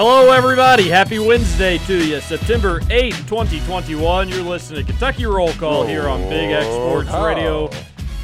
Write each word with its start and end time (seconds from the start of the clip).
Hello, 0.00 0.30
everybody. 0.30 0.88
Happy 0.88 1.18
Wednesday 1.18 1.78
to 1.78 2.06
you. 2.06 2.20
September 2.20 2.78
8th, 2.82 3.26
2021. 3.26 4.28
You're 4.28 4.42
listening 4.44 4.86
to 4.86 4.92
Kentucky 4.92 5.26
Roll 5.26 5.52
Call 5.54 5.84
here 5.84 6.06
on 6.06 6.20
Big 6.28 6.52
X 6.52 6.66
Sports 6.66 7.08
Radio. 7.08 7.66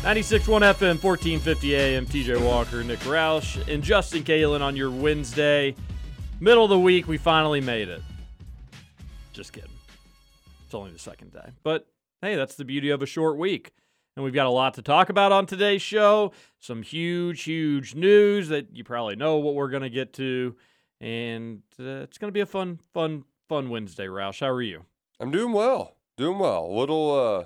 96.1 0.05 0.61
FM, 0.61 1.03
1450 1.03 1.75
AM. 1.75 2.07
TJ 2.07 2.41
Walker, 2.47 2.85
Nick 2.85 3.01
Roush, 3.01 3.67
and 3.67 3.83
Justin 3.83 4.23
Kalen 4.23 4.61
on 4.61 4.77
your 4.77 4.89
Wednesday. 4.89 5.75
Middle 6.39 6.63
of 6.63 6.71
the 6.71 6.79
week, 6.79 7.09
we 7.09 7.17
finally 7.17 7.61
made 7.61 7.89
it. 7.89 8.03
Just 9.33 9.53
kidding. 9.53 9.69
It's 10.67 10.75
only 10.75 10.93
the 10.93 10.99
second 11.01 11.33
day. 11.33 11.51
But 11.65 11.89
hey, 12.23 12.37
that's 12.37 12.55
the 12.55 12.65
beauty 12.65 12.91
of 12.91 13.03
a 13.03 13.07
short 13.07 13.37
week. 13.37 13.73
And 14.15 14.23
we've 14.23 14.33
got 14.33 14.47
a 14.47 14.51
lot 14.51 14.75
to 14.75 14.83
talk 14.83 15.09
about 15.09 15.33
on 15.33 15.45
today's 15.45 15.83
show. 15.83 16.35
Some 16.61 16.83
huge, 16.83 17.43
huge 17.43 17.97
news 17.97 18.47
that 18.51 18.69
you 18.77 18.85
probably 18.85 19.17
know 19.17 19.39
what 19.39 19.57
we're 19.57 19.71
going 19.71 19.83
to 19.83 19.91
get 19.91 20.13
to. 20.13 20.55
And 21.05 21.61
uh, 21.79 22.01
it's 22.05 22.17
going 22.17 22.31
to 22.31 22.33
be 22.33 22.41
a 22.41 22.47
fun, 22.47 22.81
fun, 22.95 23.25
fun 23.47 23.69
Wednesday, 23.69 24.07
Roush. 24.07 24.41
How 24.41 24.49
are 24.49 24.63
you? 24.63 24.87
I'm 25.21 25.31
doing 25.31 25.53
well. 25.53 25.97
Doing 26.17 26.39
well. 26.39 26.65
A 26.65 26.73
little, 26.73 27.15
uh, 27.15 27.45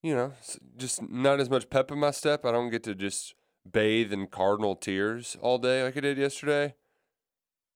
you 0.00 0.14
know, 0.14 0.32
just 0.76 1.02
not 1.10 1.40
as 1.40 1.50
much 1.50 1.68
pep 1.70 1.90
in 1.90 1.98
my 1.98 2.12
step. 2.12 2.44
I 2.44 2.52
don't 2.52 2.70
get 2.70 2.84
to 2.84 2.94
just 2.94 3.34
bathe 3.68 4.12
in 4.12 4.28
cardinal 4.28 4.76
tears 4.76 5.36
all 5.40 5.58
day 5.58 5.82
like 5.82 5.96
I 5.96 6.00
did 6.00 6.18
yesterday. 6.18 6.76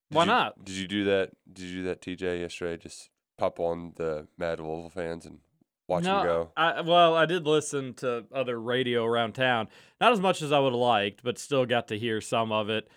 Did 0.08 0.16
Why 0.16 0.22
you- 0.22 0.28
not? 0.28 0.64
Did 0.64 0.76
you 0.76 0.86
do 0.86 1.02
that? 1.04 1.30
Did 1.52 1.64
you 1.64 1.78
do 1.78 1.82
that, 1.88 2.00
TJ, 2.00 2.40
yesterday? 2.40 2.80
Just 2.80 3.10
pop 3.38 3.58
on 3.58 3.94
the 3.96 4.28
Mad 4.38 4.60
Louisville 4.60 4.88
fans 4.88 5.26
and 5.26 5.40
watch 5.88 6.04
them 6.04 6.24
go. 6.24 6.52
I, 6.56 6.82
well, 6.82 7.16
I 7.16 7.26
did 7.26 7.44
listen 7.44 7.94
to 7.94 8.24
other 8.32 8.60
radio 8.60 9.04
around 9.04 9.32
town. 9.32 9.66
Not 10.00 10.12
as 10.12 10.20
much 10.20 10.42
as 10.42 10.52
I 10.52 10.60
would 10.60 10.74
have 10.74 10.80
liked, 10.80 11.24
but 11.24 11.38
still 11.40 11.66
got 11.66 11.88
to 11.88 11.98
hear 11.98 12.20
some 12.20 12.52
of 12.52 12.70
it. 12.70 12.88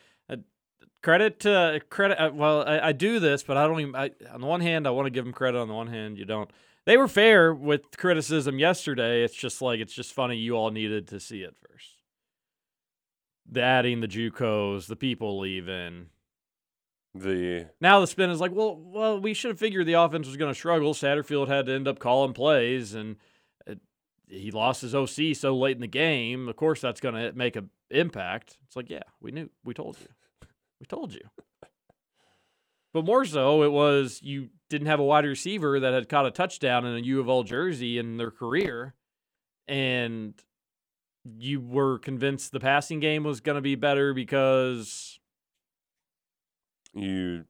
Credit 1.03 1.37
to 1.41 1.81
credit. 1.89 2.17
Uh, 2.17 2.31
well, 2.33 2.63
I, 2.65 2.79
I 2.79 2.91
do 2.93 3.19
this, 3.19 3.43
but 3.43 3.57
I 3.57 3.67
don't 3.67 3.79
even. 3.81 3.95
I, 3.95 4.11
on 4.33 4.39
the 4.39 4.47
one 4.47 4.61
hand, 4.61 4.87
I 4.87 4.91
want 4.91 5.05
to 5.05 5.09
give 5.11 5.25
them 5.25 5.33
credit. 5.33 5.59
On 5.59 5.67
the 5.67 5.73
one 5.73 5.87
hand, 5.87 6.17
you 6.17 6.23
don't. 6.23 6.49
They 6.85 6.95
were 6.95 7.09
fair 7.09 7.53
with 7.53 7.97
criticism 7.97 8.57
yesterday. 8.57 9.23
It's 9.23 9.35
just 9.35 9.61
like 9.61 9.81
it's 9.81 9.93
just 9.93 10.13
funny. 10.13 10.37
You 10.37 10.55
all 10.55 10.71
needed 10.71 11.09
to 11.09 11.19
see 11.19 11.41
it 11.41 11.55
first. 11.69 12.01
The 13.51 13.61
adding 13.61 13.99
the 13.99 14.07
JUCOs, 14.07 14.87
the 14.87 14.95
people 14.95 15.39
leaving. 15.39 16.07
The 17.13 17.67
Now 17.81 17.99
the 17.99 18.07
spin 18.07 18.29
is 18.29 18.39
like, 18.39 18.53
well, 18.53 18.75
well, 18.75 19.19
we 19.19 19.33
should 19.33 19.51
have 19.51 19.59
figured 19.59 19.85
the 19.85 19.93
offense 19.93 20.25
was 20.25 20.37
going 20.37 20.51
to 20.51 20.57
struggle. 20.57 20.93
Satterfield 20.93 21.49
had 21.49 21.65
to 21.65 21.73
end 21.73 21.87
up 21.87 21.99
calling 21.99 22.33
plays, 22.33 22.93
and 22.93 23.17
uh, 23.69 23.75
he 24.27 24.51
lost 24.51 24.81
his 24.81 24.95
OC 24.95 25.35
so 25.35 25.55
late 25.55 25.75
in 25.75 25.81
the 25.81 25.87
game. 25.87 26.47
Of 26.47 26.55
course, 26.55 26.79
that's 26.79 27.01
going 27.01 27.15
to 27.15 27.33
make 27.33 27.57
an 27.57 27.69
impact. 27.91 28.57
It's 28.65 28.77
like, 28.77 28.89
yeah, 28.89 29.03
we 29.21 29.31
knew, 29.31 29.49
we 29.63 29.73
told 29.73 29.97
you, 29.99 30.07
we 30.83 30.87
told 30.87 31.13
you. 31.13 31.21
But 32.93 33.05
more 33.05 33.25
so, 33.25 33.63
it 33.63 33.71
was 33.71 34.19
you 34.21 34.49
didn't 34.69 34.85
have 34.85 34.99
a 34.99 35.03
wide 35.03 35.25
receiver 35.25 35.79
that 35.79 35.95
had 35.95 36.07
caught 36.07 36.27
a 36.27 36.31
touchdown 36.31 36.85
in 36.85 36.95
a 36.95 36.99
U 36.99 37.19
of 37.19 37.27
L 37.27 37.41
jersey 37.41 37.97
in 37.97 38.17
their 38.17 38.29
career, 38.29 38.93
and 39.67 40.35
you 41.25 41.59
were 41.59 41.97
convinced 41.97 42.51
the 42.51 42.59
passing 42.59 42.99
game 42.99 43.23
was 43.23 43.41
going 43.41 43.55
to 43.55 43.63
be 43.63 43.73
better 43.73 44.13
because 44.13 45.17
you 46.93 47.45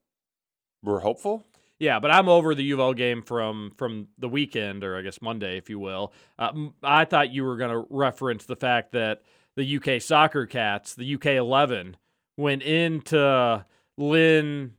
were 0.81 1.01
hopeful. 1.01 1.43
Yeah, 1.77 1.99
but 1.99 2.09
I'm 2.09 2.29
over 2.29 2.55
the 2.55 2.63
U 2.63 2.75
of 2.75 2.79
L 2.79 2.93
game 2.93 3.21
from 3.21 3.73
from 3.75 4.07
the 4.17 4.29
weekend, 4.29 4.85
or 4.85 4.95
I 4.95 5.01
guess 5.01 5.21
Monday, 5.21 5.57
if 5.57 5.69
you 5.69 5.77
will. 5.77 6.13
Uh, 6.39 6.53
I 6.81 7.03
thought 7.03 7.31
you 7.33 7.43
were 7.43 7.57
going 7.57 7.71
to 7.71 7.85
reference 7.89 8.45
the 8.45 8.55
fact 8.55 8.93
that 8.93 9.23
the 9.57 9.75
UK 9.75 10.01
Soccer 10.01 10.45
Cats, 10.45 10.95
the 10.95 11.15
UK 11.15 11.25
11, 11.25 11.97
went 12.37 12.61
into 12.63 13.65
Lynn 13.97 14.73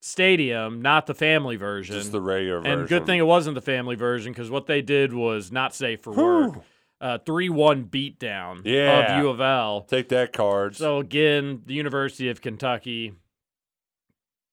Stadium, 0.00 0.80
not 0.82 1.06
the 1.06 1.14
family 1.14 1.56
version. 1.56 1.96
Just 1.96 2.12
the 2.12 2.20
regular 2.20 2.60
version. 2.60 2.80
and 2.80 2.88
good 2.88 3.06
thing 3.06 3.18
it 3.18 3.26
wasn't 3.26 3.54
the 3.54 3.60
family 3.60 3.96
version 3.96 4.32
because 4.32 4.50
what 4.50 4.66
they 4.66 4.82
did 4.82 5.12
was 5.12 5.50
not 5.50 5.74
safe 5.74 6.00
for 6.02 6.12
work. 6.12 6.62
Uh, 7.00 7.18
Three 7.18 7.48
one 7.50 7.84
beatdown 7.86 8.62
Yeah. 8.64 9.16
of 9.16 9.22
U 9.24 9.28
of 9.28 9.40
L. 9.40 9.82
Take 9.82 10.08
that, 10.10 10.32
cards. 10.32 10.78
So 10.78 10.98
again, 10.98 11.62
the 11.66 11.74
University 11.74 12.28
of 12.30 12.40
Kentucky 12.40 13.12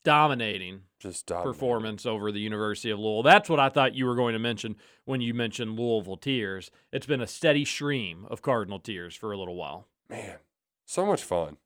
dominating 0.04 0.82
just 1.00 1.26
dominated. 1.28 1.54
performance 1.54 2.06
over 2.06 2.32
the 2.32 2.40
University 2.40 2.90
of 2.90 3.00
Louisville. 3.00 3.24
That's 3.24 3.50
what 3.50 3.60
I 3.60 3.70
thought 3.70 3.96
you 3.96 4.06
were 4.06 4.16
going 4.16 4.34
to 4.34 4.40
mention 4.40 4.76
when 5.06 5.22
you 5.22 5.34
mentioned 5.34 5.80
Louisville 5.80 6.18
Tears. 6.18 6.72
It's 6.92 7.06
been 7.06 7.22
a 7.22 7.28
steady 7.28 7.64
stream 7.66 8.26
of 8.30 8.42
Cardinal 8.42 8.80
Tears 8.80 9.16
for 9.16 9.32
a 9.32 9.38
little 9.38 9.56
while. 9.56 9.88
man, 10.10 10.38
so 10.86 11.06
much 11.06 11.24
fun. 11.24 11.58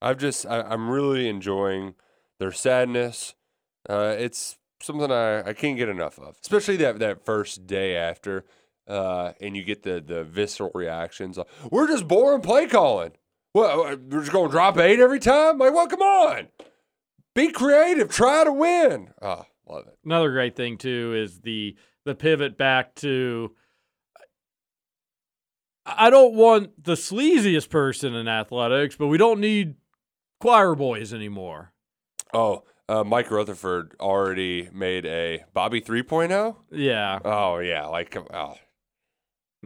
I've 0.00 0.18
just, 0.18 0.46
I, 0.46 0.62
I'm 0.62 0.90
really 0.90 1.28
enjoying 1.28 1.94
their 2.38 2.52
sadness. 2.52 3.34
Uh, 3.88 4.14
it's 4.18 4.58
something 4.80 5.10
I, 5.10 5.48
I 5.48 5.52
can't 5.52 5.76
get 5.76 5.88
enough 5.88 6.18
of, 6.18 6.36
especially 6.42 6.76
that, 6.78 6.98
that 6.98 7.24
first 7.24 7.66
day 7.66 7.96
after. 7.96 8.44
Uh, 8.86 9.32
and 9.40 9.56
you 9.56 9.64
get 9.64 9.82
the, 9.82 10.02
the 10.06 10.24
visceral 10.24 10.70
reactions. 10.74 11.38
Like, 11.38 11.46
We're 11.70 11.88
just 11.88 12.06
boring 12.06 12.42
play 12.42 12.66
calling. 12.66 13.12
What, 13.52 14.00
we're 14.02 14.20
just 14.20 14.32
going 14.32 14.48
to 14.48 14.52
drop 14.52 14.76
eight 14.78 15.00
every 15.00 15.20
time? 15.20 15.58
Like, 15.58 15.72
well, 15.72 15.86
come 15.86 16.02
on. 16.02 16.48
Be 17.34 17.50
creative. 17.50 18.10
Try 18.10 18.44
to 18.44 18.52
win. 18.52 19.10
Oh, 19.22 19.44
love 19.66 19.86
it. 19.86 19.98
Another 20.04 20.30
great 20.30 20.54
thing 20.54 20.76
too 20.78 21.14
is 21.16 21.40
the 21.40 21.76
the 22.04 22.14
pivot 22.14 22.58
back 22.58 22.94
to 22.96 23.52
I 25.86 26.10
don't 26.10 26.34
want 26.34 26.82
the 26.82 26.94
sleaziest 26.94 27.70
person 27.70 28.14
in 28.14 28.28
athletics, 28.28 28.96
but 28.96 29.08
we 29.08 29.18
don't 29.18 29.40
need 29.40 29.74
choir 30.40 30.74
boys 30.74 31.12
anymore. 31.12 31.72
Oh, 32.32 32.64
uh, 32.88 33.04
Mike 33.04 33.30
Rutherford 33.30 33.94
already 34.00 34.68
made 34.72 35.06
a 35.06 35.44
Bobby 35.54 35.80
3.0. 35.80 36.56
Yeah. 36.70 37.18
Oh, 37.24 37.58
yeah. 37.58 37.86
Like, 37.86 38.16
oh, 38.16 38.54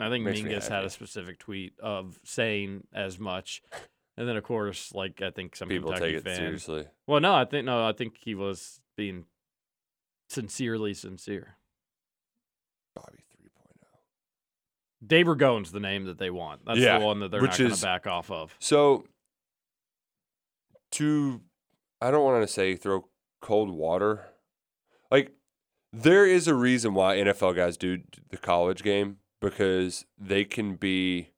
I 0.01 0.09
think 0.11 0.25
Makes 0.25 0.43
me 0.43 0.51
Mingus 0.51 0.69
had 0.69 0.84
a 0.84 0.91
specific 0.91 1.39
tweet 1.39 1.79
of 1.81 2.19
saying 2.25 2.87
as 2.95 3.19
much. 3.19 3.62
And 4.17 4.29
then 4.29 4.37
of 4.37 4.43
course, 4.43 4.93
like 4.93 5.23
I 5.23 5.31
think 5.31 5.55
some 5.55 5.69
people 5.69 5.93
Kentucky 5.93 6.12
take 6.12 6.19
it 6.19 6.25
fans 6.25 6.39
seriously. 6.39 6.87
Well, 7.06 7.21
no, 7.21 7.35
I 7.35 7.45
think 7.45 7.67
no, 7.67 7.87
I 7.87 7.93
think 7.93 8.17
he 8.21 8.35
was 8.35 8.81
being 8.97 9.27
sincerely 10.29 10.95
sincere. 10.95 11.56
Bobby 12.97 13.19
3.0. 13.41 15.06
Dave 15.06 15.27
Ragone's 15.27 15.71
the 15.71 15.81
name 15.81 16.05
that 16.06 16.19
they 16.19 16.31
want. 16.31 16.65
That's 16.67 16.81
Yeah, 16.81 16.99
the 16.99 17.05
one 17.05 17.21
that 17.21 17.31
they're 17.31 17.41
not 17.41 17.56
going 17.56 17.71
to 17.73 17.81
back 17.83 18.06
off 18.06 18.31
of. 18.31 18.55
So, 18.59 19.05
to, 20.93 21.41
I 22.00 22.10
don't 22.10 22.25
want 22.25 22.43
to 22.43 22.53
say 22.53 22.76
throw 22.76 23.09
cold 23.41 23.71
water. 23.71 24.26
Like, 25.10 25.32
there 25.93 26.26
is 26.26 26.47
a 26.47 26.54
reason 26.54 26.94
why 26.94 27.16
NFL 27.16 27.56
guys 27.56 27.76
do 27.76 28.03
the 28.31 28.37
college 28.37 28.82
game 28.82 29.19
because 29.41 30.04
they 30.19 30.44
can 30.44 30.75
be, 30.75 31.31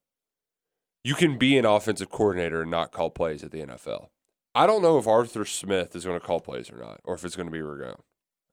you 1.04 1.14
can 1.14 1.38
be 1.38 1.56
an 1.56 1.64
offensive 1.64 2.10
coordinator 2.10 2.62
and 2.62 2.70
not 2.70 2.92
call 2.92 3.10
plays 3.10 3.44
at 3.44 3.50
the 3.50 3.60
NFL. 3.60 4.08
I 4.54 4.66
don't 4.66 4.82
know 4.82 4.98
if 4.98 5.06
Arthur 5.06 5.44
Smith 5.44 5.94
is 5.94 6.04
going 6.04 6.18
to 6.18 6.26
call 6.26 6.40
plays 6.40 6.70
or 6.70 6.78
not, 6.78 7.00
or 7.04 7.14
if 7.14 7.24
it's 7.24 7.36
going 7.36 7.46
to 7.46 7.52
be 7.52 7.60
Ragone. 7.60 8.00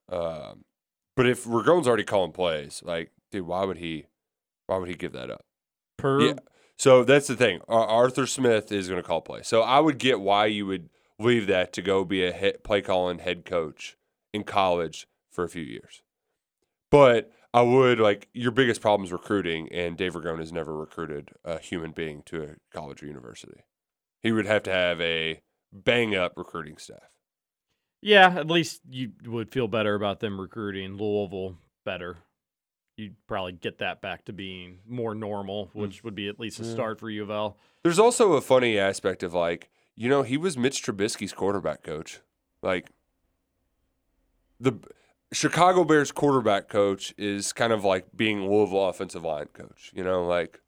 Um, 0.10 0.66
but 1.16 1.28
if 1.28 1.46
Ragone's 1.46 1.88
already 1.88 2.04
calling 2.04 2.32
plays, 2.32 2.84
like, 2.86 3.12
dude, 3.32 3.48
why 3.48 3.66
would 3.66 3.78
he, 3.78 4.06
why 4.68 4.78
would 4.78 4.88
he 4.88 4.94
give 4.94 5.14
that 5.14 5.32
up? 5.32 5.46
Per 5.98 6.22
Yeah. 6.22 6.34
So 6.78 7.04
that's 7.04 7.28
the 7.28 7.36
thing. 7.36 7.62
Arthur 7.68 8.28
Smith 8.28 8.72
is 8.72 8.88
going 8.88 9.02
to 9.02 9.08
call 9.08 9.22
play. 9.22 9.42
So 9.44 9.62
I 9.62 9.80
would 9.80 9.98
get 9.98 10.20
why 10.20 10.46
you 10.46 10.66
would 10.68 10.90
leave 11.20 11.48
that 11.48 11.74
to 11.74 11.82
go 11.82 12.06
be 12.06 12.24
a 12.24 12.54
play 12.64 12.82
calling 12.82 13.20
head 13.20 13.46
coach 13.46 13.98
in 14.34 14.44
college 14.44 15.08
for 15.32 15.44
a 15.44 15.50
few 15.50 15.64
years. 15.64 16.02
But 16.92 17.32
I 17.54 17.62
would 17.62 18.00
like 18.00 18.30
your 18.34 18.52
biggest 18.52 18.82
problem 18.82 19.06
is 19.06 19.12
recruiting, 19.12 19.68
and 19.72 19.98
Dave 19.98 20.14
Ragone 20.14 20.40
has 20.40 20.54
never 20.54 20.78
recruited 20.78 21.32
a 21.44 21.60
human 21.60 21.92
being 21.92 22.22
to 22.28 22.44
a 22.44 22.56
college 22.72 23.02
or 23.02 23.08
university. 23.08 23.64
He 24.22 24.32
would 24.32 24.46
have 24.46 24.64
to 24.64 24.72
have 24.72 25.02
a 25.02 25.42
bang 25.74 26.16
up 26.16 26.34
recruiting 26.38 26.78
staff. 26.78 27.10
yeah, 28.02 28.36
at 28.38 28.48
least 28.48 28.82
you 28.90 29.12
would 29.26 29.52
feel 29.52 29.68
better 29.68 29.96
about 29.96 30.20
them 30.20 30.40
recruiting 30.40 30.98
Louisville 30.98 31.58
better. 31.84 32.18
You'd 32.98 33.16
probably 33.28 33.52
get 33.52 33.78
that 33.78 34.02
back 34.02 34.26
to 34.26 34.34
being 34.34 34.80
more 34.88 35.14
normal, 35.14 35.68
hmm. 35.68 35.82
which 35.82 36.04
would 36.04 36.16
be 36.16 36.28
at 36.28 36.40
least 36.40 36.60
a 36.60 36.64
Yeah. 36.64 36.72
start 36.72 37.00
for 37.00 37.10
U 37.12 37.22
of 37.24 37.30
L. 37.30 37.56
There's 37.84 38.00
also 38.00 38.34
a 38.34 38.42
funny 38.42 38.78
aspect 38.78 39.22
of 39.24 39.34
like 39.34 39.70
you 40.00 40.10
know, 40.10 40.22
he 40.22 40.38
was 40.38 40.56
Mitch 40.58 40.84
Trubisky's 40.84 41.34
quarterback 41.34 41.82
coach. 41.84 42.20
Like 42.62 42.90
the 44.60 44.74
Chicago 45.32 45.84
Bears 45.84 46.12
quarterback 46.12 46.70
coach 46.70 47.14
is 47.18 47.52
kind 47.54 47.74
of 47.74 47.84
like 47.84 48.06
being 48.16 48.48
Louisville 48.48 48.90
offensive 48.90 49.24
line 49.24 49.48
coach. 49.54 49.92
You 49.96 50.04
know, 50.04 50.26
like 50.26 50.60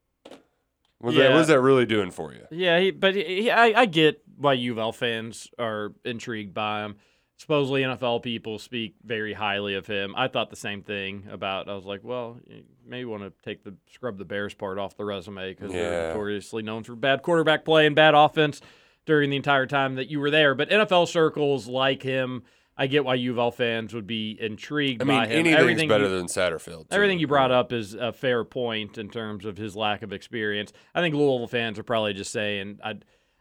what's, 0.99 1.15
that, 1.17 1.29
Yeah. 1.29 1.35
what's 1.35 1.47
that 1.47 1.61
really 1.61 1.85
doing 1.85 2.09
for 2.11 2.33
you? 2.33 2.45
Yeah, 2.51 2.79
he, 2.79 2.91
but 2.91 3.15
he, 3.15 3.23
he- 3.23 3.51
I, 3.51 3.81
I 3.81 3.85
get 3.85 4.21
why 4.37 4.53
U 4.53 4.71
of 4.73 4.77
L 4.79 4.91
fans 4.91 5.49
are 5.59 5.93
intrigued 6.03 6.53
by 6.55 6.83
him. 6.85 6.95
Supposedly, 7.39 7.83
NFL 7.83 8.21
people 8.21 8.59
speak 8.59 8.95
very 9.03 9.31
highly 9.31 9.75
of 9.75 9.87
him. 9.87 10.13
I 10.17 10.27
thought 10.27 10.49
the 10.49 10.57
same 10.57 10.81
thing 10.83 11.25
about. 11.31 11.69
I 11.69 11.73
was 11.73 11.85
like, 11.85 12.01
well, 12.03 12.37
you 12.45 12.63
maybe 12.85 13.05
want 13.05 13.23
to 13.23 13.31
take 13.43 13.63
the 13.63 13.73
scrub 13.93 14.17
the 14.17 14.25
Bears 14.25 14.53
part 14.53 14.77
off 14.77 14.97
the 14.97 15.05
resume 15.05 15.53
because 15.53 15.71
they're 15.71 16.09
notoriously 16.09 16.63
known 16.63 16.83
for 16.83 16.97
bad 16.97 17.21
quarterback 17.23 17.63
play 17.63 17.85
and 17.85 17.95
bad 17.95 18.13
offense 18.13 18.59
during 19.05 19.29
the 19.29 19.37
entire 19.37 19.65
time 19.65 19.95
that 19.95 20.09
you 20.09 20.19
were 20.19 20.29
there. 20.29 20.53
But 20.53 20.69
NFL 20.69 21.07
circles 21.07 21.65
like 21.65 22.03
him. 22.03 22.43
I 22.77 22.87
get 22.87 23.03
why 23.05 23.15
U 23.15 23.31
of 23.31 23.37
L 23.37 23.51
fans 23.51 23.93
would 23.93 24.07
be 24.07 24.37
intrigued 24.39 25.01
I 25.01 25.05
mean, 25.05 25.17
by 25.17 25.25
him. 25.27 25.31
anything's 25.39 25.59
Everything 25.61 25.87
better 25.89 26.05
you- 26.09 26.17
than 26.17 26.27
Satterfield. 26.27 26.89
too. 26.89 26.95
Everything 26.95 27.19
you 27.19 27.27
brought 27.27 27.51
up 27.51 27.71
is 27.73 27.93
a 27.93 28.11
fair 28.13 28.43
point 28.43 28.97
in 28.97 29.09
terms 29.09 29.45
of 29.45 29.55
his 29.57 29.75
lack 29.77 30.01
of 30.01 30.11
experience. 30.13 30.73
I 30.93 30.99
think 31.01 31.15
Louisville 31.15 31.47
fans 31.47 31.79
are 31.79 31.83
probably 31.83 32.13
just 32.13 32.31
saying, 32.31 32.79
I, 32.83 32.95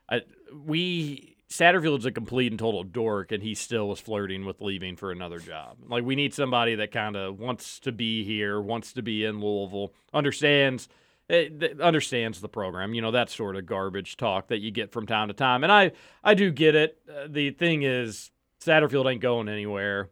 I, 0.09 0.23
we 0.65 1.37
Satterfield's 1.50 2.05
a 2.05 2.12
complete 2.12 2.53
and 2.53 2.59
total 2.59 2.85
dork, 2.85 3.33
and 3.33 3.43
he 3.43 3.55
still 3.55 3.89
was 3.89 4.00
flirting 4.00 4.45
with 4.45 4.61
leaving 4.61 4.97
for 4.97 5.11
another 5.11 5.39
job. 5.39 5.79
Like 5.89 6.05
we 6.05 6.15
need 6.15 6.35
somebody 6.35 6.75
that 6.75 6.93
kind 6.93 7.17
of 7.17 7.39
wants 7.39 7.81
to 7.81 7.93
be 7.93 8.23
here, 8.25 8.61
wants 8.61 8.93
to 8.95 9.03
be 9.03 9.25
in 9.25 9.41
Louisville, 9.41 9.93
understands. 10.12 10.89
eh, 11.31 11.49
understands 11.81 12.41
the 12.41 12.49
program, 12.49 12.95
you 12.95 13.03
know 13.03 13.11
that 13.11 13.31
sort 13.31 13.56
of 13.56 13.67
garbage 13.67 14.17
talk 14.17 14.49
that 14.49 14.59
you 14.61 14.71
get 14.71 14.93
from 14.93 15.06
time 15.06 15.29
to 15.29 15.35
time, 15.35 15.62
and 15.62 15.73
I 15.73 15.93
I 16.23 16.35
do 16.35 16.50
get 16.50 16.75
it. 16.75 16.99
Uh, 17.09 17.27
the 17.29 17.51
thing 17.51 17.83
is, 17.83 18.31
Satterfield 18.65 19.11
ain't 19.11 19.21
going 19.23 19.49
anywhere 19.49 20.11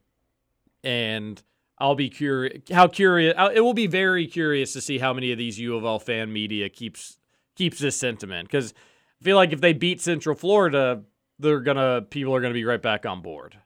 and 0.84 1.42
I'll 1.78 1.94
be 1.94 2.08
curious. 2.08 2.62
How 2.70 2.86
curious? 2.88 3.34
It 3.54 3.60
will 3.60 3.74
be 3.74 3.86
very 3.86 4.26
curious 4.26 4.72
to 4.72 4.80
see 4.80 4.98
how 4.98 5.12
many 5.12 5.32
of 5.32 5.38
these 5.38 5.58
U 5.58 5.76
of 5.76 5.84
L 5.84 5.98
fan 5.98 6.32
media 6.32 6.68
keeps 6.68 7.18
keeps 7.54 7.78
this 7.78 7.96
sentiment 7.98 8.48
because 8.48 8.72
I 9.20 9.24
feel 9.24 9.36
like 9.36 9.52
if 9.52 9.60
they 9.60 9.72
beat 9.72 10.00
Central 10.00 10.36
Florida, 10.36 11.02
they're 11.38 11.60
gonna 11.60 12.02
people 12.02 12.34
are 12.34 12.40
gonna 12.40 12.54
be 12.54 12.64
right 12.64 12.80
back 12.80 13.06
on 13.06 13.22
board, 13.22 13.58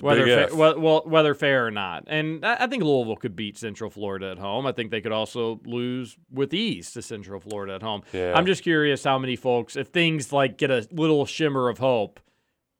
whether 0.00 0.48
fa- 0.48 0.56
well, 0.56 1.02
whether 1.04 1.34
fair 1.34 1.66
or 1.66 1.70
not. 1.70 2.04
And 2.06 2.44
I, 2.44 2.56
I 2.60 2.66
think 2.66 2.82
Louisville 2.82 3.16
could 3.16 3.36
beat 3.36 3.58
Central 3.58 3.90
Florida 3.90 4.30
at 4.30 4.38
home. 4.38 4.66
I 4.66 4.72
think 4.72 4.90
they 4.90 5.00
could 5.00 5.12
also 5.12 5.60
lose 5.64 6.16
with 6.30 6.52
ease 6.54 6.92
to 6.92 7.02
Central 7.02 7.40
Florida 7.40 7.74
at 7.74 7.82
home. 7.82 8.02
Yeah. 8.12 8.34
I'm 8.34 8.46
just 8.46 8.62
curious 8.62 9.04
how 9.04 9.18
many 9.18 9.36
folks, 9.36 9.76
if 9.76 9.88
things 9.88 10.32
like 10.32 10.58
get 10.58 10.70
a 10.70 10.86
little 10.90 11.26
shimmer 11.26 11.68
of 11.68 11.78
hope, 11.78 12.20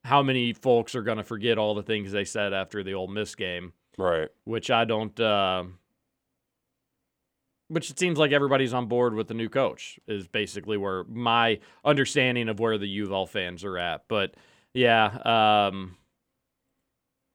how 0.05 0.23
many 0.23 0.53
folks 0.53 0.95
are 0.95 1.03
gonna 1.03 1.25
forget 1.25 1.59
all 1.59 1.75
the 1.75 1.83
things 1.83 2.13
they 2.13 2.25
said 2.25 2.53
after 2.53 2.83
the 2.83 2.95
Ole 2.95 3.09
Miss 3.09 3.35
game 3.35 3.73
right. 3.99 4.29
which 4.45 4.71
I 4.71 4.85
don't. 4.85 5.19
Uh, 5.19 5.65
which 7.69 7.91
it 7.91 7.99
seems 7.99 8.19
like 8.19 8.33
everybody's 8.33 8.75
on 8.75 8.87
board 8.87 9.15
with 9.15 9.29
the 9.29 9.35
new 9.35 9.49
coach 9.49 9.99
is 10.07 10.29
basically 10.29 10.77
where 10.77 11.05
my 11.05 11.59
understanding 11.85 12.49
of 12.49 12.61
where 12.61 12.79
the 12.79 12.89
U 12.89 13.05
of 13.07 13.13
L 13.13 13.27
fans 13.27 13.65
are 13.65 13.79
at. 13.79 14.05
But 14.09 14.35
yeah, 14.73 15.65
um, 15.71 15.97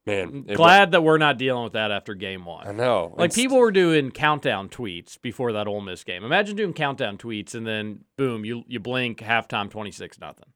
Man, 0.05 0.43
glad 0.43 0.91
that 0.91 1.03
we're 1.03 1.19
not 1.19 1.37
dealing 1.37 1.63
with 1.63 1.73
that 1.73 1.91
after 1.91 2.15
game 2.15 2.43
one. 2.43 2.67
I 2.67 2.71
know. 2.71 3.13
Like 3.17 3.33
people 3.33 3.57
were 3.57 3.71
doing 3.71 4.09
countdown 4.09 4.67
tweets 4.67 5.21
before 5.21 5.51
that 5.53 5.67
Ole 5.67 5.81
Miss 5.81 6.03
game. 6.03 6.23
Imagine 6.23 6.55
doing 6.55 6.73
countdown 6.73 7.17
tweets 7.17 7.53
and 7.53 7.67
then 7.67 8.05
boom, 8.17 8.43
you 8.43 8.63
you 8.67 8.79
blink 8.79 9.19
halftime 9.19 9.69
twenty 9.69 9.91
six 9.91 10.19
nothing. 10.19 10.49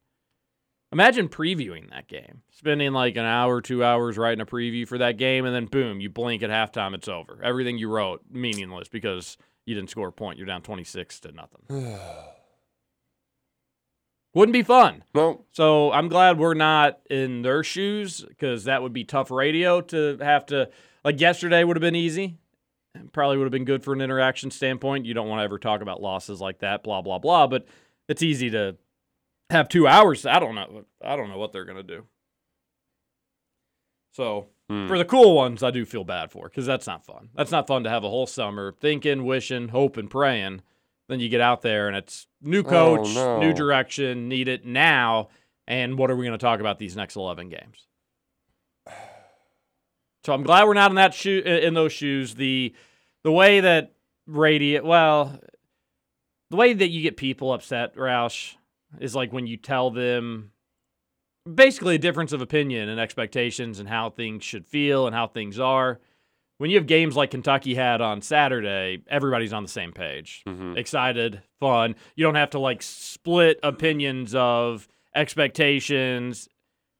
Imagine 0.91 1.29
previewing 1.29 1.89
that 1.91 2.07
game, 2.07 2.41
spending 2.51 2.93
like 2.93 3.17
an 3.17 3.25
hour, 3.25 3.61
two 3.61 3.83
hours 3.83 4.17
writing 4.17 4.41
a 4.41 4.45
preview 4.45 4.87
for 4.87 4.97
that 4.97 5.17
game, 5.17 5.45
and 5.45 5.53
then 5.53 5.65
boom, 5.65 5.99
you 5.99 6.09
blink 6.09 6.41
at 6.41 6.49
halftime, 6.49 6.95
it's 6.95 7.07
over. 7.07 7.39
Everything 7.43 7.77
you 7.77 7.89
wrote 7.89 8.23
meaningless 8.31 8.87
because 8.87 9.37
you 9.65 9.75
didn't 9.75 9.89
score 9.89 10.07
a 10.07 10.11
point. 10.11 10.37
You're 10.37 10.47
down 10.47 10.61
twenty 10.61 10.83
six 10.83 11.19
to 11.21 11.31
nothing. 11.31 11.61
Wouldn't 14.33 14.53
be 14.53 14.63
fun. 14.63 15.03
No, 15.13 15.45
So 15.53 15.93
I'm 15.93 16.09
glad 16.09 16.37
we're 16.37 16.55
not 16.55 16.99
in 17.09 17.41
their 17.41 17.63
shoes 17.63 18.19
because 18.19 18.65
that 18.65 18.81
would 18.81 18.91
be 18.91 19.05
tough 19.05 19.31
radio 19.31 19.79
to 19.79 20.17
have 20.19 20.45
to. 20.47 20.69
Like 21.05 21.21
yesterday 21.21 21.63
would 21.63 21.77
have 21.77 21.81
been 21.81 21.95
easy. 21.95 22.37
Probably 23.13 23.37
would 23.37 23.45
have 23.45 23.51
been 23.53 23.63
good 23.63 23.81
for 23.83 23.93
an 23.93 24.01
interaction 24.01 24.51
standpoint. 24.51 25.05
You 25.05 25.13
don't 25.13 25.29
want 25.29 25.39
to 25.39 25.43
ever 25.45 25.57
talk 25.57 25.81
about 25.81 26.01
losses 26.01 26.41
like 26.41 26.59
that, 26.59 26.83
blah 26.83 27.01
blah 27.01 27.19
blah. 27.19 27.47
But 27.47 27.65
it's 28.09 28.21
easy 28.21 28.49
to 28.49 28.75
have 29.49 29.69
two 29.69 29.87
hours. 29.87 30.25
I 30.25 30.39
don't 30.39 30.55
know. 30.55 30.83
I 31.01 31.15
don't 31.15 31.29
know 31.29 31.37
what 31.37 31.53
they're 31.53 31.65
gonna 31.65 31.83
do. 31.83 32.03
So 34.11 34.47
Hmm. 34.69 34.87
for 34.87 34.97
the 34.97 35.05
cool 35.05 35.35
ones, 35.35 35.61
I 35.61 35.69
do 35.69 35.85
feel 35.85 36.03
bad 36.03 36.31
for 36.31 36.49
because 36.49 36.65
that's 36.65 36.87
not 36.87 37.05
fun. 37.05 37.29
That's 37.35 37.51
not 37.51 37.67
fun 37.67 37.83
to 37.83 37.89
have 37.89 38.03
a 38.03 38.09
whole 38.09 38.25
summer 38.25 38.73
thinking, 38.79 39.23
wishing, 39.23 39.67
hoping, 39.67 40.07
praying. 40.07 40.61
Then 41.07 41.19
you 41.19 41.29
get 41.29 41.41
out 41.41 41.61
there 41.61 41.87
and 41.87 41.95
it's 41.95 42.25
new 42.41 42.63
coach, 42.63 43.13
no. 43.13 43.39
new 43.39 43.53
direction, 43.53 44.27
need 44.27 44.47
it 44.47 44.65
now. 44.65 45.29
And 45.67 45.99
what 45.99 46.09
are 46.09 46.15
we 46.15 46.25
going 46.25 46.37
to 46.37 46.43
talk 46.43 46.59
about 46.59 46.79
these 46.79 46.95
next 46.95 47.15
11 47.15 47.49
games? 47.49 47.87
So 50.25 50.33
I'm 50.33 50.41
glad 50.41 50.65
we're 50.65 50.73
not 50.73 50.89
in 50.89 50.95
that 50.95 51.13
shoe 51.13 51.39
in 51.45 51.75
those 51.75 51.93
shoes. 51.93 52.33
The 52.33 52.73
the 53.23 53.31
way 53.31 53.59
that 53.59 53.93
radio 54.25 54.83
well, 54.83 55.39
the 56.49 56.55
way 56.55 56.73
that 56.73 56.89
you 56.89 57.03
get 57.03 57.15
people 57.15 57.53
upset, 57.53 57.95
Roush, 57.95 58.55
is 58.99 59.13
like 59.13 59.31
when 59.31 59.45
you 59.45 59.57
tell 59.57 59.91
them 59.91 60.51
basically 61.51 61.95
a 61.95 61.99
difference 61.99 62.33
of 62.33 62.41
opinion 62.41 62.89
and 62.89 62.99
expectations 62.99 63.79
and 63.79 63.87
how 63.89 64.09
things 64.09 64.43
should 64.43 64.65
feel 64.65 65.05
and 65.05 65.15
how 65.15 65.27
things 65.27 65.59
are. 65.59 65.99
When 66.57 66.69
you 66.69 66.77
have 66.77 66.87
games 66.87 67.15
like 67.15 67.31
Kentucky 67.31 67.75
had 67.75 67.99
on 68.01 68.21
Saturday, 68.21 69.03
everybody's 69.09 69.51
on 69.53 69.63
the 69.63 69.69
same 69.69 69.91
page. 69.91 70.41
Mhm. 70.47 70.77
Excited, 70.77 71.41
fun. 71.59 71.95
You 72.15 72.23
don't 72.23 72.35
have 72.35 72.51
to 72.51 72.59
like 72.59 72.81
split 72.81 73.59
opinions 73.61 74.33
of 74.33 74.87
expectations, 75.13 76.47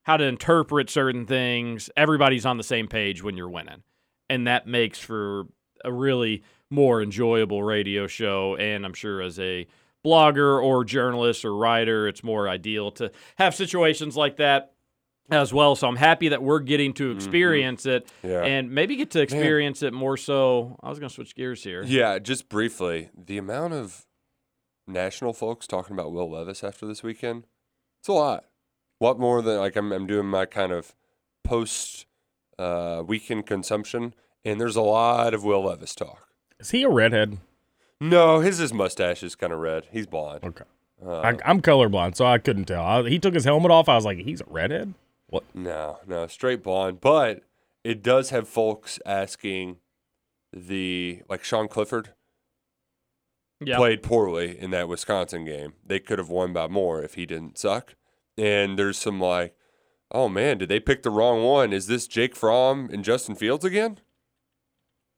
how 0.04 0.18
to 0.18 0.26
interpret 0.26 0.90
certain 0.90 1.26
things. 1.26 1.90
Everybody's 1.98 2.46
on 2.46 2.58
the 2.58 2.64
same 2.64 2.88
page 2.88 3.24
when 3.24 3.38
you're 3.38 3.50
winning. 3.50 3.84
And 4.30 4.46
that 4.48 4.68
makes 4.68 5.00
for 5.00 5.46
a 5.84 5.92
really 5.92 6.44
more 6.70 7.02
enjoyable 7.02 7.64
radio 7.64 8.08
show. 8.08 8.56
And 8.58 8.86
I'm 8.86 8.94
sure 8.94 9.22
as 9.22 9.40
a 9.40 9.68
blogger 10.06 10.62
or 10.64 10.84
journalist 10.86 11.44
or 11.44 11.56
writer, 11.56 12.08
it's 12.08 12.24
more 12.24 12.48
ideal 12.48 12.92
to 12.92 13.12
have 13.38 13.56
situations 13.56 14.16
like 14.16 14.38
that 14.38 14.74
as 15.32 15.52
well. 15.52 15.76
So 15.76 15.88
I'm 15.88 15.96
happy 15.96 16.30
that 16.30 16.44
we're 16.44 16.60
getting 16.60 16.94
to 16.94 17.10
experience 17.12 17.86
it 17.88 18.08
Yeah. 18.22 18.44
and 18.44 18.70
maybe 18.72 18.96
get 18.96 19.10
to 19.12 19.22
experience 19.22 19.82
it 19.82 19.92
more 19.92 20.18
so. 20.18 20.78
I 20.84 20.90
was 20.90 21.00
going 21.00 21.10
to 21.10 21.14
switch 21.16 21.34
gears 21.36 21.64
here. 21.64 21.84
Yeah, 21.84 22.20
just 22.20 22.48
briefly, 22.48 23.10
the 23.18 23.40
amount 23.40 23.74
of 23.74 24.06
national 24.88 25.34
folks 25.34 25.66
talking 25.66 25.94
about 25.94 26.12
Will 26.12 26.30
Levis 26.30 26.64
after 26.64 26.86
this 26.86 27.02
weekend, 27.02 27.48
it's 28.02 28.08
a 28.08 28.14
lot. 28.14 28.46
A 29.02 29.04
lot 29.04 29.20
more 29.20 29.42
than 29.42 29.58
like 29.58 29.76
I'm, 29.76 29.92
I'm 29.92 30.06
doing 30.06 30.28
my 30.28 30.46
kind 30.46 30.72
of 30.72 30.94
post 31.44 32.06
uh, 32.60 33.02
weekend 33.06 33.46
consumption, 33.48 34.14
and 34.46 34.62
there's 34.62 34.76
a 34.76 34.82
lot 34.82 35.34
of 35.34 35.44
Will 35.44 35.66
Levis 35.66 35.96
talk. 35.96 36.28
Is 36.60 36.70
he 36.72 36.84
a 36.84 36.90
redhead? 36.90 37.40
No, 38.02 38.40
his 38.40 38.58
his 38.58 38.74
mustache 38.74 39.24
is 39.24 39.36
kind 39.36 39.54
of 39.54 39.60
red. 39.60 39.88
He's 39.92 40.06
blonde. 40.08 40.44
Okay. 40.44 40.66
Uh, 41.06 41.20
I, 41.20 41.38
I'm 41.46 41.62
colorblind, 41.62 42.16
so 42.16 42.26
I 42.26 42.38
couldn't 42.38 42.66
tell. 42.66 42.84
I, 42.84 43.08
he 43.10 43.20
took 43.20 43.34
his 43.34 43.46
helmet 43.46 43.72
off. 43.72 43.90
I 43.90 43.96
was 43.96 44.06
like, 44.06 44.20
he's 44.20 44.42
a 44.42 44.46
redhead. 44.48 44.94
What? 45.28 45.44
No, 45.54 46.00
no, 46.08 46.28
straight 46.28 46.64
blonde. 46.64 47.02
But 47.02 47.44
it 47.84 48.02
does 48.04 48.30
have 48.30 48.48
folks 48.48 49.00
asking 49.06 49.78
the 50.54 51.22
like 51.30 51.44
Sean 51.44 51.68
Clifford 51.68 52.14
Yeah. 53.60 53.78
played 53.78 54.04
poorly 54.04 54.58
in 54.58 54.72
that 54.72 54.88
Wisconsin 54.88 55.46
game. 55.46 55.74
They 55.86 56.00
could 56.00 56.20
have 56.20 56.30
won 56.30 56.54
by 56.54 56.68
more 56.68 57.02
if 57.04 57.16
he 57.16 57.26
didn't 57.26 57.58
suck. 57.58 57.96
And 58.38 58.78
there's 58.80 58.98
some 58.98 59.20
like, 59.20 59.56
oh 60.12 60.30
man, 60.30 60.58
did 60.60 60.70
they 60.70 60.80
pick 60.80 61.04
the 61.04 61.10
wrong 61.10 61.44
one? 61.44 61.74
Is 61.74 61.88
this 61.88 62.08
Jake 62.08 62.36
Fromm 62.36 62.90
and 62.92 63.04
Justin 63.04 63.36
Fields 63.36 63.66
again? 63.66 64.00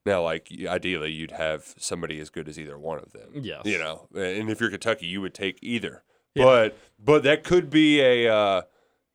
Now, 0.08 0.24
like 0.24 0.50
ideally, 0.66 1.12
you'd 1.12 1.32
have 1.32 1.76
somebody 1.78 2.20
as 2.22 2.30
good 2.30 2.48
as 2.48 2.58
either 2.58 2.80
one 2.80 2.98
of 3.00 3.12
them. 3.12 3.30
Yes. 3.34 3.64
You 3.66 3.78
know, 3.78 4.08
and 4.16 4.50
if 4.50 4.62
you're 4.62 4.70
Kentucky, 4.70 5.06
you 5.06 5.20
would 5.20 5.34
take 5.34 5.60
either. 5.62 6.04
Yeah. 6.34 6.46
But 6.46 6.78
but 6.98 7.24
that 7.24 7.44
could 7.44 7.70
be 7.70 8.00
a 8.00 8.34
uh, 8.34 8.62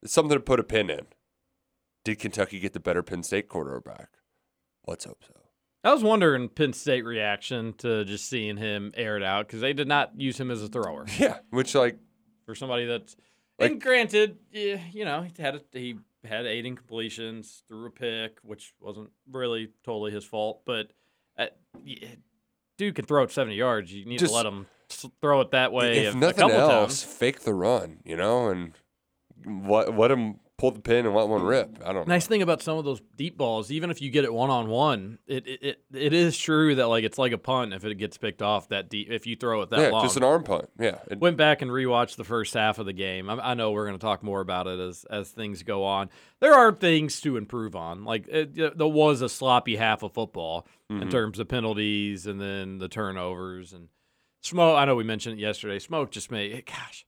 something 0.05 0.37
to 0.37 0.41
put 0.41 0.61
a 0.61 0.63
pin 0.63 0.91
in. 0.91 1.07
Did 2.05 2.19
Kentucky 2.19 2.61
get 2.61 2.75
the 2.75 2.81
better 2.81 3.03
Penn 3.03 3.23
State 3.23 3.49
quarterback? 3.49 4.09
Let's 4.87 5.07
hope 5.07 5.23
so. 5.27 5.33
I 5.83 5.95
was 5.95 6.05
wondering 6.05 6.51
Penn 6.51 6.75
State 6.75 7.07
reaction 7.07 7.73
to 7.79 8.05
just 8.05 8.29
seeing 8.29 8.59
him 8.59 8.93
air 8.95 9.17
it 9.17 9.23
out 9.23 9.47
because 9.47 9.63
they 9.63 9.73
did 9.73 9.89
not 9.89 10.13
use 10.21 10.39
him 10.39 10.51
as 10.51 10.63
a 10.63 10.69
thrower 10.69 11.07
Yeah, 11.19 11.39
which 11.51 11.75
like 11.75 11.97
for 12.45 12.55
somebody 12.55 12.85
that's. 12.85 13.17
Like- 13.59 13.71
and 13.71 13.81
granted, 13.81 14.37
yeah, 14.53 14.79
you 14.93 15.07
know, 15.07 15.23
he 15.23 15.43
had 15.43 15.55
a, 15.55 15.63
he 15.73 15.97
had 16.25 16.47
eight 16.47 16.65
incompletions, 16.65 17.63
threw 17.69 17.87
a 17.87 17.91
pick, 17.91 18.39
which 18.43 18.73
wasn't 18.81 19.11
really 19.31 19.71
totally 19.85 20.13
his 20.13 20.25
fault, 20.25 20.63
but 20.65 20.93
uh, 21.39 21.47
dude 22.79 22.95
can 22.95 23.05
throw 23.05 23.23
it 23.23 23.31
seventy 23.31 23.57
yards. 23.57 23.93
You 23.93 24.05
need 24.05 24.19
Just- 24.19 24.31
to 24.33 24.37
let 24.37 24.47
him 24.47 24.67
throw 25.21 25.41
it 25.41 25.51
that 25.53 25.73
way. 25.73 26.05
if 26.07 26.15
nothing 26.15 26.37
couple 26.37 26.57
else, 26.57 27.03
times. 27.03 27.05
fake 27.15 27.41
the 27.41 27.55
run, 27.55 27.99
you 28.05 28.17
know, 28.17 28.49
and 28.51 28.73
what 29.45 29.97
let 29.97 30.11
him 30.11 30.39
pull 30.63 30.71
the 30.71 30.81
pin 30.81 31.05
and 31.07 31.15
let 31.15 31.29
one 31.29 31.43
rip. 31.43 31.79
I 31.85 31.93
don't 31.93 32.07
know. 32.07 32.15
Nice 32.15 32.27
thing 32.27 32.41
about 32.41 32.63
some 32.63 32.79
of 32.79 32.85
those 32.85 33.01
deep 33.17 33.37
balls, 33.37 33.71
even 33.71 33.91
if 33.91 34.01
you 34.01 34.11
get 34.11 34.25
it 34.25 34.33
one 34.33 34.49
on 34.49 34.69
one, 34.69 35.19
it 35.27 35.47
it, 35.47 35.63
it 35.63 35.83
it 35.93 36.13
is 36.13 36.39
true 36.39 36.77
that 36.77 36.87
like 36.87 37.05
it's 37.05 37.19
like 37.19 37.33
a 37.33 37.39
punt 37.39 37.75
if 37.75 37.85
it 37.85 37.97
gets 37.97 38.17
picked 38.17 38.41
off 38.41 38.69
that 38.69 38.89
deep 38.89 39.11
if 39.11 39.27
you 39.27 39.35
throw 39.37 39.61
it 39.63 39.71
that 39.71 39.81
yeah, 39.81 39.89
long. 39.91 40.03
just 40.05 40.17
an 40.17 40.23
arm 40.23 40.45
punt. 40.45 40.71
Yeah. 40.79 40.99
It- 41.11 41.19
Went 41.19 41.37
back 41.37 41.61
and 41.63 41.71
rewatched 41.71 42.17
the 42.17 42.25
first 42.25 42.55
half 42.55 42.79
of 42.79 42.87
the 42.87 42.93
game. 42.93 43.29
I, 43.29 43.51
I 43.51 43.55
know 43.55 43.73
we're 43.73 43.87
going 43.87 43.99
to 43.99 44.05
talk 44.05 44.23
more 44.23 44.41
about 44.41 44.67
it 44.69 44.79
as 44.81 45.05
as 45.11 45.29
things 45.31 45.63
go 45.65 45.85
on. 45.85 46.09
There 46.41 46.55
are 46.55 46.73
things 46.73 47.21
to 47.23 47.37
improve 47.37 47.77
on. 47.77 48.05
Like 48.05 48.27
it, 48.29 48.55
there 48.55 48.87
was 48.87 49.21
a 49.21 49.29
sloppy 49.29 49.77
half 49.77 50.03
of 50.03 50.13
football 50.15 50.67
Mm-hmm. 50.91 51.03
in 51.05 51.09
terms 51.11 51.39
of 51.39 51.49
penalties 51.49 52.27
and 52.27 52.39
then 52.39 52.77
the 52.77 52.87
turnovers 52.89 53.73
and 53.73 53.89
smoke. 54.43 54.77
I 54.77 54.85
know 54.85 54.95
we 54.95 55.05
mentioned 55.05 55.39
it 55.39 55.43
yesterday. 55.43 55.79
Smoke 55.79 56.11
just 56.11 56.31
made 56.31 56.67
gosh 56.67 57.07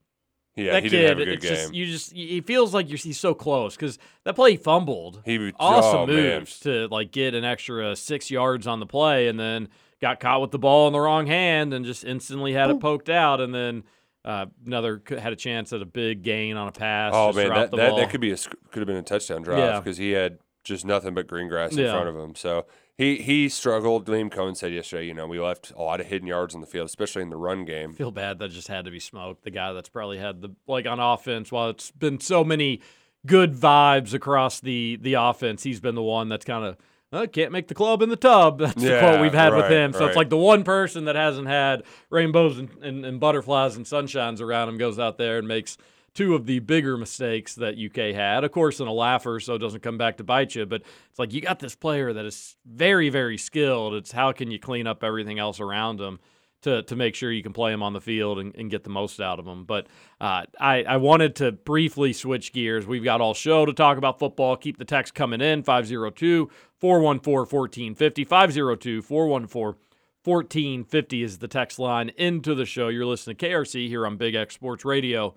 yeah, 0.56 0.73
that 0.73 0.84
he 0.84 0.90
kid. 0.90 0.96
did 0.96 1.08
have 1.08 1.18
a 1.18 1.25
good 1.25 1.40
game. 1.40 1.54
just 1.54 1.75
you 1.75 1.87
just 1.87 2.12
he 2.12 2.40
feels 2.40 2.73
like 2.73 2.88
you're 2.88 2.99
he's 2.99 3.18
so 3.18 3.34
close 3.34 3.75
because 3.75 3.99
that 4.25 4.34
play 4.34 4.52
he 4.52 4.56
fumbled. 4.56 5.23
he 5.25 5.52
awesome 5.58 6.00
oh, 6.00 6.06
man. 6.06 6.38
moves 6.40 6.61
to 6.61 6.87
like 6.88 7.11
get 7.11 7.34
an 7.34 7.44
extra 7.44 7.96
six 7.96 8.30
yards 8.30 8.66
on 8.66 8.80
the 8.80 8.87
play, 8.87 9.28
and 9.28 9.38
then 9.38 9.68
got 10.00 10.20
caught 10.20 10.40
with 10.40 10.50
the 10.50 10.58
ball 10.58 10.87
in 10.87 10.92
the 10.92 11.00
wrong 11.00 11.26
hand 11.26 11.73
and 11.73 11.84
just 11.84 12.04
instantly 12.04 12.52
had 12.52 12.70
it 12.70 12.78
poked 12.80 13.08
out, 13.08 13.40
and 13.40 13.54
then 13.54 13.82
uh, 14.25 14.46
another 14.66 15.02
had 15.08 15.32
a 15.32 15.37
chance 15.37 15.73
at 15.73 15.82
a 15.82 15.87
big 15.87 16.23
gain 16.23 16.56
on 16.56 16.68
a 16.68 16.73
pass. 16.73 17.12
Oh 17.14 17.32
man, 17.32 17.49
that, 17.49 17.70
the 17.70 17.76
that, 17.76 17.96
that 17.96 18.11
could 18.11 18.20
be 18.20 18.30
a 18.30 18.37
could 18.37 18.80
have 18.80 18.87
been 18.87 18.96
a 18.96 19.02
touchdown 19.02 19.42
drive 19.42 19.58
Yeah. 19.58 19.80
because 19.80 19.96
he 19.96 20.12
had 20.12 20.38
just 20.62 20.84
nothing 20.84 21.14
but 21.14 21.26
green 21.26 21.49
grass 21.49 21.73
in 21.73 21.78
Yeah. 21.80 21.92
front 21.92 22.08
of 22.08 22.16
him. 22.16 22.34
So 22.34 22.66
he 22.96 23.16
he 23.16 23.48
struggled. 23.48 24.06
Liam 24.06 24.30
Coen 24.30 24.56
said 24.56 24.72
yesterday, 24.72 25.06
you 25.06 25.14
know, 25.14 25.26
we 25.26 25.40
left 25.40 25.72
a 25.76 25.82
lot 25.82 26.00
of 26.00 26.06
hidden 26.06 26.28
yards 26.28 26.54
on 26.54 26.60
the 26.60 26.66
field, 26.66 26.86
especially 26.86 27.22
in 27.22 27.30
the 27.30 27.36
run 27.36 27.64
game. 27.64 27.92
feel 27.92 28.10
bad 28.10 28.38
that 28.38 28.50
just 28.50 28.68
had 28.68 28.84
to 28.84 28.90
be 28.90 29.00
smoked. 29.00 29.44
The 29.44 29.50
guy 29.50 29.72
that's 29.72 29.88
probably 29.88 30.18
had 30.18 30.40
the 30.40 30.50
like 30.66 30.86
on 30.86 31.00
offense. 31.00 31.50
While 31.50 31.70
it's 31.70 31.90
been 31.90 32.20
so 32.20 32.44
many 32.44 32.80
good 33.26 33.54
vibes 33.54 34.14
across 34.14 34.60
the 34.60 34.98
the 35.00 35.14
offense, 35.14 35.62
he's 35.62 35.80
been 35.80 35.94
the 35.94 36.02
one 36.02 36.28
that's 36.28 36.44
kind 36.44 36.64
of. 36.64 36.76
Uh, 37.12 37.28
can't 37.28 37.52
make 37.52 37.68
the 37.68 37.74
club 37.74 38.02
in 38.02 38.08
the 38.08 38.16
tub. 38.16 38.58
That's 38.60 38.74
the 38.74 38.98
quote 38.98 39.20
we've 39.20 39.32
had 39.32 39.54
with 39.54 39.70
him. 39.70 39.92
So 39.92 40.04
it's 40.04 40.16
like 40.16 40.30
the 40.30 40.36
one 40.36 40.64
person 40.64 41.04
that 41.04 41.14
hasn't 41.14 41.46
had 41.46 41.84
rainbows 42.10 42.58
and, 42.58 42.68
and, 42.82 43.06
and 43.06 43.20
butterflies 43.20 43.76
and 43.76 43.86
sunshines 43.86 44.40
around 44.40 44.68
him 44.68 44.78
goes 44.78 44.98
out 44.98 45.16
there 45.16 45.38
and 45.38 45.46
makes 45.46 45.78
two 46.14 46.35
of 46.35 46.47
the 46.47 46.61
bigger 46.61 46.97
mistakes 46.97 47.54
that 47.56 47.75
UK 47.78 48.14
had. 48.14 48.44
Of 48.44 48.52
course, 48.52 48.80
in 48.80 48.87
a 48.87 48.92
laugher, 48.92 49.40
so 49.40 49.54
it 49.54 49.59
doesn't 49.59 49.83
come 49.83 49.99
back 49.99 50.16
to 50.18 50.25
bite 50.25 50.54
you. 50.54 50.64
But 50.64 50.83
it's 51.11 51.18
like 51.18 51.33
you 51.33 51.40
got 51.40 51.59
this 51.59 51.75
player 51.75 52.12
that 52.12 52.25
is 52.25 52.56
very, 52.64 53.09
very 53.09 53.37
skilled. 53.37 53.94
It's 53.94 54.12
how 54.12 54.33
can 54.33 54.50
you 54.50 54.59
clean 54.59 54.87
up 54.87 55.02
everything 55.02 55.38
else 55.38 55.61
around 55.61 56.00
him 56.00 56.21
to 56.64 56.83
to 56.83 56.97
make 56.97 57.14
sure 57.14 57.30
you 57.30 57.42
can 57.42 57.52
play 57.52 57.73
him 57.73 57.83
on 57.83 57.92
the 57.92 58.00
field 58.00 58.38
and, 58.38 58.54
and 58.56 58.71
get 58.71 58.85
the 58.85 58.90
most 58.90 59.21
out 59.21 59.38
of 59.38 59.47
him. 59.47 59.64
But 59.64 59.87
uh, 60.21 60.44
I, 60.59 60.83
I 60.85 60.97
wanted 60.97 61.37
to 61.37 61.52
briefly 61.52 62.12
switch 62.12 62.52
gears. 62.52 62.87
We've 62.87 63.04
got 63.04 63.21
all 63.21 63.35
show 63.35 63.64
to 63.66 63.73
talk 63.73 63.99
about 63.99 64.18
football. 64.18 64.56
Keep 64.56 64.78
the 64.78 64.85
text 64.85 65.14
coming 65.14 65.40
in 65.40 65.62
502 65.62 66.50
414 66.80 67.35
1450. 67.35 68.25
502 68.25 69.02
414 69.02 69.80
1450 70.25 71.23
is 71.23 71.38
the 71.38 71.49
text 71.49 71.78
line 71.78 72.09
into 72.16 72.54
the 72.54 72.64
show. 72.64 72.88
You're 72.88 73.04
listening 73.04 73.37
to 73.37 73.47
KRC 73.47 73.88
here 73.88 74.06
on 74.06 74.16
Big 74.16 74.35
X 74.35 74.54
Sports 74.54 74.85
Radio. 74.85 75.35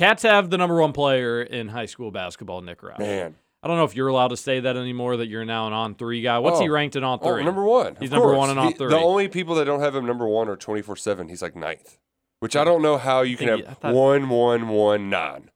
Cats 0.00 0.22
have 0.22 0.48
the 0.48 0.56
number 0.56 0.80
one 0.80 0.92
player 0.92 1.42
in 1.42 1.68
high 1.68 1.84
school 1.84 2.10
basketball, 2.10 2.62
Nick 2.62 2.80
Roush. 2.80 2.98
Man, 2.98 3.34
I 3.62 3.68
don't 3.68 3.76
know 3.76 3.84
if 3.84 3.94
you're 3.94 4.08
allowed 4.08 4.28
to 4.28 4.36
say 4.38 4.58
that 4.60 4.74
anymore. 4.74 5.18
That 5.18 5.26
you're 5.26 5.44
now 5.44 5.66
an 5.66 5.74
on 5.74 5.94
three 5.94 6.22
guy. 6.22 6.38
What's 6.38 6.58
he 6.58 6.70
Oh. 6.70 6.72
ranked 6.72 6.96
in 6.96 7.04
on 7.04 7.18
oh, 7.20 7.34
three? 7.34 7.44
number 7.44 7.62
one. 7.62 7.98
He's 8.00 8.10
number 8.10 8.34
one 8.34 8.48
in 8.48 8.56
on 8.56 8.72
three. 8.72 8.88
The 8.88 8.96
only 8.96 9.28
people 9.28 9.54
that 9.56 9.66
don't 9.66 9.80
have 9.80 9.94
him 9.94 10.06
number 10.06 10.26
one 10.26 10.48
are 10.48 10.56
twenty 10.56 10.80
four 10.80 10.96
seven. 10.96 11.28
He's 11.28 11.42
like 11.42 11.54
ninth, 11.54 11.98
which 12.38 12.56
I 12.56 12.64
don't 12.64 12.80
know 12.80 12.96
how 12.96 13.20
you 13.20 13.36
can 13.36 13.48
have 13.48 13.76
thought- 13.76 13.92
one 13.92 14.30
one 14.30 14.68
one 14.68 15.10
nine. 15.10 15.50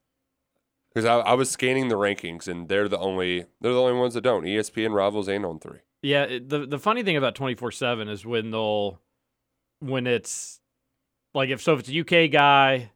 Because 0.93 1.05
I, 1.05 1.15
I 1.21 1.33
was 1.33 1.49
scanning 1.49 1.87
the 1.87 1.95
rankings 1.95 2.47
and 2.47 2.69
they're 2.69 2.87
the 2.87 2.99
only 2.99 3.47
they're 3.61 3.73
the 3.73 3.81
only 3.81 3.99
ones 3.99 4.13
that 4.13 4.21
don't. 4.21 4.43
ESPN 4.43 4.93
rivals 4.93 5.27
and 5.27 5.43
on 5.43 5.57
three. 5.57 5.79
Yeah, 6.03 6.25
it- 6.25 6.49
the 6.49 6.67
the 6.67 6.77
funny 6.77 7.01
thing 7.01 7.17
about 7.17 7.33
twenty 7.33 7.55
four 7.55 7.71
seven 7.71 8.09
is 8.09 8.23
when 8.27 8.51
they'll 8.51 9.01
when 9.79 10.05
it's 10.05 10.59
like 11.33 11.49
if 11.49 11.63
so 11.63 11.73
if 11.73 11.79
it's 11.79 11.89
a 11.89 11.99
UK 12.25 12.29
guy 12.31 12.91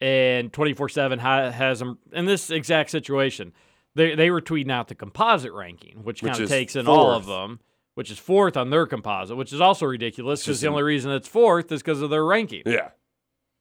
and 0.00 0.52
twenty 0.52 0.74
four 0.74 0.88
seven 0.88 1.18
has 1.18 1.78
them 1.78 1.98
in 2.12 2.26
this 2.26 2.50
exact 2.50 2.90
situation, 2.90 3.52
they 3.94 4.14
they 4.14 4.30
were 4.30 4.40
tweeting 4.40 4.70
out 4.70 4.88
the 4.88 4.94
composite 4.94 5.52
ranking, 5.52 6.02
which 6.02 6.22
Which 6.22 6.32
kind 6.32 6.42
of 6.44 6.48
takes 6.48 6.76
in 6.76 6.86
all 6.86 7.10
of 7.10 7.26
them, 7.26 7.60
which 7.94 8.10
is 8.10 8.18
fourth 8.18 8.56
on 8.56 8.70
their 8.70 8.86
composite, 8.86 9.36
which 9.36 9.52
is 9.52 9.60
also 9.60 9.86
ridiculous 9.86 10.42
because 10.42 10.60
the 10.60 10.68
only 10.68 10.82
reason 10.82 11.10
it's 11.12 11.28
fourth 11.28 11.72
is 11.72 11.82
because 11.82 12.02
of 12.02 12.10
their 12.10 12.24
ranking. 12.24 12.62
Yeah, 12.66 12.90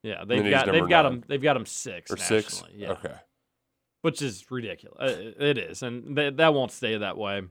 Yeah, 0.04 0.25
they've 0.25 0.50
got 0.50 0.65
they've 0.65 0.75
number 0.75 0.89
got 0.89 1.04
them 1.04 1.24
they've 1.27 1.42
got 1.42 1.54
them 1.54 1.65
six 1.65 2.12
or 2.12 2.18
six. 2.18 2.63
Yeah, 2.75 2.92
Okay. 2.92 3.13
which 4.01 4.22
is 4.22 4.46
ridiculous. 4.51 4.98
Uh, 5.00 5.32
It 5.39 5.58
is, 5.58 5.82
and 5.84 6.15
th- 6.15 6.36
that 6.36 6.54
won't 6.54 6.72
stay 6.72 6.98
that 6.98 7.18
way 7.18 7.42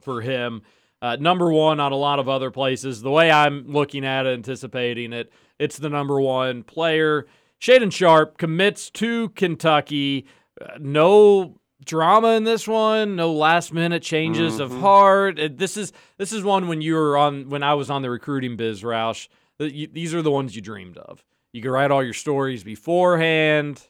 for 0.00 0.20
him. 0.20 0.62
Uh, 1.02 1.16
number 1.16 1.52
one 1.52 1.80
on 1.80 1.92
a 1.92 1.96
lot 1.96 2.18
of 2.18 2.28
other 2.30 2.50
places. 2.50 3.02
The 3.02 3.10
way 3.10 3.30
I'm 3.30 3.66
looking 3.70 4.06
at 4.06 4.24
it, 4.24 4.32
anticipating 4.32 5.12
it, 5.12 5.30
it's 5.58 5.76
the 5.76 5.90
number 5.90 6.18
one 6.20 6.62
player. 6.62 7.26
Shaedon 7.60 7.92
Sharpe 7.92 8.38
commits 8.38 8.90
to 8.90 9.30
Kentucky. 9.30 10.26
Uh, 10.60 10.74
no 10.78 11.58
drama 11.84 12.32
in 12.32 12.44
this 12.44 12.66
one. 12.68 13.16
No 13.16 13.32
last 13.32 13.72
minute 13.72 14.02
changes 14.02 14.60
of 14.60 14.70
heart. 14.80 15.38
Uh, 15.38 15.48
This 15.52 15.76
is 15.76 15.92
this 16.18 16.32
is 16.32 16.42
one 16.42 16.68
when 16.68 16.80
you 16.82 16.94
were 16.94 17.16
on 17.16 17.48
when 17.48 17.62
I 17.62 17.74
was 17.74 17.90
on 17.90 18.02
the 18.02 18.10
recruiting 18.10 18.56
biz, 18.56 18.82
Roush. 18.82 19.28
you- 19.58 19.88
These 19.88 20.14
are 20.14 20.22
the 20.22 20.30
ones 20.30 20.54
you 20.56 20.62
dreamed 20.62 20.98
of. 20.98 21.24
You 21.52 21.62
could 21.62 21.70
write 21.70 21.90
all 21.90 22.02
your 22.02 22.14
stories 22.14 22.64
beforehand 22.64 23.86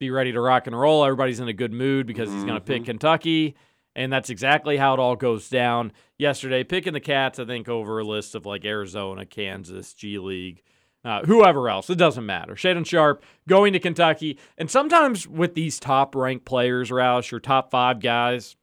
be 0.00 0.10
ready 0.10 0.32
to 0.32 0.40
rock 0.40 0.66
and 0.66 0.78
roll. 0.78 1.04
Everybody's 1.04 1.38
in 1.40 1.46
a 1.48 1.52
good 1.52 1.72
mood 1.72 2.06
because 2.06 2.28
he's 2.30 2.42
going 2.44 2.56
to 2.56 2.60
pick 2.60 2.84
Kentucky. 2.84 3.54
And 3.94 4.12
that's 4.12 4.28
exactly 4.28 4.76
how 4.76 4.92
it 4.94 4.98
all 5.00 5.14
goes 5.14 5.48
down 5.48 5.92
yesterday. 6.18 6.64
Picking 6.64 6.92
the 6.92 7.00
Cats, 7.00 7.38
I 7.38 7.44
think, 7.44 7.68
over 7.68 8.00
a 8.00 8.04
list 8.04 8.34
of 8.34 8.44
like 8.44 8.64
Arizona, 8.64 9.24
Kansas, 9.24 9.94
G 9.94 10.18
League, 10.18 10.62
uh, 11.04 11.24
whoever 11.24 11.68
else. 11.68 11.90
It 11.90 11.98
doesn't 11.98 12.24
matter. 12.24 12.54
Shaedon 12.54 12.86
Sharpe 12.86 13.22
going 13.48 13.72
to 13.74 13.78
Kentucky. 13.78 14.38
And 14.56 14.70
sometimes 14.70 15.28
with 15.28 15.54
these 15.54 15.78
top 15.78 16.14
ranked 16.14 16.44
players, 16.44 16.90
Roush, 16.90 17.32
or 17.32 17.40
top 17.40 17.70
five 17.70 18.00
guys, 18.00 18.56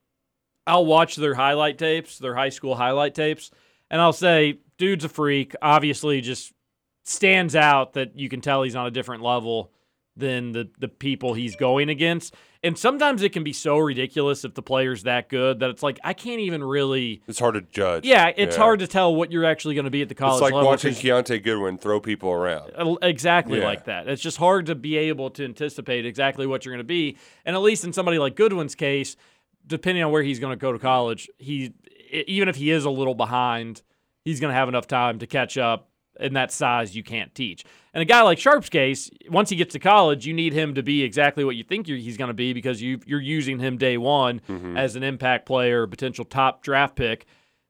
I'll 0.66 0.86
watch 0.86 1.16
their 1.16 1.36
highlight 1.36 1.78
tapes, 1.78 2.18
their 2.18 2.36
high 2.36 2.50
school 2.50 2.76
highlight 2.76 3.16
tapes, 3.16 3.52
and 3.90 4.02
I'll 4.02 4.14
say, 4.14 4.60
dude's 4.78 5.06
a 5.06 5.10
freak. 5.10 5.54
Obviously, 5.62 6.22
just 6.22 6.54
stands 7.04 7.56
out 7.56 7.94
that 7.94 8.18
you 8.18 8.30
can 8.30 8.42
tell 8.42 8.64
he's 8.64 8.76
on 8.76 8.86
a 8.86 8.92
different 8.92 9.24
level 9.24 9.72
than 10.16 10.52
the 10.52 10.70
the 10.78 10.88
people 10.88 11.34
he's 11.34 11.56
going 11.56 11.90
against. 11.90 12.36
And 12.64 12.78
sometimes 12.78 13.24
it 13.24 13.34
can 13.34 13.44
be 13.44 13.54
so 13.54 13.80
ridiculous 13.80 14.46
if 14.46 14.54
the 14.54 14.62
player's 14.62 15.02
that 15.04 15.30
good 15.30 15.60
that 15.62 15.72
it's 15.72 15.82
like 15.82 16.00
I 16.04 16.14
can't 16.14 16.40
even 16.42 16.64
really. 16.64 17.24
It's 17.28 17.40
hard 17.40 17.56
to 17.56 17.62
judge. 17.62 18.06
Yeah, 18.06 18.32
it's 18.38 18.56
Yeah. 18.56 18.62
hard 18.62 18.80
to 18.82 18.88
tell 18.88 19.16
what 19.16 19.32
you're 19.32 19.46
actually 19.46 19.74
going 19.74 19.86
to 19.86 19.92
be 19.92 20.04
at 20.04 20.10
the 20.10 20.16
college 20.16 20.36
It's 20.36 20.42
like 20.44 20.54
level. 20.54 20.70
watching 20.70 20.94
Keontae 20.94 21.42
Goodwin 21.44 21.80
throw 21.80 22.00
people 22.00 22.30
around. 22.30 22.72
Uh, 22.76 22.96
Exactly 23.02 23.60
Yeah. 23.60 23.66
like 23.66 23.86
that. 23.86 24.08
It's 24.08 24.22
just 24.22 24.38
hard 24.38 24.68
to 24.68 24.76
be 24.76 24.96
able 24.98 25.32
to 25.32 25.44
anticipate 25.44 26.06
exactly 26.06 26.46
what 26.46 26.64
you're 26.64 26.74
going 26.76 26.84
to 26.84 26.88
be. 26.88 27.18
And 27.46 27.56
at 27.56 27.64
least 27.64 27.84
in 27.84 27.94
somebody 27.94 28.20
like 28.20 28.36
Goodwin's 28.36 28.76
case, 28.76 29.16
depending 29.66 30.04
on 30.04 30.12
where 30.12 30.22
he's 30.22 30.38
going 30.40 30.52
to 30.52 30.62
go 30.62 30.72
to 30.72 30.78
college, 30.80 31.30
he 31.40 31.74
even 32.12 32.48
if 32.48 32.58
he 32.58 32.70
is 32.70 32.86
a 32.86 32.90
little 32.92 33.16
behind, 33.16 33.82
he's 34.24 34.40
going 34.40 34.52
to 34.52 34.56
have 34.56 34.68
enough 34.68 34.86
time 34.86 35.18
to 35.20 35.26
catch 35.26 35.58
up 35.58 35.90
in 36.20 36.34
that 36.34 36.52
size 36.52 36.96
you 36.96 37.02
can't 37.04 37.34
teach. 37.34 37.64
And 37.94 38.02
a 38.02 38.06
guy 38.06 38.22
like 38.22 38.40
Sharpe's 38.40 38.70
case, 38.70 39.10
once 39.30 39.50
he 39.50 39.58
gets 39.58 39.74
to 39.74 39.80
college, 39.80 40.26
you 40.26 40.34
need 40.34 40.54
him 40.54 40.76
to 40.76 40.84
be 40.84 41.04
exactly 41.04 41.44
what 41.44 41.58
you 41.58 41.64
think 41.64 41.88
you're, 41.90 41.98
he's 41.98 42.16
going 42.16 42.30
to 42.30 42.34
be 42.34 42.54
because 42.54 42.82
you 42.82 43.00
you're 43.06 43.20
using 43.20 43.60
him 43.60 43.78
day 43.78 43.98
one 43.98 44.40
Mm-hmm. 44.48 44.78
as 44.78 44.96
an 44.96 45.04
impact 45.04 45.46
player, 45.46 45.86
potential 45.88 46.24
top 46.24 46.64
draft 46.64 46.96
pick. 46.96 47.26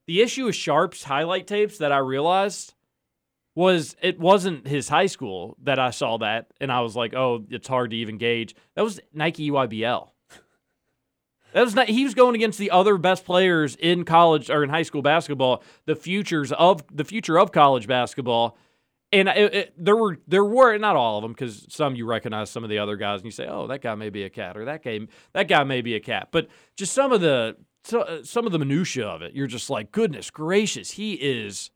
The 0.05 0.21
issue 0.21 0.45
with 0.45 0.55
Sharpe's 0.55 1.03
highlight 1.05 1.47
tapes 1.47 1.77
that 1.79 1.91
I 1.91 1.97
realized 1.97 2.75
was 3.55 3.95
it 4.01 4.19
wasn't 4.19 4.67
his 4.67 4.89
high 4.89 5.07
school 5.07 5.57
that 5.63 5.79
I 5.79 5.89
saw 5.89 6.17
that 6.19 6.47
and 6.61 6.71
I 6.71 6.81
was 6.81 6.95
like, 6.95 7.13
oh, 7.15 7.43
it's 7.49 7.67
hard 7.67 7.89
to 7.91 7.97
even 7.97 8.17
gauge. 8.17 8.55
That 8.75 8.83
was 8.83 8.99
Nike 9.13 9.49
EYBL. 9.49 10.09
That 11.53 11.63
was 11.63 11.75
not, 11.75 11.89
he 11.89 12.05
was 12.05 12.13
going 12.13 12.35
against 12.35 12.57
the 12.59 12.71
other 12.71 12.97
best 12.97 13.25
players 13.25 13.75
in 13.75 14.05
college 14.05 14.49
or 14.49 14.63
in 14.63 14.69
high 14.69 14.83
school 14.83 15.01
basketball, 15.01 15.61
the 15.85 15.97
futures 15.97 16.53
of 16.53 16.81
the 16.89 17.03
future 17.03 17.37
of 17.37 17.51
college 17.51 17.87
basketball. 17.87 18.57
And 19.13 19.27
it, 19.27 19.53
it, 19.53 19.73
there 19.77 19.95
were 19.95 20.19
there 20.27 20.45
were 20.45 20.77
not 20.77 20.95
all 20.95 21.17
of 21.17 21.23
them 21.23 21.33
because 21.33 21.65
some 21.69 21.95
you 21.95 22.05
recognize 22.05 22.49
some 22.49 22.63
of 22.63 22.69
the 22.69 22.79
other 22.79 22.95
guys 22.95 23.19
and 23.19 23.25
you 23.25 23.31
say, 23.31 23.45
oh, 23.45 23.67
that 23.67 23.81
guy 23.81 23.93
may 23.95 24.09
be 24.09 24.23
a 24.23 24.29
cat 24.29 24.55
or 24.55 24.65
that 24.65 24.83
game 24.83 25.09
that 25.33 25.49
guy 25.49 25.63
may 25.65 25.81
be 25.81 25.95
a 25.95 25.99
cat. 25.99 26.29
But 26.31 26.47
just 26.77 26.93
some 26.93 27.11
of 27.11 27.19
the 27.19 27.57
uh, 27.93 28.23
some 28.23 28.45
of 28.45 28.51
the 28.51 28.59
minutia 28.59 29.05
of 29.05 29.21
it, 29.21 29.33
you're 29.33 29.47
just 29.47 29.69
like, 29.69 29.91
goodness 29.91 30.29
gracious, 30.29 30.91
he 30.91 31.13
is 31.13 31.71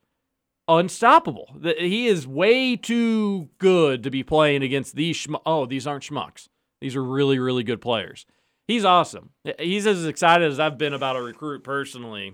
unstoppable. 0.67 1.57
He 1.77 2.07
is 2.07 2.25
way 2.25 2.75
too 2.75 3.49
good 3.57 4.03
to 4.03 4.09
be 4.09 4.23
playing 4.23 4.63
against 4.63 4.95
these. 4.95 5.17
Schm- 5.17 5.41
oh, 5.45 5.65
these 5.65 5.85
aren't 5.85 6.03
schmucks. 6.03 6.47
These 6.79 6.95
are 6.95 7.03
really, 7.03 7.39
really 7.39 7.63
good 7.63 7.81
players. 7.81 8.25
He's 8.67 8.85
awesome. 8.85 9.31
He's 9.59 9.85
as 9.85 10.05
excited 10.05 10.49
as 10.49 10.59
I've 10.59 10.77
been 10.77 10.93
about 10.93 11.15
a 11.15 11.21
recruit 11.21 11.63
personally. 11.63 12.33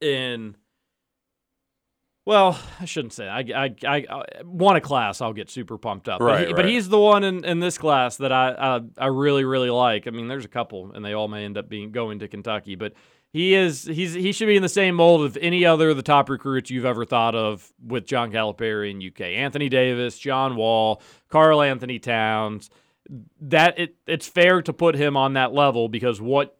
In 0.00 0.56
Well, 2.28 2.60
I 2.78 2.84
shouldn't 2.84 3.14
say. 3.14 3.26
I, 3.26 3.38
I, 3.38 3.74
I, 3.86 4.02
uh, 4.02 4.16
I 4.18 4.42
won 4.44 4.76
a 4.76 4.82
class. 4.82 5.22
I'll 5.22 5.32
get 5.32 5.48
super 5.48 5.78
pumped 5.78 6.10
up. 6.10 6.18
but, 6.18 6.26
Right, 6.26 6.54
but 6.54 6.66
he's 6.66 6.90
the 6.90 6.98
one 6.98 7.24
in, 7.24 7.42
in 7.42 7.60
this 7.60 7.78
class 7.78 8.18
that 8.18 8.30
I, 8.30 8.50
I 8.50 8.80
I 8.98 9.06
really 9.06 9.44
really 9.44 9.70
like. 9.70 10.06
I 10.06 10.10
mean, 10.10 10.28
there's 10.28 10.44
a 10.44 10.48
couple, 10.48 10.92
and 10.92 11.02
they 11.02 11.14
all 11.14 11.26
may 11.26 11.46
end 11.46 11.56
up 11.56 11.70
being 11.70 11.90
going 11.90 12.18
to 12.18 12.28
Kentucky. 12.28 12.74
But 12.74 12.92
he 13.32 13.54
is 13.54 13.84
he's 13.84 14.12
he 14.12 14.32
should 14.32 14.46
be 14.46 14.56
in 14.56 14.62
the 14.62 14.68
same 14.68 14.96
mold 14.96 15.24
of 15.24 15.38
any 15.40 15.64
other 15.64 15.88
of 15.88 15.96
the 15.96 16.02
top 16.02 16.28
recruits 16.28 16.70
you've 16.70 16.84
ever 16.84 17.06
thought 17.06 17.34
of 17.34 17.72
with 17.82 18.04
John 18.04 18.30
Calipari 18.30 18.90
in 18.90 19.02
UK. 19.02 19.22
Anthony 19.38 19.70
Davis, 19.70 20.18
John 20.18 20.54
Wall, 20.54 21.00
Karl-Anthony 21.30 21.98
Towns. 21.98 22.68
That 23.40 23.78
it 23.78 23.94
it's 24.06 24.28
fair 24.28 24.60
to 24.60 24.74
put 24.74 24.96
him 24.96 25.16
on 25.16 25.32
that 25.32 25.54
level 25.54 25.88
because 25.88 26.20
what 26.20 26.58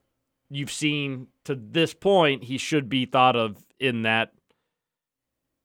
you've 0.49 0.73
seen 0.73 1.27
to 1.45 1.55
this 1.55 1.93
point, 1.93 2.45
he 2.45 2.57
should 2.57 2.89
be 2.89 3.05
thought 3.05 3.37
of 3.37 3.63
in 3.79 4.05
that 4.05 4.33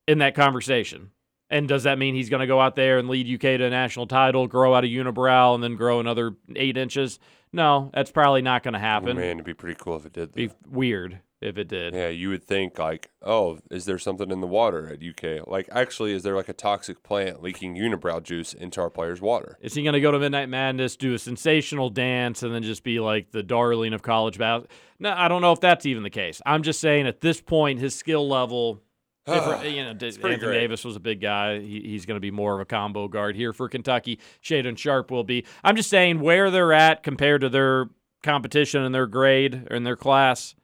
in 0.08 0.20
that 0.20 0.36
conversation. 0.36 1.12
And 1.50 1.68
does 1.68 1.84
that 1.84 2.00
mean 2.00 2.16
he's 2.16 2.30
going 2.30 2.40
to 2.40 2.48
go 2.48 2.60
out 2.60 2.76
there 2.76 2.98
and 2.98 3.08
lead 3.08 3.32
UK 3.32 3.60
to 3.60 3.66
a 3.66 3.70
national 3.70 4.08
title, 4.08 4.48
grow 4.48 4.74
out 4.74 4.84
a 4.84 4.88
unibrow, 4.88 5.54
and 5.54 5.64
then 5.64 5.76
grow 5.76 6.00
another 6.00 6.36
eight 6.56 6.78
inches? 6.78 7.20
No, 7.52 7.92
that's 7.94 8.12
probably 8.12 8.42
not 8.42 8.64
going 8.64 8.74
to 8.74 8.80
happen. 8.80 9.16
Man, 9.16 9.38
it'd 9.38 9.46
be 9.46 9.54
pretty 9.54 9.78
cool 9.80 9.96
if 9.98 10.06
it 10.08 10.14
did. 10.14 10.34
Be 10.34 10.50
weird 10.68 11.20
if 11.44 11.58
it 11.58 11.68
did. 11.68 11.94
Yeah, 11.94 12.08
you 12.08 12.30
would 12.30 12.44
think 12.44 12.80
like, 12.80 13.12
oh, 13.22 13.60
is 13.70 13.86
there 13.86 14.00
something 14.00 14.32
in 14.32 14.42
the 14.42 14.48
water 14.48 14.88
at 14.92 15.04
UK? 15.04 15.46
Like, 15.48 15.70
actually, 15.72 16.14
is 16.14 16.24
there 16.24 16.36
like 16.36 16.50
a 16.50 16.54
toxic 16.54 17.04
plant 17.04 17.44
leaking 17.44 17.76
unibrow 17.76 18.24
juice 18.24 18.54
into 18.54 18.82
our 18.82 18.90
players' 18.90 19.22
water? 19.22 19.58
Is 19.62 19.76
he 19.76 19.84
going 19.84 19.94
to 19.94 20.02
go 20.02 20.12
to 20.12 20.18
Midnight 20.18 20.50
Madness, 20.50 20.96
do 20.96 21.14
a 21.14 21.20
sensational 21.20 21.92
dance, 21.92 22.42
and 22.42 22.56
then 22.56 22.64
just 22.64 22.84
be 22.84 23.00
like 23.00 23.32
the 23.32 23.44
darling 23.44 23.94
of 23.94 24.02
college 24.02 24.40
basketball? 24.40 24.76
No, 25.00 25.14
I 25.16 25.28
don't 25.28 25.42
know 25.42 25.52
if 25.52 25.60
that's 25.60 25.86
even 25.86 26.02
the 26.02 26.10
case. 26.10 26.42
I'm 26.46 26.64
just 26.64 26.80
saying 26.80 27.06
at 27.06 27.22
this 27.22 27.42
point, 27.42 27.80
his 27.80 27.94
skill 27.94 28.28
level. 28.28 28.82
You 29.28 29.34
know, 29.34 29.94
Anthony 30.34 30.38
great. 30.38 30.60
Davis 30.60 30.84
was 30.84 30.96
a 30.96 31.00
big 31.00 31.22
guy. 31.22 31.60
He, 31.60 31.82
he's 31.82 32.06
going 32.06 32.18
to 32.18 32.22
be 32.22 32.32
more 32.32 32.56
of 32.56 32.60
a 32.60 32.66
combo 32.66 33.08
guard 33.08 33.36
here 33.36 33.54
for 33.54 33.70
Kentucky. 33.70 34.20
Shaedon 34.44 34.78
Sharpe 34.78 35.12
will 35.12 35.24
be. 35.24 35.46
I'm 35.64 35.76
just 35.76 35.90
saying 35.90 36.20
where 36.20 36.52
they're 36.52 36.74
at 36.74 37.04
compared 37.04 37.42
to 37.42 37.50
their 37.50 37.86
competition 38.22 38.84
and 38.84 38.94
their 38.94 39.08
grade 39.08 39.68
and 39.72 39.86
their 39.86 39.96
class. 39.96 40.56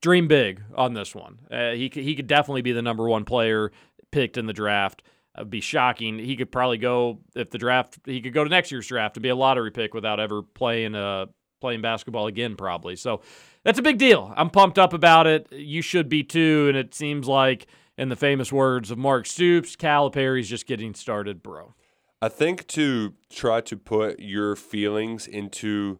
Dream 0.00 0.28
big 0.28 0.62
on 0.76 0.94
this 0.94 1.14
one. 1.14 1.38
Uh, 1.50 1.72
he 1.72 1.88
could, 1.88 2.04
he 2.04 2.14
could 2.14 2.26
definitely 2.28 2.62
be 2.62 2.72
the 2.72 2.82
number 2.82 3.08
one 3.08 3.24
player 3.24 3.72
picked 4.12 4.36
in 4.36 4.46
the 4.46 4.52
draft. 4.52 5.02
It'd 5.36 5.50
be 5.50 5.60
shocking. 5.60 6.18
He 6.18 6.36
could 6.36 6.50
probably 6.50 6.78
go 6.78 7.20
if 7.36 7.50
the 7.50 7.58
draft. 7.58 7.98
He 8.04 8.20
could 8.20 8.32
go 8.32 8.42
to 8.42 8.50
next 8.50 8.72
year's 8.72 8.86
draft 8.86 9.14
to 9.14 9.20
be 9.20 9.28
a 9.28 9.36
lottery 9.36 9.70
pick 9.70 9.94
without 9.94 10.18
ever 10.18 10.42
playing 10.42 10.94
uh 10.94 11.26
playing 11.60 11.80
basketball 11.80 12.26
again, 12.26 12.56
probably. 12.56 12.96
So 12.96 13.22
that's 13.68 13.78
a 13.78 13.82
big 13.82 13.98
deal. 13.98 14.32
I'm 14.34 14.48
pumped 14.48 14.78
up 14.78 14.94
about 14.94 15.26
it. 15.26 15.46
You 15.52 15.82
should 15.82 16.08
be 16.08 16.22
too. 16.22 16.68
And 16.68 16.76
it 16.78 16.94
seems 16.94 17.28
like, 17.28 17.66
in 17.98 18.08
the 18.08 18.16
famous 18.16 18.50
words 18.50 18.90
of 18.90 18.96
Mark 18.96 19.26
Stoops, 19.26 19.76
Calipari's 19.76 20.48
just 20.48 20.66
getting 20.66 20.94
started, 20.94 21.42
bro. 21.42 21.74
I 22.22 22.30
think 22.30 22.66
to 22.68 23.12
try 23.28 23.60
to 23.60 23.76
put 23.76 24.20
your 24.20 24.56
feelings 24.56 25.26
into 25.26 25.98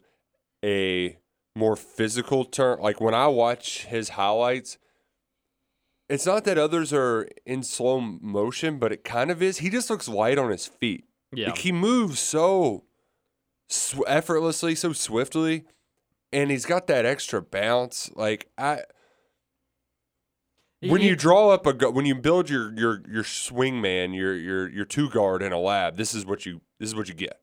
a 0.64 1.18
more 1.54 1.76
physical 1.76 2.46
term, 2.46 2.80
like 2.80 3.02
when 3.02 3.12
I 3.12 3.26
watch 3.26 3.84
his 3.84 4.10
highlights, 4.10 4.78
it's 6.08 6.24
not 6.24 6.44
that 6.44 6.56
others 6.56 6.90
are 6.94 7.28
in 7.44 7.62
slow 7.62 8.00
motion, 8.00 8.78
but 8.78 8.92
it 8.92 9.04
kind 9.04 9.30
of 9.30 9.42
is. 9.42 9.58
He 9.58 9.68
just 9.68 9.90
looks 9.90 10.08
light 10.08 10.38
on 10.38 10.50
his 10.50 10.66
feet. 10.66 11.04
Yeah. 11.34 11.48
Like 11.48 11.58
he 11.58 11.72
moves 11.72 12.18
so 12.18 12.84
sw- 13.68 13.98
effortlessly, 14.06 14.74
so 14.74 14.94
swiftly, 14.94 15.64
and 16.32 16.50
he's 16.50 16.66
got 16.66 16.86
that 16.88 17.06
extra 17.06 17.42
bounce. 17.42 18.10
Like 18.14 18.50
I, 18.56 18.80
when 20.80 21.00
you 21.00 21.16
draw 21.16 21.50
up 21.50 21.66
a 21.66 21.90
when 21.90 22.06
you 22.06 22.14
build 22.14 22.48
your 22.48 22.72
your 22.78 23.02
your 23.10 23.24
swing 23.24 23.80
man, 23.80 24.12
your 24.12 24.34
your 24.34 24.68
your 24.68 24.84
two 24.84 25.10
guard 25.10 25.42
in 25.42 25.52
a 25.52 25.58
lab, 25.58 25.96
this 25.96 26.14
is 26.14 26.24
what 26.24 26.46
you 26.46 26.60
this 26.78 26.88
is 26.88 26.94
what 26.94 27.08
you 27.08 27.14
get. 27.14 27.40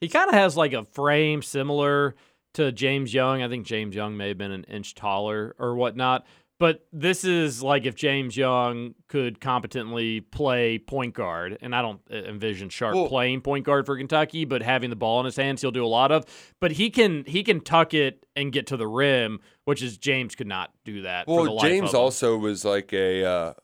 He 0.00 0.08
kind 0.08 0.28
of 0.28 0.34
has 0.34 0.56
like 0.56 0.72
a 0.72 0.84
frame 0.84 1.42
similar 1.42 2.14
to 2.54 2.72
James 2.72 3.12
Young. 3.12 3.42
I 3.42 3.48
think 3.48 3.66
James 3.66 3.94
Young 3.94 4.16
may 4.16 4.28
have 4.28 4.38
been 4.38 4.52
an 4.52 4.64
inch 4.64 4.94
taller 4.94 5.54
or 5.58 5.74
whatnot. 5.74 6.26
But 6.60 6.86
this 6.92 7.24
is 7.24 7.62
like 7.62 7.86
if 7.86 7.94
James 7.94 8.36
Young 8.36 8.94
could 9.08 9.40
competently 9.40 10.20
play 10.20 10.78
point 10.78 11.14
guard, 11.14 11.56
and 11.62 11.74
I 11.74 11.80
don't 11.80 12.00
envision 12.10 12.68
Sharpe 12.68 12.96
Well- 12.96 13.08
playing 13.08 13.40
point 13.40 13.64
guard 13.64 13.86
for 13.86 13.96
Kentucky, 13.96 14.44
but 14.44 14.62
having 14.62 14.90
the 14.90 14.96
ball 14.96 15.20
in 15.20 15.24
his 15.24 15.36
hands, 15.36 15.62
he'll 15.62 15.70
do 15.70 15.82
a 15.84 15.88
lot 15.88 16.12
of. 16.12 16.26
But 16.60 16.72
he 16.72 16.90
can 16.90 17.24
he 17.24 17.42
can 17.42 17.62
tuck 17.62 17.94
it 17.94 18.26
and 18.36 18.52
get 18.52 18.66
to 18.66 18.76
the 18.76 18.86
rim, 18.86 19.40
which 19.64 19.82
is 19.82 19.96
James 19.96 20.34
could 20.34 20.46
not 20.46 20.70
do 20.84 21.00
that. 21.00 21.24
for 21.24 21.44
the 21.44 21.50
Well, 21.50 21.60
James 21.64 21.94
also 21.94 22.36
was 22.36 22.62
like 22.62 22.92
a 22.92 23.24
uh, 23.24 23.54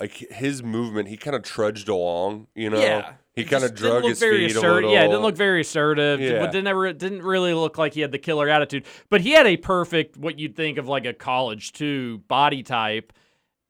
like 0.00 0.12
his 0.12 0.62
movement. 0.62 1.08
He 1.10 1.18
kind 1.18 1.36
of 1.36 1.42
trudged 1.42 1.90
along, 1.90 2.46
you 2.54 2.70
know. 2.70 2.80
Yeah. 2.80 3.12
He 3.38 3.44
kind 3.44 3.64
of 3.64 3.74
drug 3.74 4.04
his 4.04 4.18
very 4.18 4.46
feet 4.48 4.56
a 4.56 4.58
assertive. 4.58 4.74
little. 4.74 4.92
Yeah, 4.92 5.02
didn't 5.06 5.22
look 5.22 5.36
very 5.36 5.60
assertive. 5.62 6.20
Yeah. 6.20 6.40
But 6.40 6.52
didn't 6.52 6.66
ever 6.66 6.92
didn't 6.92 7.22
really 7.22 7.54
look 7.54 7.78
like 7.78 7.94
he 7.94 8.00
had 8.00 8.12
the 8.12 8.18
killer 8.18 8.48
attitude. 8.48 8.84
But 9.08 9.20
he 9.22 9.30
had 9.32 9.46
a 9.46 9.56
perfect 9.56 10.16
what 10.16 10.38
you'd 10.38 10.56
think 10.56 10.78
of 10.78 10.88
like 10.88 11.04
a 11.06 11.12
college 11.14 11.72
two 11.72 12.18
body 12.28 12.62
type. 12.62 13.12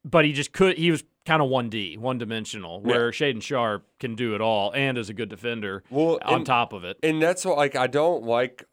But 0.04 0.24
he 0.24 0.32
just 0.32 0.52
could. 0.52 0.78
He 0.78 0.90
was 0.90 1.04
kind 1.26 1.42
of 1.42 1.48
one 1.48 1.68
D, 1.68 1.96
one 1.98 2.16
dimensional. 2.18 2.80
Yeah. 2.84 2.90
Where 2.92 3.10
Shaedon 3.10 3.42
Sharpe 3.42 3.86
can 4.00 4.14
do 4.14 4.34
it 4.34 4.40
all 4.40 4.72
and 4.74 4.96
is 4.96 5.10
a 5.10 5.14
good 5.14 5.28
defender. 5.28 5.82
Well, 5.90 6.18
on 6.24 6.34
and- 6.36 6.46
top 6.46 6.72
of 6.72 6.84
it. 6.84 6.96
and 7.02 7.20
that's 7.22 7.44
what 7.44 7.56
like 7.56 7.76
I 7.76 7.86
don't 7.86 8.24
like 8.24 8.64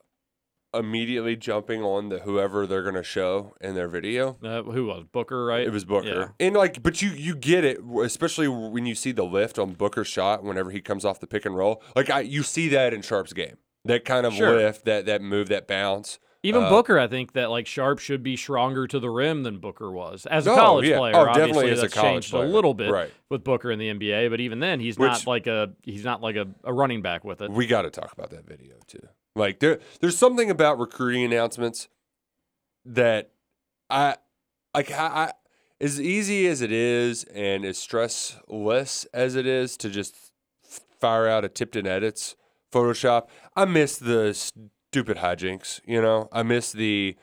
immediately 0.77 1.35
jumping 1.35 1.81
on 1.83 2.09
the 2.09 2.19
whoever 2.19 2.65
they're 2.67 2.83
gonna 2.83 3.03
show 3.03 3.55
in 3.61 3.75
their 3.75 3.87
video. 3.87 4.37
Uh, 4.43 4.63
who 4.63 4.85
was 4.85 5.03
Booker? 5.11 5.45
Right. 5.45 5.65
It 5.65 5.71
was 5.71 5.85
Booker, 5.85 6.33
Yeah. 6.39 6.45
and 6.47 6.55
like, 6.55 6.81
but 6.83 7.01
you 7.01 7.09
you 7.09 7.35
get 7.35 7.63
it, 7.63 7.79
especially 8.03 8.47
when 8.47 8.85
you 8.85 8.95
see 8.95 9.11
the 9.11 9.23
lift 9.25 9.57
on 9.59 9.73
Booker's 9.73 10.07
shot 10.07 10.43
whenever 10.43 10.71
he 10.71 10.81
comes 10.81 11.05
off 11.05 11.19
the 11.19 11.27
pick 11.27 11.45
and 11.45 11.55
roll. 11.55 11.81
Like 11.95 12.09
I, 12.09 12.21
you 12.21 12.43
see 12.43 12.67
that 12.69 12.93
in 12.93 13.01
Sharpe's 13.01 13.33
game, 13.33 13.57
that 13.85 14.05
kind 14.05 14.25
of 14.25 14.33
Sure. 14.33 14.55
lift, 14.55 14.85
that 14.85 15.05
that 15.05 15.21
move, 15.21 15.49
that 15.49 15.67
bounce. 15.67 16.19
Even 16.43 16.61
Uh, 16.65 16.69
Booker, 16.69 16.99
I 16.99 17.07
think 17.07 17.33
that 17.33 17.49
like 17.49 17.65
Sharpe 17.65 17.97
should 17.97 18.21
be 18.21 18.35
stronger 18.35 18.85
to 18.85 18.99
the 18.99 19.09
rim 19.09 19.41
than 19.41 19.57
Booker 19.57 19.89
was 19.91 20.27
as 20.27 20.45
a 20.45 20.51
Oh, 20.51 20.55
college 20.55 20.87
yeah. 20.87 20.99
player. 20.99 21.15
Oh, 21.15 21.21
obviously, 21.21 21.47
definitely 21.47 21.71
as 21.71 21.81
a 21.81 21.89
college 21.89 22.11
changed 22.13 22.29
player. 22.29 22.43
a 22.45 22.47
little 22.47 22.75
bit 22.75 22.91
Right. 22.91 23.11
with 23.31 23.43
Booker 23.43 23.71
in 23.71 23.79
the 23.79 23.89
NBA. 23.89 24.29
But 24.29 24.39
even 24.39 24.59
then, 24.59 24.79
he's 24.79 24.95
Which- 24.99 25.09
not 25.09 25.25
like 25.25 25.47
a 25.47 25.73
he's 25.81 26.05
not 26.05 26.21
like 26.21 26.35
a, 26.35 26.45
a 26.63 26.71
running 26.71 27.01
back 27.01 27.23
with 27.23 27.41
it. 27.41 27.49
We 27.49 27.65
got 27.65 27.81
to 27.81 27.89
talk 27.89 28.11
about 28.13 28.29
that 28.29 28.45
video 28.45 28.75
too. 28.85 28.99
Like 29.35 29.59
there, 29.59 29.79
there's 29.99 30.17
something 30.17 30.49
about 30.49 30.79
recruiting 30.79 31.23
announcements 31.23 31.89
that 32.85 33.31
I 33.89 34.15
like. 34.73 34.91
I, 34.91 35.05
I 35.05 35.31
as 35.81 35.99
easy 35.99 36.47
as 36.47 36.61
it 36.61 36.71
is, 36.71 37.25
and 37.25 37.65
as 37.65 37.77
stressless 37.77 39.05
as 39.13 39.35
it 39.35 39.45
is 39.45 39.75
to 39.77 39.89
just 39.89 40.15
fire 40.99 41.27
out 41.27 41.43
a 41.43 41.49
Tipton 41.49 41.85
edits 41.85 42.35
Photoshop. 42.71 43.27
I 43.55 43.65
miss 43.65 43.97
the 43.97 44.33
stupid 44.33 45.17
hijinks. 45.17 45.81
You 45.85 46.01
know, 46.01 46.29
I 46.31 46.43
miss 46.43 46.71
the 46.71 47.15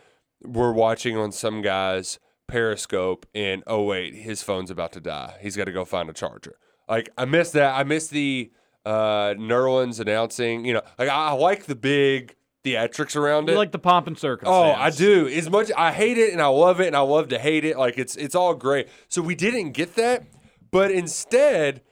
we're 0.45 0.73
watching 0.73 1.17
on 1.17 1.33
some 1.33 1.63
guy's 1.63 2.19
Periscope, 2.49 3.27
and 3.35 3.63
oh 3.67 3.85
wait, 3.85 4.15
his 4.15 4.43
phone's 4.43 4.71
about 4.71 4.93
to 4.93 5.01
die. 5.01 5.37
He's 5.41 5.57
got 5.57 5.65
to 5.65 5.73
go 5.73 5.85
find 5.85 6.11
a 6.11 6.13
charger. 6.13 6.57
Like 6.89 7.11
I 7.17 7.25
miss 7.25 7.51
that. 7.53 7.75
I 7.75 7.85
miss 7.85 8.09
the 8.09 8.51
uh 8.85 9.35
Nerlens 9.35 10.01
announcing. 10.01 10.65
You 10.65 10.75
know, 10.75 10.83
like 10.99 11.09
I, 11.09 11.29
I 11.29 11.33
like 11.33 11.65
the 11.67 11.75
big 11.77 12.37
theatrics 12.65 13.17
around 13.17 13.49
You 13.49 13.55
it. 13.55 13.57
like 13.57 13.73
the 13.73 13.79
pomp 13.79 14.07
and 14.07 14.17
circumstance. 14.19 14.77
Oh, 14.79 14.81
I 14.81 14.91
do. 14.91 15.27
As 15.29 15.51
much 15.51 15.71
I 15.77 15.93
hate 15.93 16.19
it 16.19 16.33
and 16.33 16.41
I 16.41 16.47
love 16.47 16.81
it 16.81 16.87
and 16.87 16.97
I 16.97 17.01
love 17.01 17.29
to 17.29 17.39
hate 17.39 17.65
it. 17.65 17.77
Like 17.79 17.99
it's 17.99 18.17
it's 18.17 18.35
all 18.35 18.55
great. 18.55 18.89
So 19.09 19.21
we 19.23 19.35
didn't 19.35 19.73
get 19.73 19.95
that, 19.97 20.25
but 20.71 20.91
instead 20.91 21.83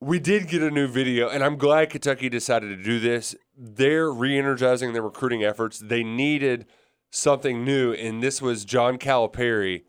we 0.00 0.18
did 0.18 0.48
get 0.48 0.62
a 0.62 0.70
new 0.70 0.86
video 0.86 1.28
and 1.28 1.42
I'm 1.42 1.56
glad 1.56 1.90
Kentucky 1.90 2.28
decided 2.28 2.76
to 2.76 2.82
do 2.82 2.98
this. 3.00 3.34
They're 3.56 4.10
re-energizing 4.12 4.92
their 4.92 5.02
recruiting 5.02 5.42
efforts. 5.42 5.78
They 5.78 6.02
needed 6.04 6.66
something 7.10 7.64
new 7.64 7.92
and 7.92 8.22
this 8.22 8.42
was 8.42 8.64
John 8.64 8.98
Calipari 8.98 9.84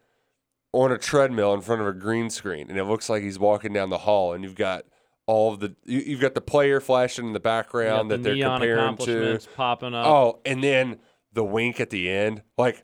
on 0.71 0.91
a 0.91 0.97
treadmill 0.97 1.53
in 1.53 1.61
front 1.61 1.81
of 1.81 1.87
a 1.87 1.93
green 1.93 2.29
screen 2.29 2.69
and 2.69 2.77
it 2.77 2.85
looks 2.85 3.09
like 3.09 3.21
he's 3.23 3.39
walking 3.39 3.73
down 3.73 3.89
the 3.89 3.97
hall 3.99 4.33
and 4.33 4.43
you've 4.43 4.55
got 4.55 4.85
all 5.27 5.53
of 5.53 5.59
the 5.59 5.75
you- 5.85 5.99
you've 5.99 6.21
got 6.21 6.33
the 6.33 6.41
player 6.41 6.79
flashing 6.79 7.27
in 7.27 7.33
the 7.33 7.39
background 7.39 8.09
the 8.09 8.17
that 8.17 8.23
they're 8.23 8.33
neon 8.35 8.59
comparing 8.59 8.97
to. 8.97 9.39
popping 9.55 9.93
up. 9.93 10.05
Oh, 10.07 10.39
and 10.45 10.63
then 10.63 10.99
the 11.33 11.43
wink 11.43 11.79
at 11.79 11.89
the 11.91 12.09
end. 12.09 12.41
Like, 12.57 12.83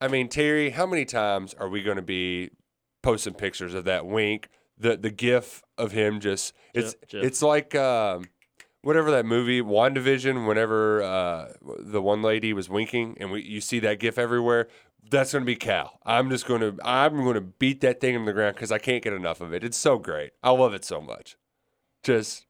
I 0.00 0.08
mean, 0.08 0.28
Terry, 0.28 0.70
how 0.70 0.84
many 0.86 1.04
times 1.04 1.54
are 1.54 1.68
we 1.68 1.82
going 1.82 1.96
to 1.96 2.02
be 2.02 2.50
posting 3.02 3.34
pictures 3.34 3.72
of 3.74 3.84
that 3.84 4.06
wink? 4.06 4.48
The 4.76 4.96
the 4.96 5.10
gif 5.10 5.62
of 5.76 5.92
him 5.92 6.20
just 6.20 6.52
it's 6.74 6.92
Jip, 6.94 7.08
jip. 7.08 7.24
it's 7.24 7.42
like 7.42 7.74
um, 7.74 8.26
whatever 8.82 9.10
that 9.12 9.24
movie 9.26 9.60
WandaVision. 9.60 10.46
Whenever 10.46 11.02
uh, 11.02 11.52
the 11.80 12.02
one 12.02 12.22
lady 12.22 12.52
was 12.52 12.68
winking, 12.68 13.16
and 13.18 13.30
we 13.32 13.42
you 13.42 13.60
see 13.60 13.80
that 13.80 13.98
gif 13.98 14.18
everywhere. 14.18 14.68
That's 15.10 15.32
going 15.32 15.42
to 15.42 15.46
be 15.46 15.56
Cal. 15.56 15.98
I'm 16.04 16.28
just 16.28 16.46
going 16.46 16.60
to 16.60 16.76
I'm 16.84 17.16
going 17.24 17.34
to 17.34 17.40
beat 17.40 17.80
that 17.80 18.00
thing 18.00 18.14
in 18.14 18.24
the 18.24 18.32
ground 18.32 18.54
because 18.56 18.70
I 18.70 18.78
can't 18.78 19.02
get 19.02 19.12
enough 19.14 19.40
of 19.40 19.52
it. 19.52 19.64
It's 19.64 19.76
so 19.78 19.98
great. 19.98 20.32
I 20.42 20.50
love 20.50 20.74
it 20.74 20.84
so 20.84 21.00
much. 21.00 21.36
Just 22.02 22.46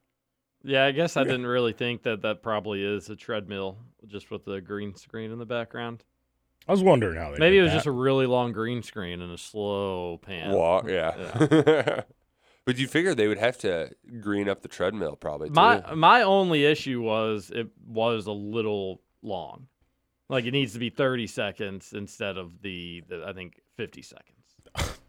Yeah, 0.63 0.85
I 0.85 0.91
guess 0.91 1.17
I 1.17 1.23
didn't 1.23 1.47
really 1.47 1.73
think 1.73 2.03
that 2.03 2.21
that 2.21 2.43
probably 2.43 2.83
is 2.83 3.09
a 3.09 3.15
treadmill 3.15 3.77
just 4.07 4.31
with 4.31 4.45
the 4.45 4.61
green 4.61 4.95
screen 4.95 5.31
in 5.31 5.39
the 5.39 5.45
background. 5.45 6.03
I 6.67 6.71
was 6.71 6.83
wondering 6.83 7.17
how 7.17 7.31
they 7.31 7.39
Maybe 7.39 7.55
did 7.55 7.61
it 7.61 7.63
was 7.63 7.71
that. 7.71 7.77
just 7.77 7.87
a 7.87 7.91
really 7.91 8.27
long 8.27 8.51
green 8.51 8.83
screen 8.83 9.21
and 9.21 9.31
a 9.31 9.37
slow 9.37 10.19
pan. 10.21 10.51
Walk, 10.51 10.85
yeah. 10.89 12.01
but 12.65 12.77
you 12.77 12.87
figure 12.87 13.15
they 13.15 13.27
would 13.27 13.39
have 13.39 13.57
to 13.59 13.91
green 14.19 14.47
up 14.47 14.61
the 14.61 14.67
treadmill 14.67 15.15
probably. 15.15 15.49
My 15.49 15.79
too. 15.79 15.95
my 15.95 16.21
only 16.21 16.65
issue 16.65 17.01
was 17.01 17.51
it 17.53 17.67
was 17.87 18.27
a 18.27 18.31
little 18.31 19.01
long. 19.23 19.67
Like 20.29 20.45
it 20.45 20.51
needs 20.51 20.73
to 20.73 20.79
be 20.79 20.91
30 20.91 21.25
seconds 21.25 21.93
instead 21.93 22.37
of 22.37 22.61
the, 22.61 23.03
the 23.07 23.25
I 23.25 23.33
think 23.33 23.61
50 23.77 24.03
seconds. 24.03 24.38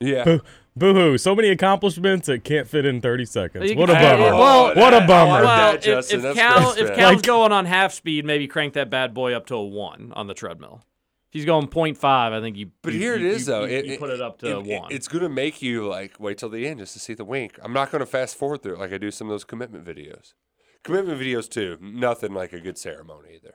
Yeah. 0.01 0.25
Boo- 0.25 0.41
Boo-hoo. 0.77 1.19
So 1.19 1.35
many 1.35 1.49
accomplishments 1.49 2.27
that 2.29 2.45
can't 2.45 2.67
fit 2.67 2.87
in 2.87 3.01
30 3.01 3.25
seconds. 3.27 3.75
What 3.75 3.91
a 3.91 3.95
can- 3.95 4.19
bummer. 4.19 4.37
well- 4.37 4.75
what 4.77 4.95
a 4.95 5.01
bummer. 5.07 5.43
Well, 5.45 5.73
that, 5.73 5.87
if, 5.87 6.13
if 6.13 6.35
Cal 6.35 6.73
if. 6.73 6.95
Cal's 6.95 7.17
Like- 7.17 7.23
going 7.23 7.53
on 7.53 7.67
half 7.67 7.93
speed, 7.93 8.25
maybe 8.25 8.47
crank 8.47 8.75
that 8.75 8.89
bad 8.89 9.13
boy 9.13 9.33
up 9.35 9.47
to 9.47 9.57
a 9.57 9.65
one 9.65 10.13
on 10.15 10.27
the 10.27 10.35
treadmill. 10.35 10.83
If 11.29 11.35
he's 11.35 11.45
going 11.45 11.67
0.5, 11.69 12.33
I 12.33 12.41
think 12.41 12.57
you. 12.57 12.71
But 12.83 12.93
you- 12.95 12.99
here 13.01 13.15
it 13.15 13.21
you- 13.21 13.29
is, 13.29 13.41
you- 13.41 13.53
though. 13.53 13.65
You, 13.65 13.77
It- 13.79 13.85
you 13.87 13.99
put 13.99 14.11
it 14.11 14.21
up 14.23 14.39
to 14.39 14.47
it- 14.61 14.67
it- 14.67 14.81
one. 14.81 14.93
It's 14.93 15.07
going 15.09 15.23
to 15.23 15.29
make 15.29 15.61
you 15.61 15.87
like 15.87 16.19
wait 16.19 16.39
till 16.39 16.49
the 16.49 16.67
end 16.67 16.79
just 16.81 16.93
to 16.95 16.99
see 17.01 17.15
the 17.15 17.25
wink. 17.25 17.59
I'm 17.63 17.73
not 17.73 17.91
going 17.91 18.01
to 18.01 18.07
fast 18.07 18.37
forward 18.37 18.63
through 18.63 18.75
it 18.75 18.79
like 18.79 18.93
I 18.93 18.99
do 18.99 19.11
some 19.11 19.27
of 19.27 19.33
those 19.33 19.45
commitment 19.45 19.85
videos. 19.85 20.35
Commitment 20.83 21.21
videos 21.21 21.49
too. 21.49 21.77
Nothing 21.81 22.33
like 22.33 22.53
a 22.53 22.61
good 22.61 22.79
ceremony 22.79 23.35
either. 23.35 23.55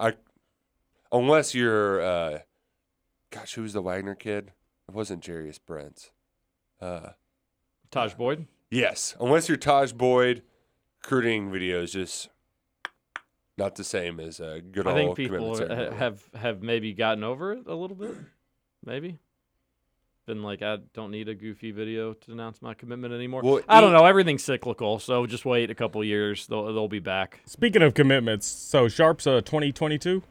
I 0.00 0.14
unless 1.12 1.54
you're, 1.54 2.00
uh, 2.00 2.38
gosh, 3.30 3.54
who 3.54 3.62
was 3.62 3.72
the 3.72 3.82
Wagner 3.82 4.14
kid? 4.14 4.52
It 4.88 4.94
wasn't 4.94 5.22
Jarius 5.22 5.58
Brents. 5.64 6.10
Uh, 6.80 7.10
Taj 7.90 8.14
Boyd. 8.14 8.46
yes, 8.70 9.16
unless 9.20 9.48
you're 9.48 9.56
Taj 9.56 9.92
Boyd, 9.92 10.42
recruiting 11.02 11.50
videos 11.50 11.92
just 11.92 12.28
not 13.56 13.74
the 13.76 13.84
same 13.84 14.20
as 14.20 14.38
a 14.40 14.60
good 14.60 14.86
I 14.86 14.90
old 14.90 14.98
I 14.98 15.04
think 15.04 15.16
people 15.16 15.54
commitment 15.54 15.92
are- 15.92 15.94
have 15.94 16.22
have 16.34 16.62
maybe 16.62 16.92
gotten 16.92 17.24
over 17.24 17.52
it 17.52 17.66
a 17.66 17.74
little 17.74 17.96
bit. 17.96 18.14
Maybe. 18.84 19.18
Been 20.26 20.42
like, 20.42 20.60
I 20.60 20.78
don't 20.92 21.12
need 21.12 21.28
a 21.28 21.34
goofy 21.36 21.70
video 21.70 22.12
to 22.12 22.32
announce 22.32 22.60
my 22.60 22.74
commitment 22.74 23.14
anymore. 23.14 23.42
Well, 23.44 23.60
I 23.68 23.80
don't 23.80 23.92
know. 23.92 24.04
Everything's 24.04 24.42
cyclical, 24.42 24.98
so 24.98 25.24
just 25.24 25.44
wait 25.44 25.70
a 25.70 25.74
couple 25.74 26.02
years. 26.02 26.48
They'll 26.48 26.66
they'll 26.66 26.88
be 26.88 26.98
back. 26.98 27.40
Speaking 27.46 27.80
of 27.82 27.94
commitments, 27.94 28.46
so 28.46 28.88
Sharpe's 28.88 29.26
a 29.28 29.40
2022? 29.40 30.22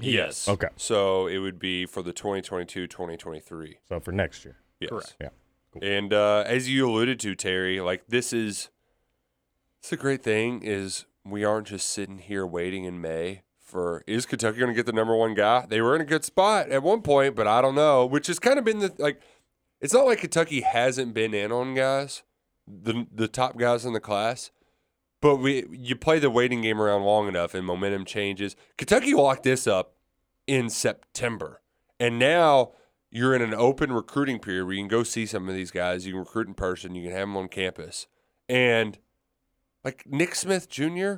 He 0.00 0.12
yes. 0.12 0.48
Okay. 0.48 0.68
So 0.76 1.26
it 1.26 1.38
would 1.38 1.58
be 1.58 1.86
for 1.86 2.02
the 2.02 2.12
2022-2023. 2.12 3.74
So 3.88 4.00
for 4.00 4.12
next 4.12 4.44
year. 4.44 4.56
Yes. 4.80 4.90
Correct. 4.90 5.16
Yeah. 5.20 5.28
And 5.82 6.12
uh, 6.12 6.44
as 6.46 6.68
you 6.68 6.88
alluded 6.88 7.20
to, 7.20 7.34
Terry, 7.34 7.80
like 7.80 8.06
this 8.08 8.32
is, 8.32 8.70
it's 9.80 9.92
a 9.92 9.96
great 9.96 10.22
thing 10.22 10.62
is 10.62 11.04
we 11.24 11.44
aren't 11.44 11.66
just 11.66 11.88
sitting 11.88 12.18
here 12.18 12.46
waiting 12.46 12.84
in 12.84 13.00
May 13.00 13.42
for 13.68 14.02
is 14.06 14.24
Kentucky 14.24 14.58
going 14.58 14.70
to 14.70 14.74
get 14.74 14.86
the 14.86 14.92
number 14.92 15.14
one 15.14 15.34
guy? 15.34 15.66
They 15.68 15.80
were 15.80 15.94
in 15.94 16.00
a 16.00 16.06
good 16.06 16.24
spot 16.24 16.70
at 16.70 16.82
one 16.82 17.02
point, 17.02 17.36
but 17.36 17.46
I 17.46 17.60
don't 17.60 17.74
know. 17.74 18.06
Which 18.06 18.26
has 18.28 18.38
kind 18.38 18.58
of 18.58 18.64
been 18.64 18.78
the 18.78 18.92
like, 18.98 19.20
it's 19.80 19.92
not 19.92 20.06
like 20.06 20.20
Kentucky 20.20 20.62
hasn't 20.62 21.12
been 21.12 21.34
in 21.34 21.52
on 21.52 21.74
guys, 21.74 22.22
the 22.66 23.06
the 23.12 23.28
top 23.28 23.58
guys 23.58 23.84
in 23.84 23.92
the 23.92 24.00
class. 24.00 24.50
But 25.20 25.36
we 25.36 25.64
you 25.72 25.96
play 25.96 26.18
the 26.18 26.30
waiting 26.30 26.62
game 26.62 26.80
around 26.80 27.02
long 27.02 27.26
enough 27.28 27.54
and 27.54 27.66
momentum 27.66 28.04
changes. 28.04 28.54
Kentucky 28.76 29.14
locked 29.14 29.42
this 29.42 29.66
up 29.66 29.94
in 30.46 30.70
September. 30.70 31.60
And 32.00 32.18
now 32.18 32.72
you're 33.10 33.34
in 33.34 33.42
an 33.42 33.54
open 33.54 33.90
recruiting 33.92 34.38
period 34.38 34.64
where 34.64 34.74
you 34.74 34.80
can 34.82 34.88
go 34.88 35.02
see 35.02 35.26
some 35.26 35.48
of 35.48 35.54
these 35.54 35.70
guys. 35.72 36.06
You 36.06 36.12
can 36.12 36.20
recruit 36.20 36.46
in 36.46 36.54
person. 36.54 36.94
You 36.94 37.02
can 37.02 37.12
have 37.12 37.22
them 37.28 37.36
on 37.36 37.48
campus. 37.48 38.06
And 38.48 38.98
like 39.84 40.04
Nick 40.06 40.34
Smith 40.36 40.68
Jr., 40.68 41.14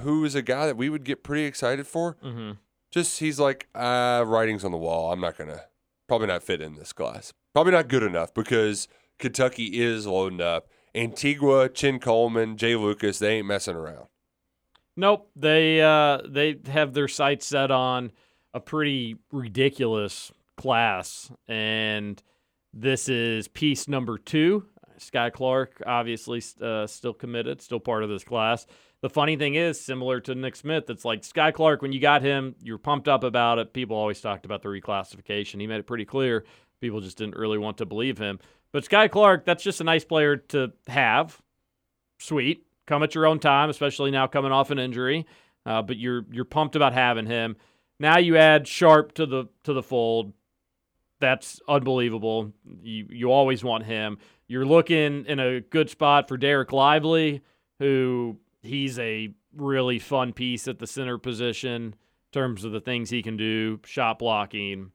who 0.00 0.24
is 0.24 0.34
a 0.34 0.42
guy 0.42 0.66
that 0.66 0.76
we 0.76 0.88
would 0.88 1.04
get 1.04 1.22
pretty 1.22 1.44
excited 1.44 1.86
for, 1.86 2.16
Mm-hmm. 2.24 2.52
just 2.90 3.18
he's 3.20 3.38
like, 3.38 3.68
uh, 3.74 4.24
writing's 4.26 4.64
on 4.64 4.70
the 4.72 4.78
wall. 4.78 5.12
I'm 5.12 5.20
not 5.20 5.36
going 5.36 5.50
to, 5.50 5.62
probably 6.08 6.26
not 6.28 6.42
fit 6.42 6.60
in 6.62 6.74
this 6.76 6.92
class. 6.92 7.32
Probably 7.52 7.72
not 7.72 7.88
good 7.88 8.02
enough 8.02 8.32
because 8.34 8.88
Kentucky 9.18 9.80
is 9.80 10.06
loading 10.06 10.40
up. 10.40 10.68
Antigua, 10.94 11.68
Chin 11.68 11.98
Coleman, 11.98 12.56
Jai 12.56 12.74
Lucas, 12.74 13.18
they 13.18 13.38
ain't 13.38 13.46
messing 13.46 13.76
around. 13.76 14.06
Nope. 14.96 15.28
They 15.34 15.80
uh 15.80 16.18
they 16.24 16.60
have 16.66 16.94
their 16.94 17.08
sights 17.08 17.46
set 17.46 17.70
on 17.70 18.12
a 18.52 18.60
pretty 18.60 19.16
ridiculous 19.32 20.30
class, 20.56 21.32
and 21.48 22.22
this 22.72 23.08
is 23.08 23.48
piece 23.48 23.88
number 23.88 24.18
two. 24.18 24.66
Skyy 24.98 25.32
Clark, 25.32 25.82
obviously, 25.86 26.40
uh, 26.62 26.86
still 26.86 27.12
committed, 27.12 27.60
still 27.60 27.80
part 27.80 28.04
of 28.04 28.08
this 28.08 28.22
class. 28.22 28.64
The 29.00 29.10
funny 29.10 29.36
thing 29.36 29.56
is, 29.56 29.80
similar 29.80 30.20
to 30.20 30.34
Nick 30.34 30.56
Smith, 30.56 30.88
it's 30.88 31.04
like 31.04 31.22
Skyy 31.22 31.52
Clark, 31.52 31.82
when 31.82 31.92
you 31.92 32.00
got 32.00 32.22
him, 32.22 32.54
you 32.62 32.72
were 32.72 32.78
pumped 32.78 33.08
up 33.08 33.24
about 33.24 33.58
it. 33.58 33.72
People 33.72 33.96
always 33.96 34.20
talked 34.20 34.46
about 34.46 34.62
the 34.62 34.68
reclassification. 34.68 35.60
He 35.60 35.66
made 35.66 35.80
it 35.80 35.86
pretty 35.86 36.04
clear. 36.04 36.44
People 36.80 37.00
just 37.00 37.18
didn't 37.18 37.36
really 37.36 37.58
want 37.58 37.78
to 37.78 37.86
believe 37.86 38.18
him. 38.18 38.38
But 38.74 38.82
Skyy 38.82 39.08
Clark, 39.08 39.44
that's 39.44 39.62
just 39.62 39.80
a 39.80 39.84
nice 39.84 40.04
player 40.04 40.36
to 40.36 40.72
have. 40.88 41.40
Sweet. 42.18 42.66
Come 42.88 43.04
at 43.04 43.14
your 43.14 43.24
own 43.24 43.38
time, 43.38 43.70
especially 43.70 44.10
now 44.10 44.26
coming 44.26 44.50
off 44.50 44.72
an 44.72 44.80
injury. 44.80 45.26
Uh, 45.64 45.80
but 45.80 45.96
you're 45.96 46.26
you're 46.32 46.44
pumped 46.44 46.74
about 46.74 46.92
having 46.92 47.26
him. 47.26 47.54
Now 48.00 48.18
you 48.18 48.36
add 48.36 48.66
Sharpe 48.66 49.14
to 49.14 49.26
the 49.26 49.44
to 49.62 49.74
the 49.74 49.82
fold. 49.82 50.32
That's 51.20 51.60
unbelievable. 51.68 52.52
You 52.82 53.06
you 53.10 53.30
always 53.30 53.62
want 53.62 53.84
him. 53.84 54.18
You're 54.48 54.66
looking 54.66 55.24
in 55.26 55.38
a 55.38 55.60
good 55.60 55.88
spot 55.88 56.26
for 56.26 56.36
Dereck 56.36 56.72
Lively, 56.72 57.42
who 57.78 58.38
he's 58.60 58.98
a 58.98 59.32
really 59.56 60.00
fun 60.00 60.32
piece 60.32 60.66
at 60.66 60.80
the 60.80 60.88
center 60.88 61.16
position 61.16 61.70
in 61.84 61.94
terms 62.32 62.64
of 62.64 62.72
the 62.72 62.80
things 62.80 63.08
he 63.08 63.22
can 63.22 63.36
do, 63.36 63.78
shot 63.84 64.18
blocking. 64.18 64.90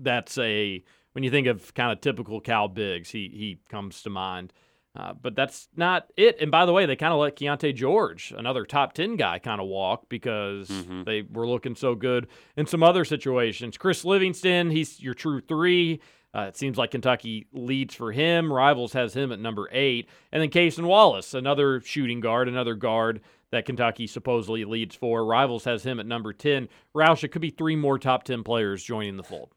That's 0.00 0.38
a 0.38 0.82
when 1.14 1.24
you 1.24 1.30
think 1.30 1.46
of 1.48 1.72
kind 1.74 1.90
of 1.90 2.00
typical 2.00 2.40
Cal 2.40 2.68
bigs, 2.68 3.10
he 3.10 3.28
he 3.34 3.58
comes 3.68 4.02
to 4.02 4.10
mind. 4.10 4.52
Uh, 4.96 5.12
but 5.12 5.34
that's 5.34 5.68
not 5.74 6.06
it. 6.16 6.36
And 6.40 6.52
by 6.52 6.64
the 6.66 6.72
way, 6.72 6.86
they 6.86 6.94
kind 6.94 7.12
of 7.12 7.18
let 7.18 7.34
Keyonte 7.34 7.74
George, 7.74 8.32
another 8.38 8.64
top 8.64 8.92
10 8.92 9.16
guy, 9.16 9.40
kind 9.40 9.60
of 9.60 9.66
walk 9.66 10.08
because 10.08 10.68
Mhm. 10.68 11.04
they 11.04 11.22
were 11.22 11.48
looking 11.48 11.74
so 11.74 11.96
good 11.96 12.28
in 12.56 12.66
some 12.66 12.84
other 12.84 13.04
situations. 13.04 13.76
Chris 13.76 14.04
Livingston, 14.04 14.70
he's 14.70 15.02
your 15.02 15.14
true 15.14 15.40
three. 15.40 15.98
Uh, 16.32 16.42
it 16.42 16.56
seems 16.56 16.78
like 16.78 16.92
Kentucky 16.92 17.46
leads 17.52 17.92
for 17.94 18.12
him. 18.12 18.52
Rivals 18.52 18.92
has 18.92 19.14
him 19.14 19.32
at 19.32 19.40
number 19.40 19.68
eight. 19.72 20.08
And 20.30 20.40
then 20.40 20.50
Cason 20.50 20.84
Wallace, 20.86 21.34
another 21.34 21.80
shooting 21.80 22.20
guard, 22.20 22.46
another 22.48 22.74
guard 22.76 23.20
that 23.50 23.64
Kentucky 23.66 24.06
supposedly 24.06 24.64
leads 24.64 24.94
for. 24.94 25.24
Rivals 25.24 25.64
has 25.64 25.82
him 25.84 25.98
at 25.98 26.06
number 26.06 26.32
10. 26.32 26.68
Roush, 26.94 27.24
it 27.24 27.28
could 27.28 27.42
be 27.42 27.50
three 27.50 27.74
more 27.76 27.98
top 27.98 28.22
10 28.22 28.44
players 28.44 28.82
joining 28.84 29.16
the 29.16 29.22
fold. 29.24 29.54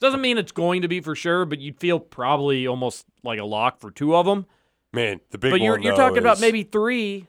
Doesn't 0.00 0.20
mean 0.20 0.36
it's 0.38 0.52
going 0.52 0.82
to 0.82 0.88
be 0.88 1.00
for 1.00 1.14
sure, 1.14 1.44
but 1.44 1.58
you'd 1.60 1.78
feel 1.78 1.98
probably 1.98 2.66
almost 2.66 3.06
like 3.22 3.38
a 3.38 3.44
lock 3.44 3.80
for 3.80 3.90
two 3.90 4.14
of 4.14 4.26
them. 4.26 4.46
Man, 4.92 5.20
the 5.30 5.38
big 5.38 5.50
but 5.50 5.60
you're 5.60 5.78
you're 5.78 5.92
though, 5.92 5.98
talking 5.98 6.18
about 6.18 6.40
maybe 6.40 6.62
three. 6.62 7.26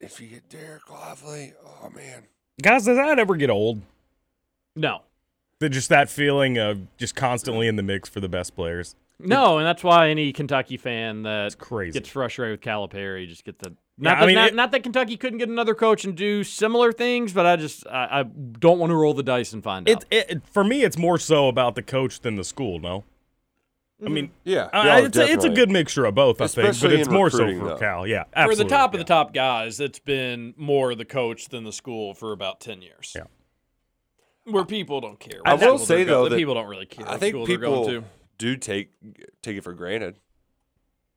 if 0.00 0.20
you 0.20 0.28
get 0.28 0.48
Dereck 0.48 0.90
Lively, 0.90 1.52
oh 1.82 1.90
man. 1.90 2.24
Guys, 2.62 2.84
does 2.84 2.96
that 2.96 3.18
ever 3.18 3.36
get 3.36 3.50
old? 3.50 3.82
No, 4.76 5.02
That 5.60 5.70
Just 5.70 5.88
that 5.90 6.10
feeling 6.10 6.58
of 6.58 6.96
just 6.96 7.14
constantly 7.14 7.68
in 7.68 7.76
the 7.76 7.82
mix 7.82 8.08
for 8.08 8.20
the 8.20 8.28
best 8.28 8.56
players. 8.56 8.96
no, 9.18 9.58
and 9.58 9.66
that's 9.66 9.84
why 9.84 10.08
any 10.08 10.32
Kentucky 10.32 10.76
fan 10.76 11.22
that 11.22 11.56
crazy. 11.58 11.92
gets 11.92 12.08
frustrated 12.08 12.58
with 12.58 12.66
Calipari 12.66 13.28
just 13.28 13.44
get 13.44 13.58
the. 13.60 13.74
Yeah, 13.96 14.10
Not, 14.10 14.16
I 14.16 14.20
that, 14.20 14.26
mean, 14.26 14.34
not, 14.34 14.48
it- 14.48 14.54
not 14.54 14.72
that 14.72 14.82
Kentucky 14.82 15.16
couldn't 15.16 15.38
get 15.38 15.48
another 15.48 15.74
coach 15.74 16.04
and 16.04 16.16
do 16.16 16.42
similar 16.42 16.92
things, 16.92 17.32
but 17.32 17.46
I 17.46 17.56
just 17.56 17.86
I, 17.86 18.20
I 18.20 18.22
don't 18.24 18.78
want 18.80 18.90
to 18.90 18.96
roll 18.96 19.14
the 19.14 19.22
dice 19.22 19.52
and 19.52 19.62
find 19.62 19.88
It, 19.88 19.96
out. 19.98 20.04
it, 20.10 20.30
it- 20.30 20.46
for 20.48 20.64
me, 20.64 20.82
it's 20.82 20.98
more 20.98 21.18
so 21.18 21.48
about 21.48 21.74
the 21.76 21.82
coach 21.82 22.20
than 22.20 22.34
the 22.36 22.42
school. 22.44 22.80
No, 22.80 23.04
I 24.00 24.04
mm-hmm. 24.06 24.14
mean, 24.14 24.30
Yeah, 24.42 24.68
I- 24.72 25.02
it's, 25.02 25.16
a, 25.16 25.30
it's 25.30 25.44
a 25.44 25.48
good 25.50 25.70
mixture 25.70 26.04
of 26.06 26.14
both. 26.16 26.40
I 26.40 26.48
think, 26.48 26.80
but 26.80 26.92
it's 26.92 27.08
more 27.08 27.30
so 27.30 27.56
for 27.58 27.64
though. 27.68 27.76
Cal. 27.76 28.06
Yeah, 28.06 28.24
for 28.24 28.30
the 28.32 28.38
absolutely, 28.40 28.70
top 28.70 28.94
of 28.94 28.98
the 28.98 29.04
top 29.04 29.32
guys, 29.32 29.78
it's 29.78 30.00
been 30.00 30.54
more 30.56 30.94
the 30.96 31.04
coach 31.04 31.48
than 31.50 31.62
the 31.62 31.72
school 31.72 32.14
for 32.14 32.32
about 32.32 32.60
ten 32.60 32.82
years. 32.82 33.12
Yeah. 33.14 33.24
Where 34.46 34.64
people 34.64 35.00
don't 35.00 35.18
care. 35.20 35.40
I 35.44 35.54
what 35.54 35.60
will 35.70 35.78
say, 35.78 35.98
they're 35.98 36.06
go- 36.06 36.24
though, 36.24 36.28
that 36.30 36.36
people 36.36 36.54
don't 36.54 36.66
really 36.66 36.86
care. 36.86 37.08
I 37.08 37.16
think 37.16 37.46
people 37.46 37.84
going 37.84 38.02
to. 38.02 38.04
do 38.38 38.56
take 38.56 38.90
take 39.40 39.56
it 39.56 39.62
for 39.62 39.72
granted. 39.72 40.18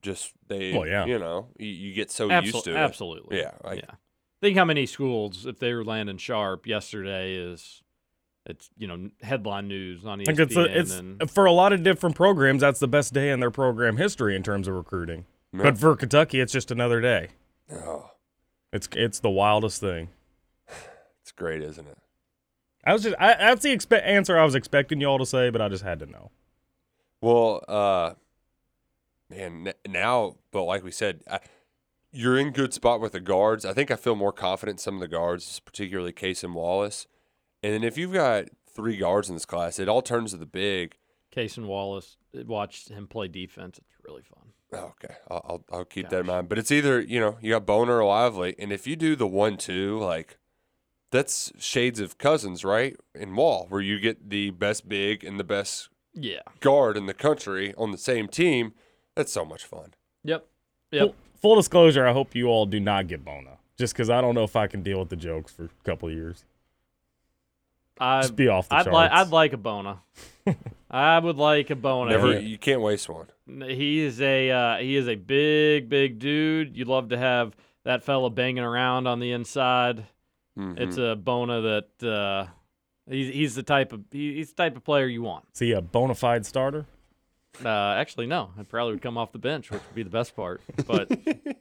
Just 0.01 0.31
they, 0.47 0.73
Well, 0.73 0.87
yeah. 0.87 1.05
you 1.05 1.17
know, 1.19 1.47
you, 1.57 1.67
you 1.67 1.93
get 1.93 2.11
so 2.11 2.29
Absol- 2.29 2.43
used 2.45 2.63
to 2.65 2.71
it. 2.71 2.77
absolutely. 2.77 3.39
Yeah, 3.39 3.51
like- 3.63 3.79
yeah. 3.79 3.95
Think 4.39 4.55
how 4.55 4.65
many 4.65 4.85
schools, 4.85 5.47
if 5.47 5.57
they 5.57 5.73
were 5.73 5.83
landing 5.83 6.17
Sharpe 6.17 6.67
yesterday, 6.67 7.33
is 7.35 7.81
it's 8.45 8.69
you 8.77 8.85
know 8.87 9.09
headline 9.23 9.67
news 9.67 10.05
on 10.05 10.19
ESPN. 10.19 10.21
I 10.21 10.25
think 10.25 10.39
it's 10.39 10.55
a, 10.55 10.79
it's 10.79 10.93
and, 10.93 11.31
for 11.31 11.45
a 11.45 11.51
lot 11.51 11.73
of 11.73 11.81
different 11.81 12.15
programs. 12.15 12.61
That's 12.61 12.79
the 12.79 12.87
best 12.87 13.13
day 13.15 13.31
in 13.31 13.39
their 13.39 13.49
program 13.49 13.97
history 13.97 14.35
in 14.35 14.43
terms 14.43 14.67
of 14.67 14.75
recruiting. 14.75 15.25
Yeah. 15.53 15.63
But 15.63 15.79
for 15.79 15.95
Kentucky, 15.95 16.39
it's 16.39 16.53
just 16.53 16.69
another 16.69 17.01
day. 17.01 17.29
Oh, 17.73 18.11
It's 18.71 18.87
it's 18.93 19.19
the 19.19 19.29
wildest 19.31 19.81
thing. 19.81 20.09
it's 21.23 21.31
great, 21.31 21.63
isn't 21.63 21.87
it? 21.87 21.97
I 22.85 22.93
was 22.93 23.01
just 23.01 23.15
I, 23.19 23.33
that's 23.33 23.63
the 23.63 23.75
expe- 23.75 24.05
answer 24.05 24.37
I 24.37 24.45
was 24.45 24.53
expecting 24.53 25.01
y'all 25.01 25.17
to 25.17 25.25
say, 25.25 25.49
but 25.49 25.61
I 25.63 25.67
just 25.67 25.83
had 25.83 25.97
to 25.99 26.05
know. 26.05 26.29
Well, 27.21 27.63
uh, 27.67 28.13
man, 29.29 29.73
now, 29.87 30.35
but 30.51 30.63
like 30.63 30.83
we 30.83 30.91
said, 30.91 31.21
I, 31.29 31.39
you're 32.11 32.37
in 32.37 32.51
good 32.51 32.73
spot 32.73 32.99
with 33.01 33.11
the 33.11 33.19
guards. 33.19 33.65
I 33.65 33.73
think 33.73 33.91
I 33.91 33.95
feel 33.95 34.15
more 34.15 34.31
confident 34.31 34.75
in 34.75 34.79
some 34.79 34.95
of 34.95 35.01
the 35.01 35.07
guards, 35.07 35.59
particularly 35.59 36.13
Cason 36.13 36.53
Wallace. 36.53 37.07
And 37.63 37.73
then 37.73 37.83
if 37.83 37.97
you've 37.97 38.13
got 38.13 38.45
three 38.73 38.97
guards 38.97 39.29
in 39.29 39.35
this 39.35 39.45
class, 39.45 39.79
it 39.79 39.89
all 39.89 40.01
turns 40.01 40.31
to 40.31 40.37
the 40.37 40.45
big. 40.45 40.95
Cason 41.35 41.65
Wallace 41.65 42.17
watch 42.33 42.87
him 42.87 43.07
play 43.07 43.27
defense. 43.27 43.77
It's 43.77 44.05
really 44.07 44.23
fun. 44.23 44.53
Oh, 44.73 44.93
okay, 45.01 45.15
I'll 45.29 45.45
I'll, 45.47 45.65
I'll 45.79 45.85
keep 45.85 46.09
that 46.09 46.19
in 46.21 46.25
mind. 46.25 46.49
But 46.49 46.57
it's 46.57 46.71
either 46.71 46.99
you 46.99 47.19
know 47.19 47.37
you 47.41 47.51
got 47.51 47.65
Boner 47.65 47.99
or 48.01 48.05
Lively, 48.05 48.55
and 48.59 48.71
if 48.71 48.85
you 48.87 48.95
do 48.95 49.15
the 49.15 49.27
one 49.27 49.57
two 49.57 49.97
like. 49.99 50.37
That's 51.09 51.53
shades 51.57 52.01
of 52.01 52.17
cousins, 52.17 52.65
right? 52.65 52.97
In 53.15 53.33
Wall, 53.33 53.65
where 53.69 53.79
you 53.79 53.97
get 53.97 54.29
the 54.29 54.49
best 54.49 54.89
big 54.89 55.23
and 55.23 55.39
the 55.39 55.43
best 55.45 55.87
Yeah. 56.13 56.41
guard 56.59 56.97
in 56.97 57.05
the 57.05 57.13
country 57.13 57.73
on 57.77 57.91
the 57.93 57.97
same 57.97 58.27
team. 58.27 58.73
That's 59.17 59.33
so 59.33 59.43
much 59.43 59.65
fun. 59.65 59.93
Yep. 60.23 60.45
Yep. 60.91 61.01
Full, 61.01 61.15
full 61.41 61.55
disclosure, 61.55 62.07
I 62.07 62.13
hope 62.13 62.35
you 62.35 62.47
all 62.47 62.65
do 62.65 62.79
not 62.79 63.07
get 63.07 63.25
Bona. 63.25 63.57
Just 63.77 63.93
because 63.93 64.09
I 64.09 64.21
don't 64.21 64.35
know 64.35 64.43
if 64.43 64.55
I 64.55 64.67
can 64.67 64.83
deal 64.83 64.99
with 64.99 65.09
the 65.09 65.15
jokes 65.15 65.51
for 65.51 65.65
a 65.65 65.69
couple 65.83 66.07
of 66.07 66.13
years. 66.15 66.43
I, 67.99 68.21
Just 68.21 68.35
be 68.35 68.47
off 68.47 68.69
the 68.69 68.75
I'd 68.75 68.85
like 68.87 69.09
charts. 69.11 69.27
I'd 69.27 69.31
like 69.33 69.53
a 69.53 69.57
Bona. 69.57 69.99
I 70.91 71.17
would 71.19 71.37
like 71.37 71.69
a 71.71 71.75
Bona. 71.75 72.11
Never, 72.11 72.39
you 72.39 72.57
can't 72.57 72.81
waste 72.81 73.09
one. 73.09 73.27
He 73.47 73.99
is 74.01 74.21
a 74.21 74.51
uh, 74.51 74.77
he 74.77 74.95
is 74.95 75.07
a 75.07 75.15
big 75.15 75.89
big 75.89 76.19
dude. 76.19 76.77
You'd 76.77 76.87
love 76.87 77.09
to 77.09 77.17
have 77.17 77.55
that 77.85 78.03
fella 78.03 78.29
banging 78.29 78.63
around 78.63 79.07
on 79.07 79.19
the 79.19 79.31
inside. 79.31 80.05
Mhm. 80.57 80.79
It's 80.79 80.97
a 80.97 81.15
Bona 81.15 81.61
that 81.61 82.07
uh, 82.07 82.47
he's 83.09 83.33
he's 83.33 83.55
the 83.55 83.63
type 83.63 83.93
of 83.93 84.01
he's 84.11 84.49
the 84.49 84.55
type 84.55 84.77
of 84.77 84.83
player 84.83 85.07
you 85.07 85.23
want. 85.23 85.45
Is 85.53 85.59
he 85.59 85.71
a 85.71 85.81
bona 85.81 86.13
fide 86.15 86.45
starter? 86.45 86.85
Uh, 87.65 87.95
actually, 87.97 88.27
no, 88.27 88.51
I 88.57 88.63
probably 88.63 88.93
would 88.93 89.01
come 89.01 89.17
off 89.17 89.31
the 89.31 89.39
bench, 89.39 89.71
which 89.71 89.81
would 89.81 89.95
be 89.95 90.03
the 90.03 90.09
best 90.09 90.35
part. 90.35 90.61
But 90.85 91.11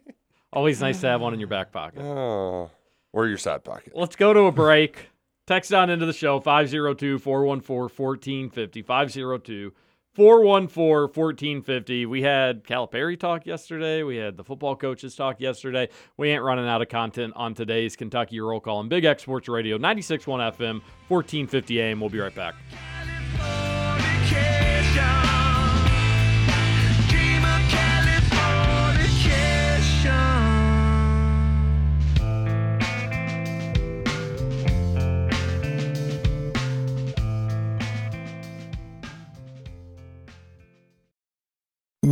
always 0.53 0.81
nice 0.81 1.01
to 1.01 1.09
have 1.09 1.21
one 1.21 1.35
in 1.35 1.41
your 1.41 1.49
back 1.49 1.73
pocket. 1.73 2.03
oh, 2.03 2.71
or 3.13 3.27
your 3.27 3.39
side 3.39 3.65
pocket. 3.65 3.93
Let's 3.95 4.17
go 4.17 4.33
to 4.33 4.41
a 4.41 4.53
break. 4.53 5.09
Text 5.47 5.73
on 5.73 5.91
into 5.91 6.07
the 6.07 6.13
show 6.13 6.41
502 6.41 7.19
414 7.19 7.79
1450. 7.97 8.83
502 8.83 9.73
414 10.13 11.03
1450. 11.15 12.07
We 12.07 12.23
had 12.23 12.65
Calipari 12.65 13.19
talk 13.21 13.47
yesterday. 13.47 14.03
We 14.03 14.17
had 14.17 14.37
the 14.37 14.45
football 14.45 14.75
coaches 14.75 15.15
talk 15.15 15.41
yesterday. 15.41 15.89
We 16.17 16.31
ain't 16.31 16.43
running 16.43 16.67
out 16.67 16.83
of 16.83 16.89
content 16.89 17.35
on 17.37 17.55
today's 17.55 17.97
Kentucky 17.97 18.41
Roll 18.41 18.61
Call 18.61 18.81
and 18.81 18.91
Big 18.91 19.05
X 19.05 19.23
Sports 19.23 19.49
Radio 19.49 19.79
96.1 19.79 20.25
FM, 20.57 20.81
1450 21.09 21.81
AM. 21.81 22.01
We'll 22.01 22.11
be 22.11 22.19
right 22.19 22.35
back. 22.35 22.55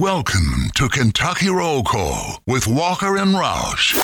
Welcome 0.04 0.68
to 0.74 0.86
Kentucky 0.90 1.48
Roll 1.48 1.82
Call 1.82 2.42
with 2.46 2.66
Walker 2.66 3.16
and 3.16 3.34
Roush. 3.34 3.94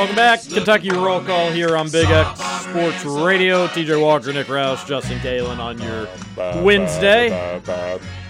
Welcome 0.00 0.16
back. 0.16 0.42
Kentucky 0.48 0.88
Roll 0.88 1.20
Call 1.20 1.50
here 1.50 1.76
on 1.76 1.90
Big 1.90 2.08
X 2.08 2.40
Sports 2.62 3.04
Radio. 3.04 3.66
TJ 3.66 4.00
Walker, 4.00 4.32
Nick 4.32 4.46
Roush, 4.46 4.86
Justin 4.86 5.20
Galen 5.22 5.60
on 5.60 5.78
your 5.78 6.08
Wednesday. 6.64 7.28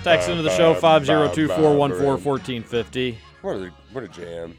Text 0.03 0.29
into 0.29 0.43
the 0.43 0.51
show 0.51 0.75
502 0.75 1.47
414 1.47 2.25
1450. 2.25 3.19
What 3.43 3.55
a 3.55 3.71
what 3.93 4.03
a 4.03 4.09
jam! 4.09 4.59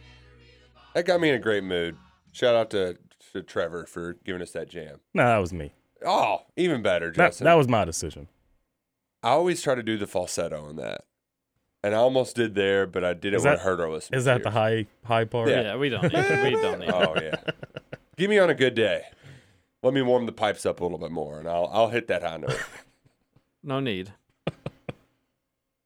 That 0.94 1.06
got 1.06 1.20
me 1.20 1.28
in 1.28 1.36
a 1.36 1.40
great 1.40 1.66
mood. 1.66 1.98
Shout 2.32 2.56
out 2.56 2.70
to, 2.70 2.98
to 3.34 3.44
Trevor 3.44 3.86
for 3.88 4.14
giving 4.24 4.42
us 4.42 4.52
that 4.52 4.70
jam. 4.70 5.02
No, 5.14 5.26
that 5.26 5.40
was 5.40 5.52
me. 5.52 5.74
Oh, 6.06 6.44
even 6.56 6.82
better, 6.82 7.08
That, 7.12 7.32
Justin. 7.32 7.44
that 7.44 7.56
was 7.56 7.68
my 7.68 7.84
decision. 7.84 8.30
I 9.22 9.32
always 9.32 9.62
try 9.62 9.76
to 9.76 9.84
do 9.84 9.98
the 9.98 10.08
falsetto 10.08 10.64
on 10.64 10.78
that, 10.78 11.02
and 11.84 11.94
I 11.96 11.98
almost 11.98 12.36
did 12.36 12.56
there, 12.56 12.86
but 12.88 13.04
I 13.04 13.14
didn't 13.14 13.36
Is 13.40 13.46
want 13.46 13.58
that- 13.58 13.64
to 13.64 13.70
hurt 13.70 13.80
our 13.80 13.90
listeners. 13.92 14.20
Is 14.20 14.26
that 14.26 14.44
the 14.44 14.52
high 14.52 14.88
high 15.04 15.26
part? 15.26 15.50
Yeah. 15.50 15.62
Yeah, 15.62 15.76
we 15.78 15.90
don't 15.90 16.04
need 16.04 16.14
it. 16.14 16.44
We 16.44 16.52
don't 16.62 16.80
need 16.80 16.90
it. 16.90 16.94
Oh 16.96 17.16
yeah. 17.22 17.36
Give 18.18 18.30
me 18.30 18.38
on 18.40 18.50
a 18.50 18.54
good 18.56 18.76
day. 18.76 19.04
Let 19.84 19.94
me 19.94 20.02
warm 20.02 20.26
the 20.28 20.32
pipes 20.32 20.66
up 20.66 20.80
a 20.80 20.84
little 20.84 21.00
bit 21.00 21.12
more, 21.12 21.40
and 21.40 21.48
I'll 21.48 21.70
I'll 21.74 21.90
hit 21.90 22.08
that 22.08 22.24
high 22.24 22.38
note. 22.38 22.60
No 23.64 23.80
need. 23.80 24.12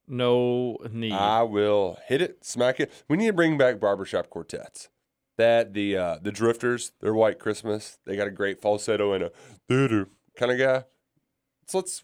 No 0.08 0.78
need. 0.90 1.12
I 1.12 1.42
will 1.42 1.98
hit 2.06 2.22
it, 2.22 2.44
smack 2.44 2.78
it. 2.80 2.92
We 3.08 3.16
need 3.16 3.26
to 3.26 3.32
bring 3.32 3.58
back 3.58 3.80
barbershop 3.80 4.30
quartets. 4.30 4.88
That 5.36 5.74
the 5.74 5.96
uh, 5.96 6.18
the 6.22 6.32
Drifters, 6.32 6.92
their 7.00 7.12
White 7.12 7.38
Christmas, 7.38 7.98
they 8.06 8.16
got 8.16 8.26
a 8.26 8.30
great 8.30 8.62
falsetto 8.62 9.12
and 9.12 9.24
a 9.24 9.32
doo 9.68 9.88
doo 9.88 10.06
kind 10.36 10.52
of 10.52 10.58
guy. 10.58 10.84
So 11.66 11.78
let's 11.78 12.02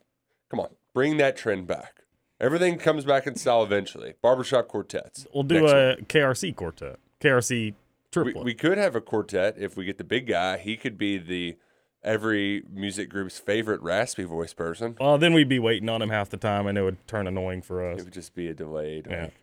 come 0.51 0.61
on, 0.61 0.69
bring 0.93 1.17
that 1.19 1.37
trend 1.37 1.67
back. 1.67 2.02
Everything 2.43 2.77
comes 2.77 3.05
back 3.05 3.29
in 3.29 3.37
style 3.37 3.63
eventually. 3.63 4.15
Barbershop 4.21 4.67
quartets. 4.67 5.27
We'll 5.33 5.45
do 5.45 5.61
Next 5.61 5.73
a 5.73 5.95
one. 5.97 6.07
KRC 6.07 6.57
quartet. 6.57 6.99
KRC 7.21 7.75
We, 8.17 8.33
we 8.35 8.55
could 8.55 8.79
have 8.79 8.97
a 8.97 9.01
quartet 9.01 9.55
if 9.57 9.77
we 9.77 9.85
get 9.85 9.97
the 9.97 10.05
big 10.05 10.27
guy. 10.27 10.59
He 10.59 10.77
could 10.77 10.99
be 10.99 11.19
the 11.19 11.57
every 12.03 12.65
music 12.69 13.09
group's 13.09 13.39
favorite 13.39 13.81
raspy 13.81 14.25
voice 14.25 14.53
person. 14.53 14.97
well, 14.99 15.19
then 15.19 15.33
we'd 15.35 15.49
be 15.49 15.61
waiting 15.61 15.89
on 15.89 16.03
him 16.03 16.11
half 16.11 16.31
the 16.31 16.37
time, 16.37 16.67
and 16.67 16.77
it 16.77 16.83
would 16.83 17.07
turn 17.07 17.29
annoying 17.29 17.63
for 17.63 17.89
us. 17.89 18.01
It 18.01 18.05
would 18.05 18.13
just 18.13 18.35
be 18.35 18.49
a 18.49 18.55
delayed. 18.55 19.07
Yeah. 19.09 19.23
Like, 19.25 19.35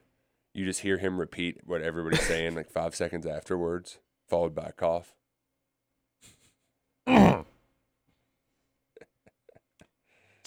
you 0.54 0.66
just 0.66 0.82
hear 0.82 0.98
him 0.98 1.20
repeat 1.22 1.62
what 1.66 1.82
everybody's 1.82 2.28
saying 2.28 2.56
like 2.56 2.70
five 2.70 2.94
seconds 2.96 3.26
afterwards, 3.26 4.00
followed 4.28 4.54
by 4.54 4.64
a 4.64 4.72
cough. 4.74 5.16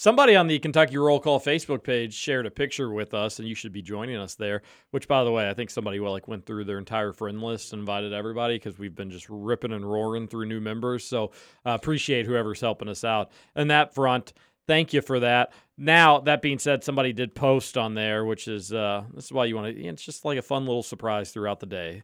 Somebody 0.03 0.35
on 0.35 0.49
the 0.49 0.59
Kentucky 0.59 0.97
Roll 0.97 1.21
Call 1.21 1.39
Facebook 1.39 1.85
page 1.85 2.13
shared 2.13 2.45
a 2.45 2.51
picture 2.51 2.91
with 2.91 3.15
us, 3.15 3.39
and 3.39 3.47
you 3.47 3.55
should 3.55 3.73
be 3.73 3.83
joining 3.83 4.17
us 4.17 4.35
there. 4.35 4.63
Which, 4.91 5.07
by 5.07 5.23
the 5.23 5.31
way, 5.31 5.49
I 5.49 5.55
think 5.55 5.71
somebody 5.71 6.01
well, 6.01 6.11
like 6.11 6.27
went 6.27 6.45
through 6.45 6.65
their 6.65 6.79
entire 6.79 7.13
friend 7.13 7.41
list 7.41 7.73
and 7.73 7.79
invited 7.79 8.13
everybody 8.13 8.57
because 8.57 8.81
we've 8.81 8.97
been 8.97 9.13
just 9.13 9.27
ripping 9.29 9.71
and 9.71 9.89
roaring 9.89 10.27
through 10.27 10.47
new 10.47 10.61
members. 10.61 11.05
So 11.05 11.27
uh, 11.65 11.71
appreciate 11.81 12.27
whoever's 12.27 12.61
helping 12.61 12.89
us 12.89 13.05
out. 13.05 13.31
And 13.55 13.71
that 13.71 13.95
front, 13.95 14.33
thank 14.67 14.93
you 14.93 15.03
for 15.03 15.21
that. 15.21 15.53
Now 15.79 16.19
that 16.19 16.43
being 16.43 16.59
said, 16.59 16.83
somebody 16.83 17.13
did 17.13 17.37
post 17.37 17.79
on 17.79 17.95
there, 17.95 18.25
which 18.25 18.49
is 18.49 18.73
uh, 18.73 19.05
this 19.15 19.27
is 19.27 19.33
why 19.33 19.45
you 19.45 19.55
want 19.55 19.73
to. 19.73 19.85
It's 19.85 20.03
just 20.03 20.25
like 20.25 20.37
a 20.37 20.43
fun 20.43 20.67
little 20.67 20.83
surprise 20.83 21.31
throughout 21.31 21.61
the 21.61 21.67
day. 21.67 22.03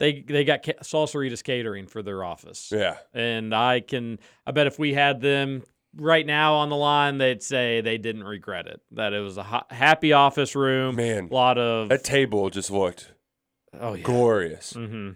They 0.00 0.22
they 0.22 0.42
got 0.42 0.64
ca- 0.64 0.82
Salsaritas 0.82 1.44
catering 1.44 1.86
for 1.86 2.02
their 2.02 2.24
office 2.24 2.72
Yeah. 2.74 2.96
and 3.14 3.54
I 3.54 3.82
can 3.82 4.18
I 4.44 4.50
bet 4.50 4.66
if 4.66 4.80
we 4.80 4.94
had 4.94 5.20
them 5.20 5.62
right 5.96 6.26
now 6.26 6.54
on 6.54 6.68
the 6.68 6.76
line, 6.76 7.18
they'd 7.18 7.42
say 7.42 7.80
they 7.80 7.98
didn't 7.98 8.24
regret 8.24 8.66
it. 8.66 8.80
That 8.92 9.12
it 9.12 9.20
was 9.20 9.36
a 9.36 9.42
ha- 9.42 9.66
happy 9.70 10.12
office 10.12 10.54
room. 10.54 10.96
Man, 10.96 11.28
a 11.30 11.34
lot 11.34 11.58
of 11.58 11.88
That 11.88 12.04
table 12.04 12.50
just 12.50 12.70
looked 12.70 13.12
oh 13.78 13.94
yeah, 13.94 14.02
glorious. 14.04 14.72
hmm 14.72 15.10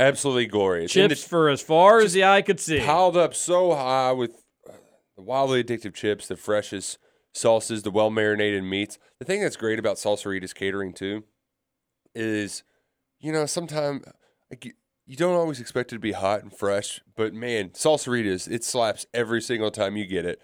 Absolutely 0.00 0.46
glorious. 0.46 0.92
Chips 0.92 1.24
for 1.24 1.48
as 1.48 1.60
far 1.60 1.98
as 1.98 2.12
the 2.12 2.22
eye 2.24 2.40
could 2.42 2.60
see. 2.60 2.78
piled 2.80 3.16
up 3.16 3.34
so 3.34 3.74
high 3.74 4.12
with 4.12 4.44
uh, 4.68 4.74
the 5.16 5.22
wildly 5.22 5.64
addictive 5.64 5.92
chips, 5.92 6.28
the 6.28 6.36
freshest 6.36 6.98
sauces, 7.34 7.82
the 7.82 7.90
well 7.90 8.08
marinated 8.10 8.62
meats. 8.62 8.96
The 9.18 9.24
thing 9.24 9.40
that's 9.42 9.56
great 9.56 9.78
about 9.80 9.96
Salsaritas 9.96 10.54
catering 10.54 10.92
too 10.92 11.24
is, 12.14 12.62
you 13.18 13.32
know, 13.32 13.46
sometimes 13.46 14.04
like 14.50 14.74
you, 15.08 15.16
don't 15.16 15.34
always 15.34 15.60
expect 15.60 15.92
it 15.92 15.96
to 15.96 16.00
be 16.00 16.12
hot 16.12 16.42
and 16.42 16.52
fresh, 16.52 17.00
but 17.16 17.34
man, 17.34 17.70
Salsaritas, 17.70 18.50
it 18.50 18.62
slaps 18.62 19.06
every 19.14 19.40
single 19.40 19.70
time 19.70 19.96
you 19.96 20.06
get 20.06 20.24
it. 20.24 20.40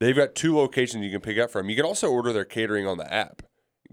They've 0.00 0.16
got 0.16 0.34
two 0.34 0.56
locations 0.56 1.04
you 1.04 1.10
can 1.10 1.20
pick 1.20 1.38
up 1.38 1.50
from. 1.50 1.68
You 1.68 1.76
can 1.76 1.84
also 1.84 2.10
order 2.10 2.32
their 2.32 2.44
catering 2.44 2.86
on 2.86 2.98
the 2.98 3.12
app. 3.12 3.42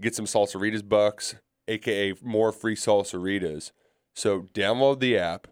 Get 0.00 0.14
some 0.14 0.26
Salsaritas 0.26 0.86
bucks, 0.86 1.36
aka 1.68 2.14
more 2.22 2.52
free 2.52 2.76
Salsaritas. 2.76 3.70
So 4.14 4.42
download 4.54 5.00
the 5.00 5.16
app, 5.16 5.46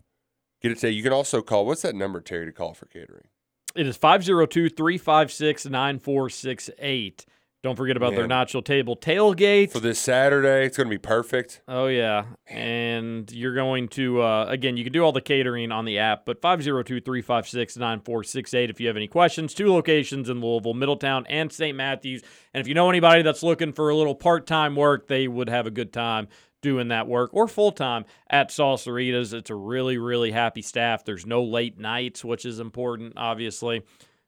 get 0.61 0.73
it 0.73 0.77
today. 0.77 0.91
You 0.91 1.03
can 1.03 1.13
also 1.13 1.41
call. 1.41 1.67
What's 1.67 1.83
that 1.83 1.95
number, 1.95 2.21
Terry, 2.21 2.47
to 2.47 2.53
call 2.53 2.75
for 2.75 2.87
catering? 2.87 3.29
It 3.75 3.87
is 3.87 3.97
502 3.97 4.69
356 4.71 5.67
9468. 5.67 7.27
Don't 7.64 7.74
forget 7.77 7.96
about 7.96 8.14
their 8.14 8.29
Man. 8.29 8.46
nacho 8.46 8.62
table 8.62 8.94
tailgate. 8.94 9.72
For 9.72 9.81
this 9.81 9.98
Saturday, 9.98 10.66
it's 10.66 10.77
going 10.77 10.87
to 10.87 10.90
be 10.90 10.98
perfect. 10.98 11.62
Oh 11.66 11.87
yeah, 11.87 12.27
and 12.46 13.33
you're 13.33 13.55
going 13.55 13.88
to 13.88 14.20
uh, 14.20 14.44
again. 14.50 14.77
You 14.77 14.85
can 14.85 14.92
do 14.92 15.03
all 15.03 15.12
the 15.12 15.22
catering 15.22 15.72
on 15.72 15.87
the 15.87 15.98
app, 15.98 16.27
but 16.27 16.42
502-356-9468 16.42 18.68
if 18.68 18.83
you 18.83 18.88
have 18.88 18.98
any 18.98 19.09
questions. 19.09 19.55
Two 19.55 19.72
locations 19.72 20.29
in 20.29 20.42
Louisville, 20.42 20.74
Middletown, 20.74 21.24
and 21.27 21.50
St. 21.50 21.74
Matthews. 21.74 22.22
And 22.53 22.61
if 22.61 22.68
you 22.68 22.74
know 22.74 22.90
anybody 22.90 23.22
that's 23.22 23.42
looking 23.42 23.72
for 23.72 23.88
a 23.88 23.96
little 23.96 24.14
part-time 24.14 24.77
work, 24.77 25.07
they 25.07 25.27
would 25.27 25.48
have 25.48 25.66
a 25.66 25.70
good 25.70 25.90
time 25.90 26.29
doing 26.61 26.88
that 26.88 27.09
work 27.09 27.31
or 27.33 27.48
full 27.48 27.72
time 27.72 28.05
at 28.29 28.50
Salsaritas. 28.50 29.33
It's 29.33 29.48
a 29.48 29.55
really, 29.55 29.96
really 29.96 30.33
happy 30.33 30.61
staff. 30.61 31.07
There's 31.07 31.24
no 31.24 31.42
late 31.42 31.79
nights, 31.79 32.22
which 32.22 32.44
is 32.44 32.61
important, 32.61 33.14
obviously. 33.16 33.85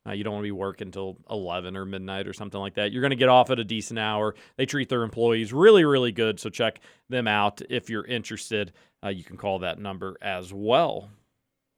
Uh, 0.06 0.12
you 0.12 0.22
don't 0.24 0.34
want 0.34 0.42
to 0.42 0.48
be 0.48 0.52
working 0.52 0.88
until 0.88 1.16
11 1.30 1.76
or 1.76 1.84
midnight 1.84 2.28
or 2.28 2.32
something 2.32 2.60
like 2.60 2.74
that. 2.74 2.92
You're 2.92 3.02
going 3.02 3.10
to 3.10 3.16
get 3.16 3.28
off 3.28 3.50
at 3.50 3.58
a 3.58 3.64
decent 3.64 3.98
hour. 3.98 4.34
They 4.56 4.66
treat 4.66 4.88
their 4.88 5.02
employees 5.02 5.52
really, 5.52 5.84
really 5.84 6.12
good. 6.12 6.38
So 6.38 6.48
check 6.48 6.80
them 7.08 7.26
out 7.26 7.60
if 7.68 7.90
you're 7.90 8.06
interested. 8.06 8.72
Uh, 9.04 9.08
you 9.08 9.24
can 9.24 9.36
call 9.36 9.60
that 9.60 9.78
number 9.78 10.16
as 10.22 10.52
well 10.52 11.10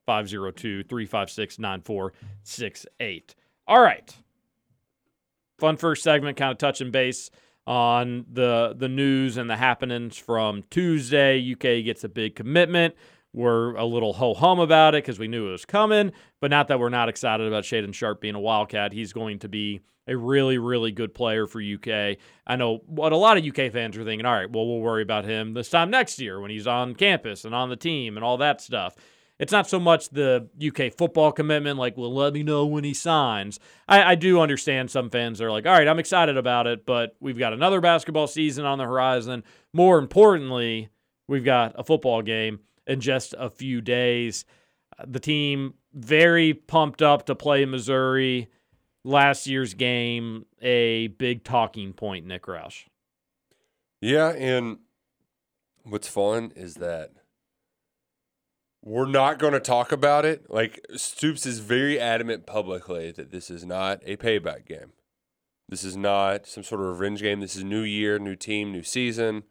502 0.07 0.85
356 0.85 1.59
9468. 1.59 3.35
All 3.67 3.81
right. 3.81 4.17
Fun 5.59 5.77
first 5.77 6.03
segment, 6.03 6.37
kind 6.37 6.53
of 6.53 6.59
touching 6.59 6.91
base 6.91 7.31
on 7.67 8.25
the 8.33 8.75
the 8.79 8.89
news 8.89 9.37
and 9.37 9.51
the 9.51 9.57
happenings 9.57 10.17
from 10.17 10.65
Tuesday. 10.71 11.53
UK 11.53 11.85
gets 11.85 12.05
a 12.05 12.09
big 12.09 12.35
commitment. 12.35 12.95
We're 13.33 13.75
a 13.77 13.85
little 13.85 14.15
ho 14.15 14.35
hum 14.35 14.59
about 14.59 14.95
it 14.95 15.05
because 15.05 15.19
we 15.19 15.29
knew 15.29 15.49
it 15.49 15.53
was 15.53 15.65
coming, 15.65 16.13
but 16.41 16.51
not 16.51 16.69
that 16.69 16.81
we're 16.81 16.89
not 16.89 17.09
excited 17.09 17.47
about 17.47 17.65
Shaedon 17.65 17.95
Sharpe 17.95 18.21
being 18.21 18.35
a 18.35 18.41
Wildcat. 18.41 18.93
He's 18.93 19.13
going 19.13 19.41
to 19.41 19.49
be 19.49 19.81
a 20.09 20.17
really, 20.17 20.57
really 20.59 20.91
good 20.91 21.15
player 21.15 21.47
for 21.47 21.61
UK. 21.61 22.17
I 22.47 22.57
know 22.57 22.81
what 22.87 23.13
a 23.13 23.17
lot 23.17 23.37
of 23.37 23.45
UK 23.45 23.71
fans 23.71 23.97
are 23.97 24.05
thinking, 24.05 24.25
all 24.25 24.33
right, 24.33 24.51
well, 24.51 24.67
we'll 24.67 24.81
worry 24.81 25.03
about 25.03 25.27
him 25.27 25.53
this 25.53 25.69
time 25.69 25.91
next 25.91 26.19
year 26.19 26.41
when 26.41 26.51
he's 26.51 26.67
on 26.67 26.95
campus 26.95 27.45
and 27.45 27.55
on 27.55 27.69
the 27.69 27.77
team 27.77 28.17
and 28.17 28.25
all 28.25 28.39
that 28.39 28.63
stuff. 28.63 28.97
It's 29.39 29.53
not 29.53 29.69
so 29.69 29.79
much 29.79 30.09
the 30.09 30.49
UK 30.61 30.93
football 30.93 31.31
commitment, 31.31 31.79
like, 31.79 31.97
well, 31.97 32.13
let 32.13 32.33
me 32.33 32.43
know 32.43 32.67
when 32.67 32.83
he 32.83 32.93
signs. 32.93 33.61
I, 33.87 34.03
I 34.03 34.15
do 34.17 34.41
understand 34.41 34.91
some 34.91 35.11
fans 35.11 35.41
are 35.41 35.53
like, 35.53 35.65
all 35.65 35.73
right, 35.73 35.87
I'm 35.87 36.01
excited 36.01 36.37
about 36.37 36.67
it, 36.67 36.85
but 36.85 37.15
we've 37.21 37.39
got 37.39 37.53
another 37.53 37.81
basketball 37.81 38.27
season 38.27 38.65
on 38.65 38.79
the 38.79 38.85
horizon. 38.85 39.45
More 39.73 39.99
importantly, 39.99 40.89
we've 41.29 41.45
got 41.45 41.75
a 41.79 41.85
football 41.85 42.23
game 42.23 42.61
in 42.89 43.01
just 43.01 43.35
a 43.39 43.51
few 43.51 43.81
days. 43.81 44.45
Uh, 44.99 45.05
the 45.07 45.21
team 45.21 45.75
very 45.93 46.55
pumped 46.55 47.03
up 47.03 47.27
to 47.27 47.35
play 47.35 47.65
Missouri. 47.65 48.49
Last 49.05 49.47
year's 49.47 49.75
game, 49.75 50.47
a 50.61 51.07
big 51.07 51.45
talking 51.45 51.93
point, 51.93 52.27
Nick 52.27 52.45
Roush. 52.45 52.85
Yeah, 54.01 54.31
and 54.31 54.79
what's 55.85 56.09
fun 56.09 56.53
is 56.57 56.75
that 56.75 57.13
we're 58.85 59.07
not 59.07 59.39
going 59.39 59.53
to 59.53 59.61
talk 59.61 59.93
about 59.93 60.25
it. 60.25 60.51
Like 60.51 60.85
Stoops 60.97 61.47
is 61.47 61.61
very 61.61 61.99
adamant 61.99 62.47
publicly 62.47 63.13
that 63.13 63.31
this 63.31 63.51
is 63.51 63.65
not 63.65 64.01
a 64.05 64.17
payback 64.17 64.67
game. 64.67 64.93
This 65.69 65.85
is 65.85 65.97
not 65.97 66.47
some 66.47 66.63
sort 66.63 66.81
of 66.81 66.89
revenge 66.89 67.21
game. 67.21 67.41
This 67.41 67.57
is 67.57 67.65
new 67.65 67.83
year, 67.83 68.19
new 68.19 68.37
team, 68.37 68.73
new 68.73 68.83
season. 68.83 69.45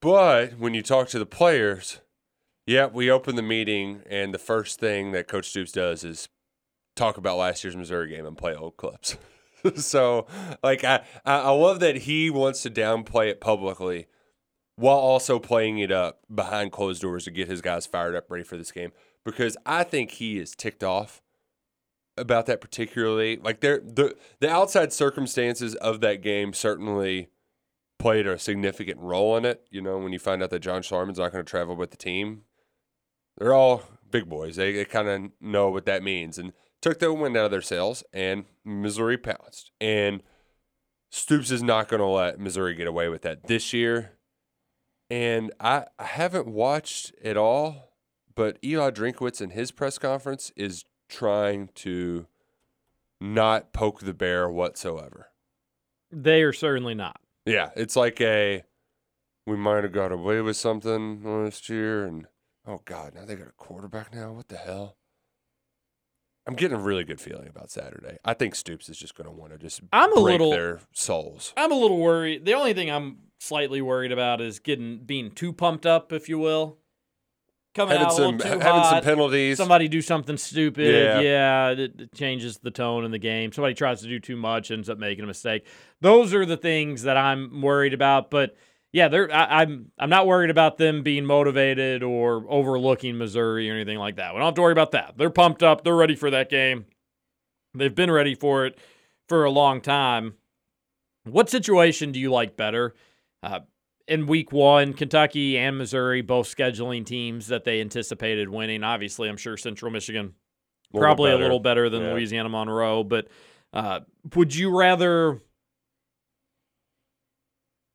But 0.00 0.58
when 0.58 0.74
you 0.74 0.82
talk 0.82 1.08
to 1.08 1.18
the 1.18 1.26
players, 1.26 2.00
yeah, 2.66 2.86
we 2.86 3.10
open 3.10 3.34
the 3.36 3.42
meeting, 3.42 4.02
and 4.08 4.32
the 4.32 4.38
first 4.38 4.78
thing 4.78 5.12
that 5.12 5.26
Coach 5.26 5.48
Stoops 5.48 5.72
does 5.72 6.04
is 6.04 6.28
talk 6.94 7.16
about 7.16 7.38
last 7.38 7.64
year's 7.64 7.76
Missouri 7.76 8.10
game 8.10 8.26
and 8.26 8.36
play 8.36 8.54
old 8.54 8.76
clips. 8.76 9.16
so, 9.76 10.26
like, 10.62 10.84
I, 10.84 11.04
I 11.24 11.50
love 11.50 11.80
that 11.80 11.96
he 11.96 12.30
wants 12.30 12.62
to 12.62 12.70
downplay 12.70 13.30
it 13.30 13.40
publicly 13.40 14.06
while 14.76 14.98
also 14.98 15.40
playing 15.40 15.78
it 15.78 15.90
up 15.90 16.20
behind 16.32 16.70
closed 16.70 17.02
doors 17.02 17.24
to 17.24 17.32
get 17.32 17.48
his 17.48 17.60
guys 17.60 17.86
fired 17.86 18.14
up, 18.14 18.30
ready 18.30 18.44
for 18.44 18.56
this 18.56 18.70
game. 18.70 18.92
Because 19.24 19.56
I 19.66 19.82
think 19.82 20.12
he 20.12 20.38
is 20.38 20.54
ticked 20.54 20.84
off 20.84 21.22
about 22.16 22.46
that 22.46 22.60
particularly. 22.60 23.38
Like, 23.38 23.60
there, 23.60 23.80
the 23.80 24.14
the 24.38 24.48
outside 24.48 24.92
circumstances 24.92 25.74
of 25.76 26.00
that 26.02 26.22
game 26.22 26.52
certainly 26.52 27.30
played 27.98 28.26
a 28.26 28.38
significant 28.38 29.00
role 29.00 29.36
in 29.36 29.44
it. 29.44 29.66
You 29.70 29.82
know, 29.82 29.98
when 29.98 30.12
you 30.12 30.18
find 30.18 30.42
out 30.42 30.50
that 30.50 30.60
John 30.60 30.82
Schlarman's 30.82 31.18
not 31.18 31.32
going 31.32 31.44
to 31.44 31.50
travel 31.50 31.76
with 31.76 31.90
the 31.90 31.96
team, 31.96 32.42
they're 33.36 33.54
all 33.54 33.82
big 34.10 34.28
boys. 34.28 34.56
They, 34.56 34.72
they 34.72 34.84
kind 34.84 35.08
of 35.08 35.30
know 35.40 35.70
what 35.70 35.86
that 35.86 36.02
means 36.02 36.38
and 36.38 36.52
took 36.80 36.98
the 36.98 37.12
wind 37.12 37.36
out 37.36 37.46
of 37.46 37.50
their 37.50 37.62
sails, 37.62 38.04
and 38.12 38.44
Missouri 38.64 39.18
pounced. 39.18 39.72
And 39.80 40.22
Stoops 41.10 41.50
is 41.50 41.62
not 41.62 41.88
going 41.88 42.00
to 42.00 42.06
let 42.06 42.38
Missouri 42.38 42.74
get 42.74 42.86
away 42.86 43.08
with 43.08 43.22
that 43.22 43.46
this 43.46 43.72
year. 43.72 44.12
And 45.10 45.52
I, 45.58 45.86
I 45.98 46.04
haven't 46.04 46.46
watched 46.46 47.12
it 47.20 47.36
all, 47.36 47.94
but 48.34 48.58
Eli 48.62 48.90
Drinkwitz 48.90 49.40
in 49.40 49.50
his 49.50 49.70
press 49.70 49.98
conference 49.98 50.52
is 50.54 50.84
trying 51.08 51.70
to 51.76 52.26
not 53.20 53.72
poke 53.72 54.00
the 54.00 54.12
bear 54.12 54.50
whatsoever. 54.50 55.28
They 56.12 56.42
are 56.42 56.52
certainly 56.52 56.94
not. 56.94 57.20
Yeah, 57.48 57.70
it's 57.76 57.96
like 57.96 58.20
a 58.20 58.62
we 59.46 59.56
might 59.56 59.82
have 59.84 59.92
got 59.92 60.12
away 60.12 60.40
with 60.40 60.56
something 60.56 61.22
last 61.24 61.68
year, 61.68 62.04
and 62.04 62.26
oh 62.66 62.80
god, 62.84 63.14
now 63.14 63.24
they 63.24 63.34
got 63.36 63.48
a 63.48 63.52
quarterback 63.56 64.14
now. 64.14 64.32
What 64.32 64.48
the 64.48 64.56
hell? 64.58 64.96
I'm 66.46 66.54
getting 66.54 66.78
a 66.78 66.80
really 66.80 67.04
good 67.04 67.20
feeling 67.20 67.46
about 67.48 67.70
Saturday. 67.70 68.16
I 68.24 68.32
think 68.32 68.54
Stoops 68.54 68.88
is 68.88 68.96
just 68.98 69.14
going 69.14 69.26
to 69.28 69.34
want 69.34 69.52
to 69.52 69.58
just 69.58 69.82
I'm 69.92 70.10
a 70.12 70.22
break 70.22 70.32
little- 70.40 70.50
their 70.50 70.80
souls. 70.92 71.52
I'm 71.56 71.72
a 71.72 71.74
little 71.74 71.98
worried. 71.98 72.44
The 72.46 72.54
only 72.54 72.72
thing 72.74 72.90
I'm 72.90 73.18
slightly 73.38 73.82
worried 73.82 74.12
about 74.12 74.40
is 74.40 74.58
getting 74.58 74.98
being 75.04 75.30
too 75.30 75.52
pumped 75.52 75.84
up, 75.86 76.12
if 76.12 76.28
you 76.28 76.38
will. 76.38 76.78
Coming 77.78 77.96
Having 77.96 78.06
out 78.08 78.12
some 78.12 78.38
having 78.40 78.82
some 78.82 79.02
penalties. 79.04 79.56
Somebody 79.56 79.86
do 79.86 80.02
something 80.02 80.36
stupid. 80.36 80.92
Yeah. 80.92 81.20
Yeah, 81.20 81.68
it, 81.70 82.00
it 82.00 82.12
changes 82.12 82.58
the 82.58 82.72
tone 82.72 83.04
in 83.04 83.12
the 83.12 83.20
game. 83.20 83.52
Somebody 83.52 83.74
tries 83.74 84.00
to 84.00 84.08
do 84.08 84.18
too 84.18 84.34
much, 84.34 84.72
ends 84.72 84.90
up 84.90 84.98
making 84.98 85.22
a 85.22 85.28
mistake. 85.28 85.64
Those 86.00 86.34
are 86.34 86.44
the 86.44 86.56
things 86.56 87.02
that 87.02 87.16
I'm 87.16 87.62
worried 87.62 87.94
about. 87.94 88.32
But 88.32 88.56
yeah, 88.92 89.06
they're 89.06 89.32
I, 89.32 89.62
I'm 89.62 89.92
I'm 89.96 90.10
not 90.10 90.26
worried 90.26 90.50
about 90.50 90.76
them 90.76 91.04
being 91.04 91.24
motivated 91.24 92.02
or 92.02 92.44
overlooking 92.48 93.16
Missouri 93.16 93.70
or 93.70 93.74
anything 93.74 93.98
like 93.98 94.16
that. 94.16 94.34
We 94.34 94.38
don't 94.40 94.46
have 94.46 94.54
to 94.56 94.62
worry 94.62 94.72
about 94.72 94.90
that. 94.90 95.16
They're 95.16 95.30
pumped 95.30 95.62
up. 95.62 95.84
They're 95.84 95.94
ready 95.94 96.16
for 96.16 96.32
that 96.32 96.50
game. 96.50 96.86
They've 97.74 97.94
been 97.94 98.10
ready 98.10 98.34
for 98.34 98.66
it 98.66 98.76
for 99.28 99.44
a 99.44 99.52
long 99.52 99.80
time. 99.80 100.34
What 101.22 101.48
situation 101.48 102.10
do 102.10 102.18
you 102.18 102.32
like 102.32 102.56
better? 102.56 102.96
Uh, 103.40 103.60
in 104.08 104.26
week 104.26 104.50
one, 104.52 104.94
Kentucky 104.94 105.58
and 105.58 105.76
Missouri 105.78 106.22
both 106.22 106.54
scheduling 106.54 107.04
teams 107.04 107.48
that 107.48 107.64
they 107.64 107.80
anticipated 107.80 108.48
winning. 108.48 108.82
Obviously, 108.82 109.28
I'm 109.28 109.36
sure 109.36 109.56
Central 109.56 109.90
Michigan 109.92 110.34
little 110.92 111.04
probably 111.06 111.30
better. 111.30 111.40
a 111.40 111.44
little 111.44 111.60
better 111.60 111.88
than 111.90 112.02
Yeah. 112.02 112.12
Louisiana 112.12 112.48
Monroe. 112.48 113.04
But 113.04 113.28
uh, 113.72 114.00
would 114.34 114.54
you 114.54 114.76
rather 114.76 115.40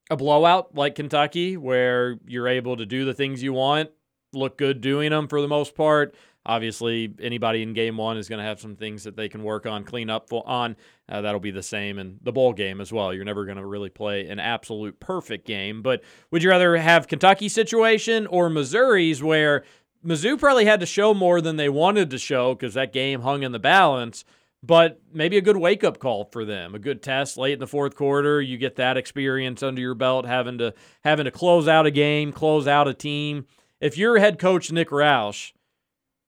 a 0.10 0.16
blowout 0.18 0.76
like 0.76 0.96
Kentucky, 0.96 1.58
where 1.58 2.18
you're 2.28 2.48
able 2.48 2.78
to 2.78 2.86
do 2.86 3.06
the 3.06 3.14
things 3.14 3.42
you 3.42 3.54
want, 3.54 3.90
look 4.34 4.58
good 4.58 4.82
doing 4.82 5.10
them 5.10 5.28
for 5.28 5.42
the 5.42 5.48
most 5.48 5.76
part? 5.76 6.16
Obviously, 6.46 7.14
anybody 7.22 7.62
in 7.64 7.74
game 7.74 7.96
one 7.96 8.18
is 8.18 8.28
going 8.28 8.40
to 8.40 8.46
have 8.46 8.60
some 8.60 8.76
things 8.76 9.04
that 9.04 9.16
they 9.16 9.30
can 9.30 9.44
work 9.44 9.66
on, 9.66 9.86
clean 9.86 10.10
up 10.10 10.28
on. 10.32 10.76
Uh, 11.08 11.22
that'll 11.22 11.40
be 11.40 11.52
the 11.52 11.64
same 11.64 11.98
in 12.00 12.20
the 12.22 12.34
bowl 12.34 12.52
game 12.52 12.82
as 12.82 12.92
well. 12.92 13.14
You're 13.14 13.24
never 13.24 13.46
going 13.46 13.58
to 13.58 13.66
really 13.66 13.90
play 13.90 14.28
an 14.28 14.40
absolute 14.40 15.00
perfect 15.00 15.48
game. 15.48 15.82
But 15.82 16.04
would 16.32 16.44
you 16.44 16.50
rather 16.50 16.76
have 16.76 17.08
Kentucky 17.08 17.48
situation 17.48 18.28
or 18.28 18.50
Missouri's 18.50 19.24
where 19.24 19.64
Mizzou 20.06 20.38
probably 20.38 20.66
had 20.66 20.82
to 20.82 20.86
show 20.86 21.14
more 21.14 21.40
than 21.40 21.56
they 21.56 21.70
wanted 21.70 22.10
to 22.10 22.18
show 22.18 22.56
because 22.56 22.74
that 22.74 22.92
game 22.92 23.22
hung 23.22 23.44
in 23.44 23.54
the 23.54 23.60
balance? 23.60 24.26
But 24.66 25.02
maybe 25.14 25.38
a 25.38 25.42
good 25.42 25.58
wake 25.58 25.84
up 25.84 26.00
call 26.00 26.26
for 26.26 26.46
them, 26.46 26.74
a 26.74 26.80
good 26.80 27.02
test 27.02 27.38
late 27.38 27.54
in 27.54 27.60
the 27.60 27.68
fourth 27.68 27.96
quarter. 27.96 28.42
You 28.42 28.58
get 28.58 28.78
that 28.78 28.96
experience 28.96 29.62
under 29.62 29.82
your 29.82 29.94
belt, 29.94 30.26
having 30.26 30.58
to 30.60 30.74
having 31.04 31.26
to 31.26 31.32
close 31.32 31.68
out 31.68 31.86
a 31.86 31.92
game, 31.92 32.32
close 32.32 32.66
out 32.66 32.88
a 32.88 32.94
team. 32.94 33.46
If 33.82 33.98
you're 33.98 34.20
head 34.20 34.40
coach 34.40 34.72
Nick 34.72 34.90
Roush, 34.90 35.52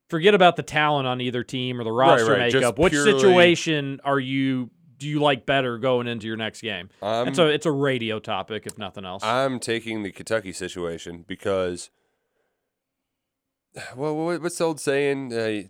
forget 0.09 0.33
about 0.33 0.55
the 0.55 0.63
talent 0.63 1.07
on 1.07 1.21
either 1.21 1.43
team 1.43 1.79
or 1.79 1.83
the 1.83 1.91
roster 1.91 2.33
right, 2.33 2.51
just 2.51 2.61
makeup. 2.61 2.79
Which 2.79 2.93
purely- 2.93 3.11
situation 3.11 3.99
are 4.03 4.19
you 4.19 4.69
do 4.97 5.07
you 5.07 5.19
like 5.19 5.45
better 5.45 5.77
going 5.77 6.07
into 6.07 6.27
your 6.27 6.37
next 6.37 6.61
game? 6.61 6.89
I'm, 7.01 7.27
it's 7.27 7.37
a 7.37 7.47
it's 7.47 7.65
a 7.65 7.71
radio 7.71 8.19
topic, 8.19 8.63
if 8.65 8.77
nothing 8.77 9.05
else. 9.05 9.23
I'm 9.23 9.59
taking 9.59 10.03
the 10.03 10.11
Kentucky 10.11 10.53
situation 10.53 11.25
because, 11.27 11.89
well, 13.95 14.15
what's 14.15 14.57
the 14.57 14.63
old 14.63 14.79
saying? 14.79 15.33
Uh, 15.33 15.63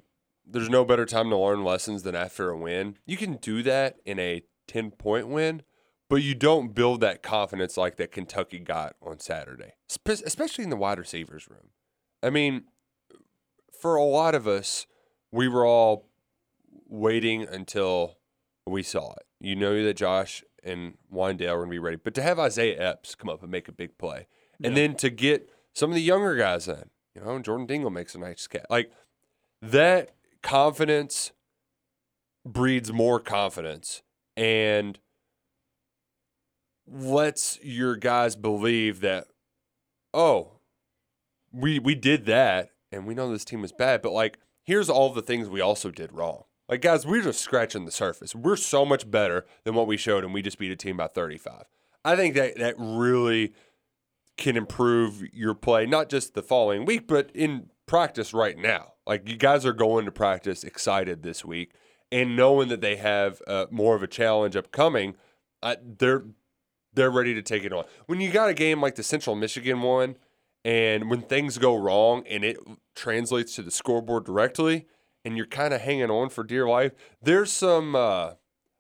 there's 0.47 0.69
no 0.69 0.85
better 0.85 1.05
time 1.05 1.29
to 1.29 1.37
learn 1.37 1.63
lessons 1.63 2.03
than 2.03 2.15
after 2.15 2.49
a 2.49 2.57
win. 2.57 2.97
You 3.05 3.17
can 3.17 3.37
do 3.37 3.63
that 3.63 3.97
in 4.05 4.19
a 4.19 4.43
10 4.67 4.91
point 4.91 5.27
win, 5.27 5.63
but 6.09 6.17
you 6.17 6.35
don't 6.35 6.75
build 6.75 7.01
that 7.01 7.23
confidence 7.23 7.77
like 7.77 7.95
that 7.97 8.11
Kentucky 8.11 8.59
got 8.59 8.95
on 9.01 9.19
Saturday, 9.19 9.73
Spe- 9.87 10.23
especially 10.23 10.63
in 10.63 10.69
the 10.69 10.75
wide 10.75 10.99
receivers 10.99 11.49
room. 11.49 11.69
I 12.21 12.29
mean, 12.29 12.65
for 13.79 13.95
a 13.95 14.03
lot 14.03 14.35
of 14.35 14.47
us, 14.47 14.87
we 15.31 15.47
were 15.47 15.65
all 15.65 16.09
waiting 16.87 17.43
until 17.43 18.17
we 18.65 18.83
saw 18.83 19.11
it. 19.13 19.25
You 19.39 19.55
know 19.55 19.83
that 19.83 19.95
Josh 19.95 20.43
and 20.63 20.97
Wan'Dale 21.13 21.51
are 21.51 21.57
going 21.57 21.69
to 21.69 21.71
be 21.71 21.79
ready, 21.79 21.97
but 21.97 22.13
to 22.15 22.21
have 22.21 22.39
Isaiah 22.39 22.89
Epps 22.91 23.15
come 23.15 23.29
up 23.29 23.43
and 23.43 23.51
make 23.51 23.67
a 23.67 23.71
big 23.71 23.97
play, 23.97 24.27
and 24.63 24.75
then 24.75 24.95
to 24.95 25.09
get 25.09 25.49
some 25.73 25.91
of 25.91 25.95
the 25.95 26.01
younger 26.01 26.35
guys 26.35 26.67
in, 26.67 26.89
you 27.13 27.21
know, 27.21 27.37
Jordan 27.39 27.67
Dingle 27.67 27.91
makes 27.91 28.15
a 28.15 28.19
nice 28.19 28.47
catch. 28.47 28.65
Like 28.69 28.91
that 29.61 30.15
confidence 30.41 31.31
breeds 32.45 32.91
more 32.91 33.19
confidence 33.19 34.01
and 34.37 34.99
lets 36.87 37.59
your 37.63 37.95
guys 37.95 38.35
believe 38.35 39.01
that 39.01 39.27
oh, 40.13 40.53
we 41.51 41.79
we 41.79 41.95
did 41.95 42.25
that, 42.25 42.69
and 42.95 43.05
we 43.05 43.13
know 43.13 43.29
this 43.29 43.45
team 43.45 43.63
is 43.63 43.71
bad, 43.71 44.01
but 44.01 44.13
like, 44.13 44.39
here's 44.63 44.89
all 44.89 45.11
the 45.11 45.21
things 45.21 45.49
we 45.49 45.61
also 45.61 45.91
did 45.91 46.13
wrong. 46.13 46.43
Like, 46.67 46.81
guys, 46.81 47.05
we're 47.05 47.21
just 47.21 47.41
scratching 47.41 47.85
the 47.85 47.91
surface. 47.91 48.33
We're 48.33 48.55
so 48.55 48.85
much 48.85 49.09
better 49.11 49.45
than 49.65 49.75
what 49.75 49.85
we 49.85 49.97
showed, 49.97 50.23
and 50.23 50.33
we 50.33 50.41
just 50.41 50.57
beat 50.57 50.71
a 50.71 50.75
team 50.75 50.97
by 50.97 51.07
35. 51.07 51.65
I 52.03 52.15
think 52.15 52.33
that 52.35 52.57
that 52.57 52.75
really 52.79 53.53
can 54.37 54.57
improve 54.57 55.23
your 55.31 55.53
play, 55.53 55.85
not 55.85 56.09
just 56.09 56.33
the 56.33 56.41
following 56.41 56.85
week, 56.85 57.07
but 57.07 57.29
in 57.35 57.69
practice 57.85 58.33
right 58.33 58.57
now. 58.57 58.93
Like, 59.05 59.29
you 59.29 59.37
guys 59.37 59.65
are 59.65 59.73
going 59.73 60.05
to 60.05 60.11
practice 60.11 60.63
excited 60.63 61.21
this 61.21 61.45
week, 61.45 61.73
and 62.11 62.35
knowing 62.35 62.69
that 62.69 62.81
they 62.81 62.95
have 62.95 63.41
uh, 63.45 63.65
more 63.69 63.95
of 63.95 64.01
a 64.01 64.07
challenge 64.07 64.55
upcoming, 64.55 65.15
uh, 65.61 65.75
they're 65.83 66.23
they're 66.93 67.11
ready 67.11 67.33
to 67.33 67.41
take 67.41 67.65
it 67.65 67.73
on. 67.73 67.83
When 68.05 68.21
you 68.21 68.31
got 68.31 68.49
a 68.49 68.53
game 68.53 68.81
like 68.81 68.95
the 68.95 69.03
Central 69.03 69.35
Michigan 69.35 69.81
one, 69.81 70.15
and 70.65 71.09
when 71.09 71.21
things 71.21 71.57
go 71.57 71.75
wrong 71.77 72.25
and 72.27 72.43
it 72.43 72.57
translates 72.95 73.55
to 73.55 73.61
the 73.61 73.71
scoreboard 73.71 74.25
directly, 74.25 74.87
and 75.23 75.37
you're 75.37 75.45
kind 75.45 75.73
of 75.73 75.79
hanging 75.81 76.09
on 76.11 76.29
for 76.29 76.43
dear 76.43 76.67
life, 76.67 76.91
there's 77.21 77.51
some. 77.51 77.95
Uh, 77.95 78.31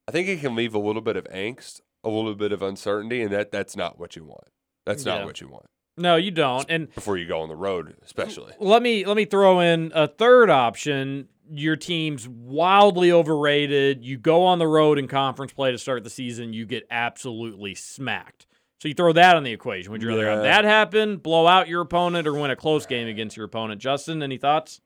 I 0.07 0.11
think 0.11 0.27
it 0.27 0.41
can 0.41 0.55
leave 0.55 0.73
a 0.75 0.79
little 0.79 1.01
bit 1.01 1.15
of 1.15 1.23
angst, 1.25 1.81
a 2.03 2.09
little 2.09 2.35
bit 2.35 2.51
of 2.51 2.61
uncertainty, 2.61 3.21
and 3.21 3.31
that 3.31 3.51
that's 3.51 3.75
not 3.77 3.97
what 3.99 4.15
you 4.15 4.23
want. 4.25 4.49
That's 4.85 5.05
not 5.05 5.19
Yeah. 5.21 5.25
what 5.25 5.41
you 5.41 5.47
want 5.47 5.65
No, 5.97 6.15
you 6.15 6.29
don't. 6.29 6.65
And 6.69 6.93
before 6.93 7.17
you 7.17 7.25
go 7.27 7.39
on 7.41 7.49
the 7.49 7.55
road, 7.55 7.95
especially. 8.03 8.53
let 8.59 8.81
me 8.83 9.05
let 9.05 9.15
me 9.17 9.25
throw 9.25 9.59
in 9.61 9.91
a 9.95 10.07
third 10.07 10.49
option. 10.49 11.29
Your 11.49 11.75
team's 11.75 12.27
wildly 12.27 13.11
overrated. 13.11 14.03
You 14.03 14.17
go 14.17 14.43
on 14.45 14.57
the 14.59 14.67
road 14.67 14.97
in 14.97 15.07
conference 15.07 15.53
play 15.53 15.71
to 15.71 15.77
start 15.77 16.03
the 16.03 16.09
season, 16.09 16.53
you 16.53 16.65
get 16.65 16.85
absolutely 16.89 17.75
smacked. 17.75 18.47
So 18.85 18.89
you 18.89 18.93
throw 18.93 19.13
that 19.13 19.35
on 19.35 19.41
the 19.41 19.51
equation. 19.51 19.91
Would 19.93 20.03
you 20.03 20.09
rather 20.09 20.29
have 20.29 20.43
that 20.43 20.63
happen, 20.63 21.17
blow 21.17 21.47
out 21.47 21.67
your 21.67 21.81
opponent, 21.81 22.27
or 22.27 22.33
win 22.33 22.51
a 22.51 22.55
close 22.55 22.85
game 22.85 23.07
against 23.07 23.35
your 23.35 23.47
opponent? 23.47 23.81
Justin, 23.81 24.21
any 24.21 24.37
thoughts? 24.37 24.79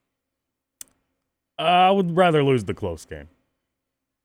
I 1.58 1.92
would 1.92 2.16
rather 2.16 2.42
lose 2.42 2.64
the 2.64 2.74
close 2.74 3.04
game. 3.04 3.28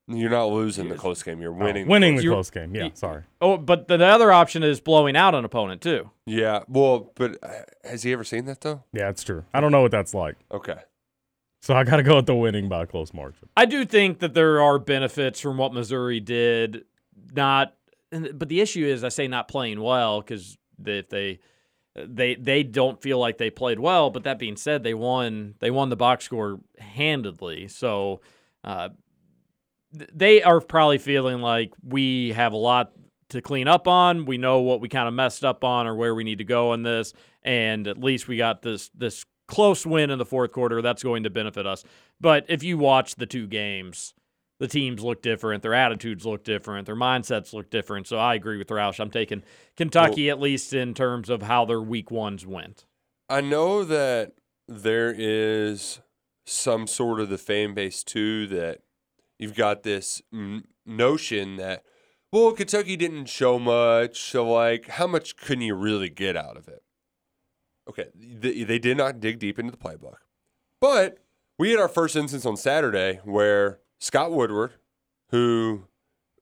You're 0.07 0.31
not 0.31 0.45
losing 0.53 0.89
the 0.91 0.95
close 0.95 1.25
game. 1.25 1.41
You're 1.41 1.51
winning. 1.51 1.89
Oh, 1.89 1.91
winning 1.91 2.14
the 2.14 2.22
You're- 2.22 2.37
close 2.37 2.51
game. 2.51 2.72
Yeah, 2.72 2.91
sorry. 2.95 3.25
Oh, 3.41 3.57
but 3.57 3.89
the 3.89 4.01
other 4.05 4.31
option 4.31 4.62
is 4.62 4.81
blowing 4.81 5.16
out 5.16 5.35
an 5.35 5.45
opponent 5.45 5.81
too. 5.81 6.09
Yeah. 6.25 6.61
Well, 6.68 7.11
but 7.16 7.37
uh, 7.43 7.49
has 7.83 8.05
he 8.05 8.12
ever 8.12 8.22
seen 8.22 8.45
that 8.45 8.61
though? 8.61 8.85
Yeah, 8.93 9.09
it's 9.09 9.25
true. 9.25 9.43
I 9.53 9.61
don't 9.61 9.72
know 9.72 9.83
what 9.83 9.91
that's 9.91 10.14
like. 10.14 10.37
Okay. 10.53 10.79
So 11.62 11.75
I 11.75 11.83
got 11.83 11.97
to 11.97 12.05
go 12.05 12.14
with 12.14 12.27
the 12.27 12.37
winning 12.37 12.68
by 12.68 12.85
a 12.85 12.87
close 12.87 13.12
margin. 13.12 13.49
I 13.57 13.64
do 13.64 13.85
think 13.85 14.20
that 14.20 14.35
there 14.35 14.62
are 14.62 14.79
benefits 14.79 15.41
from 15.41 15.57
what 15.59 15.75
Missouri 15.75 16.20
did. 16.20 16.85
Not, 17.35 17.68
and- 17.68 17.75
but 18.35 18.49
the 18.49 18.61
issue 18.61 18.85
is, 18.85 19.05
I 19.05 19.09
say 19.09 19.29
not 19.29 19.49
playing 19.49 19.81
well 19.81 20.21
because 20.21 20.57
if 20.85 21.09
they 21.09 21.41
they 21.95 22.35
they 22.35 22.62
don't 22.62 23.01
feel 23.01 23.19
like 23.19 23.39
they 23.39 23.51
played 23.51 23.79
well. 23.79 24.11
But 24.11 24.25
that 24.25 24.39
being 24.39 24.57
said, 24.57 24.83
they 24.83 24.95
won 24.95 25.55
they 25.61 25.71
won 25.71 25.91
the 25.91 25.97
box 25.97 26.25
score 26.25 26.61
handedly. 26.79 27.69
So 27.69 28.21
uh, 28.62 28.91
they 29.93 30.43
are 30.43 30.61
probably 30.61 30.99
feeling 30.99 31.41
like 31.41 31.73
we 31.83 32.33
have 32.33 32.53
a 32.53 32.57
lot 32.59 32.93
to 33.31 33.41
clean 33.41 33.69
up 33.69 33.87
on. 33.89 34.25
We 34.27 34.39
know 34.39 34.61
what 34.61 34.81
we 34.81 34.89
kind 34.89 35.09
of 35.09 35.15
messed 35.15 35.45
up 35.45 35.65
on 35.65 35.87
or 35.87 35.95
where 35.95 36.15
we 36.15 36.25
need 36.25 36.39
to 36.39 36.45
go 36.45 36.73
in 36.73 36.83
this, 36.83 37.12
and 37.43 37.87
at 37.87 37.99
least 37.99 38.29
we 38.29 38.37
got 38.37 38.62
this 38.62 38.91
this 38.95 39.25
close 39.47 39.87
win 39.87 40.11
in 40.11 40.19
the 40.19 40.25
fourth 40.25 40.53
quarter. 40.53 40.83
That's 40.83 41.03
going 41.03 41.25
to 41.25 41.31
benefit 41.31 41.67
us. 41.67 41.85
But 42.21 42.47
if 42.49 42.62
you 42.62 42.79
watch 42.79 43.17
the 43.17 43.27
two 43.27 43.47
games, 43.47 44.15
the 44.61 44.69
teams 44.69 45.03
look 45.03 45.23
different, 45.23 45.63
their 45.63 45.75
attitudes 45.75 46.25
look 46.25 46.45
different, 46.45 46.87
their 46.87 46.97
mindsets 46.97 47.53
look 47.53 47.71
different. 47.71 48.07
So 48.07 48.19
I 48.19 48.35
agree 48.35 48.59
with 48.59 48.69
Roush. 48.69 49.01
I'm 49.01 49.11
taking 49.11 49.43
Kentucky 49.77 50.31
at 50.31 50.41
least 50.41 50.73
in 50.73 50.95
terms 50.95 51.29
of 51.29 51.43
how 51.43 51.65
their 51.65 51.81
week 51.81 52.11
ones 52.11 52.47
went. 52.47 52.85
I 53.29 53.41
know 53.41 53.85
that 53.85 54.35
there 54.69 55.15
is 55.17 56.01
some 56.47 56.87
sort 56.87 57.21
of 57.21 57.29
the 57.29 57.39
fan 57.39 57.75
base 57.75 58.05
too 58.05 58.47
that 58.49 58.81
you've 59.39 59.55
got 59.55 59.83
this 59.83 60.23
n- 60.33 60.65
notion 60.87 61.57
that 61.57 61.85
well 62.33 62.53
Kentucky 62.53 62.97
didn't 62.97 63.27
show 63.27 63.59
much, 63.59 64.21
so 64.21 64.49
like 64.51 64.89
how 64.89 65.07
much 65.07 65.37
can 65.37 65.61
you 65.61 65.75
really 65.75 66.11
get 66.11 66.37
out 66.37 66.57
of 66.57 66.69
it? 66.69 66.83
Okay, 67.89 68.07
they, 68.15 68.63
they 68.65 68.79
did 68.79 68.97
not 68.97 69.21
dig 69.21 69.39
deep 69.39 69.59
into 69.59 69.71
the 69.71 69.77
playbook, 69.77 70.17
but 70.81 71.19
we 71.59 71.71
had 71.71 71.81
our 71.81 71.89
first 71.89 72.17
instance 72.17 72.47
on 72.47 72.57
Saturday 72.57 73.21
where 73.25 73.81
Scott 73.99 74.33
Woodward, 74.33 74.73
who 75.31 75.85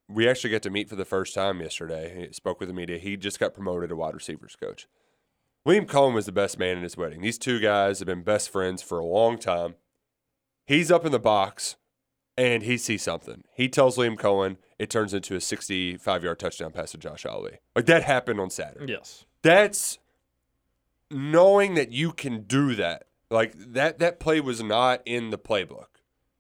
we 0.09 0.29
actually 0.29 0.51
got 0.51 0.63
to 0.63 0.71
meet 0.71 0.89
for 0.89 0.97
the 0.97 1.05
first 1.05 1.35
time 1.35 1.61
yesterday, 1.61 2.27
he 2.27 2.33
spoke 2.33 2.61
with 2.61 2.69
the 2.69 2.75
media. 2.75 2.99
He 2.99 3.17
just 3.17 3.41
got 3.41 3.55
promoted 3.55 3.91
to 3.91 3.97
wide 3.97 4.15
receivers 4.15 4.57
coach. 4.57 4.87
William 5.65 5.87
Coen 5.87 6.13
was 6.13 6.27
the 6.27 6.33
best 6.33 6.59
man 6.59 6.77
in 6.77 6.83
his 6.83 6.97
wedding. 6.97 7.23
These 7.23 7.39
two 7.39 7.61
guys 7.61 8.01
have 8.01 8.07
been 8.07 8.23
best 8.23 8.51
friends 8.51 8.83
for 8.83 8.99
a 8.99 9.05
long 9.05 9.39
time. 9.39 9.77
He's 10.67 10.91
up 10.91 11.07
in 11.07 11.13
the 11.13 11.21
box 11.21 11.77
and 12.37 12.63
he 12.65 12.77
sees 12.77 13.03
something. 13.03 13.45
He 13.55 13.69
tells 13.69 13.97
Liam 13.97 14.17
Coen 14.17 14.57
it 14.79 14.91
turns 14.91 15.15
into 15.15 15.37
a 15.37 15.41
65 15.41 16.25
yard 16.25 16.39
touchdown 16.39 16.73
pass 16.73 16.93
to 16.93 16.99
Josh 16.99 17.25
Ali. 17.25 17.59
Like 17.77 17.87
that 17.87 18.03
happened 18.03 18.41
on 18.41 18.51
Saturday. 18.51 18.93
Yes. 18.93 19.25
That's 19.43 19.99
knowing 21.11 21.75
that 21.75 21.93
you 21.93 22.13
can 22.13 22.43
do 22.43 22.75
that. 22.75 23.05
Like 23.31 23.55
that 23.57 23.99
that 24.01 24.19
play 24.19 24.41
was 24.41 24.63
not 24.63 25.01
in 25.07 25.31
the 25.31 25.39
playbook 25.39 25.87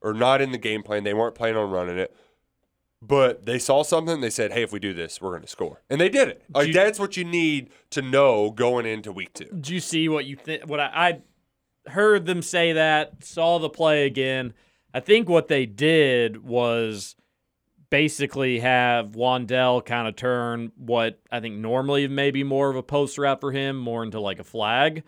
or 0.02 0.12
not 0.14 0.40
in 0.40 0.52
the 0.52 0.58
game 0.58 0.82
plan. 0.82 1.04
They 1.04 1.14
weren't 1.14 1.34
planning 1.34 1.56
on 1.56 1.70
running 1.70 1.98
it. 1.98 2.14
But 3.04 3.46
they 3.46 3.58
saw 3.58 3.82
something. 3.82 4.20
They 4.20 4.30
said, 4.30 4.52
"Hey, 4.52 4.62
if 4.62 4.72
we 4.72 4.78
do 4.78 4.92
this, 4.94 5.20
we're 5.20 5.30
going 5.30 5.42
to 5.42 5.48
score," 5.48 5.82
and 5.90 6.00
they 6.00 6.08
did 6.08 6.28
it. 6.28 6.42
Like 6.54 6.68
you- 6.68 6.72
that's 6.72 7.00
what 7.00 7.16
you 7.16 7.24
need 7.24 7.70
to 7.90 8.00
know 8.00 8.50
going 8.52 8.86
into 8.86 9.10
week 9.10 9.32
two. 9.34 9.46
Do 9.60 9.74
you 9.74 9.80
see 9.80 10.08
what 10.08 10.24
you 10.24 10.36
think? 10.36 10.68
What 10.68 10.78
I, 10.78 11.20
I 11.86 11.90
heard 11.90 12.26
them 12.26 12.42
say 12.42 12.74
that, 12.74 13.24
saw 13.24 13.58
the 13.58 13.68
play 13.68 14.06
again. 14.06 14.54
I 14.94 15.00
think 15.00 15.28
what 15.28 15.48
they 15.48 15.66
did 15.66 16.44
was 16.44 17.16
basically 17.90 18.60
have 18.60 19.16
Wan'Dale 19.16 19.84
kind 19.84 20.06
of 20.06 20.14
turn 20.14 20.70
what 20.76 21.20
I 21.30 21.40
think 21.40 21.56
normally 21.56 22.06
maybe 22.06 22.44
more 22.44 22.70
of 22.70 22.76
a 22.76 22.82
post 22.84 23.18
route 23.18 23.40
for 23.40 23.50
him, 23.50 23.76
more 23.78 24.04
into 24.04 24.20
like 24.20 24.38
a 24.38 24.44
flag, 24.44 25.02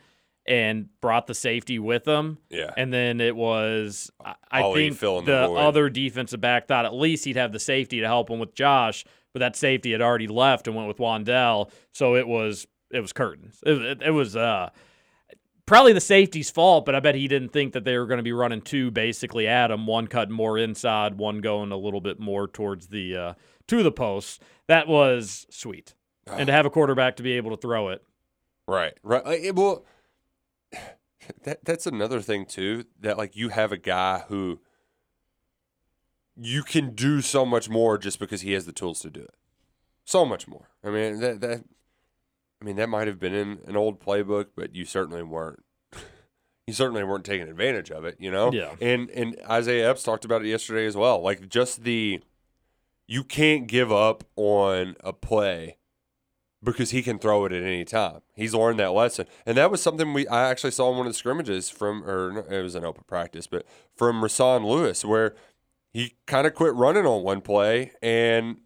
and 0.47 0.89
brought 1.01 1.27
the 1.27 1.35
safety 1.35 1.79
with 1.79 2.07
him. 2.07 2.39
Yeah. 2.51 2.73
And 2.77 2.93
then 2.93 3.21
it 3.21 3.35
was, 3.35 4.11
I, 4.25 4.35
I 4.51 4.73
think 4.75 4.99
the 4.99 5.21
the 5.23 5.51
other 5.53 5.89
defensive 5.89 6.41
back 6.41 6.69
thought 6.69 6.85
at 6.85 6.95
least 6.95 7.25
he'd 7.25 7.37
have 7.37 7.53
the 7.53 7.61
safety 7.61 8.01
to 8.01 8.07
help 8.07 8.31
him 8.31 8.39
with 8.39 8.55
Josh, 8.55 9.05
but 9.33 9.41
that 9.41 9.57
safety 9.57 9.93
had 9.93 10.03
already 10.03 10.29
left 10.29 10.67
and 10.67 10.77
went 10.77 10.89
with 10.89 10.99
Wan'Dale. 10.99 11.71
So 11.93 12.17
it 12.17 12.29
was, 12.29 12.67
it 12.91 13.01
was 13.01 13.13
curtains. 13.13 13.59
It, 13.65 13.83
it, 13.83 14.03
it 14.03 14.11
was, 14.11 14.37
uh, 14.37 14.71
probably 15.67 15.95
the 15.95 16.01
safety's 16.01 16.51
fault, 16.51 16.85
but 16.85 16.95
I 16.95 17.01
bet 17.01 17.15
he 17.15 17.27
didn't 17.27 17.49
think 17.49 17.73
that 17.73 17.85
they 17.85 17.97
were 17.97 18.07
going 18.07 18.19
to 18.19 18.23
be 18.23 18.33
running 18.33 18.61
two 18.61 18.91
basically 18.91 19.49
at 19.49 19.71
him, 19.71 19.87
one 19.87 20.09
cutting 20.09 20.35
more 20.35 20.59
inside, 20.59 21.17
one 21.17 21.41
going 21.41 21.73
a 21.73 21.77
little 21.79 22.03
bit 22.03 22.21
more 22.21 22.47
towards 22.47 22.89
the 22.89 23.17
uh, 23.17 23.35
to 23.69 23.83
the 23.83 23.91
post. 23.91 24.43
That 24.69 24.89
was 24.89 25.47
sweet, 25.49 25.95
and 26.27 26.49
to 26.49 26.53
have 26.53 26.67
a 26.67 26.71
quarterback 26.71 27.17
to 27.17 27.23
be 27.23 27.33
able 27.33 27.51
to 27.51 27.57
throw 27.57 27.89
it. 27.89 28.05
Right. 28.69 28.93
Right. 29.03 29.55
Well, 29.55 29.87
that 31.45 31.65
that's 31.65 31.87
another 31.87 32.21
thing 32.21 32.47
too. 32.47 32.85
That 33.01 33.19
like 33.19 33.37
you 33.37 33.51
have 33.51 33.73
a 33.73 33.77
guy 33.77 34.25
who 34.29 34.61
you 36.37 36.63
can 36.63 36.95
do 36.95 37.21
so 37.21 37.47
much 37.47 37.69
more 37.69 37.99
just 37.99 38.19
because 38.19 38.41
he 38.41 38.53
has 38.53 38.67
the 38.67 38.73
tools 38.73 39.01
to 39.01 39.11
do 39.11 39.21
it. 39.21 39.35
So 40.05 40.25
much 40.25 40.47
more. 40.49 40.71
I 40.83 40.91
mean 40.91 41.21
that 41.21 41.41
that. 41.41 41.65
I 42.61 42.65
mean 42.65 42.77
that 42.77 42.89
might 42.89 43.09
have 43.09 43.21
been 43.21 43.35
in 43.35 43.59
an 43.67 43.77
old 43.77 44.01
playbook, 44.01 44.47
but 44.57 44.75
you 44.75 44.85
certainly 44.85 45.23
weren't. 45.23 45.63
You 46.67 46.73
certainly 46.73 47.05
weren't 47.05 47.27
taking 47.27 47.47
advantage 47.47 47.91
of 47.91 48.07
it, 48.07 48.17
you 48.19 48.31
know. 48.31 48.51
Yeah. 48.51 48.75
And 48.81 49.11
and 49.11 49.37
Isaiah 49.51 49.91
Epps 49.91 50.03
talked 50.03 50.25
about 50.25 50.43
it 50.43 50.49
yesterday 50.49 50.87
as 50.87 50.97
well. 50.97 51.21
Like 51.21 51.51
just 51.51 51.85
the, 51.85 52.23
you 53.07 53.23
can't 53.23 53.67
give 53.67 53.93
up 53.93 54.25
on 54.35 54.97
a 55.01 55.13
play 55.13 55.77
because 56.65 56.91
he 56.91 57.03
can 57.03 57.19
throw 57.19 57.45
it 57.45 57.53
at 57.53 57.63
any 57.63 57.85
time. 57.85 58.21
He's 58.35 58.55
learned 58.55 58.81
that 58.81 58.93
lesson, 58.93 59.27
and 59.47 59.57
that 59.57 59.71
was 59.71 59.83
something 59.83 60.13
we 60.13 60.27
I 60.29 60.51
actually 60.51 60.71
saw 60.73 60.91
in 60.91 60.97
one 60.97 61.07
of 61.07 61.13
the 61.13 61.19
scrimmages 61.19 61.71
from, 61.71 62.03
or 62.05 62.47
it 62.51 62.63
was 62.63 62.75
an 62.75 62.85
open 62.85 63.05
practice, 63.07 63.47
but 63.47 63.67
from 63.95 64.23
Rasan 64.23 64.65
Lewis, 64.65 65.05
where 65.05 65.35
he 65.93 66.15
kind 66.27 66.47
of 66.47 66.55
quit 66.55 66.75
running 66.75 67.07
on 67.07 67.23
one 67.23 67.41
play, 67.41 67.93
and 68.03 68.57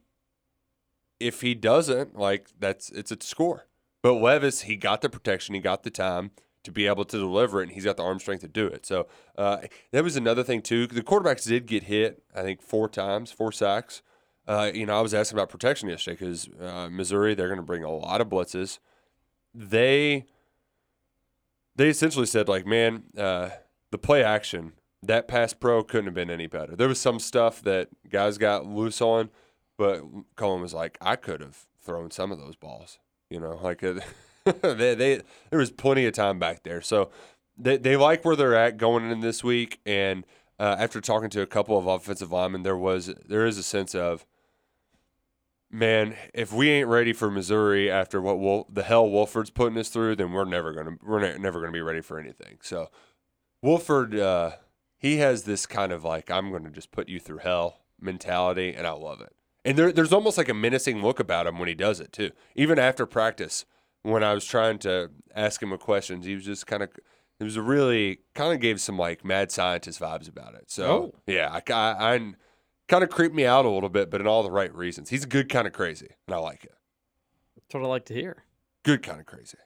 if 1.20 1.40
he 1.40 1.54
doesn't, 1.54 2.16
like 2.16 2.48
that's 2.58 2.90
it's 2.90 3.10
a 3.10 3.18
score. 3.20 3.66
But 4.02 4.14
Levis, 4.14 4.62
he 4.62 4.76
got 4.76 5.02
the 5.02 5.08
protection, 5.08 5.54
he 5.54 5.60
got 5.60 5.82
the 5.82 5.90
time 5.90 6.30
to 6.64 6.72
be 6.72 6.86
able 6.86 7.04
to 7.04 7.18
deliver 7.18 7.60
it, 7.60 7.64
and 7.64 7.72
he's 7.72 7.84
got 7.84 7.96
the 7.96 8.02
arm 8.02 8.18
strength 8.20 8.42
to 8.42 8.48
do 8.48 8.66
it. 8.66 8.86
So 8.86 9.08
uh, 9.36 9.58
that 9.90 10.04
was 10.04 10.16
another 10.16 10.44
thing 10.44 10.62
too. 10.62 10.86
The 10.86 11.02
quarterbacks 11.02 11.46
did 11.46 11.66
get 11.66 11.84
hit, 11.84 12.22
I 12.34 12.42
think, 12.42 12.62
four 12.62 12.88
times, 12.88 13.32
four 13.32 13.52
sacks. 13.52 14.02
Uh, 14.48 14.70
you 14.72 14.86
know, 14.86 14.98
I 14.98 15.02
was 15.02 15.12
asking 15.12 15.38
about 15.38 15.50
protection 15.50 15.90
yesterday 15.90 16.16
because 16.18 16.48
uh, 16.58 16.88
Missouri, 16.90 17.34
they're 17.34 17.48
going 17.48 17.58
to 17.60 17.62
bring 17.62 17.84
a 17.84 17.90
lot 17.90 18.22
of 18.22 18.28
blitzes. 18.28 18.78
They 19.54 20.24
they 21.76 21.88
essentially 21.88 22.26
said 22.26 22.48
like, 22.48 22.66
man, 22.66 23.04
uh, 23.16 23.50
the 23.90 23.98
play 23.98 24.24
action 24.24 24.72
that 25.02 25.28
pass 25.28 25.52
pro 25.52 25.82
couldn't 25.82 26.06
have 26.06 26.14
been 26.14 26.30
any 26.30 26.46
better. 26.46 26.74
There 26.74 26.88
was 26.88 27.00
some 27.00 27.18
stuff 27.18 27.62
that 27.62 27.88
guys 28.08 28.38
got 28.38 28.66
loose 28.66 29.00
on, 29.00 29.30
but 29.76 30.02
Coen 30.36 30.60
was 30.60 30.74
like, 30.74 30.98
I 31.00 31.16
could 31.16 31.40
have 31.40 31.66
thrown 31.80 32.10
some 32.10 32.32
of 32.32 32.38
those 32.38 32.56
balls. 32.56 32.98
You 33.30 33.40
know, 33.40 33.60
like 33.62 33.82
it, 33.82 34.02
they, 34.62 34.94
they 34.94 35.22
there 35.50 35.58
was 35.58 35.70
plenty 35.70 36.06
of 36.06 36.14
time 36.14 36.38
back 36.38 36.62
there. 36.62 36.80
So 36.80 37.10
they 37.56 37.76
they 37.76 37.96
like 37.96 38.24
where 38.24 38.34
they're 38.34 38.56
at 38.56 38.78
going 38.78 39.10
in 39.10 39.20
this 39.20 39.44
week. 39.44 39.80
And 39.84 40.24
uh, 40.58 40.76
after 40.78 41.00
talking 41.00 41.30
to 41.30 41.42
a 41.42 41.46
couple 41.46 41.78
of 41.78 41.86
offensive 41.86 42.32
linemen, 42.32 42.62
there 42.62 42.76
was 42.76 43.14
there 43.26 43.46
is 43.46 43.58
a 43.58 43.62
sense 43.62 43.94
of 43.94 44.24
man, 45.70 46.16
if 46.34 46.52
we 46.52 46.70
ain't 46.70 46.88
ready 46.88 47.12
for 47.12 47.30
Missouri 47.30 47.90
after 47.90 48.20
what 48.20 48.74
the 48.74 48.82
hell 48.82 49.08
Wolford's 49.08 49.50
putting 49.50 49.78
us 49.78 49.88
through, 49.88 50.16
then 50.16 50.32
we're 50.32 50.44
never 50.44 50.72
gonna 50.72 50.96
we're 51.02 51.20
ne- 51.20 51.38
never 51.38 51.60
gonna 51.60 51.72
be 51.72 51.80
ready 51.80 52.00
for 52.00 52.18
anything. 52.18 52.58
So 52.62 52.88
Wolford, 53.62 54.14
uh, 54.18 54.52
he 54.96 55.18
has 55.18 55.44
this 55.44 55.66
kind 55.66 55.92
of 55.92 56.04
like 56.04 56.30
I'm 56.30 56.50
gonna 56.52 56.70
just 56.70 56.92
put 56.92 57.08
you 57.08 57.18
through 57.20 57.38
hell 57.38 57.80
mentality, 58.00 58.74
and 58.74 58.86
I 58.86 58.92
love 58.92 59.20
it. 59.20 59.34
And 59.64 59.76
there, 59.76 59.92
there's 59.92 60.12
almost 60.12 60.38
like 60.38 60.48
a 60.48 60.54
menacing 60.54 61.02
look 61.02 61.20
about 61.20 61.46
him 61.46 61.58
when 61.58 61.68
he 61.68 61.74
does 61.74 62.00
it 62.00 62.12
too. 62.12 62.30
Even 62.54 62.78
after 62.78 63.04
practice, 63.06 63.64
when 64.02 64.22
I 64.24 64.32
was 64.32 64.44
trying 64.44 64.78
to 64.80 65.10
ask 65.34 65.62
him 65.62 65.72
a 65.72 65.78
questions, 65.78 66.24
he 66.24 66.34
was 66.34 66.44
just 66.44 66.66
kind 66.66 66.82
of. 66.82 66.90
It 67.40 67.44
was 67.44 67.56
a 67.56 67.62
really 67.62 68.18
kind 68.34 68.52
of 68.52 68.58
gave 68.60 68.80
some 68.80 68.98
like 68.98 69.24
mad 69.24 69.52
scientist 69.52 70.00
vibes 70.00 70.28
about 70.28 70.54
it. 70.54 70.64
So 70.70 70.84
Oh. 70.90 71.14
yeah, 71.28 71.48
I, 71.52 71.72
I, 71.72 72.14
I 72.14 72.32
kind 72.88 73.04
of 73.04 73.10
creeped 73.10 73.34
me 73.34 73.44
out 73.44 73.64
a 73.64 73.70
little 73.70 73.88
bit, 73.88 74.10
but 74.10 74.20
in 74.20 74.26
all 74.26 74.42
the 74.42 74.50
right 74.50 74.74
reasons. 74.74 75.10
He's 75.10 75.24
a 75.24 75.28
good 75.28 75.48
kind 75.48 75.66
of 75.66 75.72
crazy, 75.72 76.08
and 76.26 76.34
I 76.34 76.38
like 76.38 76.64
it. 76.64 76.74
That's 77.56 77.74
what 77.74 77.84
I 77.84 77.86
like 77.86 78.06
to 78.06 78.14
hear. 78.14 78.44
Good 78.82 79.02
kind 79.02 79.20
of 79.20 79.26
crazy. 79.26 79.58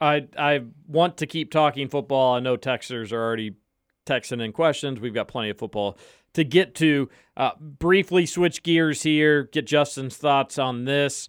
I 0.00 0.28
I 0.38 0.64
want 0.86 1.16
to 1.18 1.26
keep 1.26 1.50
talking 1.50 1.88
football. 1.88 2.34
I 2.34 2.40
know 2.40 2.56
texters 2.56 3.12
are 3.12 3.22
already 3.22 3.56
texting 4.04 4.44
in 4.44 4.52
questions. 4.52 5.00
We've 5.00 5.14
got 5.14 5.28
plenty 5.28 5.50
of 5.50 5.58
football 5.58 5.96
to 6.34 6.44
get 6.44 6.74
to. 6.76 7.08
Uh, 7.36 7.52
briefly 7.58 8.26
switch 8.26 8.62
gears 8.62 9.02
here. 9.02 9.44
Get 9.44 9.66
Justin's 9.66 10.16
thoughts 10.16 10.58
on 10.58 10.84
this. 10.84 11.28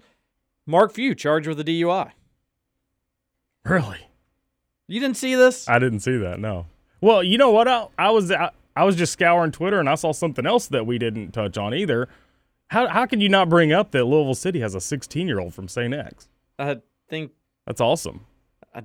Mark 0.66 0.91
Few 0.94 1.16
charged 1.16 1.48
with 1.48 1.60
a 1.60 1.64
DUI. 1.64 2.12
Really? 3.64 4.10
You 4.88 5.00
didn't 5.00 5.18
see 5.18 5.36
this? 5.36 5.70
I 5.70 5.80
didn't 5.80 6.02
see 6.02 6.18
that. 6.18 6.39
No. 6.39 6.66
Well, 7.00 7.24
you 7.24 7.38
know 7.38 7.52
what? 7.52 7.68
I, 7.68 7.88
I 7.98 8.10
was 8.10 8.32
I, 8.32 8.52
I 8.76 8.84
was 8.84 8.95
just 8.95 9.13
scouring 9.13 9.51
Twitter 9.51 9.80
and 9.80 9.88
I 9.89 9.95
saw 9.95 10.11
something 10.11 10.45
else 10.45 10.67
that 10.67 10.86
we 10.86 10.97
didn't 10.97 11.32
touch 11.32 11.57
on 11.57 11.74
either. 11.74 12.07
How 12.67 12.88
how 12.88 13.05
can 13.05 13.21
you 13.21 13.30
not 13.30 13.49
bring 13.49 13.71
up 13.71 13.91
that 13.91 14.05
Louisville 14.05 14.34
City 14.34 14.59
has 14.61 14.74
a 14.76 14.82
16 14.82 15.28
year 15.28 15.39
old 15.39 15.53
from 15.53 15.67
St. 15.67 15.93
X? 15.93 16.28
I 16.57 16.78
think 17.09 17.32
That's 17.67 17.82
awesome. 17.82 18.26
I 18.74 18.84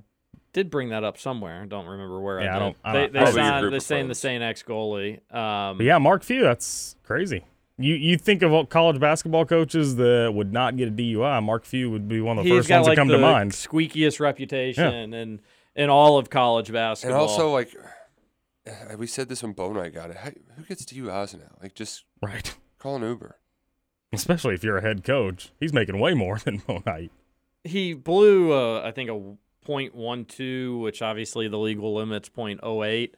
did 0.52 0.68
bring 0.70 0.90
that 0.90 1.04
up 1.04 1.16
somewhere. 1.18 1.62
I 1.62 1.66
don't 1.66 1.86
remember 1.86 2.20
where. 2.20 2.40
Yeah, 2.40 2.52
I 2.52 2.56
I, 2.56 2.58
don't- 2.58 2.76
I 2.84 2.92
They, 2.92 2.98
don't- 3.00 3.12
they 3.12 3.18
Probably 3.20 3.40
your 3.40 3.48
signed. 3.50 3.62
group 3.62 3.70
They're 3.72 3.80
saying 3.80 4.02
the 4.04 4.14
friends. 4.14 4.18
Saint 4.18 4.42
X 4.42 4.62
goalie. 4.62 5.34
Um, 5.34 5.80
yeah, 5.80 5.98
Mark 5.98 6.22
Few, 6.22 6.42
that's 6.42 6.96
crazy. 7.02 7.44
You 7.78 7.94
you 7.94 8.18
think 8.18 8.42
of 8.42 8.52
all 8.52 8.66
college 8.66 8.98
basketball 8.98 9.46
coaches 9.46 9.94
that 9.96 10.32
would 10.34 10.52
not 10.52 10.76
get 10.76 10.88
a 10.88 10.90
DUI? 10.90 11.42
Mark 11.42 11.64
Few 11.64 11.90
would 11.90 12.08
be 12.08 12.20
one 12.20 12.36
of 12.36 12.44
the 12.44 12.50
first 12.50 12.68
ones 12.68 12.86
like 12.88 12.96
to 12.96 13.00
come 13.00 13.08
the 13.08 13.14
to 13.14 13.20
mind. 13.20 13.52
squeakiest 13.52 14.18
reputation 14.20 15.14
and 15.14 15.38
in 15.76 15.88
all 15.88 16.18
of 16.18 16.28
college 16.28 16.72
basketball. 16.72 17.20
And 17.20 17.26
basketball. 17.28 17.46
also, 17.46 17.52
like, 17.52 17.72
we 18.98 19.06
said 19.06 19.28
this 19.28 19.42
when 19.42 19.52
Bo 19.52 19.72
Knight 19.72 19.94
got 19.94 20.10
it. 20.10 20.16
How, 20.16 20.30
who 20.56 20.62
gets 20.64 20.84
to 20.86 20.94
DUIs 20.94 21.34
now? 21.38 21.56
Like, 21.62 21.74
just 21.74 22.04
Right. 22.22 22.54
call 22.78 22.96
an 22.96 23.02
Uber. 23.02 23.36
Especially 24.12 24.54
if 24.54 24.64
you're 24.64 24.78
a 24.78 24.82
head 24.82 25.04
coach. 25.04 25.50
He's 25.60 25.72
making 25.72 25.98
way 26.00 26.14
more 26.14 26.38
than 26.44 26.62
Mo 26.68 26.82
Knight. 26.86 27.12
he 27.64 27.92
blew 27.94 28.52
uh, 28.52 28.80
I 28.84 28.90
think 28.92 29.10
a 29.10 29.20
.12, 29.66 30.80
which 30.80 31.02
obviously 31.02 31.46
the 31.48 31.58
legal 31.58 31.94
limit's 31.94 32.30
.08, 32.30 33.10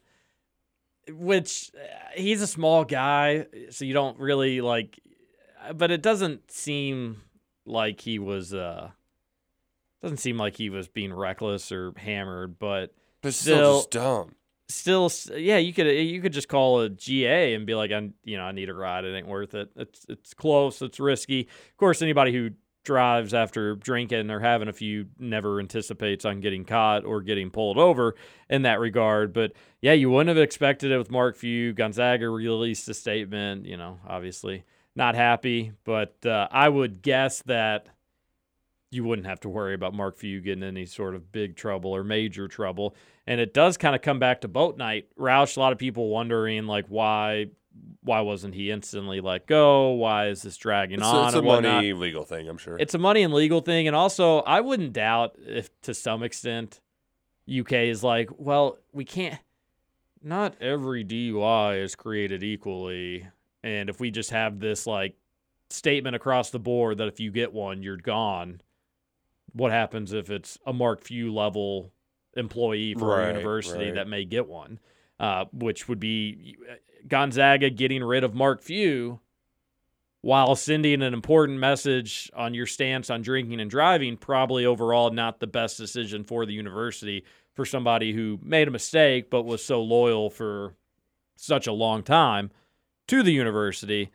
which 1.13 1.71
uh, 1.77 1.81
he's 2.15 2.43
a 2.43 2.47
small 2.47 2.85
guy, 2.85 3.47
so 3.71 3.85
you 3.85 3.95
don't 3.95 4.19
really 4.19 4.61
like. 4.61 4.99
But 5.75 5.91
it 5.91 6.03
doesn't 6.03 6.51
seem 6.51 7.23
like 7.67 8.01
he 8.01 8.19
was. 8.19 8.53
uh 8.55 8.91
Doesn't 10.03 10.19
seem 10.19 10.39
like 10.39 10.57
he 10.57 10.71
was 10.71 10.89
being 10.89 11.13
reckless 11.13 11.71
or 11.71 11.93
hammered, 11.97 12.59
but 12.59 12.95
But 13.23 13.35
Still- 13.35 13.57
still 13.57 13.79
just 13.79 13.91
dumb. 13.91 14.35
Still, 14.71 15.11
yeah, 15.37 15.59
you 15.59 15.73
could 15.73 15.87
you 15.87 16.21
could 16.21 16.33
just 16.33 16.49
call 16.49 16.81
a 16.81 16.89
GA 16.89 17.55
and 17.55 17.67
be 17.67 17.75
like, 17.75 17.93
I 17.93 18.11
you 18.25 18.37
know 18.37 18.45
I 18.45 18.53
need 18.53 18.69
a 18.69 18.75
ride. 18.75 19.05
It 19.05 19.15
ain't 19.15 19.29
worth 19.29 19.55
it. 19.55 19.71
It's 19.77 20.07
it's 20.09 20.35
close. 20.35 20.81
It's 20.83 21.01
risky. 21.01 21.43
Of 21.43 21.77
course, 21.77 22.03
anybody 22.03 22.33
who 22.33 22.51
drives 22.85 23.35
after 23.35 23.77
drinking 23.77 24.31
or 24.31 24.41
having 24.41 24.69
a 24.69 24.73
few 24.73 25.07
never 25.19 25.61
anticipates 25.61 26.25
on 26.25 26.41
getting 26.41 26.65
caught 26.65 27.05
or 27.05 27.21
getting 27.21 27.51
pulled 27.51 27.77
over 27.77 28.15
in 28.49 28.63
that 28.63 28.81
regard. 28.81 29.33
But 29.33 29.53
yeah, 29.83 29.93
you 29.93 30.11
wouldn't 30.11 30.29
have 30.29 30.43
expected 30.43 30.91
it 30.91 30.99
with 30.99 31.11
Mark 31.11 31.37
Few. 31.37 31.73
Gonzaga 31.73 32.29
released 32.29 32.89
a 32.89 32.95
statement. 32.95 33.67
You 33.67 33.77
know, 33.77 33.99
obviously 34.07 34.65
not 34.97 35.15
happy, 35.15 35.73
but 35.85 36.15
uh, 36.25 36.49
I 36.51 36.69
would 36.69 37.03
guess 37.03 37.43
that 37.43 37.89
you 38.91 39.05
wouldn't 39.05 39.27
have 39.27 39.41
to 39.41 39.49
worry 39.49 39.75
about 39.75 39.95
Mark 39.95 40.17
Few 40.17 40.41
getting 40.41 40.65
any 40.65 40.85
sort 40.87 41.15
of 41.15 41.31
big 41.31 41.57
trouble 41.57 41.95
or 41.95 42.03
major 42.03 42.49
trouble. 42.49 42.95
And 43.27 43.41
it 43.41 43.55
does 43.55 43.77
kind 43.77 43.95
of 43.95 44.03
come 44.03 44.19
back 44.19 44.41
to 44.41 44.49
boat 44.49 44.77
night. 44.77 45.09
Roush, 45.19 45.57
a 45.57 45.61
lot 45.61 45.73
of 45.73 45.79
people 45.79 46.09
wondering 46.09 46.67
like 46.67 46.87
why 46.89 47.47
why 48.03 48.21
wasn't 48.21 48.55
he 48.55 48.71
instantly 48.71 49.21
let 49.21 49.47
go? 49.47 49.91
Why 49.91 50.27
is 50.29 50.43
this 50.43 50.57
dragging 50.57 50.99
It's, 50.99 51.07
on? 51.07 51.29
it's 51.29 51.37
a 51.37 51.43
money 51.43 51.93
legal 51.93 52.25
thing, 52.25 52.49
I'm 52.49 52.59
sure. 52.59 52.77
It's 52.79 52.95
a 52.95 52.99
money 52.99 53.23
and 53.23 53.33
legal 53.33 53.61
thing, 53.61 53.87
and 53.87 53.95
also 53.95 54.41
I 54.41 54.61
wouldn't 54.61 54.93
doubt 54.93 55.37
if 55.39 55.71
to 55.83 55.95
some 55.95 56.23
extent 56.23 56.81
UK 57.51 57.73
is 57.73 58.03
like, 58.03 58.31
well, 58.37 58.79
we 58.93 59.05
can't. 59.05 59.39
Not 60.23 60.61
every 60.61 61.05
DUI 61.05 61.83
is 61.83 61.95
created 61.95 62.43
equally, 62.43 63.27
and 63.63 63.89
if 63.89 64.01
we 64.01 64.11
just 64.11 64.31
have 64.31 64.59
this 64.59 64.87
like 64.87 65.15
statement 65.71 66.17
across 66.17 66.51
the 66.51 66.59
board 66.59 66.99
that 66.99 67.09
if 67.09 67.21
you 67.21 67.31
get 67.31 67.53
one, 67.53 67.83
you're 67.83 67.97
gone. 67.97 68.61
What 69.53 69.73
happens 69.73 70.13
if 70.13 70.31
it's 70.31 70.59
a 70.67 70.73
Mark 70.73 71.03
Few 71.03 71.33
level 71.33 71.93
employee 72.37 72.95
for 72.95 73.09
Right, 73.09 73.25
a 73.25 73.29
university 73.29 73.87
right. 73.87 73.95
that 73.95 74.09
may 74.09 74.25
get 74.25 74.49
one, 74.49 74.79
uh, 75.19 75.47
which 75.53 75.89
would 75.89 76.01
be 76.01 76.57
Gonzaga 77.09 77.71
getting 77.71 78.05
rid 78.05 78.25
of 78.25 78.35
Mark 78.35 78.63
Few 78.63 79.21
while 80.23 80.55
sending 80.55 81.03
an 81.03 81.15
important 81.15 81.59
message 81.59 82.31
on 82.35 82.53
your 82.53 82.67
stance 82.67 83.09
on 83.09 83.23
drinking 83.23 83.61
and 83.61 83.71
driving, 83.71 84.17
probably 84.17 84.67
overall 84.67 85.11
not 85.11 85.41
the 85.41 85.47
best 85.47 85.79
decision 85.79 86.25
for 86.25 86.45
the 86.45 86.53
university 86.53 87.25
for 87.55 87.65
somebody 87.65 88.13
who 88.13 88.39
made 88.43 88.69
a 88.69 88.71
mistake 88.71 89.31
but 89.31 89.45
was 89.45 89.65
so 89.65 89.83
loyal 89.83 90.31
for 90.31 90.75
such 91.37 91.67
a 91.67 91.73
long 91.73 92.03
time 92.03 92.51
to 93.09 93.23
the 93.23 93.33
university. 93.33 94.11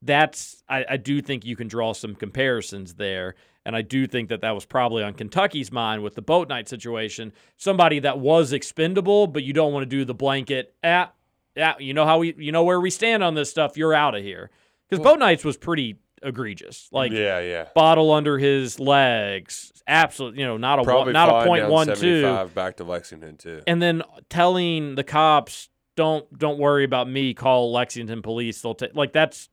That's 0.00 0.62
I, 0.68 0.84
I 0.90 0.96
do 0.96 1.20
think 1.20 1.44
you 1.44 1.56
can 1.56 1.66
draw 1.66 1.92
some 1.92 2.14
comparisons 2.14 2.94
there, 2.94 3.34
and 3.68 3.76
I 3.76 3.82
do 3.82 4.06
think 4.06 4.30
that 4.30 4.40
that 4.40 4.52
was 4.52 4.64
probably 4.64 5.02
on 5.02 5.12
Kentucky's 5.12 5.70
mind 5.70 6.02
with 6.02 6.14
the 6.14 6.22
boat 6.22 6.48
night 6.48 6.70
situation. 6.70 7.34
Somebody 7.58 7.98
that 7.98 8.18
was 8.18 8.54
expendable, 8.54 9.26
but 9.26 9.42
you 9.42 9.52
don't 9.52 9.74
want 9.74 9.82
to 9.82 9.86
do 9.86 10.06
the 10.06 10.14
blanket. 10.14 10.74
Ah, 10.82 11.12
yeah, 11.54 11.74
you 11.78 11.92
know 11.92 12.06
how 12.06 12.20
we, 12.20 12.34
you 12.38 12.50
know 12.50 12.64
where 12.64 12.80
we 12.80 12.88
stand 12.88 13.22
on 13.22 13.34
this 13.34 13.50
stuff. 13.50 13.76
You're 13.76 13.92
out 13.92 14.14
of 14.14 14.22
here 14.22 14.48
because 14.88 15.04
boat 15.04 15.18
nights 15.18 15.44
was 15.44 15.58
pretty 15.58 15.98
egregious. 16.22 16.88
Like 16.92 17.12
yeah, 17.12 17.40
yeah. 17.40 17.66
bottle 17.74 18.10
under 18.10 18.38
his 18.38 18.80
legs, 18.80 19.70
absolute. 19.86 20.36
You 20.36 20.46
know, 20.46 20.56
not 20.56 20.78
a 20.78 20.84
Probably 20.84 21.12
not 21.12 21.28
a 21.28 21.46
point 21.46 21.68
one 21.68 21.88
two, 21.88 22.22
75 22.22 22.54
back 22.54 22.78
to 22.78 22.84
Lexington 22.84 23.36
too. 23.36 23.60
and 23.66 23.82
then 23.82 24.02
telling 24.30 24.94
the 24.94 25.04
cops, 25.04 25.68
"Don't 25.94 26.38
don't 26.38 26.58
worry 26.58 26.84
about 26.84 27.06
me. 27.06 27.34
Call 27.34 27.70
Lexington 27.70 28.22
police. 28.22 28.62
They'll 28.62 28.74
take." 28.74 28.94
Like 28.94 29.12
that's 29.12 29.50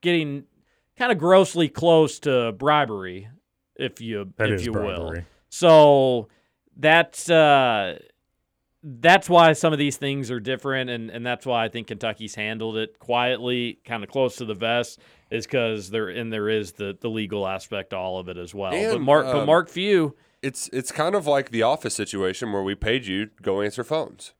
getting 0.00 0.44
kind 0.96 1.12
of 1.12 1.18
grossly 1.18 1.68
close 1.68 2.18
to 2.20 2.52
bribery, 2.52 3.28
if 3.82 4.00
you 4.00 4.32
That 4.36 4.50
if 4.50 4.60
is 4.60 4.66
you 4.66 4.72
will. 4.72 5.14
So 5.48 6.28
that's 6.76 7.28
uh, 7.28 7.98
that's 8.82 9.28
why 9.28 9.52
some 9.52 9.72
of 9.72 9.78
these 9.78 9.96
things 9.96 10.30
are 10.30 10.40
different, 10.40 10.90
and 10.90 11.10
and 11.10 11.24
that's 11.24 11.46
why 11.46 11.64
I 11.64 11.68
think 11.68 11.88
Kentucky's 11.88 12.34
handled 12.34 12.76
it 12.76 12.98
quietly, 12.98 13.78
kind 13.84 14.02
of 14.02 14.10
close 14.10 14.36
to 14.36 14.44
the 14.44 14.54
vest, 14.54 14.98
is 15.30 15.46
because 15.46 15.90
there 15.90 16.08
and 16.08 16.32
there 16.32 16.48
is 16.48 16.72
the 16.72 16.96
the 17.00 17.08
legal 17.08 17.46
aspect 17.46 17.90
to 17.90 17.96
all 17.96 18.18
of 18.18 18.28
it 18.28 18.36
as 18.36 18.54
well. 18.54 18.72
but 18.72 18.78
And, 18.96 19.02
Mark, 19.02 19.26
but 19.26 19.36
um, 19.40 19.46
Mark 19.46 19.68
Few, 19.68 20.16
It's 20.42 20.68
it's 20.72 20.90
kind 20.90 21.14
of 21.14 21.26
like 21.26 21.50
the 21.50 21.62
office 21.62 21.94
situation 21.94 22.52
where 22.52 22.62
we 22.62 22.74
paid 22.74 23.06
you 23.06 23.26
to 23.26 23.42
go 23.42 23.60
answer 23.60 23.84
phones. 23.84 24.32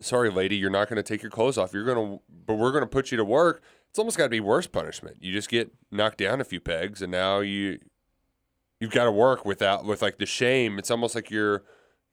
Sorry, 0.00 0.30
lady, 0.30 0.56
you're 0.56 0.70
not 0.70 0.88
going 0.88 0.96
to 0.96 1.02
take 1.02 1.22
your 1.22 1.30
clothes 1.30 1.58
off. 1.58 1.72
You're 1.72 1.84
going 1.84 2.18
to, 2.18 2.22
but 2.46 2.54
we're 2.54 2.70
going 2.70 2.82
to 2.82 2.88
put 2.88 3.10
you 3.10 3.16
to 3.16 3.24
work. 3.24 3.62
It's 3.90 3.98
almost 3.98 4.16
got 4.16 4.24
to 4.24 4.30
be 4.30 4.40
worse 4.40 4.66
punishment. 4.66 5.16
You 5.20 5.32
just 5.32 5.48
get 5.48 5.72
knocked 5.90 6.18
down 6.18 6.40
a 6.40 6.44
few 6.44 6.60
pegs, 6.60 7.02
and 7.02 7.10
now 7.10 7.40
you 7.40 7.80
you've 8.80 8.90
got 8.90 9.04
to 9.04 9.12
work 9.12 9.44
without 9.44 9.84
with 9.84 10.02
like 10.02 10.18
the 10.18 10.26
shame. 10.26 10.78
It's 10.78 10.90
almost 10.90 11.14
like 11.14 11.30
you're 11.30 11.64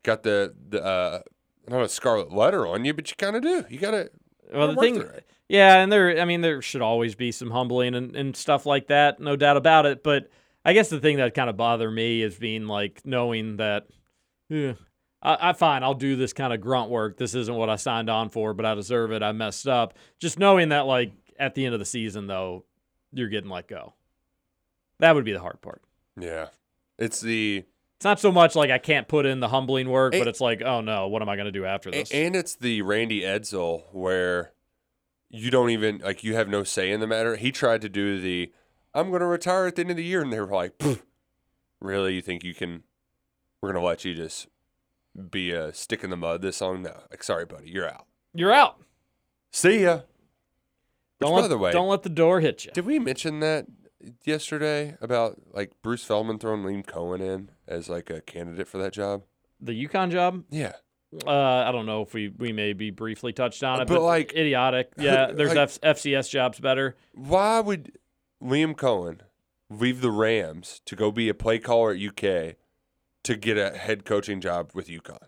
got 0.03 0.23
the 0.23 0.53
the 0.69 0.83
uh, 0.83 1.19
not 1.67 1.81
a 1.81 1.89
scarlet 1.89 2.31
letter 2.31 2.65
on 2.67 2.85
you, 2.85 2.93
but 2.93 3.09
you 3.09 3.15
kind 3.17 3.35
of 3.35 3.41
do. 3.41 3.65
You 3.69 3.79
got 3.79 3.91
to. 3.91 4.09
Well, 4.53 4.73
the 4.73 4.75
thing, 4.75 5.03
yeah, 5.49 5.77
and 5.77 5.91
there, 5.91 6.19
I 6.19 6.25
mean, 6.25 6.41
there 6.41 6.61
should 6.61 6.81
always 6.81 7.15
be 7.15 7.31
some 7.31 7.49
humbling 7.49 7.95
and, 7.95 8.15
and 8.15 8.35
stuff 8.35 8.65
like 8.65 8.87
that, 8.87 9.19
no 9.19 9.35
doubt 9.35 9.57
about 9.57 9.85
it. 9.85 10.03
But 10.03 10.29
I 10.63 10.73
guess 10.73 10.89
the 10.89 10.99
thing 10.99 11.17
that 11.17 11.33
kind 11.33 11.49
of 11.49 11.57
bother 11.57 11.89
me 11.89 12.21
is 12.21 12.35
being 12.35 12.67
like 12.67 13.01
knowing 13.05 13.57
that, 13.57 13.87
yeah, 14.49 14.73
I, 15.21 15.49
I 15.49 15.53
fine, 15.53 15.83
I'll 15.83 15.95
do 15.95 16.15
this 16.15 16.33
kind 16.33 16.53
of 16.53 16.61
grunt 16.61 16.89
work. 16.89 17.17
This 17.17 17.33
isn't 17.35 17.55
what 17.55 17.69
I 17.69 17.75
signed 17.75 18.09
on 18.09 18.29
for, 18.29 18.53
but 18.53 18.65
I 18.65 18.75
deserve 18.75 19.11
it. 19.11 19.23
I 19.23 19.31
messed 19.31 19.67
up. 19.67 19.95
Just 20.19 20.39
knowing 20.39 20.69
that, 20.69 20.85
like 20.85 21.11
at 21.39 21.55
the 21.55 21.65
end 21.65 21.73
of 21.73 21.79
the 21.79 21.85
season, 21.85 22.27
though, 22.27 22.65
you're 23.11 23.29
getting 23.29 23.49
let 23.49 23.67
go. 23.67 23.93
That 24.99 25.15
would 25.15 25.25
be 25.25 25.33
the 25.33 25.39
hard 25.39 25.61
part. 25.61 25.81
Yeah. 26.19 26.47
It's 26.97 27.19
the 27.21 27.65
It's 27.97 28.05
not 28.05 28.19
so 28.19 28.31
much 28.31 28.55
like 28.55 28.71
I 28.71 28.77
can't 28.77 29.07
put 29.07 29.25
in 29.25 29.39
the 29.39 29.49
humbling 29.49 29.89
work, 29.89 30.13
And- 30.13 30.21
but 30.21 30.27
it's 30.27 30.41
like, 30.41 30.61
oh 30.61 30.81
no, 30.81 31.07
what 31.07 31.21
am 31.21 31.29
I 31.29 31.35
going 31.35 31.45
to 31.45 31.51
do 31.51 31.65
after 31.65 31.91
this? 31.91 32.11
and 32.11 32.35
it's 32.35 32.55
the 32.55 32.81
Randy 32.81 33.21
Edsall 33.21 33.83
where 33.93 34.53
you 35.29 35.51
don't 35.51 35.69
even 35.71 35.97
like 35.99 36.23
you 36.23 36.35
have 36.35 36.47
no 36.47 36.63
say 36.63 36.91
in 36.91 36.99
the 36.99 37.07
matter. 37.07 37.35
He 37.35 37.51
tried 37.51 37.81
to 37.81 37.89
do 37.89 38.19
the 38.21 38.51
I'm 38.93 39.09
going 39.09 39.19
to 39.19 39.25
retire 39.25 39.65
at 39.65 39.75
the 39.75 39.81
end 39.81 39.91
of 39.91 39.97
the 39.97 40.03
year, 40.05 40.21
and 40.21 40.31
they 40.31 40.39
were 40.39 40.47
like, 40.47 40.81
"Really? 41.81 42.13
You 42.15 42.21
think 42.21 42.45
you 42.45 42.53
can? 42.53 42.83
We're 43.61 43.73
going 43.73 43.81
to 43.81 43.85
let 43.85 44.05
you 44.05 44.13
just 44.15 44.47
be 45.31 45.51
a 45.51 45.73
stick 45.73 46.01
in 46.03 46.09
the 46.11 46.15
mud 46.15 46.41
this 46.41 46.55
song? 46.57 46.83
No, 46.83 47.01
like 47.11 47.21
sorry, 47.21 47.45
buddy, 47.45 47.69
you're 47.69 47.89
out. 47.89 48.05
You're 48.33 48.53
out. 48.53 48.79
See 49.51 49.81
ya." 49.83 49.95
Which, 49.95 50.03
Don't 51.19 51.31
by 51.35 51.41
let, 51.41 51.47
the 51.49 51.57
way, 51.57 51.71
don't 51.71 51.89
let 51.89 52.03
the 52.03 52.09
door 52.09 52.39
hit 52.39 52.63
you. 52.65 52.71
Did 52.71 52.85
we 52.85 52.99
mention 52.99 53.39
that 53.41 53.65
yesterday 54.25 54.97
about 55.01 55.41
like 55.53 55.71
Bruce 55.81 56.03
Feldman 56.03 56.39
throwing 56.39 56.63
Liam 56.63 56.85
Coen 56.85 57.21
in 57.21 57.49
as 57.67 57.89
like 57.89 58.09
a 58.09 58.21
candidate 58.21 58.67
for 58.67 58.77
that 58.77 58.93
job? 58.93 59.23
The 59.61 59.71
UConn 59.87 60.11
job? 60.11 60.43
Yeah. 60.49 60.73
Uh, 61.25 61.31
I 61.31 61.71
don't 61.71 61.85
know 61.85 62.01
if 62.01 62.13
we, 62.13 62.27
we 62.29 62.51
maybe 62.51 62.89
briefly 62.91 63.31
touched 63.31 63.63
on 63.63 63.81
it, 63.81 63.87
But, 63.87 63.95
but, 63.95 64.01
like- 64.01 64.33
idiotic. 64.33 64.91
Yeah, 64.97 65.31
there's 65.31 65.55
like- 65.55 65.69
F- 65.83 65.97
FCS 65.97 66.29
jobs 66.29 66.59
better. 66.59 66.95
Why 67.13 67.59
would 67.61 67.97
Liam 68.43 68.75
Coen 68.75 69.19
leave 69.69 70.01
the 70.01 70.11
Rams 70.11 70.81
to 70.85 70.95
go 70.95 71.11
be 71.11 71.29
a 71.29 71.33
play 71.33 71.57
caller 71.59 71.91
at 71.93 71.99
UK 72.01 72.55
to 73.23 73.35
get 73.37 73.57
a 73.57 73.77
head 73.77 74.03
coaching 74.05 74.41
job 74.41 74.71
with 74.73 74.87
UConn? 74.87 75.23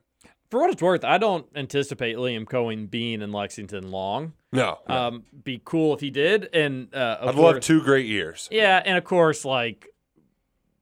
For 0.50 0.62
what 0.62 0.70
it's 0.70 0.82
worth, 0.82 1.04
I 1.04 1.18
don't 1.18 1.46
anticipate 1.56 2.16
Liam 2.16 2.46
Coen 2.46 2.90
being 2.90 3.22
in 3.22 3.32
Lexington 3.34 3.92
long. 3.92 4.34
No. 4.54 4.80
no. 4.88 4.96
Um, 4.96 5.24
be 5.44 5.62
cool 5.64 5.94
if 5.94 6.00
he 6.00 6.10
did, 6.10 6.50
and 6.54 6.94
uh, 6.96 7.18
I'd 7.22 7.36
love 7.36 7.60
two 7.60 7.82
great 7.82 8.06
years. 8.06 8.48
Yeah, 8.50 8.82
and 8.86 8.98
of 8.98 9.04
course, 9.04 9.44
like 9.44 9.90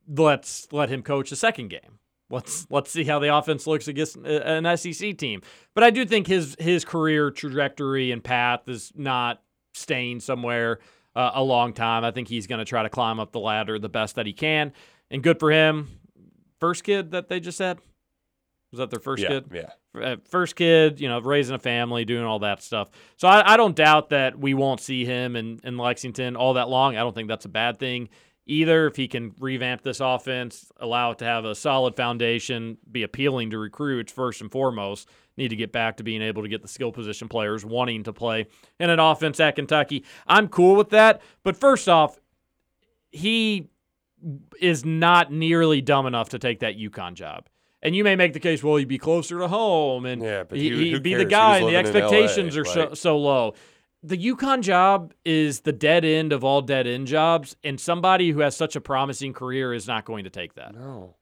let's 0.08 0.68
let 0.72 0.90
him 0.90 1.02
coach 1.02 1.32
the 1.32 1.36
second 1.36 1.70
game. 1.70 2.00
Let's 2.30 2.68
let's 2.70 2.92
see 2.92 3.04
how 3.04 3.20
the 3.20 3.36
offense 3.36 3.68
looks 3.68 3.88
against 3.88 4.18
an 4.18 4.78
SEC 4.78 5.18
team. 5.18 5.42
But 5.74 5.84
I 5.84 5.90
do 5.90 6.06
think 6.06 6.28
his 6.28 6.56
his 6.60 6.86
career 6.86 7.32
trajectory 7.32 8.12
and 8.12 8.24
path 8.24 8.68
is 8.68 8.92
not 8.96 9.42
staying 9.74 10.20
somewhere 10.20 10.80
uh, 11.16 11.32
a 11.36 11.44
long 11.44 11.74
time. 11.74 12.04
I 12.04 12.12
think 12.12 12.28
he's 12.28 12.48
going 12.48 12.60
to 12.60 12.66
try 12.66 12.84
to 12.84 12.90
climb 12.90 13.20
up 13.20 13.32
the 13.32 13.40
ladder 13.40 13.78
the 13.78 13.90
best 13.90 14.16
that 14.16 14.26
he 14.26 14.34
can, 14.34 14.74
and 15.12 15.22
good 15.22 15.40
for 15.40 15.52
him. 15.52 16.00
First 16.60 16.84
kid 16.84 17.12
that 17.12 17.30
they 17.30 17.40
just 17.40 17.60
had 17.60 17.80
was 18.76 18.80
that 18.80 18.90
their 18.90 19.00
first 19.00 19.24
yeah, 19.24 19.30
kid? 19.30 19.46
yeah. 19.54 20.02
uh, 20.02 20.16
first 20.30 20.56
kid, 20.56 21.00
you 21.00 21.08
know, 21.08 21.20
raising 21.22 21.56
a 21.56 21.60
family, 21.60 22.04
doing 22.04 22.26
all 22.26 22.40
that 22.40 22.62
stuff. 22.62 22.90
So 23.16 23.28
I, 23.28 23.54
I 23.54 23.58
don't 23.58 23.76
doubt 23.76 24.10
that 24.10 24.38
we 24.38 24.54
won't 24.54 24.82
see 24.82 25.06
him 25.06 25.38
in, 25.38 25.62
in 25.64 25.78
Lexington 25.78 26.36
all 26.36 26.56
that 26.56 26.68
long. 26.68 26.98
I 26.98 27.00
don't 27.00 27.16
think 27.16 27.30
that's 27.30 27.46
a 27.46 27.50
bad 27.50 27.80
thing 27.80 28.10
either. 28.46 28.88
If 28.88 28.98
he 28.98 29.08
can 29.08 29.34
revamp 29.40 29.82
this 29.82 30.02
offense, 30.02 30.72
allow 30.78 31.12
it 31.12 31.20
to 31.20 31.26
have 31.26 31.46
a 31.46 31.56
solid 31.56 31.96
foundation, 31.96 32.78
be 32.92 33.04
appealing 33.04 33.52
to 33.52 33.58
recruits 33.58 34.12
first 34.12 34.42
and 34.42 34.52
foremost, 34.52 35.10
need 35.38 35.50
to 35.50 35.56
get 35.56 35.72
back 35.72 35.98
to 35.98 36.04
being 36.04 36.22
able 36.22 36.44
to 36.44 36.50
get 36.50 36.62
the 36.62 36.68
skill 36.68 36.92
position 36.92 37.30
players 37.30 37.66
wanting 37.66 38.04
to 38.04 38.12
play 38.12 38.48
in 38.80 38.90
an 38.90 39.00
offense 39.00 39.40
at 39.40 39.56
Kentucky. 39.56 40.04
I'm 40.28 40.50
cool 40.50 40.76
with 40.76 40.90
that. 40.90 41.22
But 41.44 41.56
first 41.56 41.88
off, 41.88 42.20
he 43.12 43.70
is 44.60 44.84
not 44.84 45.32
nearly 45.32 45.80
dumb 45.80 46.06
enough 46.06 46.30
to 46.30 46.40
take 46.40 46.60
that 46.60 46.78
UConn 46.78 47.14
job. 47.14 47.48
And 47.86 47.96
you 47.96 48.04
may 48.04 48.16
make 48.16 48.34
the 48.34 48.40
case, 48.40 48.64
well, 48.64 48.78
he'd 48.78 48.88
be 48.88 48.98
closer 48.98 49.38
to 49.38 49.48
home, 49.48 50.08
and 50.08 50.20
Yeah, 50.20 50.44
he, 50.52 50.92
he'd 50.92 51.04
be 51.04 51.12
cares? 51.12 51.24
the 51.24 51.30
guy, 51.30 51.58
and 51.60 51.68
the 51.68 51.70
in 51.70 51.74
LA, 51.76 51.80
expectations 51.82 52.58
are 52.58 52.66
so, 52.66 52.94
so 52.96 53.16
low. 53.16 53.54
The 54.02 54.18
UConn 54.18 54.62
job 54.62 55.14
is 55.24 55.60
the 55.60 55.72
dead 55.72 56.04
end 56.04 56.34
of 56.34 56.44
all 56.44 56.64
dead 56.64 56.88
end 56.88 57.06
jobs, 57.06 57.56
and 57.64 57.80
somebody 57.80 58.32
who 58.32 58.40
has 58.40 58.58
such 58.58 58.76
a 58.76 58.82
promising 58.82 59.34
career 59.34 59.72
is 59.72 59.88
not 59.88 60.04
going 60.04 60.24
to 60.24 60.32
take 60.32 60.56
that. 60.56 60.74
No. 60.74 61.14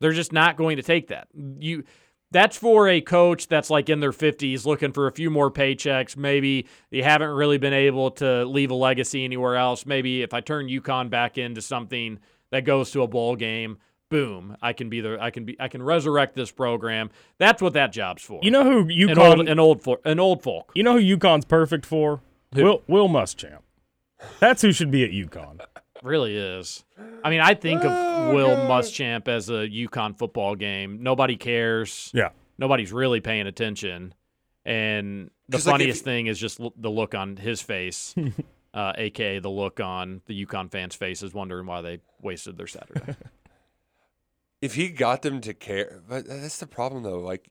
They're 0.00 0.12
just 0.12 0.30
not 0.30 0.58
going 0.58 0.76
to 0.76 0.82
take 0.82 1.08
that. 1.08 1.28
You 1.58 1.84
that's 2.32 2.56
for 2.56 2.88
a 2.88 3.00
coach 3.00 3.46
that's 3.46 3.70
like 3.70 3.88
in 3.88 4.00
their 4.00 4.10
50s 4.12 4.64
looking 4.64 4.92
for 4.92 5.06
a 5.06 5.12
few 5.12 5.30
more 5.30 5.50
paychecks. 5.50 6.16
Maybe 6.16 6.66
they 6.90 7.02
haven't 7.02 7.28
really 7.30 7.58
been 7.58 7.74
able 7.74 8.10
to 8.12 8.44
leave 8.46 8.70
a 8.70 8.74
legacy 8.74 9.24
anywhere 9.24 9.56
else. 9.56 9.84
Maybe 9.86 10.22
if 10.22 10.32
I 10.34 10.40
turn 10.40 10.68
UConn 10.68 11.10
back 11.10 11.36
into 11.36 11.60
something 11.60 12.18
that 12.50 12.64
goes 12.64 12.90
to 12.92 13.02
a 13.02 13.06
bowl 13.06 13.36
game, 13.36 13.78
boom, 14.12 14.56
I 14.62 14.72
can 14.72 14.88
be 14.88 15.00
the 15.00 15.18
I 15.20 15.30
can 15.30 15.44
be 15.44 15.56
I 15.58 15.66
can 15.68 15.82
resurrect 15.82 16.36
this 16.36 16.50
program. 16.52 17.10
That's 17.38 17.60
what 17.60 17.72
that 17.72 17.92
job's 17.92 18.22
for. 18.22 18.38
You 18.42 18.50
know 18.52 18.62
who 18.64 18.80
an 18.82 18.88
UConn? 18.88 19.18
old 19.18 19.48
an 19.48 19.58
old 19.58 19.82
fo- 19.82 20.00
an 20.04 20.20
old 20.20 20.42
folk. 20.42 20.70
you 20.74 20.82
know 20.84 20.98
who 20.98 21.16
UConn's 21.16 21.44
perfect 21.44 21.84
for? 21.84 22.20
Who? 22.54 22.62
Will 22.62 22.82
Will 22.86 23.08
Muschamp. 23.08 23.58
That's 24.38 24.62
who 24.62 24.70
should 24.72 24.90
be 24.92 25.02
at 25.04 25.10
UConn. 25.10 25.60
Really 26.02 26.36
is. 26.36 26.84
I 27.22 27.30
mean, 27.30 27.38
I 27.40 27.54
think 27.54 27.84
of 27.84 28.34
Will 28.34 28.48
Muschamp 28.66 29.28
as 29.28 29.48
a 29.50 29.68
UConn 29.68 30.18
football 30.18 30.56
game. 30.56 31.00
Nobody 31.00 31.36
cares. 31.36 32.10
Yeah. 32.12 32.30
nobody's 32.58 32.92
really 32.92 33.20
paying 33.20 33.46
attention. 33.46 34.12
And 34.64 35.30
the 35.48 35.58
'Cause, 35.58 35.66
like, 35.68 35.74
funniest 35.74 36.00
you- 36.00 36.04
thing 36.04 36.26
is 36.26 36.40
just 36.40 36.58
l- 36.58 36.74
the 36.76 36.90
look 36.90 37.14
on 37.14 37.36
his 37.36 37.62
face, 37.62 38.16
uh, 38.74 38.92
aka 38.96 39.38
the 39.38 39.48
look 39.48 39.78
on 39.78 40.22
the 40.26 40.44
UConn 40.44 40.72
fans' 40.72 40.96
faces, 40.96 41.32
wondering 41.32 41.66
why 41.66 41.82
they 41.82 42.00
wasted 42.20 42.58
their 42.58 42.66
Saturday. 42.66 43.14
If 44.62 44.74
he 44.74 44.88
got 44.88 45.20
them 45.22 45.40
to 45.42 45.52
care, 45.52 46.00
but 46.08 46.26
that's 46.26 46.58
the 46.58 46.66
problem 46.66 47.02
though. 47.02 47.18
Like, 47.18 47.48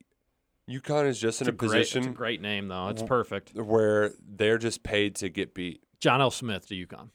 UConn 0.70 1.08
is 1.08 1.20
just 1.20 1.42
in 1.42 1.48
a, 1.48 1.50
a 1.50 1.54
great, 1.54 1.82
it's 1.82 1.92
a 1.92 2.00
position 2.00 2.14
great 2.14 2.42
name, 2.42 2.68
though. 2.70 2.88
It's 2.88 3.02
W- 3.02 3.08
perfect. 3.08 3.54
where 3.56 4.14
they're 4.28 4.58
just 4.58 4.82
paid 4.82 5.16
to 5.18 5.30
get 5.30 5.54
beat. 5.54 5.84
John 6.00 6.22
L. 6.22 6.32
Smith 6.32 6.68
to 6.70 6.88
UConn. 6.88 7.10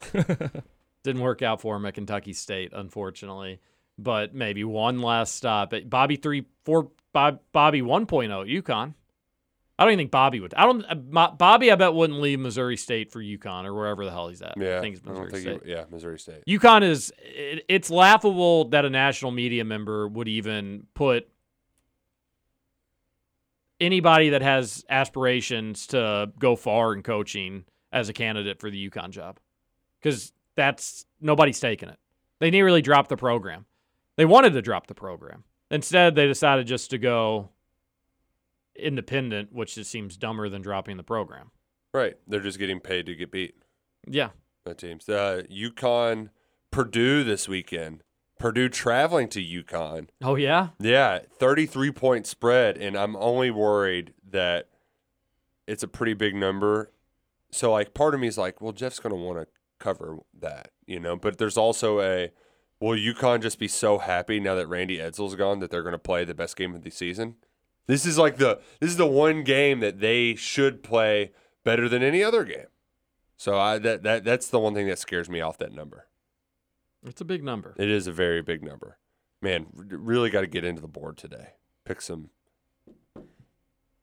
Didn't 1.04 1.22
work 1.22 1.40
out 1.42 1.60
for 1.60 1.76
him 1.76 1.86
at 1.86 1.94
Kentucky 1.94 2.32
State, 2.32 2.72
unfortunately. 2.74 3.60
But 3.96 4.34
maybe 4.34 4.64
one 4.64 5.00
last 5.00 5.34
stop. 5.34 5.72
At 5.72 5.88
Bobby 5.88 6.16
three 6.16 6.46
four 6.64 6.90
Bob, 7.12 7.40
Bobby 7.52 7.80
1.0 7.82 8.08
UConn. 8.62 8.94
I 9.78 9.84
don't 9.84 9.92
even 9.92 9.98
think 10.00 10.10
Bobby 10.10 10.40
would. 10.40 10.54
I 10.54 10.64
don't. 10.64 10.84
uh, 10.88 11.30
Bobby, 11.38 11.70
I 11.70 11.76
bet 11.76 11.94
wouldn't 11.94 12.20
leave 12.20 12.40
Missouri 12.40 12.76
State 12.76 13.12
for 13.12 13.20
UConn 13.20 13.64
or 13.64 13.72
wherever 13.74 14.04
the 14.04 14.10
hell 14.10 14.28
he's 14.28 14.42
at. 14.42 14.54
Yeah, 14.56 14.78
I 14.78 14.80
think 14.80 14.96
it's 14.96 15.04
Missouri 15.04 15.30
don't 15.30 15.40
State. 15.40 15.50
think 15.52 15.64
he- 15.64 15.70
yeah, 15.70 15.84
Missouri 15.90 16.18
State. 16.18 16.42
UConn 16.48 16.82
is 16.82 17.12
it, 17.22 17.64
it's 17.68 17.88
laughable 17.90 18.64
that 18.70 18.84
a 18.84 18.90
national 18.90 19.30
media 19.30 19.64
member 19.64 20.08
would 20.08 20.26
even 20.26 20.86
put 20.94 21.28
anybody 23.80 24.30
that 24.30 24.42
has 24.42 24.84
aspirations 24.90 25.86
to 25.88 26.32
go 26.38 26.56
far 26.56 26.92
in 26.92 27.02
coaching 27.02 27.64
as 27.92 28.08
a 28.08 28.12
candidate 28.12 28.58
for 28.60 28.70
the 28.70 28.90
UConn 28.90 29.10
job. 29.10 29.38
Cuz 30.02 30.32
that's 30.56 31.06
nobody's 31.20 31.60
taking 31.60 31.88
it. 31.88 31.98
They 32.40 32.50
nearly 32.50 32.82
dropped 32.82 33.08
the 33.08 33.16
program. 33.16 33.66
They 34.16 34.24
wanted 34.24 34.52
to 34.54 34.62
drop 34.62 34.88
the 34.88 34.94
program. 34.94 35.44
Instead, 35.70 36.14
they 36.16 36.26
decided 36.26 36.66
just 36.66 36.90
to 36.90 36.98
go 36.98 37.50
independent, 38.78 39.52
which 39.52 39.74
just 39.74 39.90
seems 39.90 40.16
dumber 40.16 40.48
than 40.48 40.62
dropping 40.62 40.96
the 40.96 41.02
program. 41.02 41.50
Right, 41.92 42.16
they're 42.26 42.40
just 42.40 42.58
getting 42.58 42.80
paid 42.80 43.06
to 43.06 43.14
get 43.14 43.30
beat. 43.30 43.54
Yeah. 44.06 44.30
The 44.64 44.74
teams. 44.74 45.08
Uh, 45.08 45.42
UConn, 45.50 46.30
Purdue 46.70 47.24
this 47.24 47.48
weekend. 47.48 48.02
Purdue 48.38 48.68
traveling 48.68 49.28
to 49.28 49.40
UConn. 49.40 50.08
Oh 50.22 50.36
yeah. 50.36 50.68
Yeah, 50.78 51.20
33 51.38 51.90
point 51.92 52.26
spread, 52.26 52.78
and 52.78 52.96
I'm 52.96 53.16
only 53.16 53.50
worried 53.50 54.14
that 54.30 54.68
it's 55.66 55.82
a 55.82 55.88
pretty 55.88 56.14
big 56.14 56.34
number. 56.34 56.92
So, 57.50 57.72
like, 57.72 57.94
part 57.94 58.14
of 58.14 58.20
me 58.20 58.26
is 58.26 58.38
like, 58.38 58.60
well, 58.60 58.72
Jeff's 58.72 59.00
going 59.00 59.14
to 59.14 59.20
want 59.20 59.38
to 59.38 59.46
cover 59.78 60.18
that, 60.38 60.70
you 60.86 61.00
know, 61.00 61.16
but 61.16 61.38
there's 61.38 61.56
also 61.56 62.00
a, 62.00 62.30
will 62.80 62.98
UConn 62.98 63.40
just 63.42 63.58
be 63.58 63.68
so 63.68 63.98
happy 63.98 64.38
now 64.38 64.54
that 64.54 64.66
Randy 64.66 64.98
Edsall's 64.98 65.34
gone 65.34 65.60
that 65.60 65.70
they're 65.70 65.82
going 65.82 65.92
to 65.92 65.98
play 65.98 66.24
the 66.24 66.34
best 66.34 66.56
game 66.56 66.74
of 66.74 66.82
the 66.82 66.90
season? 66.90 67.36
This 67.88 68.04
is 68.04 68.18
like 68.18 68.36
the 68.36 68.60
this 68.80 68.90
is 68.90 68.98
the 68.98 69.06
one 69.06 69.42
game 69.42 69.80
that 69.80 69.98
they 69.98 70.34
should 70.34 70.82
play 70.82 71.32
better 71.64 71.88
than 71.88 72.02
any 72.02 72.22
other 72.22 72.44
game. 72.44 72.66
So 73.36 73.58
I 73.58 73.78
that 73.78 74.02
that 74.02 74.24
that's 74.24 74.48
the 74.48 74.60
one 74.60 74.74
thing 74.74 74.86
that 74.86 74.98
scares 74.98 75.28
me 75.28 75.40
off 75.40 75.58
that 75.58 75.72
number. 75.72 76.06
It's 77.04 77.20
a 77.20 77.24
big 77.24 77.42
number. 77.42 77.74
It 77.78 77.88
is 77.88 78.06
a 78.06 78.12
very 78.12 78.42
big 78.42 78.62
number. 78.62 78.98
Man, 79.40 79.66
really 79.74 80.30
got 80.30 80.42
to 80.42 80.46
get 80.46 80.64
into 80.64 80.82
the 80.82 80.88
board 80.88 81.16
today. 81.16 81.54
Pick 81.84 82.02
some 82.02 82.28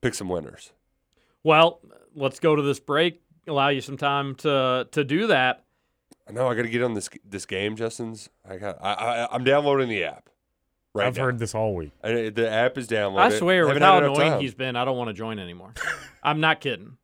pick 0.02 0.16
some 0.16 0.30
winners. 0.30 0.72
Well, 1.44 1.80
let's 2.16 2.40
go 2.40 2.56
to 2.56 2.62
this 2.64 2.80
break. 2.80 3.22
Allow 3.48 3.70
you 3.70 3.82
some 3.82 3.98
time 3.98 4.34
to 4.36 4.88
to 4.92 5.04
do 5.04 5.28
that. 5.28 5.64
I 6.28 6.32
know 6.32 6.48
I 6.48 6.56
got 6.56 6.64
to 6.64 6.70
get 6.70 6.82
on 6.82 6.96
this 6.96 7.10
this 7.24 7.46
game, 7.46 7.76
Justin's. 7.76 8.30
I 8.50 8.58
got 8.58 8.78
I, 8.82 8.94
I 8.94 9.28
I'm 9.36 9.44
downloading 9.44 9.90
the 9.90 10.06
app. 10.06 10.30
Right 10.96 11.08
I've 11.08 11.18
now. 11.18 11.24
heard 11.24 11.40
this 11.40 11.54
all 11.54 11.76
week. 11.76 11.92
I- 12.02 12.30
the 12.30 12.50
app 12.50 12.78
is 12.78 12.88
downloaded. 12.88 13.20
I 13.20 13.30
swear, 13.38 13.68
with 13.68 13.80
how 13.80 13.98
annoying 13.98 14.40
he's 14.40 14.56
been, 14.56 14.78
I 14.78 14.86
don't 14.86 14.98
want 14.98 15.10
to 15.10 15.14
join 15.14 15.40
anymore. 15.40 15.74
I'm 16.24 16.40
not 16.40 16.62
kidding. 16.62 16.98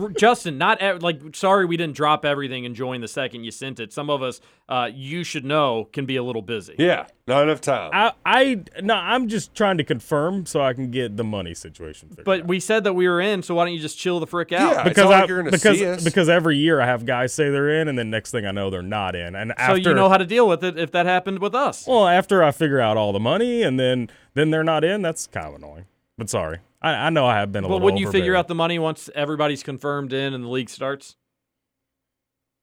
R- 0.00 0.08
Justin, 0.10 0.56
not 0.56 0.78
ev- 0.80 1.02
like 1.02 1.20
sorry 1.36 1.66
we 1.66 1.76
didn't 1.76 1.94
drop 1.94 2.24
everything 2.24 2.64
and 2.64 2.74
join 2.74 3.00
the 3.02 3.08
second 3.08 3.44
you 3.44 3.50
sent 3.50 3.80
it. 3.80 3.92
Some 3.92 4.08
of 4.08 4.22
us, 4.22 4.40
uh, 4.68 4.88
you 4.92 5.24
should 5.24 5.44
know, 5.44 5.88
can 5.92 6.06
be 6.06 6.16
a 6.16 6.22
little 6.22 6.40
busy. 6.40 6.74
Yeah, 6.78 7.06
not 7.26 7.42
enough 7.42 7.60
time. 7.60 7.90
I, 7.92 8.12
I 8.24 8.62
no, 8.82 8.94
I'm 8.94 9.28
just 9.28 9.54
trying 9.54 9.76
to 9.78 9.84
confirm 9.84 10.46
so 10.46 10.62
I 10.62 10.72
can 10.72 10.90
get 10.90 11.18
the 11.18 11.24
money 11.24 11.52
situation 11.52 12.08
figured 12.08 12.24
But 12.24 12.40
out. 12.40 12.46
we 12.46 12.60
said 12.60 12.84
that 12.84 12.94
we 12.94 13.06
were 13.08 13.20
in, 13.20 13.42
so 13.42 13.54
why 13.54 13.66
don't 13.66 13.74
you 13.74 13.80
just 13.80 13.98
chill 13.98 14.20
the 14.20 14.26
frick 14.26 14.52
out? 14.52 14.72
Yeah. 14.76 14.84
Because 14.84 15.04
not 15.04 15.10
like 15.10 15.24
I, 15.24 15.26
you're 15.26 15.38
gonna 15.42 15.50
because 15.50 15.78
see 15.78 15.86
us. 15.86 16.02
because 16.04 16.28
every 16.30 16.56
year 16.56 16.80
I 16.80 16.86
have 16.86 17.04
guys 17.04 17.34
say 17.34 17.50
they're 17.50 17.80
in, 17.80 17.88
and 17.88 17.98
then 17.98 18.08
next 18.08 18.30
thing 18.30 18.46
I 18.46 18.52
know 18.52 18.70
they're 18.70 18.80
not 18.82 19.14
in, 19.14 19.34
and 19.36 19.50
So 19.50 19.54
after 19.62 19.78
you 19.78 19.92
know 19.94 20.08
how 20.08 20.16
to 20.16 20.26
deal 20.26 20.48
with 20.48 20.64
it 20.64 20.78
if 20.78 20.92
that 20.92 21.04
happened 21.04 21.40
with 21.40 21.54
us. 21.54 21.86
well 21.86 22.08
after 22.08 22.42
I 22.42 22.52
figure 22.52 22.80
out 22.80 22.96
all 22.96 23.12
the 23.12 23.20
money, 23.20 23.62
and 23.62 23.78
then 23.78 24.08
then 24.34 24.50
they're 24.50 24.64
not 24.64 24.82
in. 24.82 25.02
That's 25.02 25.26
kind 25.26 25.46
of 25.48 25.54
annoying. 25.56 25.84
But 26.16 26.30
sorry, 26.30 26.58
I, 26.82 27.06
I 27.06 27.10
know 27.10 27.26
I 27.26 27.36
have 27.38 27.52
been 27.52 27.64
a 27.64 27.66
But 27.68 27.74
little. 27.74 27.78
But 27.80 27.84
wouldn't 27.84 28.00
you 28.00 28.10
figure 28.10 28.34
out 28.34 28.48
the 28.48 28.54
money 28.54 28.78
once 28.78 29.08
everybody's 29.14 29.62
confirmed 29.62 30.12
in 30.12 30.34
and 30.34 30.44
the 30.44 30.48
league 30.48 30.68
starts? 30.70 31.16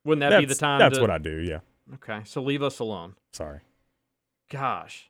Wouldn't 0.06 0.30
that 0.30 0.40
be 0.40 0.46
the 0.46 0.56
time? 0.56 0.80
That's 0.80 0.96
to- 0.98 1.02
what 1.02 1.10
I 1.12 1.18
do. 1.18 1.38
Yeah. 1.40 1.60
Okay, 1.96 2.22
so 2.26 2.42
leave 2.42 2.62
us 2.62 2.80
alone. 2.80 3.16
Sorry. 3.34 3.62
Gosh, 4.50 5.10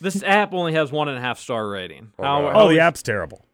this 0.00 0.22
app 0.24 0.52
only 0.52 0.74
has 0.74 0.92
one 0.92 1.08
and 1.08 1.16
a 1.18 1.20
half 1.20 1.38
star 1.38 1.68
rating. 1.68 2.12
How, 2.18 2.42
how 2.50 2.60
Oh, 2.62 2.68
the 2.68 2.74
is- 2.74 2.80
app's 2.80 3.02
terrible, 3.02 3.44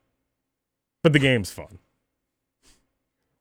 but 1.02 1.12
the 1.12 1.18
game's 1.18 1.50
fun. 1.50 1.78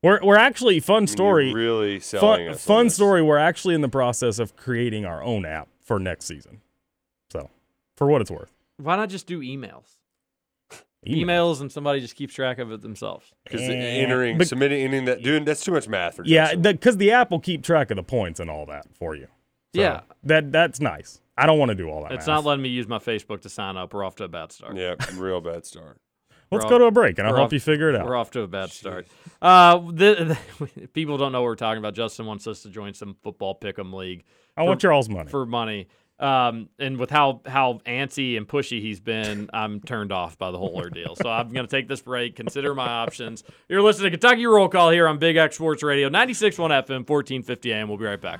We're 0.03 0.19
we're 0.23 0.37
actually 0.37 0.79
fun 0.79 1.05
story. 1.07 1.47
You're 1.49 1.55
really 1.57 1.99
selling 1.99 2.45
fun 2.47 2.53
us 2.55 2.65
fun 2.65 2.89
story. 2.89 3.21
We're 3.21 3.37
actually 3.37 3.75
in 3.75 3.81
the 3.81 3.89
process 3.89 4.39
of 4.39 4.55
creating 4.55 5.05
our 5.05 5.21
own 5.23 5.45
app 5.45 5.67
for 5.83 5.99
next 5.99 6.25
season. 6.25 6.61
So, 7.31 7.49
for 7.95 8.07
what 8.07 8.19
it's 8.21 8.31
worth, 8.31 8.51
Why 8.77 8.95
not 8.95 9.09
just 9.09 9.27
do 9.27 9.41
emails? 9.41 9.85
Email. 11.07 11.53
Emails 11.55 11.61
and 11.61 11.71
somebody 11.71 11.99
just 11.99 12.15
keeps 12.15 12.33
track 12.33 12.59
of 12.59 12.71
it 12.71 12.81
themselves. 12.81 13.31
Because 13.43 13.61
entering, 13.61 14.37
but- 14.37 14.47
submitting, 14.47 14.81
entering 14.83 15.05
that, 15.05 15.23
doing 15.23 15.45
that's 15.45 15.63
too 15.63 15.71
much 15.71 15.87
math 15.87 16.15
for 16.17 16.23
Yeah, 16.25 16.53
because 16.55 16.97
the 16.97 17.11
app 17.11 17.31
will 17.31 17.39
keep 17.39 17.63
track 17.63 17.89
of 17.91 17.97
the 17.97 18.03
points 18.03 18.39
and 18.39 18.49
all 18.51 18.65
that 18.67 18.85
for 18.95 19.15
you. 19.15 19.27
So 19.73 19.81
Yeah. 19.81 20.01
that 20.23 20.51
that's 20.51 20.79
nice. 20.79 21.21
I 21.37 21.45
don't 21.47 21.57
want 21.57 21.69
to 21.69 21.75
do 21.75 21.89
all 21.89 22.03
that. 22.03 22.11
It's 22.11 22.27
math. 22.27 22.35
not 22.37 22.45
letting 22.45 22.61
me 22.61 22.69
use 22.69 22.87
my 22.87 22.99
Facebook 22.99 23.41
to 23.41 23.49
sign 23.49 23.77
up. 23.77 23.93
We're 23.93 24.03
off 24.03 24.15
to 24.17 24.25
a 24.25 24.27
bad 24.27 24.51
start. 24.51 24.75
yeah, 24.75 24.93
real 25.15 25.41
bad 25.41 25.65
start. 25.65 25.99
Let's 26.51 26.65
we're 26.65 26.69
go 26.71 26.77
to 26.79 26.85
a 26.85 26.91
break, 26.91 27.17
and 27.17 27.25
I'll 27.25 27.33
we're 27.33 27.37
help 27.37 27.47
off- 27.47 27.53
you 27.53 27.61
figure 27.61 27.89
it 27.89 27.95
out. 27.95 28.05
We're 28.05 28.17
off 28.17 28.29
to 28.31 28.41
a 28.41 28.47
bad 28.47 28.71
start. 28.71 29.07
Uh, 29.41 29.79
the, 29.79 30.37
the, 30.59 30.87
people 30.93 31.17
don't 31.17 31.31
know 31.31 31.39
what 31.41 31.45
we're 31.47 31.55
talking 31.55 31.79
about. 31.79 31.93
Justin 31.95 32.25
wants 32.25 32.45
us 32.45 32.61
to 32.63 32.69
join 32.69 32.93
some 32.93 33.15
football 33.23 33.57
pick'em 33.57 33.93
league 33.93 34.25
I 34.57 34.63
want 34.63 34.83
your 34.83 34.91
all's 34.91 35.07
money. 35.07 35.31
for 35.31 35.45
money. 35.45 35.87
Um, 36.21 36.69
and 36.77 36.97
with 36.97 37.09
how 37.09 37.41
how 37.47 37.81
antsy 37.85 38.37
and 38.37 38.47
pushy 38.47 38.79
he's 38.79 38.99
been, 38.99 39.49
I'm 39.53 39.81
turned 39.81 40.11
off 40.11 40.37
by 40.37 40.51
the 40.51 40.57
whole 40.57 40.75
ordeal. 40.75 41.15
So 41.15 41.29
I'm 41.29 41.51
going 41.51 41.65
to 41.65 41.75
take 41.75 41.87
this 41.87 42.01
break, 42.01 42.35
consider 42.35 42.75
my 42.75 42.87
options. 42.87 43.43
You're 43.67 43.81
listening 43.81 44.11
to 44.11 44.17
Kentucky 44.17 44.45
Roll 44.45 44.69
Call 44.69 44.91
here 44.91 45.07
on 45.07 45.17
Big 45.17 45.35
X 45.35 45.55
Sports 45.55 45.81
Radio, 45.81 46.09
96.1 46.09 46.55
FM, 46.57 47.09
1450 47.09 47.73
AM. 47.73 47.87
We'll 47.89 47.97
be 47.97 48.05
right 48.05 48.21
back. 48.21 48.39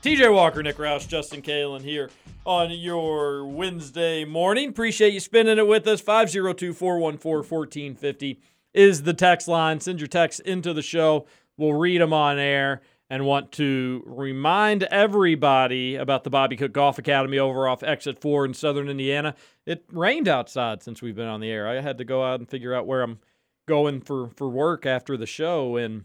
TJ 0.00 0.32
Walker, 0.32 0.62
Nick 0.62 0.76
Roush, 0.76 1.08
Justin 1.08 1.42
Kalen 1.42 1.82
here 1.82 2.08
on 2.46 2.70
your 2.70 3.44
Wednesday 3.44 4.24
morning. 4.24 4.68
Appreciate 4.68 5.12
you 5.12 5.18
spending 5.18 5.58
it 5.58 5.66
with 5.66 5.88
us. 5.88 6.00
502 6.00 6.72
414 6.72 7.38
1450 7.38 8.40
is 8.72 9.02
the 9.02 9.12
text 9.12 9.48
line. 9.48 9.80
Send 9.80 9.98
your 9.98 10.06
text 10.06 10.38
into 10.40 10.72
the 10.72 10.82
show. 10.82 11.26
We'll 11.56 11.72
read 11.72 12.00
them 12.00 12.12
on 12.12 12.38
air 12.38 12.80
and 13.10 13.26
want 13.26 13.50
to 13.52 14.04
remind 14.06 14.84
everybody 14.84 15.96
about 15.96 16.22
the 16.22 16.30
Bobby 16.30 16.56
Cook 16.56 16.72
Golf 16.72 16.98
Academy 16.98 17.40
over 17.40 17.66
off 17.66 17.82
Exit 17.82 18.20
4 18.20 18.44
in 18.44 18.54
southern 18.54 18.88
Indiana. 18.88 19.34
It 19.66 19.84
rained 19.90 20.28
outside 20.28 20.80
since 20.80 21.02
we've 21.02 21.16
been 21.16 21.26
on 21.26 21.40
the 21.40 21.50
air. 21.50 21.66
I 21.66 21.80
had 21.80 21.98
to 21.98 22.04
go 22.04 22.22
out 22.22 22.38
and 22.38 22.48
figure 22.48 22.72
out 22.72 22.86
where 22.86 23.02
I'm 23.02 23.18
going 23.66 24.00
for, 24.00 24.28
for 24.28 24.48
work 24.48 24.86
after 24.86 25.16
the 25.16 25.26
show, 25.26 25.76
and 25.76 26.04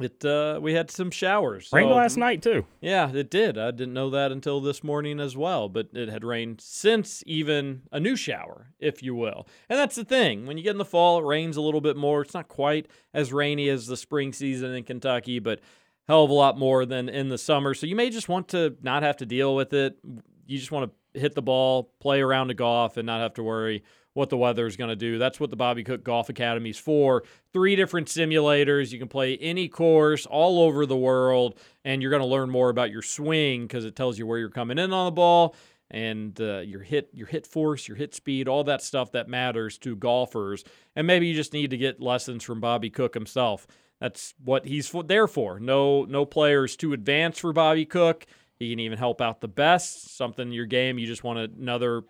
it 0.00 0.24
uh, 0.24 0.58
we 0.62 0.74
had 0.74 0.90
some 0.90 1.10
showers. 1.10 1.68
Rained 1.72 1.88
So- 1.90 1.94
last 1.94 2.16
night 2.16 2.42
too. 2.42 2.66
yeah, 2.80 3.10
it 3.12 3.30
did. 3.30 3.56
I 3.56 3.70
didn't 3.70 3.94
know 3.94 4.10
that 4.10 4.30
until 4.32 4.60
this 4.60 4.84
morning 4.84 5.18
as 5.20 5.36
well, 5.36 5.68
but 5.68 5.88
it 5.94 6.08
had 6.08 6.22
rained 6.24 6.60
since 6.60 7.22
even 7.26 7.82
a 7.92 7.98
new 8.00 8.14
shower, 8.16 8.72
if 8.78 9.02
you 9.02 9.14
will. 9.14 9.46
And 9.68 9.78
that's 9.78 9.96
the 9.96 10.04
thing. 10.04 10.46
When 10.46 10.58
you 10.58 10.62
get 10.64 10.72
in 10.72 10.78
the 10.78 10.84
fall, 10.84 11.18
it 11.18 11.24
rains 11.24 11.56
a 11.56 11.62
little 11.62 11.80
bit 11.80 11.96
more. 11.96 12.20
It's 12.22 12.34
not 12.34 12.48
quite 12.48 12.88
as 13.14 13.32
rainy 13.32 13.68
as 13.70 13.86
the 13.86 13.96
spring 13.96 14.32
season 14.32 14.74
in 14.74 14.84
Kentucky, 14.84 15.38
but 15.38 15.60
hell 16.06 16.24
of 16.24 16.30
a 16.30 16.34
lot 16.34 16.58
more 16.58 16.84
than 16.84 17.08
in 17.08 17.28
the 17.30 17.38
summer. 17.38 17.72
So 17.74 17.86
you 17.86 17.96
may 17.96 18.10
just 18.10 18.28
want 18.28 18.48
to 18.48 18.76
not 18.82 19.02
have 19.02 19.16
to 19.18 19.26
deal 19.26 19.54
with 19.56 19.72
it. 19.72 19.98
You 20.46 20.58
just 20.58 20.70
want 20.70 20.92
to 21.14 21.20
hit 21.20 21.34
the 21.34 21.42
ball, 21.42 21.90
play 22.00 22.20
around 22.20 22.48
the 22.48 22.54
golf, 22.54 22.96
and 22.98 23.06
not 23.06 23.20
have 23.22 23.34
to 23.34 23.42
worry 23.42 23.82
what 24.16 24.30
the 24.30 24.36
weather 24.36 24.66
is 24.66 24.78
going 24.78 24.88
to 24.88 24.96
do. 24.96 25.18
That's 25.18 25.38
what 25.38 25.50
the 25.50 25.56
Bobby 25.56 25.84
Cook 25.84 26.02
Golf 26.02 26.30
Academy 26.30 26.70
is 26.70 26.78
for. 26.78 27.22
Three 27.52 27.76
different 27.76 28.08
simulators. 28.08 28.90
You 28.90 28.98
can 28.98 29.08
play 29.08 29.36
any 29.36 29.68
course 29.68 30.24
all 30.24 30.60
over 30.60 30.86
the 30.86 30.96
world, 30.96 31.58
and 31.84 32.00
you're 32.00 32.10
going 32.10 32.22
to 32.22 32.28
learn 32.28 32.48
more 32.48 32.70
about 32.70 32.90
your 32.90 33.02
swing 33.02 33.66
because 33.66 33.84
it 33.84 33.94
tells 33.94 34.18
you 34.18 34.26
where 34.26 34.38
you're 34.38 34.48
coming 34.48 34.78
in 34.78 34.90
on 34.90 35.04
the 35.04 35.10
ball 35.10 35.54
and 35.90 36.40
uh, 36.40 36.60
your 36.60 36.80
hit, 36.80 37.10
your 37.12 37.26
hit 37.26 37.46
force, 37.46 37.86
your 37.86 37.96
hit 37.98 38.14
speed, 38.14 38.48
all 38.48 38.64
that 38.64 38.80
stuff 38.80 39.12
that 39.12 39.28
matters 39.28 39.76
to 39.78 39.94
golfers. 39.94 40.64
And 40.96 41.06
maybe 41.06 41.26
you 41.26 41.34
just 41.34 41.52
need 41.52 41.68
to 41.70 41.76
get 41.76 42.00
lessons 42.00 42.42
from 42.42 42.58
Bobby 42.58 42.88
Cook 42.88 43.12
himself. 43.12 43.66
That's 44.00 44.32
what 44.42 44.64
he's 44.64 44.90
there 45.04 45.26
for. 45.26 45.60
No, 45.60 46.04
no 46.04 46.24
players 46.24 46.74
too 46.74 46.94
advanced 46.94 47.40
for 47.40 47.52
Bobby 47.52 47.84
Cook. 47.84 48.24
He 48.58 48.70
can 48.70 48.80
even 48.80 48.96
help 48.96 49.20
out 49.20 49.42
the 49.42 49.48
best. 49.48 50.16
Something 50.16 50.48
in 50.48 50.54
your 50.54 50.64
game 50.64 50.98
you 50.98 51.06
just 51.06 51.22
want 51.22 51.38
another 51.38 52.02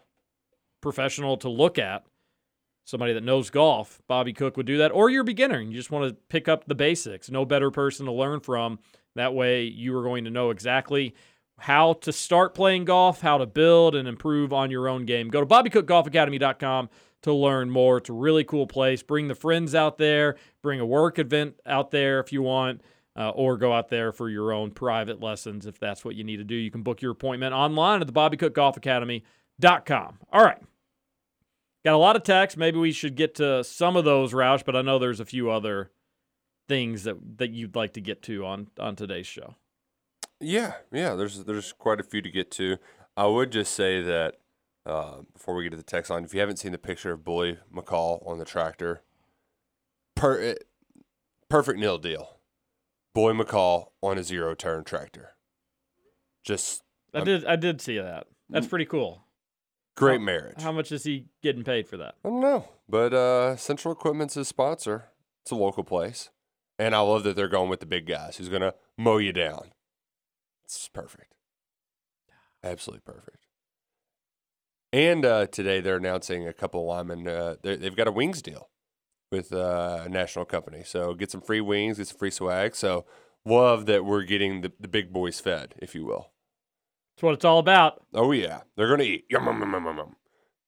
professional 0.87 1.37
to 1.39 1.49
look 1.49 1.80
at. 1.80 2.05
Somebody 2.84 3.12
that 3.14 3.24
knows 3.24 3.51
golf, 3.51 4.01
Bobby 4.07 4.32
Cook 4.32 4.57
would 4.57 4.66
do 4.66 4.78
that. 4.78 4.93
Or 4.93 5.11
you're 5.11 5.22
a 5.22 5.24
beginner 5.24 5.59
and 5.59 5.70
you 5.70 5.76
just 5.76 5.91
want 5.91 6.09
to 6.09 6.14
pick 6.28 6.47
up 6.47 6.66
the 6.66 6.76
basics. 6.76 7.28
No 7.28 7.45
better 7.45 7.72
person 7.72 8.07
to 8.07 8.12
learn 8.12 8.39
from. 8.39 8.78
That 9.16 9.34
way 9.34 9.64
you 9.64 9.97
are 9.97 10.05
going 10.05 10.22
to 10.24 10.30
know 10.30 10.51
exactly 10.51 11.16
how 11.59 11.95
to 11.95 12.12
start 12.12 12.55
playing 12.55 12.84
golf, 12.84 13.20
how 13.20 13.39
to 13.39 13.47
build 13.47 13.97
and 13.97 14.07
improve 14.07 14.53
on 14.53 14.70
your 14.70 14.89
own 14.89 15.05
game. 15.05 15.28
Go 15.28 15.41
to 15.41 15.47
BobbyCookGolfAcademy.com 15.47 16.89
to 17.22 17.32
learn 17.32 17.70
more. 17.70 17.97
It's 17.97 18.09
a 18.09 18.12
really 18.12 18.45
cool 18.45 18.68
place. 18.68 19.03
Bring 19.03 19.26
the 19.26 19.34
friends 19.34 19.74
out 19.74 19.99
there, 19.99 20.37
bring 20.62 20.78
a 20.78 20.87
work 20.87 21.18
event 21.18 21.57
out 21.66 21.91
there 21.91 22.20
if 22.20 22.32
you 22.32 22.43
want, 22.43 22.82
uh, 23.16 23.30
or 23.30 23.57
go 23.57 23.72
out 23.72 23.89
there 23.89 24.12
for 24.12 24.28
your 24.28 24.53
own 24.53 24.70
private 24.70 25.20
lessons 25.20 25.66
if 25.66 25.80
that's 25.80 26.05
what 26.05 26.14
you 26.14 26.22
need 26.22 26.37
to 26.37 26.45
do. 26.45 26.55
You 26.55 26.70
can 26.70 26.84
book 26.84 27.03
your 27.03 27.11
appointment 27.11 27.53
online 27.53 28.01
at 28.01 28.07
the 28.07 28.12
BobbyCookGolfAcademy.com. 28.12 30.18
All 30.32 30.45
right. 30.45 30.62
Got 31.87 31.95
a 31.95 31.99
lot 31.99 32.16
of 32.16 32.24
texts. 32.24 32.57
Maybe 32.57 32.80
we 32.80 32.91
should 32.91 33.14
get 33.14 33.37
to 33.37 33.62
some 33.62 33.95
of 33.95 34.05
those, 34.05 34.32
Roush, 34.32 34.64
but 34.64 34.74
I 34.74 34.82
know 34.82 34.99
there's 34.99 35.20
a 35.20 35.24
few 35.24 35.53
other 35.53 35.93
things 36.66 37.05
that, 37.05 37.39
that 37.39 37.51
you'd 37.51 37.76
like 37.76 37.93
to 37.93 38.01
get 38.01 38.22
to 38.22 38.45
on, 38.45 38.66
on 38.80 38.97
today's 38.97 39.28
show. 39.28 39.55
Yeah, 40.41 40.72
yeah. 40.91 41.14
There's 41.14 41.45
there's 41.45 41.72
quite 41.72 42.01
a 42.01 42.03
few 42.03 42.20
to 42.22 42.28
get 42.28 42.51
to. 42.51 42.78
I 43.16 43.26
would 43.26 43.53
just 43.53 43.72
say 43.72 44.03
that 44.03 44.34
uh, 44.84 45.18
before 45.32 45.55
we 45.55 45.62
get 45.62 45.70
to 45.70 45.76
the 45.76 45.84
text 45.84 46.11
line, 46.11 46.24
if 46.24 46.34
you 46.34 46.41
haven't 46.41 46.57
seen 46.57 46.72
the 46.72 46.78
picture 46.78 47.12
of 47.12 47.22
Bully 47.22 47.59
McCall 47.72 48.26
on 48.26 48.39
the 48.41 48.45
tractor, 48.45 49.03
per 50.16 50.57
perfect 51.49 51.78
nil 51.78 51.99
deal. 51.99 52.41
Boy 53.14 53.32
McCall 53.32 53.91
on 54.03 54.18
a 54.18 54.24
zero 54.24 54.57
turn 54.57 54.82
tractor. 54.82 55.37
Just 56.43 56.82
I 57.14 57.22
did 57.22 57.45
I 57.45 57.55
did 57.55 57.80
see 57.80 57.99
that. 57.99 58.26
That's 58.51 58.66
pretty 58.66 58.87
cool. 58.87 59.22
Great 59.97 60.20
marriage. 60.20 60.61
How 60.62 60.72
much 60.72 60.92
is 60.92 61.05
he 61.05 61.26
getting 61.42 61.64
paid 61.64 61.88
for 61.88 61.97
that? 61.97 62.14
I 62.24 62.28
don't 62.28 62.40
know, 62.40 62.68
but 62.88 63.12
uh, 63.12 63.57
Central 63.57 63.92
Equipment's 63.92 64.34
his 64.34 64.49
sponsor. 64.49 65.07
It's 65.42 65.51
a 65.51 65.57
local 65.57 65.84
place, 65.84 66.30
and 66.78 66.94
I 66.94 67.01
love 67.01 67.22
that 67.24 67.36
they're 67.36 67.49
going 67.49 67.68
with 67.70 67.80
the 67.80 67.86
big 67.86 68.07
guys 68.07 68.36
who's 68.36 68.49
gonna 68.49 68.74
mow 68.99 69.18
you 69.18 69.32
down. 69.32 69.72
It's 70.64 70.88
perfect, 70.88 71.34
absolutely 72.64 73.03
perfect. 73.05 73.47
And 74.92 75.24
uh, 75.24 75.47
today 75.47 75.80
they're 75.80 75.97
announcing 75.97 76.47
a 76.47 76.53
couple 76.53 76.80
of 76.80 76.86
linemen. 76.86 77.28
Uh, 77.28 77.57
they- 77.62 77.76
they've 77.76 77.97
got 77.97 78.09
a 78.09 78.12
wings 78.12 78.40
deal 78.42 78.70
with 79.30 79.53
uh, 79.53 80.03
a 80.05 80.09
national 80.09 80.44
company. 80.44 80.82
So 80.84 81.12
get 81.14 81.30
some 81.30 81.40
free 81.40 81.61
wings, 81.61 81.99
get 81.99 82.07
some 82.09 82.18
free 82.18 82.30
swag. 82.30 82.74
So 82.76 83.05
love 83.44 83.86
that 83.86 84.05
we're 84.05 84.22
getting 84.22 84.61
the, 84.62 84.72
the 84.78 84.88
big 84.88 85.12
boys 85.12 85.40
fed, 85.40 85.74
if 85.78 85.94
you 85.94 86.05
will. 86.05 86.30
That's 87.17 87.23
what 87.23 87.33
it's 87.35 87.45
all 87.47 87.59
about. 87.59 88.03
Oh, 88.12 88.33
yeah. 88.33 88.61
They're 88.77 88.89
going 88.89 89.01
to 89.01 89.07
eat. 89.07 89.25
Yum, 89.31 89.47
yum, 89.47 89.61
yum, 89.61 89.73
yum, 89.73 89.97
yum. 89.97 90.17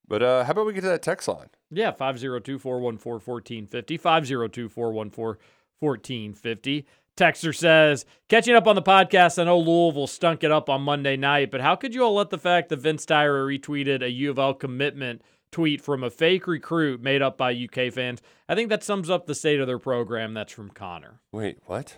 But 0.07 0.23
uh, 0.23 0.45
how 0.45 0.53
about 0.53 0.65
we 0.65 0.73
get 0.73 0.81
to 0.81 0.87
that 0.89 1.03
text 1.03 1.29
line? 1.29 1.51
Yeah, 1.71 1.91
502 1.91 2.59
414 2.59 3.23
1450. 3.23 3.97
502 3.99 4.69
414 4.71 5.43
1450. 5.81 6.87
Texter 7.19 7.55
says, 7.55 8.07
catching 8.29 8.55
up 8.55 8.67
on 8.67 8.77
the 8.77 8.83
podcast, 8.83 9.39
I 9.39 9.45
know 9.45 9.59
Louisville 9.59 10.07
stunk 10.07 10.43
it 10.45 10.51
up 10.53 10.71
on 10.71 10.83
Monday 10.83 11.17
night, 11.17 11.51
but 11.51 11.61
how 11.61 11.75
could 11.75 11.93
you 11.95 12.03
all 12.05 12.15
let 12.15 12.31
the 12.31 12.39
fact 12.39 12.69
that 12.71 12.79
Vince 12.79 13.05
Tyra 13.05 13.45
retweeted 13.45 14.03
a 14.03 14.09
U 14.11 14.31
of 14.31 14.39
L 14.39 14.55
commitment 14.55 15.21
tweet 15.51 15.81
from 15.83 16.05
a 16.05 16.11
fake 16.11 16.47
recruit 16.47 17.03
made 17.03 17.21
up 17.21 17.37
by 17.37 17.53
UK 17.53 17.93
fans? 17.93 18.23
I 18.49 18.55
think 18.55 18.69
that 18.71 18.85
sums 18.85 19.11
up 19.11 19.27
the 19.27 19.35
state 19.35 19.59
of 19.61 19.67
their 19.67 19.81
program. 19.81 20.33
That's 20.33 20.53
from 20.53 20.71
Connor. 20.71 21.21
Wait, 21.33 21.59
what? 21.67 21.97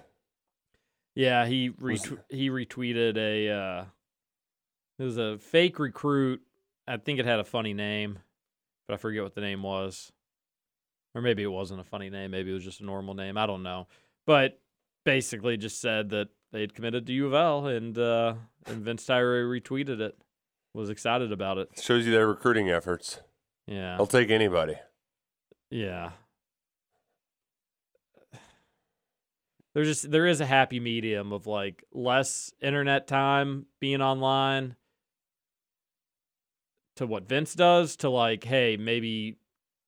Yeah, 1.15 1.47
he 1.47 1.69
Was- 1.69 2.03
retw- 2.07 2.19
he 2.31 2.49
retweeted 2.51 3.17
a 3.19 3.51
uh, 3.53 3.85
it 5.01 5.05
was 5.05 5.17
a 5.17 5.39
fake 5.39 5.79
recruit. 5.79 6.43
I 6.87 6.99
think 6.99 7.19
it 7.19 7.25
had 7.25 7.41
a 7.41 7.45
funny 7.45 7.73
name, 7.73 8.19
but 8.87 8.95
I 8.95 8.97
forget 8.99 9.23
what 9.23 9.35
the 9.35 9.41
name 9.41 9.63
was. 9.63 10.13
Or 11.15 11.23
maybe 11.23 11.43
it 11.43 11.51
wasn't 11.51 11.81
a 11.81 11.85
funny 11.85 12.11
name. 12.11 12.31
Maybe 12.31 12.51
it 12.51 12.55
was 12.55 12.65
just 12.65 12.83
a 12.83 12.85
normal 12.85 13.15
name. 13.15 13.39
I 13.39 13.47
don't 13.47 13.63
know. 13.63 13.89
But 14.27 14.61
basically, 15.07 15.57
just 15.57 15.81
said 15.81 16.11
that 16.11 16.29
they 16.53 16.61
had 16.61 16.75
committed 16.75 17.07
to 17.07 17.13
U 17.15 17.27
of 17.29 17.35
L, 17.35 17.67
and 17.67 17.97
uh, 17.97 18.35
and 18.67 18.85
Vince 18.85 19.07
Tyra 19.07 19.45
retweeted 19.45 20.01
it. 20.01 20.17
Was 20.75 20.91
excited 20.91 21.33
about 21.33 21.59
it. 21.59 21.71
Shows 21.81 22.07
you 22.07 22.13
their 22.13 22.29
recruiting 22.29 22.69
efforts. 22.71 23.21
Yeah. 23.67 23.97
I'll 23.97 24.07
take 24.07 24.31
anybody. 24.31 24.77
Yeah. 25.71 26.11
There's 29.75 29.89
just 29.89 30.11
there 30.11 30.27
is 30.27 30.41
a 30.41 30.47
happy 30.47 30.79
medium 30.79 31.33
of 31.33 31.47
like 31.47 31.85
less 31.93 32.53
internet 32.61 33.09
time 33.09 33.67
being 33.81 34.03
online 34.03 34.77
to 37.01 37.07
what 37.07 37.27
Vince 37.27 37.55
does 37.55 37.97
to 37.97 38.11
like, 38.11 38.45
hey, 38.45 38.77
maybe 38.77 39.39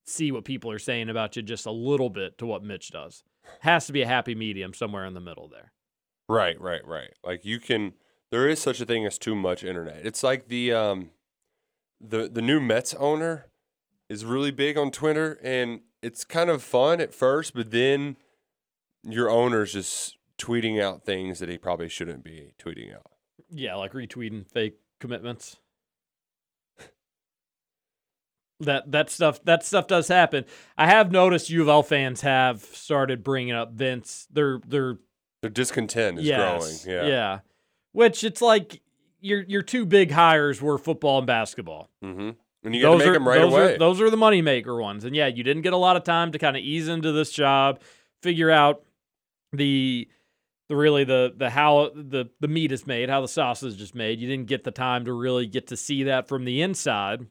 see 0.07 0.33
what 0.33 0.47
people 0.47 0.71
are 0.71 0.79
saying 0.79 1.11
about 1.11 1.37
you 1.37 1.43
just 1.43 1.67
a 1.67 1.71
little 1.71 2.09
bit 2.09 2.39
to 2.39 2.47
what 2.47 2.65
Mitch 2.65 2.91
does. 2.91 3.23
Has 3.61 3.87
to 3.87 3.93
be 3.93 4.01
a 4.01 4.07
happy 4.07 4.35
medium 4.35 4.73
somewhere 4.73 5.05
in 5.05 5.13
the 5.13 5.21
middle 5.21 5.47
there. 5.47 5.73
Right, 6.27 6.59
right, 6.59 6.81
right. 6.87 7.13
Like 7.23 7.45
you 7.45 7.61
can 7.61 7.93
there 8.31 8.49
is 8.49 8.63
such 8.63 8.81
a 8.81 8.87
thing 8.87 9.05
as 9.05 9.19
too 9.19 9.35
much 9.35 9.63
internet. 9.63 10.07
It's 10.07 10.23
like 10.23 10.49
the 10.49 10.73
um 10.73 11.11
the 12.01 12.31
the 12.33 12.41
new 12.41 12.61
Mets 12.61 12.95
owner 12.95 13.51
is 14.09 14.25
really 14.25 14.51
big 14.51 14.79
on 14.79 14.91
Twitter 14.91 15.39
and 15.43 15.81
it's 16.01 16.25
kind 16.25 16.49
of 16.49 16.63
fun 16.63 16.99
at 16.99 17.13
first, 17.13 17.53
but 17.53 17.73
then 17.73 18.17
your 19.03 19.29
owner's 19.29 19.75
just 19.75 20.17
tweeting 20.39 20.83
out 20.83 21.05
things 21.05 21.41
that 21.41 21.51
he 21.51 21.59
probably 21.59 21.91
shouldn't 21.91 22.25
be 22.25 22.55
tweeting 22.59 22.95
out. 22.95 23.11
Yeah, 23.51 23.75
like 23.75 23.93
retweeting 23.93 24.51
fake 24.51 24.79
commitments. 24.99 25.59
That 28.63 28.91
that 28.93 29.11
stuff 29.11 29.43
that 29.45 29.65
stuff 29.65 29.87
does 29.87 30.09
happen. 30.09 30.45
I 30.77 30.87
have 30.87 31.13
noticed 31.13 31.51
U 31.51 31.63
of 31.63 31.69
L 31.69 31.83
fans 31.83 32.23
have 32.23 32.63
started 32.63 33.23
bringing 33.23 33.55
up 33.55 33.73
Vince. 33.73 34.27
Their 34.31 34.61
their 34.67 34.99
Their 35.43 35.51
discontent 35.51 36.21
is 36.21 36.27
yes, 36.27 36.85
growing. 36.85 36.99
Yeah. 36.99 37.09
yeah. 37.09 37.39
Which 37.93 38.25
it's 38.25 38.41
like 38.41 38.81
your 39.21 39.43
your 39.43 39.63
two 39.63 39.85
big 39.85 40.11
hires 40.11 40.63
were 40.63 40.79
football 40.79 41.19
and 41.19 41.27
basketball. 41.27 41.91
Mm-hmm. 42.05 42.31
And 42.65 42.77
you 42.77 42.83
got 42.83 42.93
to 42.93 42.99
make 42.99 43.09
are, 43.09 43.13
them 43.13 43.27
right 43.27 43.41
those 43.41 43.53
away. 43.53 43.75
Are, 43.75 43.79
those 43.79 44.01
are 44.01 44.09
the 44.09 44.17
moneymaker 44.17 44.81
ones. 44.81 45.05
And 45.05 45.17
yeah, 45.17 45.27
you 45.27 45.43
didn't 45.43 45.63
get 45.63 45.73
a 45.73 45.77
lot 45.77 45.97
of 45.97 46.05
time 46.05 46.31
to 46.31 46.39
kind 46.39 46.57
of 46.57 46.63
ease 46.63 46.87
into 46.87 47.11
this 47.11 47.33
job, 47.33 47.81
figure 48.23 48.51
out 48.51 48.85
the 49.53 50.09
the 50.69 50.77
really 50.77 51.03
the 51.03 51.35
the 51.37 51.51
how 51.51 51.91
the 51.95 52.27
the 52.39 52.49
meat 52.49 52.71
is 52.71 52.87
made, 52.87 53.11
how 53.11 53.21
the 53.21 53.29
sausage 53.29 53.81
is 53.81 53.95
made. 53.97 54.21
You 54.21 54.29
didn't 54.29 54.47
get 54.47 54.63
the 54.63 54.71
time 54.71 55.07
to 55.07 55.13
really 55.13 55.47
get 55.47 55.67
to 55.69 55.77
see 55.77 56.05
that 56.05 56.29
from 56.29 56.45
the 56.45 56.63
inside. 56.63 57.27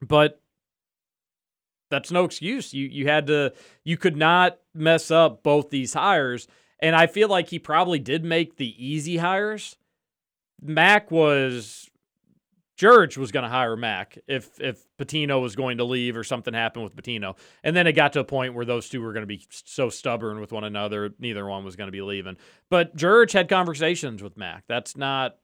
But 0.00 0.40
that's 1.90 2.10
no 2.10 2.24
excuse. 2.24 2.74
You 2.74 2.86
you 2.86 3.06
had 3.08 3.26
to 3.28 3.52
you 3.84 3.96
could 3.96 4.16
not 4.16 4.58
mess 4.74 5.10
up 5.10 5.42
both 5.42 5.70
these 5.70 5.94
hires. 5.94 6.46
And 6.80 6.94
I 6.94 7.06
feel 7.06 7.28
like 7.28 7.48
he 7.48 7.58
probably 7.58 7.98
did 7.98 8.24
make 8.24 8.56
the 8.56 8.74
easy 8.84 9.16
hires. 9.16 9.76
Mack 10.62 11.10
was 11.10 11.90
George 12.76 13.18
was 13.18 13.32
going 13.32 13.42
to 13.42 13.48
hire 13.48 13.76
Mack 13.76 14.18
if 14.28 14.60
if 14.60 14.84
Pitino 14.98 15.42
was 15.42 15.56
going 15.56 15.78
to 15.78 15.84
leave 15.84 16.16
or 16.16 16.22
something 16.22 16.54
happened 16.54 16.84
with 16.84 16.94
Pitino. 16.94 17.36
And 17.64 17.74
then 17.74 17.86
it 17.88 17.92
got 17.92 18.12
to 18.12 18.20
a 18.20 18.24
point 18.24 18.54
where 18.54 18.64
those 18.64 18.88
two 18.88 19.02
were 19.02 19.12
going 19.12 19.24
to 19.24 19.26
be 19.26 19.44
so 19.50 19.88
stubborn 19.90 20.40
with 20.40 20.52
one 20.52 20.64
another, 20.64 21.12
neither 21.18 21.44
one 21.46 21.64
was 21.64 21.74
going 21.74 21.88
to 21.88 21.92
be 21.92 22.02
leaving. 22.02 22.36
But 22.70 22.94
George 22.94 23.32
had 23.32 23.48
conversations 23.48 24.22
with 24.22 24.36
Mack. 24.36 24.64
That's 24.68 24.96
not 24.96 25.38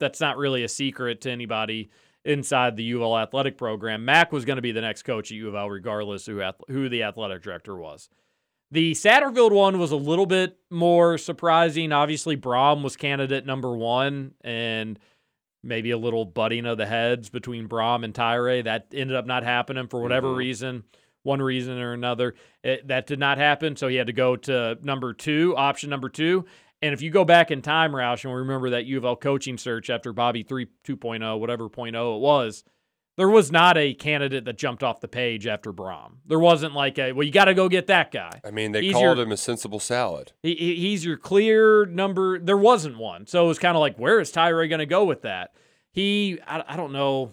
that's 0.00 0.20
not 0.20 0.38
really 0.38 0.64
a 0.64 0.68
secret 0.68 1.20
to 1.20 1.30
anybody 1.30 1.90
inside 2.24 2.76
the 2.76 2.84
U 2.84 2.98
of 2.98 3.02
L 3.02 3.18
athletic 3.18 3.56
program. 3.58 4.04
Mack 4.04 4.32
was 4.32 4.44
going 4.44 4.56
to 4.56 4.62
be 4.62 4.72
the 4.72 4.80
next 4.80 5.02
coach 5.02 5.30
at 5.30 5.36
U 5.36 5.48
of 5.48 5.54
L, 5.54 5.68
regardless 5.70 6.26
who 6.26 6.42
who 6.68 6.88
the 6.88 7.02
athletic 7.02 7.42
director 7.42 7.76
was. 7.76 8.08
The 8.70 8.92
Satterfield 8.92 9.52
one 9.52 9.78
was 9.78 9.92
a 9.92 9.96
little 9.96 10.24
bit 10.24 10.56
more 10.70 11.18
surprising. 11.18 11.92
Obviously, 11.92 12.36
Brohm 12.38 12.82
was 12.82 12.96
candidate 12.96 13.44
number 13.44 13.76
one, 13.76 14.32
and 14.42 14.98
maybe 15.62 15.90
a 15.90 15.98
little 15.98 16.24
butting 16.24 16.64
of 16.64 16.78
the 16.78 16.86
heads 16.86 17.28
between 17.28 17.68
Brohm 17.68 18.02
and 18.02 18.14
Tyra. 18.14 18.64
That 18.64 18.86
ended 18.94 19.14
up 19.16 19.26
not 19.26 19.42
happening 19.44 19.88
for 19.88 20.00
whatever 20.00 20.28
Mhm. 20.28 20.36
reason, 20.36 20.84
one 21.22 21.42
reason 21.42 21.78
or 21.78 21.92
another. 21.92 22.34
It, 22.64 22.88
that 22.88 23.06
did 23.06 23.18
not 23.18 23.36
happen, 23.38 23.76
so 23.76 23.88
he 23.88 23.96
had 23.96 24.06
to 24.06 24.12
go 24.12 24.36
to 24.36 24.78
number 24.82 25.12
two, 25.12 25.54
option 25.56 25.90
number 25.90 26.08
two. 26.08 26.46
And 26.82 26.92
if 26.92 27.00
you 27.00 27.10
go 27.10 27.24
back 27.24 27.50
in 27.50 27.62
time, 27.62 27.92
Roush, 27.92 28.24
and 28.24 28.34
remember 28.34 28.70
that 28.70 28.84
U 28.86 28.98
of 28.98 29.04
L 29.04 29.16
coaching 29.16 29.56
search 29.56 29.88
after 29.88 30.12
Bobby 30.12 30.42
3 30.42 30.66
2.0, 30.84 31.38
whatever 31.38 31.68
point 31.68 31.94
oh 31.94 32.16
it 32.16 32.20
was, 32.20 32.64
there 33.16 33.28
was 33.28 33.52
not 33.52 33.76
a 33.78 33.94
candidate 33.94 34.46
that 34.46 34.58
jumped 34.58 34.82
off 34.82 35.00
the 35.00 35.06
page 35.06 35.46
after 35.46 35.72
Brohm. 35.72 36.14
There 36.26 36.38
wasn't 36.40 36.74
like 36.74 36.98
a, 36.98 37.12
well, 37.12 37.24
you 37.24 37.30
got 37.32 37.44
to 37.44 37.54
go 37.54 37.68
get 37.68 37.86
that 37.86 38.10
guy. 38.10 38.40
I 38.44 38.50
mean, 38.50 38.72
they 38.72 38.80
He's 38.82 38.94
called 38.94 39.18
your- 39.18 39.26
him 39.26 39.32
a 39.32 39.36
sensible 39.36 39.80
salad. 39.80 40.32
He, 40.42 40.54
he- 40.54 40.76
he's 40.76 41.04
your 41.04 41.18
clear 41.18 41.84
number. 41.86 42.38
There 42.38 42.56
wasn't 42.56 42.98
one. 42.98 43.26
So 43.26 43.44
it 43.44 43.48
was 43.48 43.58
kind 43.58 43.76
of 43.76 43.80
like, 43.80 43.96
where 43.98 44.18
is 44.18 44.32
Tyra 44.32 44.68
going 44.68 44.78
to 44.80 44.86
go 44.86 45.04
with 45.04 45.22
that? 45.22 45.54
He, 45.92 46.40
I, 46.46 46.64
I 46.66 46.76
don't 46.76 46.92
know. 46.92 47.32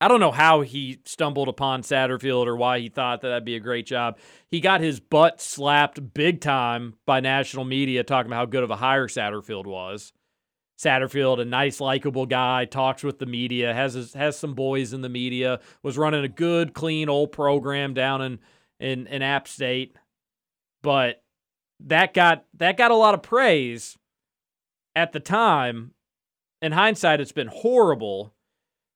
I 0.00 0.08
don't 0.08 0.20
know 0.20 0.30
how 0.30 0.62
he 0.62 1.00
stumbled 1.04 1.48
upon 1.48 1.82
Satterfield 1.82 2.46
or 2.46 2.56
why 2.56 2.78
he 2.78 2.88
thought 2.88 3.20
that 3.20 3.28
that'd 3.28 3.44
be 3.44 3.56
a 3.56 3.60
great 3.60 3.86
job. 3.86 4.18
He 4.48 4.60
got 4.60 4.80
his 4.80 4.98
butt 4.98 5.40
slapped 5.40 6.14
big 6.14 6.40
time 6.40 6.94
by 7.04 7.20
national 7.20 7.64
media 7.64 8.02
talking 8.02 8.30
about 8.30 8.38
how 8.38 8.46
good 8.46 8.62
of 8.62 8.70
a 8.70 8.76
hire 8.76 9.08
Satterfield 9.08 9.66
was. 9.66 10.12
Satterfield, 10.78 11.40
a 11.40 11.44
nice, 11.44 11.78
likable 11.78 12.24
guy, 12.24 12.64
talks 12.64 13.02
with 13.02 13.18
the 13.18 13.26
media, 13.26 13.74
has 13.74 13.92
his, 13.92 14.14
has 14.14 14.38
some 14.38 14.54
boys 14.54 14.94
in 14.94 15.02
the 15.02 15.10
media, 15.10 15.60
was 15.82 15.98
running 15.98 16.24
a 16.24 16.28
good, 16.28 16.72
clean 16.72 17.10
old 17.10 17.32
program 17.32 17.92
down 17.92 18.22
in 18.22 18.38
in, 18.80 19.06
in 19.06 19.22
App 19.22 19.46
State, 19.46 19.94
but 20.82 21.22
that 21.80 22.14
got 22.14 22.46
that 22.54 22.76
got 22.76 22.90
a 22.90 22.96
lot 22.96 23.14
of 23.14 23.22
praise 23.22 23.96
at 24.96 25.12
the 25.12 25.20
time. 25.20 25.92
In 26.62 26.72
hindsight, 26.72 27.20
it's 27.20 27.32
been 27.32 27.48
horrible. 27.48 28.34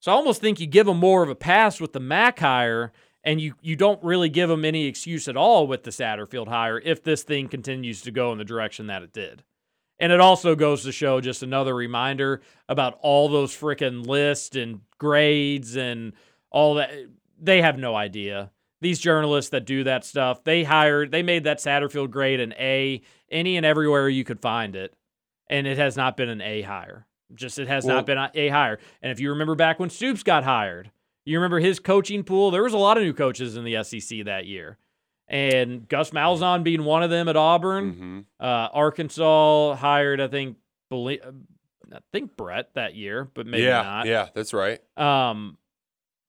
So 0.05 0.13
I 0.13 0.17
almost 0.17 0.43
think 0.43 0.61
you 0.61 0.67
give 0.67 0.87
him 0.87 0.99
more 0.99 1.23
of 1.23 1.31
a 1.31 1.35
pass 1.35 1.81
with 1.81 1.95
the 1.95 1.99
Mack 1.99 2.41
hire, 2.41 2.93
and 3.23 3.41
you 3.41 3.55
you 3.63 3.75
don't 3.75 4.05
really 4.05 4.29
give 4.29 4.51
him 4.51 4.63
any 4.63 4.85
excuse 4.85 5.29
at 5.29 5.37
all 5.39 5.67
with 5.67 5.83
the 5.83 5.91
Satterfield 5.91 6.47
hire 6.47 6.79
if 6.79 7.03
this 7.03 7.23
thing 7.23 7.49
continues 7.49 8.03
to 8.03 8.11
go 8.11 8.31
in 8.31 8.37
the 8.37 8.45
direction 8.45 8.89
that 8.89 9.03
it 9.03 9.15
did. 9.15 9.45
And 9.99 10.13
it 10.13 10.21
also 10.21 10.55
goes 10.57 10.83
to 10.83 10.93
show 10.93 11.23
just 11.23 11.43
another 11.43 11.75
reminder 11.75 12.43
about 12.69 12.99
all 13.01 13.31
those 13.31 13.57
freaking 13.57 14.07
lists 14.07 14.55
and 14.55 14.83
grades 14.99 15.75
and 15.75 16.13
all 16.51 16.75
that. 16.75 16.91
They 17.41 17.63
have 17.63 17.79
no 17.79 17.97
idea. 17.97 18.51
These 18.83 18.99
journalists 18.99 19.53
that 19.53 19.65
do 19.65 19.85
that 19.85 20.05
stuff, 20.05 20.45
they 20.45 20.65
hired, 20.65 21.13
they 21.13 21.23
made 21.23 21.45
that 21.45 21.61
Satterfield 21.61 22.11
grade 22.11 22.41
an 22.41 22.53
A, 22.59 23.01
any 23.31 23.57
and 23.57 23.65
everywhere 23.65 24.11
you 24.11 24.25
could 24.25 24.43
find 24.43 24.77
it. 24.77 24.93
And 25.49 25.67
it 25.67 25.79
has 25.79 25.97
not 25.97 26.19
been 26.19 26.29
an 26.29 26.43
A 26.43 26.61
hire. 26.61 27.07
Just 27.35 27.59
it 27.59 27.68
has 27.68 27.85
Well- 27.85 27.97
not 27.97 28.07
been 28.07 28.18
a 28.18 28.49
hire. 28.49 28.79
And 29.03 29.11
if 29.12 29.20
you 29.20 29.31
remember 29.31 29.55
back 29.55 29.79
when 29.79 29.91
Stoops 29.91 30.22
got 30.22 30.45
hired, 30.45 30.91
you 31.25 31.39
remember 31.39 31.59
his 31.61 31.79
coaching 31.81 32.22
pool, 32.25 32.51
there 32.51 32.62
was 32.62 32.75
a 32.75 32.79
lot 32.79 32.97
of 32.97 33.03
new 33.03 33.12
coaches 33.14 33.57
in 33.57 33.64
the 33.64 33.77
SEC 33.83 34.22
that 34.25 34.47
year. 34.47 34.79
And 35.27 35.89
Gus 35.89 36.11
Malzahn 36.11 36.62
being 36.64 36.85
one 36.85 37.03
of 37.03 37.09
them 37.09 37.29
at 37.29 37.37
Auburn. 37.37 37.93
hmm 37.93 38.20
Uh, 38.45 38.68
Arkansas 38.75 39.75
hired, 39.77 40.20
I 40.20 40.29
think, 40.29 40.59
I 40.93 41.18
think 42.12 42.37
Brett 42.37 42.75
that 42.75 42.95
year, 42.95 43.31
but 43.35 43.47
maybe 43.47 43.64
yeah, 43.64 43.83
not. 43.83 44.07
yeah, 44.07 44.29
that's 44.35 44.53
right. 44.53 44.81
Um, 44.99 45.57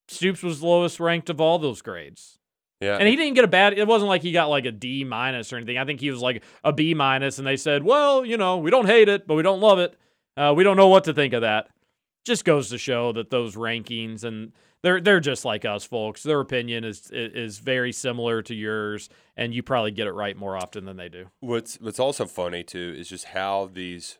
Stoops 0.08 0.42
was 0.42 0.62
lowest 0.62 0.98
ranked 1.00 1.28
of 1.30 1.40
all 1.40 1.58
those 1.58 1.82
grades, 1.82 2.38
Yeah, 2.80 2.96
and 2.96 3.08
he 3.08 3.16
didn't 3.16 3.34
get 3.34 3.44
a 3.44 3.48
bad. 3.48 3.76
It 3.78 3.86
wasn't 3.86 4.08
like 4.08 4.22
he 4.22 4.32
got 4.32 4.48
like 4.48 4.64
a 4.64 4.70
D 4.72 5.02
minus 5.04 5.52
or 5.52 5.56
anything. 5.56 5.78
I 5.78 5.84
think 5.84 6.00
he 6.00 6.10
was 6.10 6.20
like 6.20 6.42
a 6.64 6.72
B 6.72 6.94
minus, 6.94 7.38
and 7.38 7.46
they 7.46 7.56
said, 7.56 7.82
"Well, 7.84 8.24
you 8.24 8.36
know, 8.36 8.58
we 8.58 8.70
don't 8.70 8.86
hate 8.86 9.08
it, 9.08 9.26
but 9.26 9.34
we 9.34 9.42
don't 9.42 9.60
love 9.60 9.78
it. 9.78 9.98
Uh, 10.36 10.52
we 10.56 10.64
don't 10.64 10.76
know 10.76 10.88
what 10.88 11.04
to 11.04 11.14
think 11.14 11.32
of 11.32 11.42
that." 11.42 11.68
just 12.26 12.44
goes 12.44 12.68
to 12.68 12.76
show 12.76 13.12
that 13.12 13.30
those 13.30 13.54
rankings 13.54 14.24
and 14.24 14.52
they're 14.82 15.00
they're 15.00 15.20
just 15.20 15.44
like 15.44 15.64
us 15.64 15.84
folks. 15.84 16.22
Their 16.22 16.40
opinion 16.40 16.84
is 16.84 17.10
is 17.10 17.58
very 17.58 17.92
similar 17.92 18.42
to 18.42 18.54
yours, 18.54 19.08
and 19.36 19.54
you 19.54 19.62
probably 19.62 19.92
get 19.92 20.06
it 20.06 20.12
right 20.12 20.36
more 20.36 20.56
often 20.56 20.84
than 20.84 20.96
they 20.96 21.08
do. 21.08 21.26
What's 21.40 21.80
what's 21.80 21.98
also 21.98 22.26
funny 22.26 22.62
too 22.62 22.94
is 22.96 23.08
just 23.08 23.26
how 23.26 23.70
these 23.72 24.18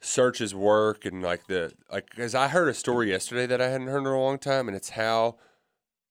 searches 0.00 0.54
work 0.54 1.04
and 1.04 1.22
like 1.22 1.46
the 1.48 1.72
like 1.92 2.08
because 2.10 2.34
I 2.34 2.48
heard 2.48 2.68
a 2.68 2.74
story 2.74 3.10
yesterday 3.10 3.46
that 3.46 3.60
I 3.60 3.68
hadn't 3.68 3.88
heard 3.88 4.00
in 4.00 4.06
a 4.06 4.18
long 4.18 4.38
time, 4.38 4.66
and 4.68 4.76
it's 4.76 4.90
how 4.90 5.36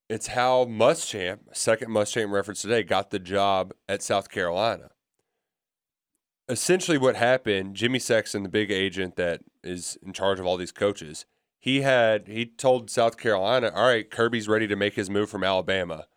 it's 0.09 0.28
how 0.28 0.65
Muschamp, 0.65 1.39
second 1.53 1.89
Muschamp 1.89 2.32
reference 2.32 2.61
today, 2.61 2.84
got 2.84 3.09
the 3.09 3.19
job 3.19 3.73
at 3.89 4.03
South 4.03 4.30
Carolina. 4.30 4.91
Essentially, 6.49 6.97
what 6.97 7.15
happened, 7.15 7.75
Jimmy 7.75 7.99
Sexton, 7.99 8.43
the 8.43 8.49
big 8.49 8.71
agent 8.71 9.17
that 9.17 9.41
is 9.63 9.97
in 10.01 10.13
charge 10.13 10.39
of 10.39 10.45
all 10.45 10.55
these 10.55 10.71
coaches, 10.71 11.25
he 11.59 11.81
had 11.81 12.27
he 12.27 12.45
told 12.45 12.89
South 12.89 13.17
Carolina, 13.17 13.71
"All 13.75 13.87
right, 13.87 14.09
Kirby's 14.09 14.47
ready 14.47 14.67
to 14.67 14.75
make 14.75 14.93
his 14.93 15.09
move 15.09 15.29
from 15.29 15.43
Alabama. 15.43 16.07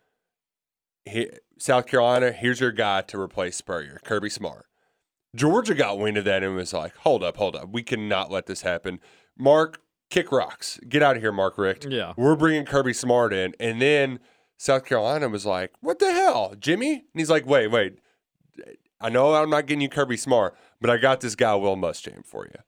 He, 1.03 1.29
South 1.57 1.87
Carolina, 1.87 2.31
here's 2.31 2.59
your 2.61 2.71
guy 2.71 3.01
to 3.01 3.19
replace 3.19 3.57
Spurrier, 3.57 3.99
Kirby 4.05 4.29
Smart." 4.29 4.67
Georgia 5.35 5.73
got 5.73 5.99
wind 5.99 6.17
of 6.17 6.25
that 6.25 6.43
and 6.43 6.55
was 6.55 6.73
like, 6.73 6.95
"Hold 6.97 7.23
up, 7.23 7.37
hold 7.37 7.55
up, 7.55 7.69
we 7.69 7.83
cannot 7.83 8.31
let 8.31 8.45
this 8.45 8.61
happen." 8.61 8.99
Mark, 9.37 9.81
kick 10.09 10.31
rocks, 10.31 10.79
get 10.87 11.01
out 11.03 11.15
of 11.17 11.21
here, 11.21 11.31
Mark 11.31 11.57
Richt. 11.57 11.85
Yeah. 11.89 12.13
we're 12.15 12.35
bringing 12.35 12.65
Kirby 12.65 12.93
Smart 12.93 13.33
in, 13.33 13.53
and 13.59 13.81
then 13.81 14.19
South 14.57 14.85
Carolina 14.85 15.27
was 15.27 15.45
like, 15.45 15.71
"What 15.81 15.99
the 15.99 16.11
hell, 16.13 16.55
Jimmy?" 16.57 16.93
And 16.93 17.03
he's 17.15 17.29
like, 17.29 17.45
"Wait, 17.45 17.67
wait, 17.67 17.99
I 19.01 19.09
know 19.09 19.33
I'm 19.35 19.49
not 19.49 19.65
getting 19.65 19.81
you 19.81 19.89
Kirby 19.89 20.17
Smart, 20.17 20.55
but 20.79 20.89
I 20.89 20.97
got 20.97 21.21
this 21.21 21.35
guy 21.35 21.55
Will 21.55 21.75
Muschamp 21.75 22.25
for 22.25 22.45
you." 22.45 22.61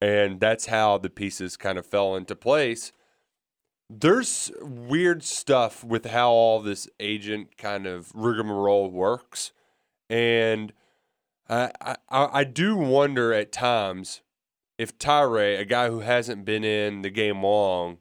And 0.00 0.40
that's 0.40 0.66
how 0.66 0.98
the 0.98 1.10
pieces 1.10 1.56
kind 1.56 1.78
of 1.78 1.86
fell 1.86 2.14
into 2.14 2.36
place. 2.36 2.92
There's 3.90 4.52
weird 4.60 5.24
stuff 5.24 5.82
with 5.82 6.06
how 6.06 6.30
all 6.30 6.60
this 6.60 6.88
agent 7.00 7.56
kind 7.56 7.86
of 7.86 8.14
rigmarole 8.14 8.90
works. 8.90 9.52
And 10.10 10.72
I, 11.48 11.72
I, 11.80 11.96
I 12.10 12.44
do 12.44 12.76
wonder 12.76 13.32
at 13.32 13.50
times 13.50 14.20
if 14.76 14.98
Tyra, 14.98 15.58
a 15.58 15.64
guy 15.64 15.88
who 15.88 16.00
hasn't 16.00 16.44
been 16.44 16.64
in 16.64 17.02
the 17.02 17.10
game 17.10 17.42
long, 17.42 17.98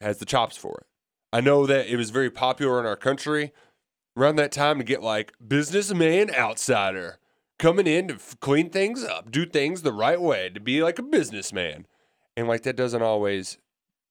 has 0.00 0.18
the 0.18 0.24
chops 0.24 0.56
for 0.56 0.78
it. 0.78 0.86
I 1.32 1.40
know 1.40 1.66
that 1.66 1.86
it 1.86 1.96
was 1.96 2.10
very 2.10 2.30
popular 2.30 2.80
in 2.80 2.86
our 2.86 2.96
country 2.96 3.52
around 4.16 4.36
that 4.36 4.52
time 4.52 4.78
to 4.78 4.84
get 4.84 5.02
like 5.02 5.32
businessman 5.46 6.34
outsider 6.34 7.18
coming 7.58 7.86
in 7.86 8.08
to 8.08 8.14
f- 8.14 8.36
clean 8.40 8.70
things 8.70 9.04
up, 9.04 9.30
do 9.30 9.46
things 9.46 9.82
the 9.82 9.92
right 9.92 10.20
way, 10.20 10.48
to 10.50 10.60
be 10.60 10.82
like 10.82 10.98
a 10.98 11.02
businessman. 11.02 11.86
And 12.36 12.48
like 12.48 12.62
that 12.62 12.76
doesn't 12.76 13.02
always 13.02 13.58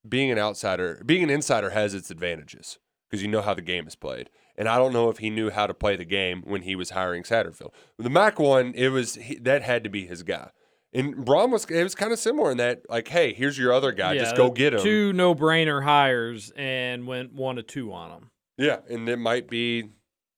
being 0.07 0.31
an 0.31 0.39
outsider, 0.39 1.01
being 1.05 1.23
an 1.23 1.29
insider 1.29 1.71
has 1.71 1.93
its 1.93 2.09
advantages 2.11 2.79
because 3.09 3.21
you 3.21 3.27
know 3.27 3.41
how 3.41 3.53
the 3.53 3.61
game 3.61 3.87
is 3.87 3.95
played. 3.95 4.29
And 4.57 4.67
I 4.67 4.77
don't 4.77 4.93
know 4.93 5.09
if 5.09 5.19
he 5.19 5.29
knew 5.29 5.49
how 5.49 5.67
to 5.67 5.73
play 5.73 5.95
the 5.95 6.05
game 6.05 6.43
when 6.45 6.61
he 6.63 6.75
was 6.75 6.91
hiring 6.91 7.23
Satterfield. 7.23 7.71
The 7.97 8.09
Mack 8.09 8.39
one, 8.39 8.73
it 8.75 8.89
was 8.89 9.15
he, 9.15 9.35
that 9.35 9.63
had 9.63 9.83
to 9.83 9.89
be 9.89 10.05
his 10.05 10.23
guy. 10.23 10.51
And 10.93 11.15
Brohm 11.15 11.51
was 11.51 11.65
it 11.65 11.83
was 11.83 11.95
kind 11.95 12.11
of 12.11 12.19
similar 12.19 12.51
in 12.51 12.57
that 12.57 12.81
like, 12.89 13.07
hey, 13.07 13.33
here's 13.33 13.57
your 13.57 13.73
other 13.73 13.91
guy, 13.91 14.17
just 14.17 14.35
go 14.35 14.51
get 14.51 14.73
him. 14.73 14.81
Two 14.81 15.13
no 15.13 15.33
brainer 15.33 15.83
hires 15.83 16.51
and 16.55 17.07
went 17.07 17.33
one 17.33 17.55
to 17.55 17.63
two 17.63 17.93
on 17.93 18.09
them. 18.09 18.31
Yeah, 18.61 18.79
and 18.89 19.07
it 19.09 19.17
might 19.17 19.49
be 19.49 19.89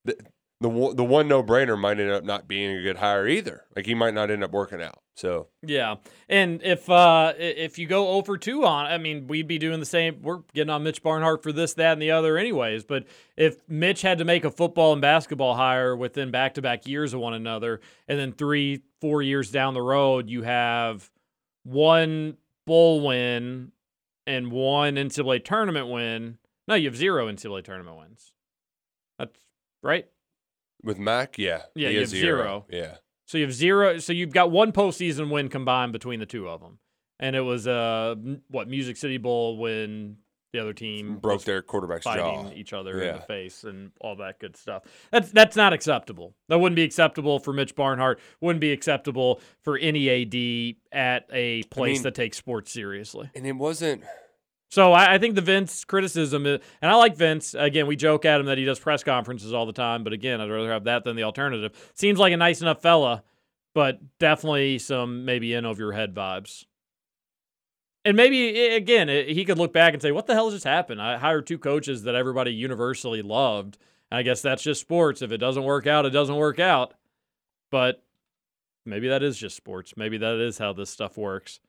the 0.05 0.15
the 0.61 0.69
one- 0.69 0.95
the 0.95 1.03
one 1.03 1.27
no 1.27 1.43
brainer 1.43 1.77
might 1.77 1.99
end 1.99 2.09
up 2.09 2.23
not 2.23 2.47
being 2.47 2.77
a 2.77 2.81
good 2.81 2.95
hire 2.97 3.27
either. 3.27 3.65
Like 3.75 3.85
he 3.85 3.93
might 3.95 4.13
not 4.13 4.31
end 4.31 4.45
up 4.45 4.51
working 4.51 4.81
out. 4.81 4.99
So 5.15 5.49
Yeah, 5.61 5.95
and 6.29 6.63
if 6.63 6.89
uh 6.89 7.33
if 7.37 7.77
you 7.77 7.85
go 7.85 8.09
over 8.11 8.37
two 8.37 8.63
on, 8.65 8.85
I 8.85 8.97
mean, 8.97 9.27
we'd 9.27 9.47
be 9.47 9.57
doing 9.59 9.79
the 9.81 9.85
same. 9.85 10.21
We're 10.21 10.39
getting 10.53 10.69
on 10.71 10.83
Mitch 10.83 11.03
Barnhart 11.03 11.43
for 11.43 11.51
this, 11.51 11.73
that, 11.75 11.91
and 11.93 12.01
the 12.01 12.11
other, 12.11 12.37
anyways. 12.37 12.85
But 12.85 13.05
if 13.35 13.57
Mitch 13.67 14.01
had 14.01 14.17
to 14.19 14.25
make 14.25 14.45
a 14.45 14.49
football 14.51 14.93
and 14.93 15.01
basketball 15.01 15.55
hire 15.55 15.95
within 15.97 16.31
back 16.31 16.53
to 16.53 16.61
back 16.61 16.87
years 16.87 17.13
of 17.13 17.19
one 17.19 17.33
another, 17.33 17.81
and 18.07 18.17
then 18.17 18.31
three, 18.31 18.81
four 19.01 19.21
years 19.21 19.51
down 19.51 19.73
the 19.73 19.81
road, 19.81 20.29
you 20.29 20.43
have 20.43 21.11
one 21.63 22.37
bowl 22.65 23.05
win 23.05 23.71
and 24.25 24.51
one 24.51 24.95
NCAA 24.95 25.43
tournament 25.43 25.89
win. 25.89 26.37
No, 26.67 26.75
you 26.75 26.87
have 26.89 26.95
zero 26.97 27.27
NCAA 27.31 27.63
tournament 27.63 27.97
wins. 27.97 28.31
That's 29.19 29.37
right. 29.81 30.05
with 30.83 30.97
Mack, 30.97 31.37
yeah, 31.37 31.63
Yeah, 31.75 31.89
he 31.89 31.95
you 31.95 31.99
have 32.01 32.09
zero. 32.09 32.65
Yeah, 32.69 32.95
So 33.27 33.37
you 33.37 33.43
have 33.45 33.53
zero. 33.53 33.99
So 33.99 34.13
you've 34.13 34.33
got 34.33 34.51
one 34.51 34.71
postseason 34.71 35.29
win 35.29 35.49
combined 35.49 35.91
between 35.93 36.19
the 36.19 36.25
two 36.25 36.47
of 36.47 36.61
them, 36.61 36.79
and 37.19 37.35
it 37.35 37.41
was 37.41 37.67
uh 37.67 38.15
what 38.49 38.67
Music 38.67 38.97
City 38.97 39.17
Bowl 39.17 39.57
when 39.57 40.17
the 40.53 40.59
other 40.59 40.73
team 40.73 41.17
broke 41.17 41.43
their 41.43 41.63
quarterback's 41.63 42.03
fighting 42.03 42.49
jaw. 42.49 42.51
each 42.53 42.73
other 42.73 43.01
in 43.01 43.15
the 43.15 43.21
face 43.21 43.63
and 43.63 43.91
all 43.99 44.15
that 44.17 44.39
good 44.39 44.55
stuff. 44.55 44.83
That's 45.11 45.31
that's 45.31 45.55
not 45.55 45.73
acceptable. 45.73 46.35
That 46.47 46.59
wouldn't 46.59 46.75
be 46.75 46.83
acceptable 46.83 47.39
for 47.39 47.53
Mitch 47.53 47.75
Barnhart. 47.75 48.19
Wouldn't 48.39 48.61
be 48.61 48.71
acceptable 48.71 49.41
for 49.63 49.77
any 49.77 50.09
AD 50.09 50.75
at 50.91 51.27
a 51.33 51.63
place 51.63 51.97
mean- 51.97 52.03
that 52.03 52.15
takes 52.15 52.37
sports 52.37 52.71
seriously. 52.71 53.29
And 53.35 53.45
it 53.47 53.53
wasn't. 53.53 54.03
So 54.73 54.91
I, 54.91 55.13
I 55.13 55.17
think 55.19 55.35
the 55.35 55.41
Vince 55.41 55.85
criticism, 55.85 56.47
is, 56.47 56.59
and 56.81 56.89
I 56.89 56.95
like 56.95 57.15
Vince. 57.15 57.53
Again, 57.53 57.85
we 57.85 57.95
joke 57.95 58.25
at 58.25 58.39
him 58.39 58.47
that 58.47 58.57
he 58.57 58.65
does 58.65 58.79
press 58.79 59.03
conferences 59.03 59.53
all 59.53 59.67
the 59.67 59.71
time, 59.71 60.03
but 60.03 60.13
again, 60.13 60.41
I'd 60.41 60.49
rather 60.49 60.71
have 60.71 60.85
that 60.85 61.03
than 61.03 61.15
the 61.15 61.21
alternative. 61.21 61.91
Seems 61.93 62.17
like 62.17 62.33
a 62.33 62.37
nice 62.37 62.59
enough 62.59 62.81
fella, 62.81 63.21
but 63.75 63.99
definitely 64.17 64.79
some 64.79 65.25
maybe 65.25 65.53
in 65.53 65.63
over 65.63 65.79
your 65.79 65.91
head 65.91 66.15
vibes. 66.15 66.65
And 68.03 68.17
maybe 68.17 68.65
again, 68.69 69.09
he 69.09 69.45
could 69.45 69.59
look 69.59 69.73
back 69.73 69.93
and 69.93 70.01
say, 70.01 70.11
"What 70.11 70.25
the 70.25 70.33
hell 70.33 70.49
just 70.49 70.63
happened? 70.63 70.99
I 70.99 71.19
hired 71.19 71.45
two 71.45 71.59
coaches 71.59 72.01
that 72.01 72.15
everybody 72.15 72.51
universally 72.51 73.21
loved. 73.21 73.77
And 74.09 74.17
I 74.17 74.23
guess 74.23 74.41
that's 74.41 74.63
just 74.63 74.81
sports. 74.81 75.21
If 75.21 75.31
it 75.31 75.37
doesn't 75.37 75.63
work 75.63 75.85
out, 75.85 76.07
it 76.07 76.09
doesn't 76.09 76.35
work 76.35 76.59
out." 76.59 76.95
But 77.69 78.03
maybe 78.87 79.07
that 79.09 79.21
is 79.21 79.37
just 79.37 79.55
sports. 79.55 79.93
Maybe 79.95 80.17
that 80.17 80.37
is 80.37 80.57
how 80.57 80.73
this 80.73 80.89
stuff 80.89 81.15
works 81.15 81.59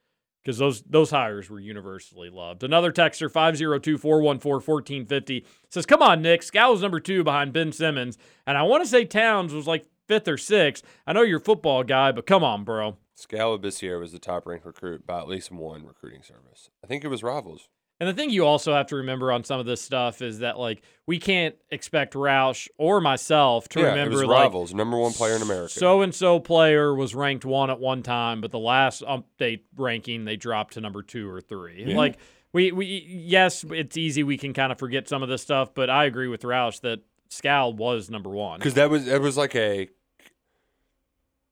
because 0.45 0.59
those 0.59 0.83
those 0.83 1.11
hires 1.11 1.49
were 1.49 1.59
universally 1.59 2.29
loved. 2.29 2.63
Another 2.63 2.93
texter 2.93 3.31
502-414-1450 3.31 5.45
says, 5.71 5.87
"Come 5.87 6.03
on, 6.03 6.23
Nick. 6.23 6.43
Skal 6.43 6.73
was 6.73 6.83
number 6.83 7.01
two 7.01 7.25
behind 7.25 7.53
Ben 7.53 7.73
Simmons, 7.73 8.19
and 8.47 8.59
I 8.59 8.63
want 8.63 8.85
to 8.85 8.89
say 8.89 9.05
Towns 9.05 9.55
was 9.55 9.67
like 9.67 9.87
fifth 10.07 10.29
or 10.29 10.37
sixth. 10.37 10.85
I 11.07 11.13
know 11.13 11.23
you're 11.23 11.39
a 11.39 11.43
football 11.43 11.83
guy, 11.83 12.13
but 12.13 12.27
come 12.27 12.45
on, 12.45 12.65
bro." 12.65 12.97
Skal 13.15 13.59
Labissiere 13.59 14.01
was 14.01 14.13
the 14.13 14.19
top 14.19 14.47
ranked 14.47 14.67
recruit 14.67 15.07
by 15.07 15.21
at 15.21 15.29
least 15.29 15.53
one 15.53 15.87
recruiting 15.87 16.23
service. 16.23 16.71
I 16.83 16.89
think 16.89 17.05
it 17.05 17.09
was 17.09 17.23
Rivals. 17.23 17.69
And 18.01 18.09
the 18.09 18.13
thing 18.13 18.31
you 18.31 18.45
also 18.45 18.75
have 18.75 18.89
to 18.89 18.97
remember 18.97 19.31
on 19.31 19.45
some 19.45 19.61
of 19.61 19.67
this 19.67 19.81
stuff 19.81 20.21
is 20.21 20.41
that 20.41 20.59
like 20.59 20.83
we 21.07 21.19
can't 21.19 21.55
expect 21.71 22.15
Roush 22.15 22.69
or 22.77 23.01
myself 23.01 23.69
to 23.71 23.81
yeah, 23.81 23.91
remember 23.91 24.19
it 24.19 24.27
was 24.27 24.29
like 24.29 24.43
Rivals, 24.45 24.75
number 24.75 24.97
one 24.97 25.13
player 25.13 25.37
in 25.37 25.43
America. 25.43 25.73
So 25.73 26.03
and 26.03 26.15
so 26.15 26.41
player 26.41 26.95
was 26.95 27.15
ranked 27.15 27.45
one 27.45 27.71
at 27.71 27.79
one 27.79 28.03
time, 28.03 28.41
but 28.41 28.51
the 28.51 28.59
last 28.59 29.03
update 29.03 29.61
ranking 29.77 30.25
they 30.25 30.37
dropped 30.37 30.75
to 30.75 30.81
number 30.81 31.03
two 31.03 31.31
or 31.31 31.41
three. 31.41 31.85
Yeah. 31.87 31.97
Like 31.97 32.19
we 32.53 32.73
we 32.73 33.05
yes, 33.09 33.65
it's 33.71 33.97
easy 33.97 34.25
we 34.25 34.39
can 34.39 34.53
kind 34.53 34.73
of 34.73 34.79
forget 34.79 35.09
some 35.09 35.23
of 35.23 35.29
this 35.29 35.43
stuff, 35.43 35.73
but 35.73 35.89
I 35.89 36.05
agree 36.05 36.29
with 36.29 36.43
Roush 36.43 36.81
that 36.81 37.01
Skal 37.29 37.75
was 37.75 38.11
number 38.11 38.31
one. 38.31 38.59
because 38.59 38.75
that 38.75 38.91
was 38.91 39.05
that 39.07 39.21
was 39.21 39.37
like 39.37 39.55
a 39.55 39.89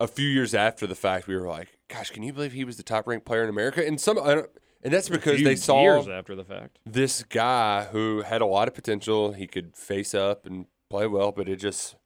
a 0.00 0.08
few 0.08 0.28
years 0.28 0.52
after 0.52 0.86
the 0.86 0.96
fact, 0.96 1.28
we 1.28 1.36
were 1.36 1.46
like, 1.46 1.78
"Gosh, 1.86 2.10
can 2.10 2.24
you 2.24 2.32
believe 2.32 2.52
he 2.52 2.64
was 2.64 2.76
the 2.76 2.82
top 2.82 3.06
ranked 3.06 3.24
player 3.24 3.44
in 3.44 3.48
America?" 3.48 3.86
And 3.86 4.00
some, 4.00 4.18
I 4.18 4.34
don't, 4.34 4.50
and 4.82 4.92
that's 4.92 5.08
because 5.08 5.42
they 5.42 5.56
saw 5.56 5.82
years 5.82 6.08
after 6.08 6.34
the 6.34 6.44
fact. 6.44 6.78
this 6.84 7.22
guy 7.24 7.84
who 7.84 8.22
had 8.22 8.40
a 8.42 8.46
lot 8.46 8.68
of 8.68 8.74
potential. 8.74 9.32
He 9.32 9.46
could 9.46 9.76
face 9.76 10.14
up 10.14 10.46
and 10.46 10.66
play 10.88 11.06
well, 11.06 11.32
but 11.32 11.48
it 11.48 11.56
just 11.56 11.96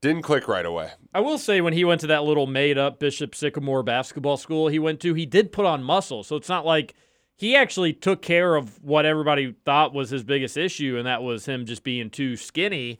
didn't 0.00 0.22
click 0.22 0.48
right 0.48 0.66
away. 0.66 0.90
I 1.14 1.20
will 1.20 1.38
say 1.38 1.60
when 1.60 1.72
he 1.72 1.84
went 1.84 2.00
to 2.00 2.06
that 2.08 2.24
little 2.24 2.46
made 2.46 2.76
up 2.76 2.98
Bishop 2.98 3.34
Sycamore 3.34 3.82
basketball 3.82 4.36
school 4.36 4.68
he 4.68 4.78
went 4.78 5.00
to, 5.00 5.14
he 5.14 5.26
did 5.26 5.52
put 5.52 5.64
on 5.64 5.82
muscle. 5.82 6.24
So 6.24 6.36
it's 6.36 6.48
not 6.48 6.66
like 6.66 6.94
he 7.36 7.54
actually 7.56 7.92
took 7.92 8.22
care 8.22 8.56
of 8.56 8.82
what 8.82 9.06
everybody 9.06 9.54
thought 9.64 9.94
was 9.94 10.10
his 10.10 10.24
biggest 10.24 10.56
issue, 10.56 10.96
and 10.98 11.06
that 11.06 11.22
was 11.22 11.46
him 11.46 11.66
just 11.66 11.84
being 11.84 12.10
too 12.10 12.36
skinny. 12.36 12.98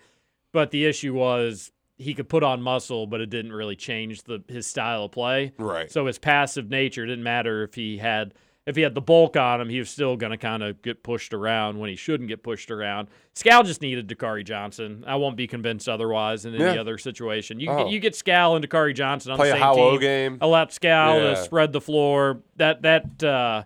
But 0.53 0.71
the 0.71 0.85
issue 0.85 1.15
was 1.15 1.73
he 1.97 2.15
could 2.15 2.29
put 2.29 2.43
on 2.43 2.63
muscle, 2.63 3.07
but 3.07 3.21
it 3.21 3.31
didn't 3.31 3.53
really 3.53 3.77
change 3.77 4.23
the 4.25 4.43
his 4.49 4.67
style 4.67 5.05
of 5.05 5.13
play. 5.13 5.53
Right. 5.59 5.91
So 5.91 6.07
his 6.07 6.19
passive 6.19 6.71
nature 6.71 7.07
didn't 7.07 7.25
matter 7.25 7.63
if 7.63 7.75
he 7.75 7.99
had 7.99 8.35
if 8.67 8.77
he 8.77 8.83
had 8.83 8.95
the 8.95 9.01
bulk 9.01 9.37
on 9.37 9.61
him, 9.61 9.69
he 9.69 9.79
was 9.81 9.91
still 9.91 10.17
going 10.17 10.31
to 10.31 10.37
kind 10.37 10.63
of 10.63 10.81
get 10.83 11.03
pushed 11.03 11.35
around 11.35 11.79
when 11.79 11.91
he 11.91 11.97
shouldn't 11.97 12.29
get 12.29 12.43
pushed 12.45 12.71
around. 12.71 13.09
Skal 13.35 13.63
just 13.65 13.83
needed 13.83 14.07
Dakari 14.09 14.45
Johnson. 14.45 15.03
I 15.07 15.17
won't 15.17 15.37
be 15.37 15.47
convinced 15.49 15.89
otherwise 15.89 16.45
in 16.45 16.55
any 16.55 16.63
Yeah. 16.63 16.81
other 16.81 16.97
situation. 16.99 17.59
You 17.59 17.71
Oh. 17.71 17.85
get, 17.85 17.93
you 17.93 17.99
get 17.99 18.15
Skal 18.15 18.55
and 18.55 18.69
Dakari 18.69 18.95
Johnson 18.95 19.33
on 19.33 19.39
Play 19.39 19.49
the 19.49 19.55
a 19.55 19.57
same 19.57 19.63
how-low 19.63 19.91
team. 19.93 20.01
game. 20.01 20.39
Allow 20.41 20.67
Skal 20.69 21.19
Yeah. 21.21 21.31
to 21.31 21.37
spread 21.37 21.73
the 21.73 21.81
floor. 21.81 22.43
That 22.57 22.83
that 22.83 23.25
uh, 23.25 23.65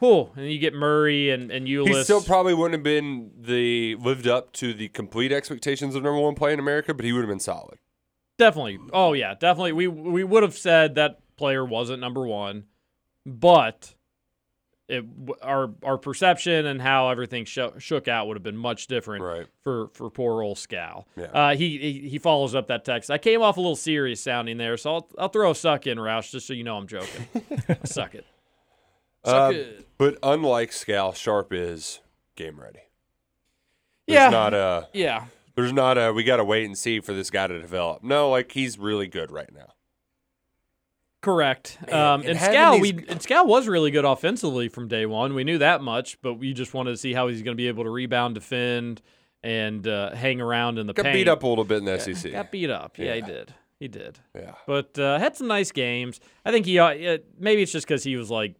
whew, 0.00 0.30
and 0.34 0.50
you 0.50 0.58
get 0.58 0.74
Murray 0.74 1.30
and 1.30 1.52
and 1.52 1.68
Ulis. 1.68 1.88
He 1.98 2.02
still 2.02 2.22
probably 2.22 2.54
wouldn't 2.54 2.74
have 2.74 2.82
been 2.82 3.30
the 3.38 3.94
lived 3.96 4.26
up 4.26 4.52
to 4.54 4.74
the 4.74 4.88
complete 4.88 5.30
expectations 5.30 5.94
of 5.94 6.02
number 6.02 6.18
one 6.20 6.34
play 6.34 6.52
in 6.52 6.58
America, 6.58 6.92
but 6.94 7.04
he 7.04 7.12
would 7.12 7.20
have 7.20 7.28
been 7.30 7.38
solid. 7.38 7.78
Definitely. 8.38 8.80
Oh 8.92 9.12
yeah, 9.12 9.34
definitely. 9.34 9.72
We 9.72 9.86
we 9.86 10.24
would 10.24 10.42
have 10.42 10.56
said 10.58 10.96
that 10.96 11.20
player 11.36 11.64
wasn't 11.64 12.00
number 12.00 12.26
one, 12.26 12.64
but 13.24 13.94
it 14.88 15.04
our 15.42 15.70
our 15.82 15.96
perception 15.96 16.66
and 16.66 16.82
how 16.82 17.08
everything 17.08 17.44
sho- 17.44 17.78
shook 17.78 18.08
out 18.08 18.26
would 18.26 18.36
have 18.36 18.42
been 18.42 18.56
much 18.56 18.88
different 18.88 19.22
Right. 19.24 19.46
for 19.62 19.88
for 19.94 20.10
poor 20.10 20.42
old 20.42 20.58
Skal. 20.58 21.06
Yeah. 21.16 21.24
Uh, 21.26 21.54
he, 21.56 21.78
he 21.78 22.08
he 22.08 22.18
follows 22.18 22.54
up 22.54 22.66
that 22.66 22.84
text. 22.84 23.10
I 23.10 23.18
came 23.18 23.42
off 23.42 23.56
a 23.56 23.60
little 23.60 23.76
serious 23.76 24.20
sounding 24.20 24.58
there, 24.58 24.76
so 24.76 24.94
I'll 24.94 25.08
I'll 25.18 25.28
throw 25.28 25.50
a 25.52 25.54
suck 25.54 25.86
in, 25.86 25.98
Roush, 25.98 26.30
just 26.32 26.46
so 26.46 26.52
you 26.52 26.64
know 26.64 26.76
I'm 26.76 26.86
joking. 26.88 27.26
suck 27.84 28.14
it. 28.14 28.26
Suck 29.24 29.54
it. 29.54 29.86
But 29.98 30.18
unlike 30.22 30.72
Skal, 30.72 31.12
Sharpe 31.12 31.52
is 31.52 32.00
game 32.34 32.60
ready. 32.60 32.80
There's 34.08 34.16
Yeah. 34.20 34.30
not 34.30 34.52
a 34.52 34.88
Yeah. 34.92 35.26
there's 35.54 35.72
not 35.72 35.96
a 35.96 36.12
we 36.12 36.24
got 36.24 36.38
to 36.38 36.44
wait 36.44 36.64
and 36.66 36.76
see 36.76 36.98
for 37.00 37.12
this 37.14 37.30
guy 37.30 37.46
to 37.46 37.60
develop. 37.60 38.02
No, 38.02 38.28
like 38.30 38.50
he's 38.52 38.78
really 38.80 39.06
good 39.06 39.30
right 39.30 39.50
now. 39.54 39.74
Correct. 41.22 41.78
Man, 41.86 41.94
um, 41.94 42.20
and 42.20 42.30
and 42.30 42.38
having 42.38 42.54
Skal, 42.56 42.72
these- 42.80 42.94
we 42.94 43.08
and 43.08 43.22
Skal 43.22 43.46
was 43.46 43.66
really 43.68 43.90
good 43.90 44.04
offensively 44.04 44.68
from 44.68 44.88
day 44.88 45.06
one. 45.06 45.34
We 45.34 45.44
knew 45.44 45.58
that 45.58 45.80
much, 45.80 46.20
but 46.20 46.34
we 46.34 46.52
just 46.52 46.74
wanted 46.74 46.90
to 46.90 46.96
see 46.98 47.14
how 47.14 47.28
he's 47.28 47.42
going 47.42 47.56
to 47.56 47.60
be 47.60 47.68
able 47.68 47.84
to 47.84 47.90
rebound, 47.90 48.34
defend, 48.34 49.00
and 49.42 49.86
uh, 49.88 50.14
hang 50.14 50.40
around 50.40 50.78
in 50.78 50.86
the 50.86 50.92
Got 50.92 51.04
paint. 51.04 51.14
beat 51.14 51.28
up 51.28 51.42
a 51.42 51.46
little 51.46 51.64
bit 51.64 51.78
in 51.78 51.84
the 51.86 51.98
SEC. 51.98 52.32
Got 52.32 52.50
beat 52.52 52.70
up. 52.70 52.98
Yeah, 52.98 53.14
he 53.14 53.20
did. 53.22 53.54
He 53.80 53.88
did. 53.88 54.18
Yeah. 54.34 54.52
But 54.66 54.98
uh, 54.98 55.18
had 55.18 55.36
some 55.36 55.46
nice 55.48 55.72
games. 55.72 56.20
I 56.44 56.50
think 56.52 56.66
he. 56.66 56.78
Uh, 56.78 57.18
maybe 57.38 57.62
it's 57.62 57.72
just 57.72 57.86
because 57.86 58.04
he 58.04 58.16
was 58.16 58.30
like. 58.30 58.54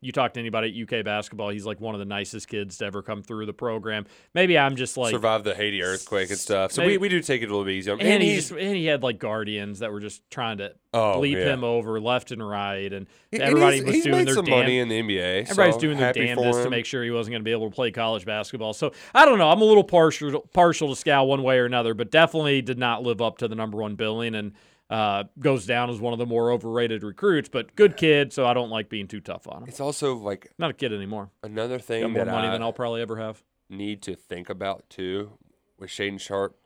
You 0.00 0.12
talk 0.12 0.34
to 0.34 0.40
anybody 0.40 0.68
at 0.68 0.92
UK 1.00 1.04
basketball, 1.04 1.48
he's 1.48 1.66
like 1.66 1.80
one 1.80 1.94
of 1.94 1.98
the 1.98 2.04
nicest 2.04 2.46
kids 2.46 2.78
to 2.78 2.84
ever 2.84 3.02
come 3.02 3.20
through 3.22 3.46
the 3.46 3.52
program. 3.52 4.06
Maybe 4.32 4.56
I'm 4.56 4.76
just 4.76 4.96
like 4.96 5.10
Survived 5.10 5.42
the 5.44 5.56
Haiti 5.56 5.82
earthquake 5.82 6.30
and 6.30 6.38
stuff. 6.38 6.70
So 6.70 6.82
maybe- 6.82 6.92
we, 6.92 6.98
we 6.98 7.08
do 7.08 7.20
take 7.20 7.42
it 7.42 7.46
a 7.46 7.48
little 7.48 7.64
bit 7.64 7.74
easy. 7.74 7.90
him. 7.90 7.98
and, 8.00 8.22
he 8.22 8.36
just, 8.36 8.52
and 8.52 8.76
he 8.76 8.86
had 8.86 9.02
like 9.02 9.18
guardians 9.18 9.80
that 9.80 9.90
were 9.90 9.98
just 10.00 10.22
trying 10.30 10.58
to 10.58 10.74
Oh, 10.94 11.18
leap 11.20 11.36
yeah. 11.36 11.52
him 11.52 11.64
over 11.64 12.00
left 12.00 12.30
and 12.30 12.48
right, 12.48 12.90
and 12.92 13.08
he- 13.30 13.36
and 13.36 13.42
everybody 13.42 13.76
he's, 13.76 13.84
was 13.84 14.04
doing 14.04 14.24
their 14.24 14.34
some 14.36 14.44
damn, 14.46 14.60
money 14.60 14.78
in 14.78 14.88
the 14.88 15.02
NBA. 15.02 15.42
Everybody's 15.50 15.74
so 15.74 15.80
doing 15.80 15.98
their 15.98 16.12
damnedest 16.14 16.62
to 16.62 16.70
make 16.70 16.86
sure 16.86 17.04
he 17.04 17.10
wasn't 17.10 17.32
going 17.32 17.42
to 17.42 17.44
be 17.44 17.50
able 17.52 17.68
to 17.68 17.74
play 17.74 17.90
college 17.90 18.24
basketball. 18.24 18.72
So 18.72 18.92
I 19.14 19.26
don't 19.26 19.36
know. 19.38 19.50
I'm 19.50 19.60
a 19.60 19.64
little 19.64 19.84
partial 19.84 20.40
partial 20.54 20.88
to 20.88 20.96
Skal 20.96 21.26
one 21.26 21.42
way 21.42 21.58
or 21.58 21.66
another, 21.66 21.92
but 21.92 22.10
definitely 22.10 22.62
did 22.62 22.78
not 22.78 23.02
live 23.02 23.20
up 23.20 23.36
to 23.38 23.48
the 23.48 23.54
number 23.54 23.76
one 23.78 23.96
billing 23.96 24.34
and 24.34 24.52
uh, 24.90 25.24
goes 25.38 25.66
down 25.66 25.90
as 25.90 26.00
one 26.00 26.12
of 26.12 26.18
the 26.18 26.26
more 26.26 26.50
overrated 26.50 27.02
recruits. 27.02 27.48
But 27.48 27.74
good 27.76 27.96
kid, 27.96 28.32
so 28.32 28.46
I 28.46 28.54
don't 28.54 28.70
like 28.70 28.88
being 28.88 29.06
too 29.06 29.20
tough 29.20 29.46
on 29.46 29.62
him. 29.62 29.68
It's 29.68 29.80
also 29.80 30.14
like 30.16 30.50
Not 30.58 30.70
a 30.70 30.74
kid 30.74 30.92
anymore. 30.92 31.30
another 31.42 31.78
thing 31.78 32.02
Got 32.02 32.10
more 32.12 32.24
that 32.24 32.30
money 32.32 32.48
I 32.48 32.52
than 32.52 32.62
I'll 32.62 32.72
probably 32.72 33.02
ever 33.02 33.16
have. 33.16 33.42
need 33.68 34.00
to 34.02 34.14
think 34.14 34.48
about 34.48 34.88
too 34.88 35.32
with 35.78 35.90
Shaedon 35.90 36.18
Sharpe. 36.20 36.56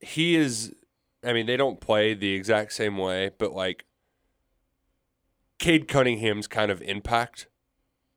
He 0.00 0.36
is, 0.36 0.74
I 1.24 1.32
mean, 1.32 1.46
they 1.46 1.56
don't 1.56 1.80
play 1.80 2.12
the 2.14 2.34
exact 2.34 2.74
same 2.74 2.98
way, 2.98 3.30
but 3.38 3.52
like 3.52 3.86
Cade 5.58 5.88
Cunningham's 5.88 6.46
kind 6.46 6.70
of 6.70 6.82
impact, 6.82 7.46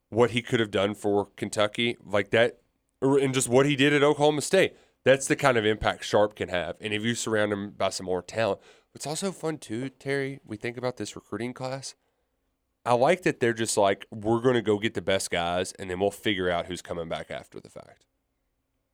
what 0.09 0.31
he 0.31 0.41
could 0.41 0.59
have 0.59 0.71
done 0.71 0.93
for 0.95 1.29
Kentucky, 1.37 1.95
like 2.03 2.31
that, 2.31 2.59
and 3.01 3.33
just 3.33 3.47
what 3.47 3.65
he 3.65 3.75
did 3.77 3.93
at 3.93 4.03
Oklahoma 4.03 4.41
State. 4.41 4.75
That's 5.07 5.25
the 5.25 5.37
kind 5.37 5.57
of 5.57 5.65
impact 5.65 6.03
Sharpe 6.03 6.35
can 6.35 6.49
have. 6.49 6.75
And 6.81 6.93
if 6.93 7.01
you 7.01 7.15
surround 7.15 7.53
him 7.53 7.69
by 7.69 7.87
some 7.87 8.07
more 8.07 8.21
talent, 8.21 8.59
it's 8.93 9.07
also 9.07 9.31
fun 9.31 9.57
too, 9.57 9.87
Terry, 9.87 10.41
we 10.45 10.57
think 10.57 10.75
about 10.75 10.97
this 10.97 11.15
recruiting 11.15 11.53
class. 11.53 11.95
I 12.85 12.91
like 12.91 13.21
that 13.21 13.39
they're 13.39 13.53
just 13.53 13.77
like, 13.77 14.05
we're 14.11 14.41
going 14.41 14.55
to 14.55 14.61
go 14.61 14.77
get 14.77 14.95
the 14.95 15.01
best 15.01 15.31
guys 15.31 15.71
and 15.79 15.89
then 15.89 16.01
we'll 16.01 16.11
figure 16.11 16.49
out 16.49 16.65
who's 16.65 16.81
coming 16.81 17.07
back 17.07 17.31
after 17.31 17.61
the 17.61 17.69
fact. 17.69 18.05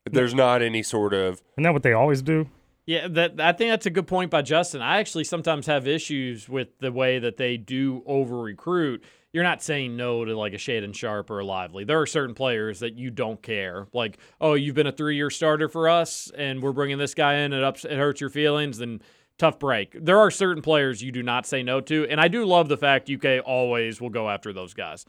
There's 0.06 0.36
not 0.36 0.62
any 0.62 0.84
sort 0.84 1.16
of, 1.16 1.42
Isn't 1.54 1.64
that 1.64 1.74
what 1.74 1.82
they 1.82 1.94
always 1.94 2.22
do? 2.22 2.48
Yeah, 2.86 3.08
that 3.08 3.42
I 3.42 3.52
think 3.52 3.72
that's 3.72 3.88
a 3.88 3.90
good 3.90 4.06
point 4.06 4.30
by 4.30 4.44
Justin. 4.44 4.84
I 4.84 5.00
actually 5.00 5.24
sometimes 5.24 5.66
have 5.66 5.88
issues 5.88 6.48
with 6.48 6.78
the 6.80 6.92
way 6.92 7.18
that 7.18 7.38
they 7.38 7.58
do 7.58 8.04
over 8.06 8.38
recruit. 8.38 9.04
You're 9.34 9.44
not 9.44 9.64
saying 9.64 9.98
no 9.98 10.24
to 10.24 10.38
like 10.38 10.54
a 10.54 10.58
Shaedon 10.58 10.96
Sharpe 10.96 11.32
or 11.32 11.40
a 11.40 11.46
Lively. 11.46 11.84
There 11.84 12.00
are 12.00 12.06
certain 12.06 12.36
players 12.36 12.80
that 12.82 12.94
you 12.94 13.10
don't 13.10 13.42
care. 13.42 13.88
Like, 13.92 14.20
oh, 14.40 14.54
you've 14.54 14.76
been 14.76 14.86
a 14.88 14.92
three 14.92 15.16
year 15.16 15.32
starter 15.32 15.68
for 15.68 15.90
us, 15.90 16.32
and 16.38 16.62
we're 16.62 16.72
bringing 16.72 17.00
this 17.00 17.16
guy 17.16 17.36
in. 17.38 17.52
It 17.52 17.64
ups, 17.64 17.84
it 17.84 17.98
hurts 17.98 18.22
your 18.22 18.30
feelings. 18.30 18.78
Then 18.78 19.02
tough 19.40 19.58
break. 19.58 19.98
There 20.00 20.20
are 20.20 20.30
certain 20.30 20.62
players 20.62 21.02
you 21.02 21.12
do 21.12 21.24
not 21.24 21.48
say 21.48 21.64
no 21.64 21.82
to, 21.82 22.08
and 22.08 22.22
I 22.22 22.28
do 22.28 22.46
love 22.46 22.70
the 22.70 22.78
fact 22.78 23.10
UK 23.10 23.44
always 23.44 24.00
will 24.00 24.12
go 24.12 24.30
after 24.30 24.54
those 24.54 24.76
guys. 24.76 25.04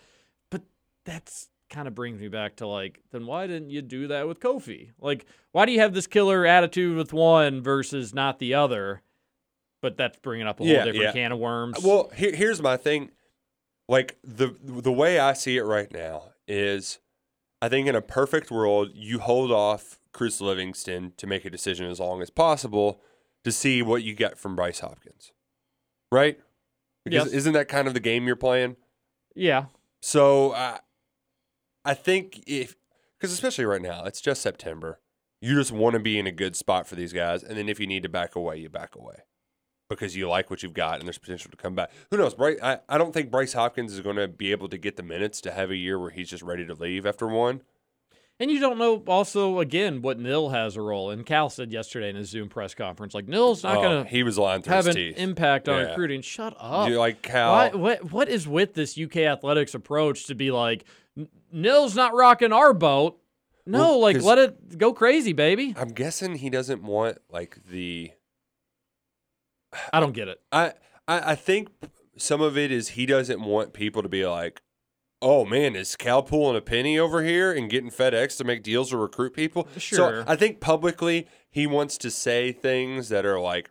But 0.49 0.63
that's 1.05 1.51
kind 1.69 1.87
of 1.87 1.95
brings 1.95 2.19
me 2.21 2.29
back 2.29 2.57
to 2.57 2.67
like, 2.67 3.01
then 3.13 3.27
why 3.27 3.47
didn't 3.47 3.69
you 3.69 3.83
do 3.83 4.07
that 4.09 4.27
with 4.27 4.41
Kofi? 4.41 4.91
Like, 5.01 5.27
why 5.53 5.67
do 5.67 5.73
you 5.73 5.81
have 5.81 5.93
this 5.93 6.07
killer 6.07 6.47
attitude 6.47 6.97
with 6.97 7.13
one 7.13 7.63
versus 7.63 8.15
not 8.15 8.39
the 8.39 8.55
other? 8.55 9.03
But 9.83 9.99
that's 9.99 10.17
bringing 10.19 10.47
up 10.47 10.61
a 10.61 10.63
whole 10.65 10.73
Yeah, 10.73 10.85
different 10.85 11.03
yeah. 11.03 11.13
can 11.13 11.33
of 11.33 11.39
worms. 11.39 11.85
well, 11.85 12.11
here, 12.17 12.35
here's 12.35 12.63
my 12.63 12.79
thing. 12.79 13.11
Like 13.89 14.17
the 14.25 14.55
the 14.63 14.93
way 14.93 15.19
I 15.19 15.33
see 15.35 15.57
it 15.59 15.63
right 15.65 15.93
now 15.93 16.31
is, 16.49 16.99
I 17.61 17.69
think 17.69 17.87
in 17.87 17.95
a 17.95 18.01
perfect 18.01 18.51
world, 18.51 18.91
you 18.95 19.19
hold 19.19 19.51
off 19.53 19.99
Chris 20.13 20.41
Livingston 20.41 21.13
to 21.19 21.27
make 21.27 21.45
a 21.45 21.51
decision 21.51 21.87
as 21.87 22.01
long 22.01 22.23
as 22.23 22.31
possible 22.31 23.01
to 23.45 23.53
see 23.53 23.83
what 23.83 24.03
you 24.03 24.15
get 24.15 24.39
from 24.39 24.57
Bryce 24.57 24.81
Hopkins, 24.81 25.33
right? 26.11 26.41
Because 27.05 27.27
Yes. 27.27 27.35
isn't 27.35 27.53
that 27.53 27.69
kind 27.69 27.87
of 27.87 27.93
the 27.95 28.01
game 28.01 28.27
you're 28.27 28.37
playing? 28.37 28.77
yeah, 29.35 29.67
So 30.01 30.53
I, 30.55 30.79
I 31.85 31.93
think 31.95 32.43
if 32.47 32.77
because 33.19 33.33
especially 33.33 33.65
right 33.67 33.83
now, 33.83 34.05
it's 34.05 34.21
just 34.23 34.41
September. 34.41 35.01
You 35.43 35.57
just 35.57 35.73
want 35.73 35.93
to 35.95 36.01
be 36.01 36.19
in 36.19 36.27
a 36.27 36.33
good 36.33 36.57
spot 36.57 36.87
for 36.87 36.95
these 36.95 37.13
guys, 37.13 37.43
and 37.43 37.59
then 37.59 37.69
if 37.69 37.79
you 37.79 37.87
need 37.87 38.03
to 38.05 38.09
back 38.09 38.35
away, 38.35 38.57
you 38.59 38.71
back 38.71 38.95
away 38.97 39.17
because 39.89 40.17
you 40.17 40.29
like 40.29 40.51
what 40.51 40.63
you've 40.63 40.73
got 40.75 40.99
and 40.99 41.07
there's 41.07 41.19
potential 41.19 41.51
to 41.51 41.57
come 41.57 41.75
back. 41.75 41.91
Who 42.11 42.17
knows? 42.17 42.35
Bryce, 42.35 42.59
I, 42.63 42.79
I 42.89 42.99
don't 42.99 43.13
think 43.13 43.31
Bryce 43.31 43.53
Hopkins 43.53 43.93
is 43.93 44.01
going 44.01 44.17
to 44.17 44.29
be 44.29 44.51
able 44.51 44.69
to 44.69 44.79
get 44.79 44.97
the 44.97 45.03
minutes 45.03 45.41
to 45.43 45.51
have 45.53 45.71
a 45.71 45.77
year 45.77 45.99
where 45.99 46.11
he's 46.11 46.29
just 46.31 46.43
ready 46.43 46.67
to 46.67 46.75
leave 46.75 47.05
after 47.07 47.27
one. 47.29 47.61
and 48.41 48.51
you 48.51 48.59
don't 48.61 48.79
know 48.79 49.03
also 49.07 49.61
again 49.61 50.03
what 50.03 50.19
Nil 50.19 50.49
has 50.49 50.77
a 50.77 50.81
role. 50.83 51.11
And 51.11 51.25
Cal 51.27 51.51
said 51.51 51.71
yesterday 51.71 52.09
in 52.11 52.17
his 52.17 52.29
Zoom 52.31 52.49
press 52.49 52.75
conference, 52.75 53.15
like 53.15 53.29
Nil's 53.29 53.63
not 53.63 53.77
Oh, 53.79 53.83
going 53.83 54.05
to 54.05 54.11
he 54.11 54.23
was 54.23 54.39
lying 54.39 54.63
through 54.63 54.75
have 54.75 54.87
an 54.87 54.95
teeth. 54.97 55.19
impact 55.19 55.69
on 55.69 55.81
Yeah. 55.83 55.89
recruiting. 55.91 56.23
Shut 56.23 56.57
up. 56.59 56.89
You 56.89 56.99
like 56.99 57.23
Cal? 57.23 57.53
Why, 57.53 57.69
what 57.71 58.11
what 58.11 58.29
is 58.29 58.49
with 58.49 58.75
this 58.75 58.99
UK 58.99 59.19
athletics 59.19 59.75
approach 59.75 60.27
to 60.27 60.35
be 60.35 60.51
like 60.51 60.85
Nil's 61.53 61.95
not 61.95 62.15
rocking 62.15 62.53
our 62.53 62.73
boat? 62.73 63.21
No, 63.67 63.79
Well, 63.79 64.01
like 64.01 64.21
let 64.23 64.39
it 64.39 64.79
go 64.79 64.93
crazy, 64.93 65.33
baby. 65.33 65.75
I'm 65.79 65.89
guessing 65.91 66.35
he 66.37 66.51
doesn't 66.51 66.83
want 66.83 67.19
like 67.31 67.59
the 67.71 68.11
I 69.93 70.01
don't 70.01 70.13
get 70.13 70.29
it. 70.29 70.41
I, 70.53 70.75
I 71.09 71.33
I 71.33 71.35
think 71.35 71.69
some 72.17 72.41
of 72.41 72.57
it 72.57 72.71
is 72.71 72.91
he 72.91 73.07
doesn't 73.07 73.41
want 73.41 73.73
people 73.73 74.03
to 74.03 74.09
be 74.09 74.27
like, 74.27 74.63
oh 75.23 75.45
man, 75.45 75.75
is 75.77 75.97
Cal 75.97 76.23
pulling 76.23 76.57
a 76.57 76.61
penny 76.61 76.99
over 76.99 77.23
here 77.23 77.53
and 77.53 77.69
getting 77.71 77.91
FedEx 77.91 78.37
to 78.39 78.45
make 78.45 78.63
deals 78.63 78.93
or 78.93 78.99
recruit 78.99 79.35
people? 79.35 79.67
Sure. 79.79 80.23
So 80.23 80.25
I 80.27 80.37
think 80.37 80.61
publicly 80.61 81.27
he 81.51 81.67
wants 81.67 81.99
to 81.99 82.11
say 82.11 82.53
things 82.53 83.09
that 83.09 83.25
are 83.27 83.41
like 83.41 83.71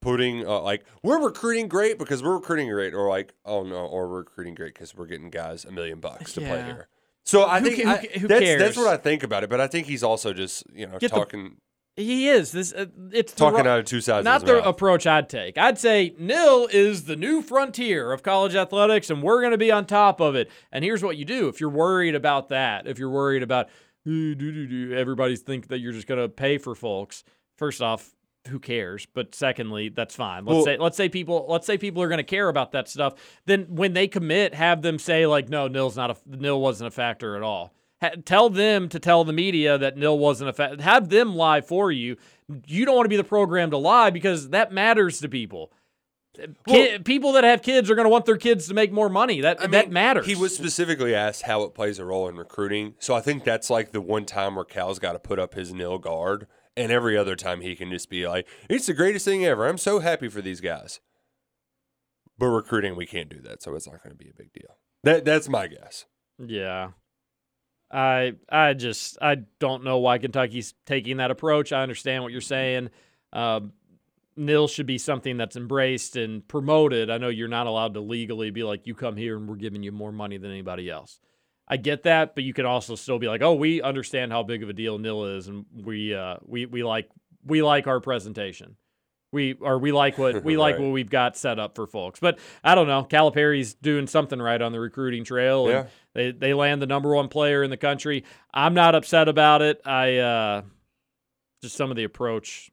putting 0.00 0.46
uh, 0.46 0.60
like 0.60 0.84
we're 1.02 1.22
recruiting 1.22 1.68
great 1.68 1.98
because 1.98 2.22
we're 2.22 2.36
recruiting 2.36 2.68
great, 2.70 2.94
or 2.94 3.08
like 3.08 3.34
oh 3.44 3.62
no, 3.64 3.76
or 3.86 4.08
we're 4.08 4.18
recruiting 4.18 4.54
great 4.54 4.74
because 4.74 4.94
we're 4.94 5.06
getting 5.06 5.30
guys 5.30 5.64
a 5.64 5.72
million 5.72 6.00
bucks 6.00 6.32
to 6.34 6.40
play 6.40 6.48
Yeah. 6.50 6.64
here. 6.66 6.88
So 7.24 7.44
I 7.44 7.60
Who 7.60 7.66
think 7.70 7.82
ca- 7.82 7.88
who 7.88 7.90
I- 8.16 8.18
who 8.20 8.28
that's, 8.28 8.44
that's 8.58 8.76
what 8.76 8.86
I 8.86 8.96
think 8.96 9.22
about 9.22 9.44
it. 9.44 9.50
But 9.50 9.60
I 9.60 9.66
think 9.66 9.86
he's 9.86 10.02
also 10.02 10.32
just 10.32 10.64
you 10.72 10.86
know 10.86 10.98
Get 10.98 11.10
talking 11.10 11.56
He 11.98 12.28
is 12.28 12.52
this. 12.52 12.72
Uh, 12.72 12.86
it's 13.12 13.32
talking 13.32 13.64
ro- 13.64 13.72
out 13.72 13.78
of 13.80 13.84
two 13.84 14.00
sides. 14.00 14.24
not 14.24 14.46
the 14.46 14.54
mouth. 14.54 14.66
approach 14.66 15.04
I'd 15.06 15.28
take. 15.28 15.58
I'd 15.58 15.78
say 15.78 16.14
nil 16.16 16.68
is 16.70 17.04
the 17.06 17.16
new 17.16 17.42
frontier 17.42 18.12
of 18.12 18.22
college 18.22 18.54
athletics, 18.54 19.10
and 19.10 19.20
we're 19.22 19.40
going 19.40 19.50
to 19.50 19.58
be 19.58 19.72
on 19.72 19.84
top 19.84 20.20
of 20.20 20.36
it. 20.36 20.48
And 20.70 20.84
here's 20.84 21.02
what 21.02 21.16
you 21.16 21.24
do 21.24 21.48
if 21.48 21.60
you're 21.60 21.70
worried 21.70 22.14
about 22.14 22.50
that. 22.50 22.86
If 22.86 23.00
you're 23.00 23.10
worried 23.10 23.42
about 23.42 23.68
everybody's 24.06 25.40
think 25.40 25.68
that 25.68 25.80
you're 25.80 25.92
just 25.92 26.06
going 26.06 26.20
to 26.20 26.28
pay 26.28 26.58
for 26.58 26.74
folks. 26.74 27.24
First 27.56 27.82
off, 27.82 28.14
who 28.48 28.58
cares? 28.60 29.06
But 29.12 29.34
secondly, 29.34 29.88
that's 29.88 30.14
fine. 30.14 30.44
Let's 30.44 30.54
Well- 30.56 30.64
say 30.64 30.76
let's 30.78 30.96
say 30.96 31.08
people 31.08 31.46
let's 31.48 31.66
say 31.66 31.76
people 31.76 32.02
are 32.02 32.08
going 32.08 32.18
to 32.18 32.22
care 32.24 32.48
about 32.48 32.72
that 32.72 32.88
stuff. 32.88 33.14
Then 33.46 33.66
when 33.68 33.92
they 33.92 34.06
commit, 34.08 34.54
have 34.54 34.82
them 34.82 34.98
say 34.98 35.26
like, 35.26 35.48
no, 35.48 35.68
nil's 35.68 35.96
not 35.96 36.10
a 36.12 36.16
nil 36.26 36.60
wasn't 36.60 36.88
a 36.88 36.90
factor 36.92 37.36
at 37.36 37.42
all. 37.42 37.74
Ha- 38.00 38.12
tell 38.24 38.48
them 38.48 38.88
to 38.90 38.98
tell 38.98 39.24
the 39.24 39.32
media 39.32 39.76
that 39.78 39.96
nil 39.96 40.18
wasn't 40.18 40.50
a 40.50 40.52
factor. 40.52 40.82
Have 40.82 41.08
them 41.08 41.34
lie 41.34 41.60
for 41.60 41.90
you. 41.90 42.16
You 42.66 42.84
don't 42.84 42.94
want 42.94 43.06
to 43.06 43.10
be 43.10 43.16
the 43.16 43.24
program 43.24 43.70
to 43.70 43.76
lie 43.76 44.10
because 44.10 44.50
that 44.50 44.72
matters 44.72 45.20
to 45.20 45.28
people. 45.28 45.72
Ki- 46.68 46.98
people 47.00 47.32
that 47.32 47.42
have 47.42 47.62
kids 47.62 47.90
are 47.90 47.96
going 47.96 48.04
to 48.04 48.10
want 48.10 48.24
their 48.24 48.36
kids 48.36 48.68
to 48.68 48.74
make 48.74 48.92
more 48.92 49.08
money. 49.08 49.40
That 49.40 49.60
I 49.60 49.66
that 49.66 49.86
mean, 49.86 49.92
matters. 49.92 50.26
He 50.26 50.36
was 50.36 50.54
specifically 50.54 51.14
asked 51.14 51.42
how 51.42 51.62
it 51.62 51.74
plays 51.74 51.98
a 51.98 52.04
role 52.04 52.28
in 52.28 52.36
recruiting. 52.36 52.94
So 53.00 53.14
I 53.14 53.20
think 53.20 53.42
that's 53.44 53.70
like 53.70 53.90
the 53.90 54.00
one 54.00 54.24
time 54.24 54.54
where 54.54 54.64
Cal's 54.64 54.98
got 55.00 55.14
to 55.14 55.18
put 55.18 55.38
up 55.38 55.54
his 55.54 55.74
nil 55.74 55.98
guard. 55.98 56.46
And 56.76 56.92
every 56.92 57.16
other 57.16 57.34
time 57.34 57.60
he 57.60 57.74
can 57.74 57.90
just 57.90 58.08
be 58.08 58.28
like, 58.28 58.46
it's 58.70 58.86
the 58.86 58.94
greatest 58.94 59.24
thing 59.24 59.44
ever. 59.44 59.66
I'm 59.66 59.78
so 59.78 59.98
happy 59.98 60.28
for 60.28 60.40
these 60.40 60.60
guys. 60.60 61.00
But 62.38 62.46
recruiting, 62.46 62.94
we 62.94 63.04
can't 63.04 63.28
do 63.28 63.40
that. 63.40 63.64
So 63.64 63.74
it's 63.74 63.88
not 63.88 64.00
going 64.04 64.16
to 64.16 64.24
be 64.24 64.30
a 64.30 64.34
big 64.34 64.52
deal. 64.52 64.76
That 65.02 65.24
That's 65.24 65.48
my 65.48 65.66
guess. 65.66 66.04
Yeah. 66.38 66.90
I 67.90 68.34
I 68.48 68.74
just 68.74 69.18
I 69.22 69.36
don't 69.58 69.84
know 69.84 69.98
why 69.98 70.18
Kentucky's 70.18 70.74
taking 70.84 71.18
that 71.18 71.30
approach. 71.30 71.72
I 71.72 71.82
understand 71.82 72.22
what 72.22 72.32
you're 72.32 72.40
saying. 72.40 72.90
Um, 73.32 73.72
nil 74.36 74.68
should 74.68 74.86
be 74.86 74.98
something 74.98 75.36
that's 75.36 75.56
embraced 75.56 76.16
and 76.16 76.46
promoted. 76.46 77.10
I 77.10 77.18
know 77.18 77.28
you're 77.28 77.48
not 77.48 77.66
allowed 77.66 77.94
to 77.94 78.00
legally 78.00 78.50
be 78.50 78.62
like, 78.62 78.86
you 78.86 78.94
come 78.94 79.16
here 79.16 79.36
and 79.36 79.48
we're 79.48 79.56
giving 79.56 79.82
you 79.82 79.92
more 79.92 80.12
money 80.12 80.38
than 80.38 80.50
anybody 80.50 80.88
else. 80.88 81.18
I 81.66 81.76
get 81.76 82.04
that, 82.04 82.34
but 82.34 82.44
you 82.44 82.54
can 82.54 82.64
also 82.64 82.94
still 82.94 83.18
be 83.18 83.28
like, 83.28 83.42
oh, 83.42 83.52
we 83.52 83.82
understand 83.82 84.32
how 84.32 84.42
big 84.42 84.62
of 84.62 84.70
a 84.70 84.72
deal 84.72 84.98
nil 84.98 85.24
is, 85.36 85.48
and 85.48 85.66
we 85.74 86.14
uh, 86.14 86.36
we 86.46 86.64
we 86.64 86.82
like 86.82 87.10
we 87.44 87.62
like 87.62 87.86
our 87.86 88.00
presentation. 88.00 88.76
We 89.32 89.54
or 89.54 89.78
we 89.78 89.92
like 89.92 90.16
what 90.18 90.42
we 90.44 90.56
like 90.56 90.76
Right. 90.76 90.84
what 90.84 90.92
we've 90.92 91.10
got 91.10 91.36
set 91.36 91.58
up 91.58 91.74
for 91.74 91.86
folks. 91.86 92.18
But 92.20 92.38
I 92.64 92.74
don't 92.74 92.86
know. 92.86 93.04
Calipari's 93.04 93.74
doing 93.74 94.06
something 94.06 94.40
right 94.40 94.60
on 94.60 94.72
the 94.72 94.80
recruiting 94.80 95.24
trail. 95.24 95.66
And 95.66 95.72
Yeah. 95.74 95.86
they 96.14 96.30
they 96.32 96.54
land 96.54 96.80
the 96.80 96.86
number 96.86 97.14
one 97.14 97.28
player 97.28 97.62
in 97.62 97.70
the 97.70 97.76
country. 97.76 98.24
I'm 98.54 98.72
not 98.74 98.94
upset 98.94 99.28
about 99.28 99.60
it. 99.62 99.80
I 99.84 100.16
uh, 100.16 100.62
just 101.62 101.76
some 101.76 101.90
of 101.90 101.96
the 101.96 102.04
approach 102.04 102.70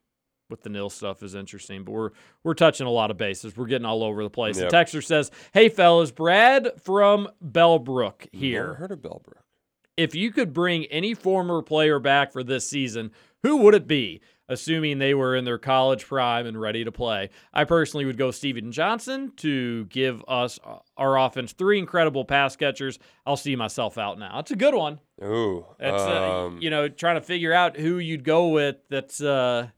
with 0.50 0.62
the 0.62 0.70
nil 0.70 0.90
stuff 0.92 1.24
is 1.24 1.34
interesting, 1.36 1.84
but 1.84 1.92
we're 1.92 2.10
we're 2.44 2.54
touching 2.54 2.86
a 2.88 2.92
lot 2.92 3.12
of 3.12 3.18
bases. 3.18 3.58
We're 3.58 3.66
getting 3.66 3.86
all 3.86 4.04
over 4.04 4.24
the 4.24 4.30
place. 4.30 4.58
Yep. 4.60 4.70
The 4.70 4.78
texter 4.78 5.04
says, 5.04 5.32
"Hey 5.54 5.70
fellas, 5.70 6.12
Brad 6.12 6.70
from 6.84 7.28
Bellbrook 7.44 8.28
Never 8.32 8.46
here. 8.46 8.74
heard 8.76 8.92
of 8.92 9.00
Bellbrook. 9.00 9.42
If 9.98 10.14
you 10.14 10.32
could 10.32 10.54
bring 10.54 10.86
any 10.86 11.14
former 11.16 11.62
player 11.62 12.00
back 12.00 12.32
for 12.32 12.44
this 12.44 12.70
season, 12.70 13.12
who 13.44 13.58
would 13.58 13.74
it 13.76 13.88
be?" 13.88 14.22
Assuming 14.48 15.00
they 15.00 15.16
were 15.16 15.36
in 15.36 15.44
their 15.44 15.58
college 15.58 16.06
prime 16.06 16.46
and 16.46 16.60
ready 16.60 16.84
to 16.84 16.92
play, 16.92 17.32
I 17.52 17.64
personally 17.64 18.06
would 18.06 18.18
go 18.18 18.30
Steven 18.30 18.72
Johnson 18.72 19.32
to 19.38 19.86
give 19.86 20.24
us 20.28 20.60
uh, 20.64 20.78
our 20.98 21.18
offense 21.18 21.54
three 21.54 21.80
incredible 21.80 22.26
pass 22.26 22.56
catchers. 22.56 23.00
I'll 23.26 23.38
see 23.38 23.56
myself 23.56 23.98
out 23.98 24.20
now. 24.20 24.38
It's 24.40 24.52
a 24.52 24.56
good 24.56 24.76
one. 24.76 25.00
Ooh, 25.24 25.66
It's 25.80 26.02
uh, 26.02 26.46
um, 26.46 26.60
you 26.62 26.70
know 26.70 26.88
trying 26.88 27.16
to 27.16 27.22
figure 27.22 27.54
out 27.54 27.76
who 27.76 27.98
you'd 27.98 28.24
go 28.24 28.50
with. 28.50 28.76
That's 28.90 29.20
uh, 29.20 29.70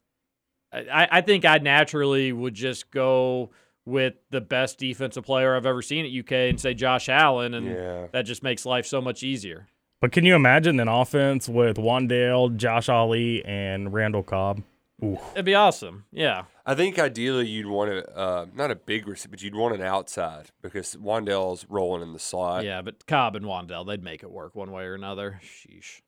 I, 0.74 1.08
I 1.12 1.22
think 1.22 1.46
I 1.46 1.60
naturally 1.60 2.32
would 2.34 2.54
just 2.54 2.92
go 2.92 3.52
with 3.86 4.16
the 4.32 4.42
best 4.42 4.80
defensive 4.80 5.24
player 5.24 5.56
I've 5.56 5.66
ever 5.66 5.82
seen 5.82 6.06
at 6.06 6.12
UK 6.12 6.50
and 6.50 6.60
say 6.60 6.74
Josh 6.74 7.08
Allen, 7.08 7.54
and 7.54 7.68
yeah. 7.68 8.08
that 8.12 8.24
just 8.24 8.44
makes 8.44 8.66
life 8.66 8.86
so 8.86 9.00
much 9.00 9.24
easier. 9.24 9.68
But 10.00 10.12
can 10.12 10.26
you 10.26 10.36
imagine 10.36 10.80
an 10.80 10.88
offense 10.88 11.50
with 11.50 11.78
Wan'Dale, 11.78 12.56
Josh 12.56 12.88
Ali, 12.88 13.44
and 13.46 13.92
Randall 13.92 14.22
Cobb? 14.24 14.62
Ooh. 15.04 15.20
It'd 15.34 15.46
be 15.46 15.54
awesome. 15.56 16.06
Yeah, 16.12 16.46
I 16.66 16.74
think 16.76 16.98
ideally 17.00 17.48
you'd 17.48 17.68
want 17.68 17.92
a 17.92 18.18
uh, 18.18 18.46
not 18.56 18.72
a 18.72 18.76
big 18.76 19.08
receiver, 19.08 19.32
but 19.32 19.42
you'd 19.44 19.54
want 19.56 19.76
an 19.76 19.82
outside 19.82 20.50
because 20.62 20.96
Wan'Dale's 20.96 21.66
rolling 21.70 22.02
in 22.02 22.14
the 22.14 22.20
slot. 22.20 22.64
yeah. 22.64 22.82
But 22.82 23.06
Cobb 23.06 23.36
and 23.36 23.46
Wan'Dale, 23.46 23.86
they'd 23.86 24.04
make 24.04 24.24
it 24.24 24.32
work 24.32 24.56
one 24.56 24.72
way 24.72 24.84
or 24.84 24.96
another. 24.96 25.40
Sheesh, 25.44 26.02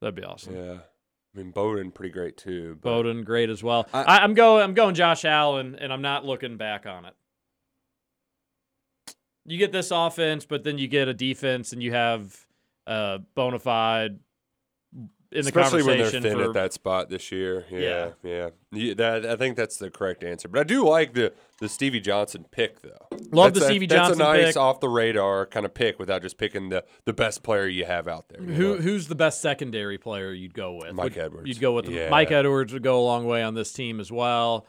that'd 0.00 0.14
be 0.14 0.24
awesome. 0.24 0.56
Yeah. 0.56 0.78
I 1.34 1.38
mean 1.38 1.50
Bowden 1.52 1.90
pretty 1.90 2.12
great 2.12 2.36
too. 2.38 2.78
But 2.80 2.88
Bowden, 2.90 3.24
great 3.24 3.50
as 3.50 3.62
well. 3.62 3.86
I- 3.92 4.02
I, 4.04 4.18
I'm 4.24 4.32
going. 4.34 4.62
I'm 4.62 4.74
going 4.74 4.94
Josh 4.94 5.24
Allen, 5.26 5.76
and 5.78 5.90
I'm 5.92 6.02
not 6.02 6.24
looking 6.24 6.56
back 6.56 6.86
on 6.86 7.04
it. 7.06 7.14
You 9.44 9.58
get 9.58 9.70
this 9.72 9.90
offense, 9.90 10.44
but 10.44 10.64
then 10.64 10.76
you 10.78 10.88
get 10.88 11.08
a 11.08 11.14
defense, 11.14 11.72
and 11.72 11.82
you 11.82 11.92
have 11.92 12.45
uh, 12.86 13.18
bona 13.34 13.58
fide 13.58 14.18
in 15.32 15.42
the 15.42 15.48
especially 15.48 15.82
when 15.82 15.98
they're 15.98 16.10
conversation 16.10 16.22
thin 16.22 16.38
for 16.38 16.44
at 16.44 16.52
that 16.54 16.72
spot 16.72 17.10
this 17.10 17.32
year. 17.32 17.64
Yeah, 17.70 18.10
Yeah. 18.22 18.50
yeah. 18.72 18.94
That, 18.94 19.26
I 19.26 19.34
think 19.36 19.56
that's 19.56 19.76
the 19.76 19.90
correct 19.90 20.22
answer. 20.22 20.48
But 20.48 20.60
I 20.60 20.62
do 20.64 20.86
like 20.88 21.14
the 21.14 21.32
the 21.58 21.68
Stevie 21.68 22.00
Johnson 22.00 22.46
pick 22.50 22.80
though. 22.82 23.06
Love 23.32 23.54
the 23.54 23.60
Stevie 23.60 23.64
a- 23.64 23.66
Stevie 23.66 23.86
that's 23.88 24.10
a 24.16 24.18
nice 24.18 24.44
pick. 24.48 24.56
off 24.56 24.78
the 24.80 24.88
radar 24.88 25.46
kind 25.46 25.66
of 25.66 25.74
pick 25.74 25.98
without 25.98 26.22
just 26.22 26.38
picking 26.38 26.68
the 26.68 26.84
the 27.06 27.12
best 27.12 27.42
player 27.42 27.66
you 27.66 27.84
have 27.84 28.06
out 28.06 28.28
there. 28.28 28.40
Who 28.40 28.76
know? 28.76 28.80
who's 28.80 29.08
the 29.08 29.14
best 29.16 29.40
secondary 29.42 29.98
player 29.98 30.32
you'd 30.32 30.54
go 30.54 30.74
with? 30.74 30.94
Mike 30.94 31.14
Would- 31.14 31.18
Edwards. 31.18 31.48
You'd 31.48 31.60
go 31.60 31.72
with 31.72 31.88
Yeah. 31.88 32.08
Mike 32.08 32.30
Edwards 32.30 32.72
would 32.72 32.84
go 32.84 33.00
a 33.00 33.04
long 33.04 33.26
way 33.26 33.42
on 33.42 33.54
this 33.54 33.72
team 33.72 33.98
as 34.00 34.12
well. 34.12 34.64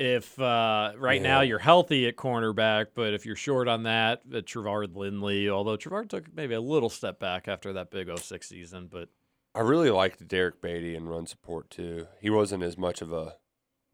If 0.00 0.38
uh, 0.38 0.92
right 0.96 1.20
now 1.20 1.40
you're 1.40 1.58
healthy 1.58 2.06
at 2.06 2.14
cornerback, 2.14 2.88
but 2.94 3.14
if 3.14 3.26
you're 3.26 3.34
short 3.34 3.66
on 3.66 3.82
that, 3.82 4.22
uh, 4.32 4.42
Trevard 4.46 4.94
Lindley, 4.94 5.50
although 5.50 5.76
Trevard 5.76 6.08
took 6.08 6.32
maybe 6.32 6.54
a 6.54 6.60
little 6.60 6.88
step 6.88 7.18
back 7.18 7.48
after 7.48 7.72
that 7.72 7.90
big 7.90 8.08
06 8.16 8.48
season, 8.48 8.86
but 8.88 9.08
I 9.56 9.62
really 9.62 9.90
liked 9.90 10.26
Derek 10.28 10.62
Beatty 10.62 10.94
in 10.94 11.08
run 11.08 11.26
support 11.26 11.68
too. 11.68 12.06
He 12.20 12.30
wasn't 12.30 12.62
as 12.62 12.78
much 12.78 13.02
of 13.02 13.10
a 13.12 13.34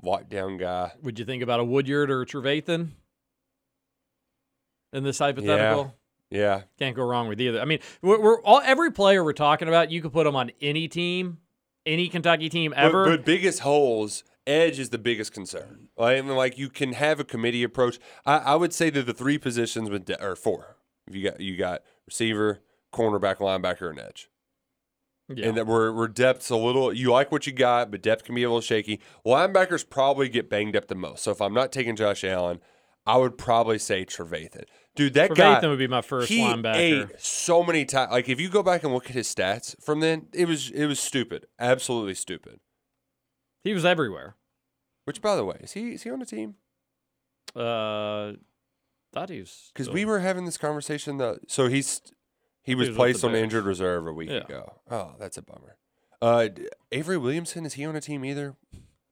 lockdown 0.05 0.59
guy. 0.59 0.93
would 1.03 1.19
you 1.19 1.25
think 1.25 1.43
about 1.43 1.61
a 1.61 1.65
Woodyard 1.65 2.11
or 2.11 2.21
a 2.21 2.27
Trevathan 2.27 2.91
in 4.93 5.05
this 5.05 5.19
hypothetical? 5.21 5.95
Yeah, 6.31 6.63
Can't 6.79 6.95
go 6.95 7.05
wrong 7.05 7.29
with 7.29 7.41
either. 7.41 7.61
I 7.61 7.65
mean, 7.65 7.79
we're, 8.03 8.21
we're 8.21 8.43
all 8.43 8.61
every 8.63 8.91
player 8.91 9.25
we're 9.25 9.33
talking 9.33 9.69
about, 9.69 9.91
you 9.91 10.03
could 10.03 10.13
put 10.13 10.25
them 10.25 10.37
on 10.37 10.51
any 10.61 10.87
team, 10.87 11.39
any 11.87 12.09
Kentucky 12.09 12.51
team 12.51 12.73
But- 12.73 12.79
ever. 12.85 13.05
But, 13.05 13.25
biggest 13.25 13.61
holes, 13.61 14.23
edge 14.47 14.79
is 14.79 14.91
the 14.91 14.99
biggest 14.99 15.33
concern. 15.33 15.89
Like, 15.97 16.19
I 16.19 16.21
mean, 16.23 16.37
like 16.37 16.59
you 16.59 16.69
can 16.69 16.93
have 16.95 17.21
a 17.21 17.25
committee 17.25 17.63
approach. 17.63 17.99
I, 18.27 18.39
I 18.39 18.55
would 18.57 18.73
say 18.73 18.91
that 18.91 19.07
the 19.07 19.15
three 19.15 19.39
positions 19.39 19.91
with 19.91 20.05
de- 20.05 20.23
or 20.23 20.37
four. 20.37 20.77
If 21.07 21.15
you 21.15 21.31
got 21.31 21.41
you 21.41 21.57
got 21.57 21.83
receiver, 22.07 22.61
cornerback, 22.93 23.37
linebacker, 23.37 23.91
and 23.91 24.01
edge. 24.01 24.31
yeah. 25.29 25.49
And 25.49 25.57
that 25.57 25.67
we're, 25.67 25.93
we're 25.93 26.09
depth's 26.09 26.51
a 26.51 26.57
little. 26.57 26.93
You 26.93 27.11
like 27.13 27.31
what 27.33 27.47
you 27.47 27.53
got, 27.53 27.91
but 27.91 28.03
depth 28.03 28.25
can 28.25 28.35
be 28.35 28.43
a 28.43 28.49
little 28.49 28.61
shaky. 28.61 29.01
Linebackers 29.27 29.89
probably 29.89 30.29
get 30.29 30.49
banged 30.49 30.77
up 30.77 30.89
the 30.89 30.95
most. 30.95 31.23
So 31.23 31.31
if 31.31 31.41
I'm 31.43 31.55
not 31.55 31.73
taking 31.73 31.97
Josh 31.97 32.25
Allen, 32.25 32.61
I 33.07 33.19
would 33.19 33.37
probably 33.37 33.79
say 33.79 34.05
Trevathan. 34.07 34.65
Dude, 34.97 35.15
that 35.15 35.35
guy. 35.35 35.61
Trevathan 35.61 35.69
would 35.71 35.79
be 35.79 35.89
my 35.89 36.01
first 36.03 36.29
he 36.29 36.41
linebacker. 36.41 36.77
ate 36.77 37.21
so 37.21 37.63
many 37.63 37.85
times. 37.85 38.13
Like 38.13 38.29
if 38.29 38.41
you 38.41 38.49
go 38.49 38.63
back 38.63 38.83
and 38.85 38.95
look 38.95 39.07
at 39.07 39.13
his 39.15 39.27
stats 39.33 39.75
from 39.83 40.01
then, 40.01 40.29
it 40.33 40.47
was 40.49 40.71
it 40.71 40.87
was 40.87 41.01
stupid, 41.01 41.47
absolutely 41.59 42.15
stupid. 42.15 42.61
He 43.65 43.73
was 43.75 43.85
everywhere. 43.85 44.37
Which, 45.07 45.21
by 45.21 45.35
the 45.37 45.45
way, 45.45 45.57
is 45.61 45.73
he 45.73 45.93
is 45.95 46.03
he 46.05 46.11
on 46.11 46.21
the 46.21 46.27
team? 46.27 46.55
Uh, 47.57 48.33
thought 49.13 49.29
he 49.31 49.41
was 49.41 49.71
Because 49.73 49.91
we 49.91 50.05
were 50.05 50.21
having 50.21 50.45
this 50.45 50.57
conversation. 50.59 51.19
The 51.19 51.41
so 51.49 51.69
he's 51.69 52.01
he 52.63 52.75
was 52.75 52.89
was 52.89 52.97
placed 52.97 53.25
on 53.25 53.33
Bears. 53.33 53.43
injured 53.45 53.65
reserve 53.65 54.07
a 54.07 54.13
week 54.13 54.31
Yeah. 54.31 54.39
ago. 54.39 54.81
Oh, 54.91 55.15
that's 55.19 55.37
a 55.37 55.43
bummer. 55.43 55.77
Uh, 56.23 56.49
Avery 56.93 57.19
Williamson 57.19 57.67
is 57.67 57.75
he 57.75 57.85
on 57.85 57.97
a 57.97 58.01
team 58.01 58.25
either? 58.25 58.57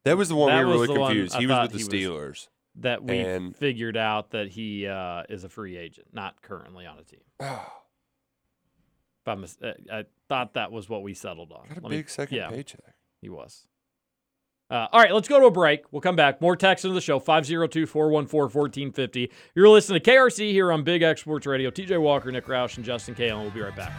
That 0.05 0.17
was 0.17 0.29
the 0.31 0.35
one 0.37 0.49
That 0.51 0.61
we 0.61 0.65
were 0.65 0.73
really 0.81 0.95
confused. 0.95 1.35
He 1.37 1.47
was 1.47 1.71
with 1.73 1.89
the 1.89 1.97
he 1.97 2.05
Steelers. 2.07 2.49
that 2.77 3.05
we 3.05 3.19
and- 3.19 3.55
figured 3.55 3.97
out 3.97 4.31
that 4.31 4.49
he 4.49 4.87
uh, 4.87 5.25
is 5.29 5.45
a 5.45 5.49
free 5.49 5.77
agent, 5.77 6.09
not 6.13 6.41
currently 6.43 6.87
on 6.87 6.99
a 6.99 7.05
team. 7.05 7.21
Oh, 9.27 9.37
mis- 9.37 9.59
uh, 9.63 9.75
I 9.93 10.05
thought 10.29 10.55
that 10.55 10.73
was 10.73 10.89
what 10.89 11.03
we 11.03 11.15
settled 11.15 11.53
on. 11.53 11.69
got 11.69 11.79
a 11.79 11.81
Let 11.83 11.91
me- 11.91 11.99
big 11.99 12.09
second 12.11 12.37
yeah, 12.39 12.49
paycheck. 12.49 12.95
He 13.21 13.29
was. 13.29 13.67
Uh, 14.73 14.89
all 14.91 15.01
right, 15.01 15.13
let's 15.13 15.29
go 15.29 15.39
to 15.39 15.45
a 15.45 15.51
break. 15.51 15.85
We'll 15.93 16.01
come 16.01 16.17
back. 16.17 16.41
More 16.41 16.57
text 16.57 16.87
into 16.87 16.95
the 16.95 17.03
show 17.03 17.19
502 17.19 17.85
414 17.85 18.51
1450. 18.55 19.31
You're 19.55 19.69
listening 19.69 20.01
to 20.01 20.11
KRC 20.11 20.51
here 20.51 20.73
on 20.73 20.83
Big 20.83 21.03
X 21.03 21.21
Sports 21.21 21.47
Radio. 21.47 21.71
TJ 21.71 22.01
Walker, 22.01 22.33
Nick 22.33 22.47
Roush, 22.47 22.79
and 22.79 22.85
Justin 22.85 23.15
Kalen. 23.15 23.43
We'll 23.43 23.51
be 23.51 23.61
right 23.61 23.77
back. 23.77 23.93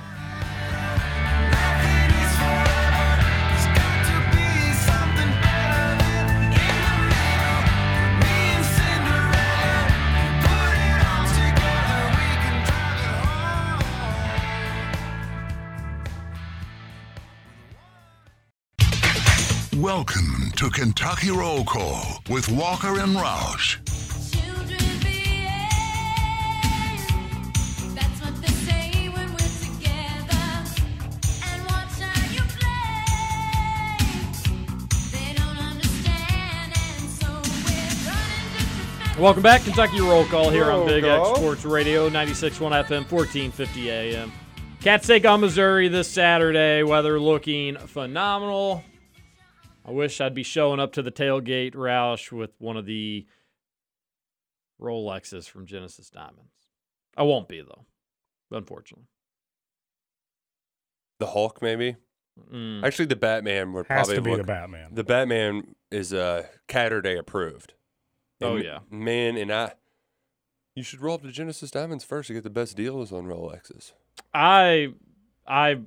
Welcome 19.77 20.42
to 20.55 20.69
Kentucky 20.69 21.31
Roll 21.31 21.63
Call 21.63 22.21
with 22.29 22.47
Walker 22.51 22.99
and 22.99 23.15
Roush. 23.15 23.77
Children 24.31 24.99
behave. 24.99 25.69
That's 27.95 28.21
what 28.21 28.39
they 28.41 28.47
say 28.47 29.09
when 29.09 29.31
we're 29.31 29.37
together. 29.37 30.45
And 31.49 31.63
watch 31.65 31.99
how 31.99 32.31
you 32.31 32.41
play. 32.59 33.05
They 35.11 35.33
don't 35.33 35.57
understand, 35.57 36.73
and 36.75 37.09
so 37.09 37.27
we're 37.27 38.05
running 38.05 38.47
just 38.53 38.59
as 38.59 39.07
fast. 39.09 39.19
Welcome 39.19 39.43
back. 39.43 39.63
Kentucky 39.63 40.01
Roll 40.01 40.25
Call 40.25 40.49
here 40.51 40.65
on 40.65 40.79
Roll 40.81 40.87
Big 40.87 41.03
X. 41.03 41.29
Sports 41.29 41.65
Radio, 41.65 42.09
96.1 42.09 42.59
FM, 42.59 43.09
1450 43.11 43.89
AM. 43.89 44.31
Cats 44.81 45.07
take 45.07 45.25
on 45.25 45.41
Missouri 45.41 45.87
this 45.87 46.07
Saturday. 46.07 46.83
Weather 46.83 47.19
looking 47.19 47.75
phenomenal. 47.77 48.83
I 49.85 49.91
wish 49.91 50.21
I'd 50.21 50.33
be 50.33 50.43
showing 50.43 50.79
up 50.79 50.93
to 50.93 51.01
the 51.01 51.11
tailgate 51.11 51.73
Roush 51.75 52.31
with 52.31 52.51
one 52.59 52.77
of 52.77 52.85
the 52.85 53.25
Rolexes 54.79 55.49
from 55.49 55.65
Genesis 55.65 56.09
Diamonds. 56.09 56.51
I 57.17 57.23
won't 57.23 57.47
be, 57.47 57.61
though, 57.61 57.85
unfortunately. 58.51 59.07
The 61.19 61.27
Hulk, 61.27 61.61
maybe. 61.61 61.97
Mm. 62.51 62.83
Actually, 62.83 63.05
the 63.05 63.15
Batman 63.15 63.73
would 63.73 63.85
Has 63.87 64.07
probably 64.07 64.15
to 64.15 64.21
be 64.21 64.29
look. 64.31 64.39
the 64.39 64.43
Batman. 64.45 64.95
The 64.95 65.03
Batman 65.03 65.75
is 65.91 66.13
uh, 66.13 66.47
Catterday 66.67 67.17
approved. 67.17 67.73
Oh, 68.41 68.55
yeah. 68.55 68.79
man, 68.89 69.37
and 69.37 69.51
I. 69.53 69.73
You 70.75 70.81
should 70.83 71.01
roll 71.01 71.15
up 71.15 71.21
to 71.21 71.31
Genesis 71.31 71.69
Diamonds 71.69 72.03
first 72.03 72.27
to 72.27 72.33
get 72.33 72.43
the 72.43 72.49
best 72.49 72.75
deals 72.75 73.13
on 73.13 73.25
Rolexes. 73.25 73.91
I, 74.33 74.93
I, 75.47 75.81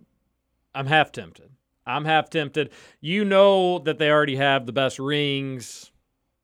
I'm 0.74 0.86
half 0.86 1.10
tempted. 1.10 1.51
I'm 1.86 2.04
half 2.04 2.30
tempted. 2.30 2.70
You 3.00 3.24
know 3.24 3.78
that 3.80 3.98
they 3.98 4.10
already 4.10 4.36
have 4.36 4.66
the 4.66 4.72
best 4.72 4.98
rings 4.98 5.90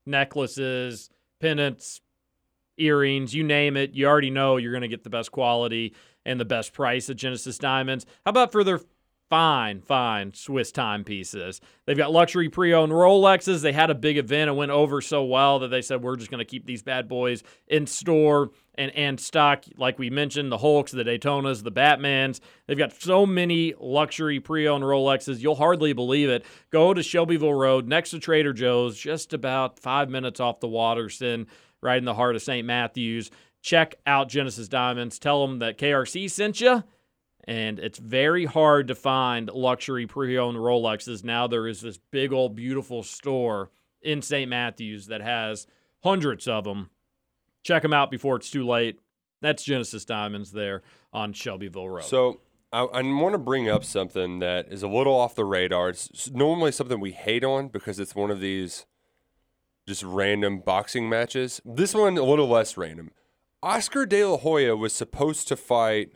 necklaces, 0.05 1.09
pendants, 1.39 2.01
earrings, 2.77 3.33
you 3.33 3.43
name 3.43 3.77
it. 3.77 3.93
You 3.93 4.07
already 4.07 4.29
know 4.29 4.57
you're 4.57 4.71
going 4.71 4.81
to 4.81 4.87
get 4.87 5.03
the 5.03 5.09
best 5.09 5.31
quality 5.31 5.95
and 6.25 6.39
the 6.39 6.45
best 6.45 6.73
price 6.73 7.09
at 7.09 7.17
Genesis 7.17 7.57
Diamonds. 7.57 8.05
How 8.25 8.29
about 8.29 8.51
for 8.51 8.63
their 8.63 8.79
fine, 9.33 9.81
fine 9.81 10.31
Swiss 10.31 10.71
timepieces? 10.71 11.59
They've 11.87 11.97
got 11.97 12.11
luxury 12.11 12.49
pre 12.49 12.71
owned 12.71 12.91
Rolexes. 12.91 13.63
They 13.63 13.73
had 13.73 13.89
a 13.89 13.95
big 13.95 14.19
event 14.19 14.47
and 14.47 14.55
went 14.55 14.69
over 14.69 15.01
so 15.01 15.23
well 15.23 15.57
that 15.57 15.69
they 15.69 15.81
said, 15.81 16.03
we're 16.03 16.17
just 16.17 16.29
going 16.29 16.37
to 16.37 16.45
keep 16.45 16.67
these 16.67 16.83
bad 16.83 17.07
boys 17.07 17.41
in 17.67 17.87
store 17.87 18.51
and, 18.75 18.91
and 18.91 19.19
stock. 19.19 19.65
Like 19.75 19.97
we 19.97 20.11
mentioned, 20.11 20.51
the 20.51 20.59
Hulks, 20.59 20.91
the 20.91 21.03
Daytonas, 21.03 21.63
the 21.63 21.71
Batmans. 21.71 22.41
They've 22.67 22.77
got 22.77 22.93
so 22.93 23.25
many 23.25 23.73
luxury 23.79 24.39
pre 24.39 24.67
owned 24.67 24.83
Rolexes. 24.83 25.39
You'll 25.39 25.55
hardly 25.55 25.93
believe 25.93 26.29
it. 26.29 26.45
Go 26.69 26.93
to 26.93 27.01
Shelbyville 27.01 27.55
Road 27.55 27.87
next 27.87 28.11
to 28.11 28.19
Trader 28.19 28.53
Joe's, 28.53 28.95
just 28.95 29.33
about 29.33 29.79
five 29.79 30.11
minutes 30.11 30.39
off 30.39 30.59
the 30.59 30.67
Watterson 30.67 31.47
right 31.81 31.97
in 31.97 32.05
the 32.05 32.13
heart 32.13 32.35
of 32.35 32.43
St. 32.43 32.67
Matthews. 32.67 33.31
Check 33.63 33.95
out 34.05 34.29
Genesis 34.29 34.67
Diamonds. 34.67 35.17
Tell 35.17 35.47
them 35.47 35.57
that 35.57 35.79
KRC 35.79 36.29
sent 36.29 36.61
you. 36.61 36.83
And 37.45 37.79
it's 37.79 37.99
very 37.99 38.45
hard 38.45 38.87
to 38.87 38.95
find 38.95 39.49
luxury 39.49 40.07
pre 40.07 40.37
owned 40.37 40.57
Rolexes. 40.57 41.23
Now 41.23 41.47
there 41.47 41.67
is 41.67 41.81
this 41.81 41.97
big 41.97 42.31
old 42.31 42.55
beautiful 42.55 43.03
store 43.03 43.69
in 44.01 44.21
St. 44.21 44.49
Matthews 44.49 45.07
that 45.07 45.21
has 45.21 45.67
hundreds 46.03 46.47
of 46.47 46.63
them. 46.63 46.89
Check 47.63 47.81
them 47.81 47.93
out 47.93 48.11
before 48.11 48.35
it's 48.35 48.49
too 48.49 48.65
late. 48.65 48.99
That's 49.41 49.63
Genesis 49.63 50.05
Diamonds 50.05 50.51
there 50.51 50.83
on 51.11 51.33
Shelbyville 51.33 51.89
Road. 51.89 52.03
So 52.05 52.39
I, 52.71 52.83
I 52.83 53.01
want 53.01 53.33
to 53.33 53.39
bring 53.39 53.69
up 53.69 53.83
something 53.83 54.39
that 54.39 54.67
is 54.69 54.83
a 54.83 54.87
little 54.87 55.13
off 55.13 55.35
the 55.35 55.45
radar. 55.45 55.89
It's 55.89 56.31
normally 56.31 56.71
something 56.71 56.99
we 56.99 57.11
hate 57.11 57.43
on 57.43 57.67
because 57.67 57.99
it's 57.99 58.15
one 58.15 58.31
of 58.31 58.39
these 58.39 58.85
just 59.85 60.03
random 60.03 60.59
boxing 60.59 61.09
matches. 61.09 61.61
This 61.65 61.93
one 61.93 62.17
a 62.17 62.23
little 62.23 62.47
less 62.47 62.77
random. 62.77 63.11
Oscar 63.61 64.05
De 64.05 64.23
La 64.25 64.37
Hoya 64.37 64.75
was 64.75 64.93
supposed 64.93 65.47
to 65.49 65.55
fight 65.55 66.13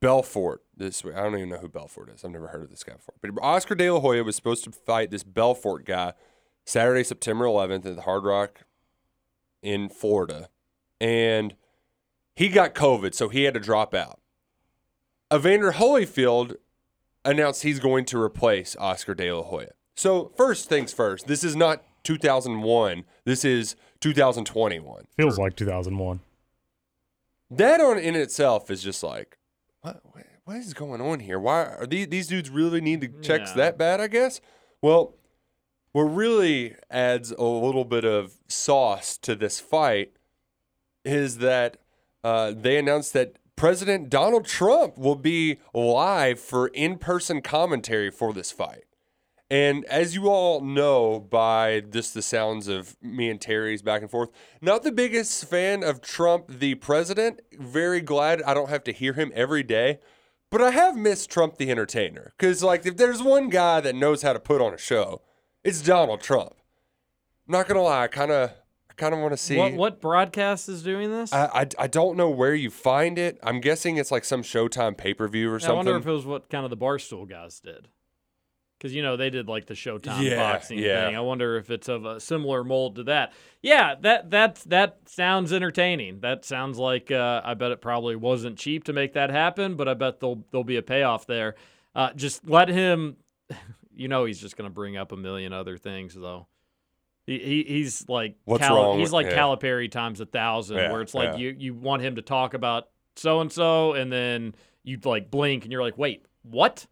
Belfort 0.00 0.62
this 0.76 1.02
week. 1.02 1.14
I 1.14 1.22
don't 1.22 1.36
even 1.36 1.48
know 1.48 1.58
who 1.58 1.68
Belfort 1.68 2.10
is. 2.10 2.24
I've 2.24 2.30
never 2.30 2.48
heard 2.48 2.62
of 2.62 2.70
this 2.70 2.84
guy 2.84 2.94
before. 2.94 3.14
But 3.20 3.30
Oscar 3.42 3.74
De 3.74 3.90
La 3.90 4.00
Hoya 4.00 4.24
was 4.24 4.36
supposed 4.36 4.64
to 4.64 4.72
fight 4.72 5.10
this 5.10 5.22
Belfort 5.22 5.84
guy 5.84 6.12
Saturday, 6.64 7.04
September 7.04 7.44
11th 7.44 7.86
at 7.86 7.96
the 7.96 8.02
Hard 8.02 8.24
Rock 8.24 8.62
in 9.62 9.88
Florida. 9.88 10.48
And 11.00 11.54
he 12.34 12.48
got 12.48 12.74
COVID, 12.74 13.14
so 13.14 13.28
he 13.28 13.44
had 13.44 13.54
to 13.54 13.60
drop 13.60 13.94
out. 13.94 14.20
Evander 15.32 15.72
Holyfield 15.72 16.56
announced 17.24 17.62
he's 17.62 17.80
going 17.80 18.04
to 18.06 18.20
replace 18.20 18.76
Oscar 18.76 19.14
De 19.14 19.32
La 19.32 19.42
Hoya. 19.42 19.72
So, 19.96 20.30
first 20.36 20.68
things 20.68 20.92
first, 20.92 21.26
this 21.26 21.42
is 21.42 21.56
not 21.56 21.82
2001. 22.04 23.04
This 23.24 23.44
is 23.44 23.74
2021. 24.00 25.06
Feels 25.16 25.38
like 25.38 25.56
2001. 25.56 26.20
That 27.50 27.80
on 27.80 27.98
in 27.98 28.14
itself 28.14 28.70
is 28.70 28.82
just 28.82 29.02
like, 29.02 29.38
what, 29.94 30.26
what- 30.44 30.56
is 30.56 30.74
going 30.74 31.00
on 31.00 31.20
here? 31.20 31.38
Why 31.40 31.64
are 31.64 31.86
these, 31.86 32.08
these 32.08 32.28
dudes 32.28 32.50
really 32.50 32.80
need 32.80 33.00
the 33.00 33.08
checks 33.20 33.50
Yeah. 33.50 33.56
that 33.56 33.78
bad, 33.78 34.00
I 34.00 34.06
guess? 34.06 34.40
Well, 34.80 35.14
what 35.92 36.02
really 36.02 36.74
adds 36.90 37.30
a 37.32 37.42
little 37.42 37.84
bit 37.84 38.04
of 38.04 38.34
sauce 38.48 39.16
to 39.18 39.34
this 39.34 39.58
fight 39.60 40.12
is 41.04 41.38
that 41.38 41.78
uh, 42.22 42.52
they 42.56 42.78
announced 42.78 43.12
that 43.14 43.36
President 43.56 44.10
Donald 44.10 44.44
Trump 44.44 44.98
will 44.98 45.14
be 45.16 45.58
live 45.72 46.38
for 46.38 46.68
in 46.68 46.98
person 46.98 47.40
commentary 47.40 48.10
for 48.10 48.32
this 48.32 48.52
fight. 48.52 48.84
And 49.48 49.84
as 49.84 50.14
you 50.14 50.28
all 50.28 50.60
know 50.60 51.20
by 51.20 51.80
just 51.80 52.14
the 52.14 52.22
sounds 52.22 52.66
of 52.66 52.96
me 53.00 53.30
and 53.30 53.40
Terry's 53.40 53.80
back 53.80 54.02
and 54.02 54.10
forth, 54.10 54.30
not 54.60 54.82
the 54.82 54.90
biggest 54.90 55.48
fan 55.48 55.84
of 55.84 56.00
Trump, 56.00 56.46
the 56.48 56.74
president. 56.74 57.40
Very 57.52 58.00
glad 58.00 58.42
I 58.42 58.54
don't 58.54 58.70
have 58.70 58.82
to 58.84 58.92
hear 58.92 59.12
him 59.12 59.30
every 59.34 59.62
day. 59.62 60.00
But 60.50 60.62
I 60.62 60.70
have 60.70 60.96
missed 60.96 61.30
Trump, 61.30 61.58
the 61.58 61.70
entertainer. 61.70 62.32
Because, 62.38 62.62
like, 62.62 62.86
if 62.86 62.96
there's 62.96 63.22
one 63.22 63.48
guy 63.48 63.80
that 63.80 63.94
knows 63.94 64.22
how 64.22 64.32
to 64.32 64.38
put 64.40 64.60
on 64.60 64.72
a 64.72 64.78
show, 64.78 65.22
it's 65.64 65.82
Donald 65.82 66.20
Trump. 66.20 66.54
I'm 67.48 67.52
not 67.52 67.66
going 67.66 67.76
to 67.76 67.82
lie, 67.82 68.04
I 68.04 68.08
kind 68.08 68.30
of. 68.30 68.50
I 68.88 68.94
kind 68.94 69.12
of 69.12 69.20
want 69.20 69.32
to 69.32 69.36
see. 69.36 69.56
what, 69.58 69.74
what 69.74 70.00
broadcast 70.00 70.68
is 70.70 70.82
doing 70.82 71.10
this? 71.10 71.32
I, 71.32 71.46
I, 71.46 71.66
I 71.80 71.86
don't 71.86 72.16
know 72.16 72.30
where 72.30 72.54
you 72.54 72.70
find 72.70 73.18
it. 73.18 73.38
I'm 73.42 73.60
guessing 73.60 73.98
it's 73.98 74.10
like 74.10 74.24
some 74.24 74.42
Showtime 74.42 74.96
pay 74.96 75.12
per 75.12 75.28
view 75.28 75.50
or 75.50 75.56
I 75.56 75.58
something. 75.58 75.72
I 75.72 75.76
wonder 75.76 75.96
if 75.96 76.06
it 76.06 76.10
was 76.10 76.24
what 76.24 76.48
kind 76.48 76.64
of 76.64 76.70
the 76.70 76.78
Barstool 76.78 77.28
guys 77.28 77.60
did. 77.60 77.88
Because, 78.78 78.94
you 78.94 79.02
know, 79.02 79.16
they 79.16 79.30
did 79.30 79.48
like 79.48 79.66
the 79.66 79.74
Showtime 79.74 80.22
Yeah, 80.22 80.36
boxing 80.36 80.78
yeah. 80.78 81.06
thing. 81.06 81.16
I 81.16 81.20
wonder 81.20 81.56
if 81.56 81.70
it's 81.70 81.88
of 81.88 82.04
a 82.04 82.20
similar 82.20 82.62
mold 82.62 82.96
to 82.96 83.04
that. 83.04 83.32
Yeah, 83.62 83.94
that 84.02 84.30
that 84.30 84.56
that 84.66 84.98
sounds 85.06 85.52
entertaining. 85.52 86.20
That 86.20 86.44
sounds 86.44 86.78
like 86.78 87.10
uh, 87.10 87.40
I 87.44 87.54
bet 87.54 87.70
it 87.70 87.80
probably 87.80 88.16
wasn't 88.16 88.58
cheap 88.58 88.84
to 88.84 88.92
make 88.92 89.14
that 89.14 89.30
happen, 89.30 89.76
but 89.76 89.88
I 89.88 89.94
bet 89.94 90.20
there'll 90.20 90.44
there'll 90.50 90.64
be 90.64 90.76
a 90.76 90.82
payoff 90.82 91.26
there. 91.26 91.54
Uh, 91.94 92.12
just 92.12 92.48
let 92.48 92.68
him. 92.68 93.16
You 93.98 94.08
know, 94.08 94.26
he's 94.26 94.38
just 94.38 94.58
going 94.58 94.68
to 94.68 94.74
bring 94.74 94.98
up 94.98 95.10
a 95.10 95.16
million 95.16 95.54
other 95.54 95.78
things 95.78 96.12
though. 96.14 96.48
He, 97.26 97.38
he 97.38 97.64
he's 97.66 98.06
like 98.10 98.36
What's 98.44 98.68
wrong 98.68 98.98
he's 98.98 99.10
like 99.10 99.24
yeah. 99.24 99.38
Calipari 99.38 99.90
times 99.90 100.20
a 100.20 100.26
thousand, 100.26 100.76
Yeah, 100.76 100.92
where 100.92 101.00
it's 101.00 101.14
like 101.14 101.38
you 101.38 101.56
you 101.58 101.72
want 101.72 102.02
him 102.02 102.16
to 102.16 102.22
talk 102.22 102.52
about 102.52 102.90
so 103.16 103.40
and 103.40 103.50
so, 103.50 103.94
and 103.94 104.12
then 104.12 104.54
you 104.84 104.98
like 105.04 105.30
blink 105.30 105.64
and 105.64 105.72
you're 105.72 105.82
like, 105.82 105.96
wait, 105.96 106.26
what? 106.42 106.86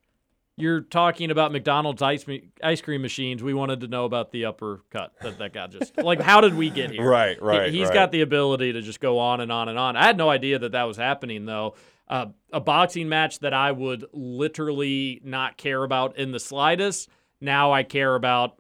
You're 0.57 0.83
talking 0.83 1.31
about 1.33 1.51
McDonald's 1.51 2.01
ice 2.01 2.27
me- 2.29 2.49
ice 2.63 2.81
cream 2.81 3.03
machines. 3.03 3.43
We 3.43 3.55
wanted 3.55 3.81
to 3.81 3.89
know 3.89 4.05
about 4.05 4.31
the 4.31 4.45
uppercut 4.45 5.13
that 5.21 5.39
that 5.39 5.53
guy 5.53 5.67
just 5.67 5.97
like. 5.99 6.21
How 6.21 6.41
did 6.41 6.55
we 6.55 6.71
get 6.71 6.91
here? 6.93 7.03
Right, 7.09 7.37
He- 7.37 7.45
right, 7.45 7.73
He's 7.73 7.87
right. 7.89 7.95
got 7.95 8.13
the 8.13 8.21
ability 8.21 8.73
to 8.75 8.81
just 8.83 9.01
go 9.01 9.19
on 9.19 9.41
and 9.41 9.51
on 9.51 9.69
and 9.69 9.79
on. 9.79 9.97
I 9.97 10.05
had 10.07 10.17
no 10.17 10.31
idea 10.31 10.59
that 10.61 10.73
that 10.73 10.85
was 10.85 10.97
happening 10.97 11.45
though. 11.47 11.75
Uh, 12.07 12.27
a 12.53 12.61
boxing 12.61 13.09
match 13.09 13.39
that 13.41 13.55
I 13.55 13.73
would 13.73 14.05
literally 14.13 15.21
not 15.25 15.57
care 15.57 15.83
about 15.83 16.17
in 16.19 16.33
the 16.33 16.39
slightest. 16.41 17.09
Now 17.41 17.73
I 17.73 17.83
care 17.83 18.15
about 18.15 18.57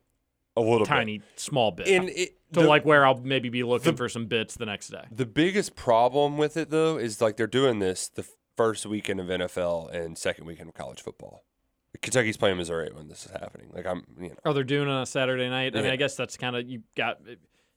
a 0.56 0.60
little 0.60 0.86
tiny 0.86 1.20
small 1.36 1.70
bit. 1.70 1.86
bit. 1.86 2.00
And 2.00 2.08
it, 2.10 2.36
to 2.54 2.60
the- 2.62 2.66
like 2.66 2.84
where 2.84 3.06
I'll 3.06 3.20
maybe 3.20 3.50
be 3.50 3.62
looking 3.62 3.92
the- 3.92 3.96
for 3.96 4.08
some 4.08 4.26
bits 4.26 4.56
the 4.56 4.66
next 4.66 4.88
day. 4.88 5.04
The 5.12 5.26
biggest 5.26 5.76
problem 5.76 6.38
with 6.38 6.56
it 6.56 6.70
though 6.70 6.96
is 6.96 7.20
like 7.20 7.36
they're 7.36 7.46
doing 7.46 7.78
this 7.78 8.08
the 8.08 8.26
first 8.56 8.86
weekend 8.86 9.20
of 9.20 9.26
NFL 9.26 9.92
and 9.94 10.16
second 10.18 10.46
weekend 10.46 10.70
of 10.70 10.74
college 10.74 11.00
football. 11.02 11.44
Kentucky's 12.02 12.36
playing 12.36 12.56
Missouri 12.56 12.90
when 12.92 13.08
this 13.08 13.24
is 13.24 13.30
happening. 13.30 13.70
Like 13.72 13.86
I'm, 13.86 14.04
you 14.20 14.28
know. 14.30 14.34
Oh, 14.44 14.52
they're 14.52 14.64
doing 14.64 14.88
it 14.88 14.90
on 14.90 15.02
a 15.02 15.06
Saturday 15.06 15.48
night. 15.48 15.76
I 15.76 15.82
mean, 15.82 15.90
I 15.90 15.96
guess 15.96 16.16
that's 16.16 16.36
kind 16.36 16.56
of 16.56 16.68
you 16.68 16.82
got 16.96 17.20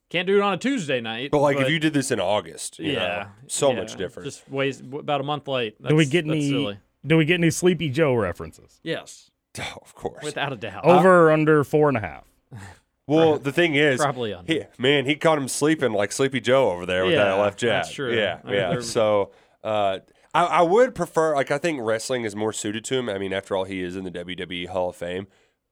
can't 0.10 0.26
do 0.26 0.38
it 0.38 0.42
on 0.42 0.54
a 0.54 0.58
Tuesday 0.58 1.02
night. 1.02 1.32
But 1.32 1.40
like 1.40 1.58
if 1.58 1.70
you 1.70 1.80
did 1.80 1.94
this 1.94 2.12
in 2.12 2.20
August, 2.20 2.80
you 2.80 2.94
know, 2.94 3.00
yeah, 3.00 3.28
so 3.48 3.72
yeah, 3.72 3.80
much 3.80 3.96
different. 3.96 4.26
Just 4.26 4.50
ways 4.50 4.80
about 4.80 5.20
a 5.20 5.24
month 5.24 5.48
late. 5.48 5.76
That's, 5.80 5.90
do 5.90 5.96
we 5.96 6.06
get 6.06 6.26
that's 6.26 6.36
any? 6.36 6.50
silly. 6.50 6.80
Do 7.06 7.18
we 7.18 7.26
get 7.26 7.36
any 7.36 7.52
Sleepy 7.52 7.90
Joe 7.90 8.14
references? 8.14 8.80
Yes, 8.84 9.32
oh, 9.60 9.78
of 9.82 9.94
course. 9.96 10.24
without 10.24 10.54
a 10.54 10.56
doubt. 10.56 10.86
Over 10.86 11.28
or 11.28 11.32
under 11.32 11.64
four 11.64 11.90
and 11.90 11.98
a 11.98 12.02
half. 12.02 12.24
well, 13.08 13.38
the 13.38 13.52
thing 13.52 13.76
is, 13.76 14.00
Probably 14.00 14.34
under. 14.34 14.52
he, 14.52 14.64
man, 14.78 15.06
he 15.06 15.16
caught 15.16 15.38
him 15.38 15.48
sleeping 15.48 15.92
like 15.92 16.12
Sleepy 16.12 16.40
Joe 16.40 16.72
over 16.72 16.86
there 16.86 17.06
with 17.06 17.16
that 17.16 17.34
left 17.34 17.60
jab. 17.60 17.84
that's 17.84 17.92
true. 17.92 18.16
Yeah, 18.16 18.40
I 18.44 18.48
mean, 18.48 18.56
yeah. 18.56 18.80
So 18.80 19.32
uh, 19.64 20.00
I, 20.38 20.46
I 20.46 20.62
would 20.62 20.94
prefer, 20.94 21.34
like, 21.34 21.50
I 21.50 21.58
think 21.58 21.80
wrestling 21.82 22.24
is 22.24 22.36
more 22.36 22.54
suited 22.54 22.86
to 22.86 22.96
him. 22.96 23.10
I 23.10 23.18
mean, 23.18 23.34
after 23.34 23.56
all, 23.56 23.64
he 23.64 23.82
is 23.82 23.96
in 23.96 24.04
the 24.04 24.12
WWE 24.12 24.68
Hall 24.68 24.90
of 24.90 24.96
Fame. 24.96 25.26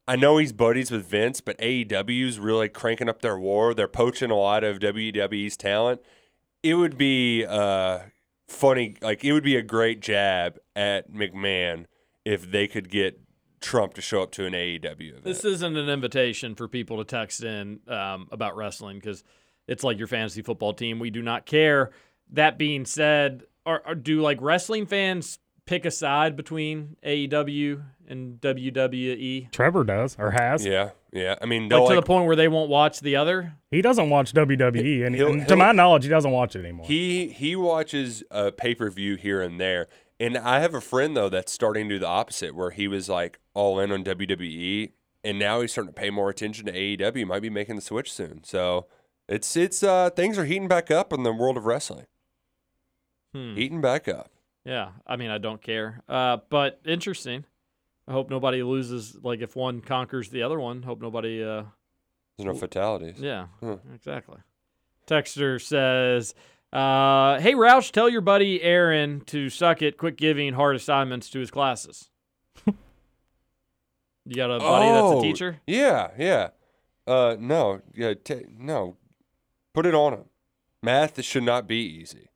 I 0.07 0.15
know 0.15 0.37
he's 0.37 0.53
buddies 0.53 0.89
with 0.89 1.05
Vince, 1.05 1.39
but 1.39 1.55
AEW's 1.59 2.39
really 2.39 2.67
cranking 2.67 3.07
up 3.07 3.21
their 3.21 3.37
war. 3.37 3.75
They're 3.75 3.87
poaching 3.87 4.31
a 4.31 4.35
lot 4.35 4.63
of 4.63 4.79
WWE's 4.79 5.55
talent. 5.55 6.01
It 6.63 6.75
would 6.75 6.97
be 6.97 7.45
uh, 7.45 7.99
funny, 8.47 8.95
like 9.01 9.23
it 9.23 9.33
would 9.33 9.43
be 9.43 9.55
a 9.55 9.61
great 9.61 9.99
jab 9.99 10.57
at 10.75 11.11
McMahon 11.13 11.85
if 12.23 12.49
they 12.49 12.67
could 12.67 12.89
get 12.89 13.19
Trump 13.61 13.93
to 13.95 14.01
show 14.01 14.23
up 14.23 14.31
to 14.31 14.45
an 14.45 14.53
AEW 14.53 15.09
event. 15.09 15.23
This 15.23 15.45
isn't 15.45 15.77
an 15.77 15.89
invitation 15.89 16.55
for 16.55 16.67
people 16.67 16.97
to 16.97 17.03
text 17.03 17.43
in 17.43 17.81
um, 17.87 18.27
about 18.31 18.55
wrestling 18.55 18.97
because 18.97 19.23
it's 19.67 19.83
like 19.83 19.99
your 19.99 20.07
fantasy 20.07 20.41
football 20.41 20.73
team. 20.73 20.97
We 20.97 21.11
do 21.11 21.21
not 21.21 21.45
care. 21.45 21.91
That 22.31 22.57
being 22.57 22.85
said, 22.85 23.43
are, 23.65 23.81
are, 23.85 23.95
do 23.95 24.21
like 24.21 24.37
wrestling 24.41 24.85
fans 24.85 25.39
pick 25.65 25.85
a 25.85 25.91
side 25.91 26.35
between 26.35 26.95
AEW 27.05 27.83
and 28.07 28.39
WWE? 28.41 29.51
Trevor 29.51 29.83
does 29.83 30.15
or 30.19 30.31
has. 30.31 30.65
yeah, 30.65 30.91
yeah. 31.11 31.35
I 31.41 31.45
mean, 31.45 31.63
Like 31.63 31.69
they'll 31.69 31.79
to 31.87 31.95
like, 31.95 31.95
the 31.95 32.05
point 32.05 32.27
where 32.27 32.35
they 32.35 32.47
won't 32.47 32.69
watch 32.69 32.99
the 32.99 33.15
other? 33.15 33.53
He 33.71 33.81
doesn't 33.81 34.09
watch 34.09 34.33
WWE, 34.33 35.05
and, 35.05 35.15
He'll- 35.15 35.27
and 35.29 35.41
to 35.41 35.47
he'll- 35.47 35.57
my 35.57 35.71
knowledge, 35.71 36.03
he 36.03 36.09
doesn't 36.09 36.31
watch 36.31 36.55
it 36.55 36.59
anymore. 36.59 36.85
He 36.85 37.27
he 37.29 37.55
watches 37.55 38.23
a 38.31 38.51
pay 38.51 38.75
per 38.75 38.89
view 38.89 39.15
here 39.15 39.41
and 39.41 39.59
there, 39.59 39.87
and 40.19 40.37
I 40.37 40.59
have 40.59 40.73
a 40.73 40.81
friend 40.81 41.15
though 41.17 41.29
that's 41.29 41.51
starting 41.51 41.89
to 41.89 41.95
do 41.95 41.99
the 41.99 42.07
opposite, 42.07 42.55
where 42.55 42.71
he 42.71 42.87
was 42.87 43.09
like 43.09 43.39
all 43.53 43.79
in 43.79 43.91
on 43.91 44.03
WWE, 44.03 44.91
and 45.23 45.39
now 45.39 45.61
he's 45.61 45.71
starting 45.71 45.93
to 45.93 45.99
pay 45.99 46.09
more 46.09 46.29
attention 46.29 46.65
to 46.67 46.71
AEW. 46.73 47.25
Might 47.25 47.41
be 47.41 47.49
making 47.49 47.75
the 47.75 47.81
switch 47.81 48.11
soon. 48.13 48.43
So 48.43 48.85
it's 49.27 49.55
it's 49.57 49.81
uh 49.81 50.11
things 50.11 50.37
are 50.37 50.45
heating 50.45 50.67
back 50.67 50.91
up 50.91 51.11
in 51.11 51.23
the 51.23 51.33
world 51.33 51.57
of 51.57 51.65
wrestling. 51.65 52.05
Hmm. 53.35 53.55
Heating 53.55 53.81
back 53.81 54.07
up. 54.07 54.31
Yeah, 54.63 54.91
I 55.05 55.15
mean, 55.17 55.29
I 55.29 55.37
don't 55.39 55.61
care. 55.61 56.01
Uh, 56.07 56.37
but 56.49 56.79
interesting. 56.85 57.43
I 58.07 58.13
hope 58.13 58.29
nobody 58.29 58.63
loses. 58.63 59.17
Like, 59.21 59.41
if 59.41 59.55
one 59.55 59.81
conquers 59.81 60.29
the 60.29 60.43
other 60.43 60.59
one, 60.59 60.83
hope 60.83 61.01
nobody 61.01 61.43
uh, 61.43 61.63
There's 62.37 62.45
no 62.45 62.53
fatalities. 62.55 63.19
Yeah, 63.19 63.47
Huh. 63.61 63.77
exactly. 63.93 64.37
Texter 65.05 65.61
says, 65.61 66.33
uh, 66.73 67.39
"Hey 67.39 67.53
Roush, 67.53 67.91
tell 67.91 68.07
your 68.09 68.21
buddy 68.21 68.61
Aaron 68.63 69.21
to 69.25 69.49
suck 69.49 69.81
it. 69.81 69.97
Quit 69.97 70.15
giving 70.17 70.53
hard 70.53 70.75
assignments 70.75 71.29
to 71.31 71.39
his 71.39 71.51
classes." 71.51 72.09
you 72.65 72.73
got 74.35 74.49
a 74.49 74.59
buddy 74.59 74.85
that's 74.91 75.03
Oh, 75.03 75.19
a 75.19 75.21
teacher? 75.21 75.61
Yeah, 75.67 76.09
yeah. 76.17 76.49
Uh, 77.05 77.35
no, 77.39 77.81
yeah, 77.93 78.13
ta 78.15 78.35
no. 78.57 78.97
Put 79.73 79.85
it 79.85 79.93
on 79.93 80.13
him. 80.13 80.25
Math 80.81 81.21
should 81.23 81.43
not 81.43 81.67
be 81.67 81.77
easy. 81.77 82.29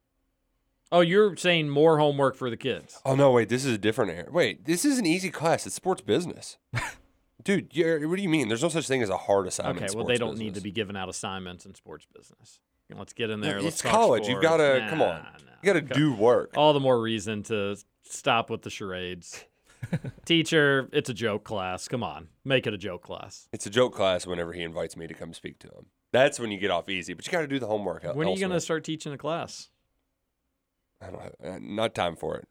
Oh, 0.91 1.01
you're 1.01 1.35
saying 1.35 1.69
more 1.69 1.99
homework 1.99 2.35
for 2.35 2.49
the 2.49 2.57
kids? 2.57 2.99
Oh 3.05 3.15
no, 3.15 3.31
wait, 3.31 3.49
this 3.49 3.63
is 3.63 3.73
a 3.73 3.77
different 3.77 4.11
area. 4.11 4.27
Wait, 4.31 4.65
this 4.65 4.85
is 4.85 4.97
an 4.97 5.05
easy 5.05 5.29
class. 5.29 5.65
It's 5.67 5.75
sports 5.75 6.01
business. 6.01 6.57
Dude, 7.43 7.69
you're, 7.73 8.07
what 8.09 8.17
do 8.17 8.21
you 8.21 8.29
mean? 8.29 8.47
There's 8.47 8.63
no 8.63 8.69
such 8.69 8.87
thing 8.87 9.01
as 9.01 9.09
a 9.09 9.17
hard 9.17 9.47
assignment. 9.47 9.85
Okay, 9.85 9.95
well 9.95 10.05
they 10.05 10.17
don't 10.17 10.37
need 10.37 10.55
to 10.55 10.61
be 10.61 10.71
giving 10.71 10.97
out 10.97 11.07
assignments 11.07 11.65
in 11.65 11.75
sports 11.75 12.05
business. 12.13 12.59
Let's 12.95 13.13
get 13.13 13.29
in 13.29 13.39
there. 13.39 13.61
Let's 13.61 13.75
it's 13.75 13.81
college. 13.83 14.27
You've 14.27 14.41
got 14.41 14.57
to 14.57 14.87
come 14.89 15.01
on. 15.01 15.07
Nah, 15.07 15.21
nah. 15.21 15.51
You 15.61 15.73
got 15.73 15.73
to 15.73 15.93
do 15.93 16.13
work. 16.13 16.53
All 16.57 16.73
the 16.73 16.79
more 16.79 16.99
reason 16.99 17.43
to 17.43 17.77
stop 18.03 18.49
with 18.49 18.63
the 18.63 18.69
charades. 18.69 19.45
Teacher, 20.25 20.89
it's 20.91 21.09
a 21.09 21.13
joke 21.13 21.43
class. 21.43 21.87
Come 21.87 22.03
on, 22.03 22.29
make 22.43 22.67
it 22.67 22.73
a 22.73 22.77
joke 22.77 23.03
class. 23.03 23.47
It's 23.53 23.65
a 23.65 23.69
joke 23.69 23.93
class 23.93 24.25
whenever 24.27 24.53
he 24.53 24.61
invites 24.61 24.97
me 24.97 25.07
to 25.07 25.13
come 25.13 25.33
speak 25.33 25.59
to 25.59 25.67
him. 25.67 25.85
That's 26.11 26.39
when 26.39 26.51
you 26.51 26.57
get 26.57 26.71
off 26.71 26.89
easy, 26.89 27.13
but 27.13 27.25
you 27.25 27.31
got 27.31 27.41
to 27.41 27.47
do 27.47 27.59
the 27.59 27.67
homework. 27.67 28.03
When 28.03 28.27
are 28.27 28.31
you 28.31 28.39
going 28.39 28.51
to 28.51 28.59
start 28.59 28.83
teaching 28.83 29.13
a 29.13 29.17
class? 29.17 29.69
I 31.01 31.09
don't 31.09 31.21
have, 31.21 31.35
uh, 31.43 31.59
not 31.61 31.95
time 31.95 32.15
for 32.15 32.35
it. 32.37 32.47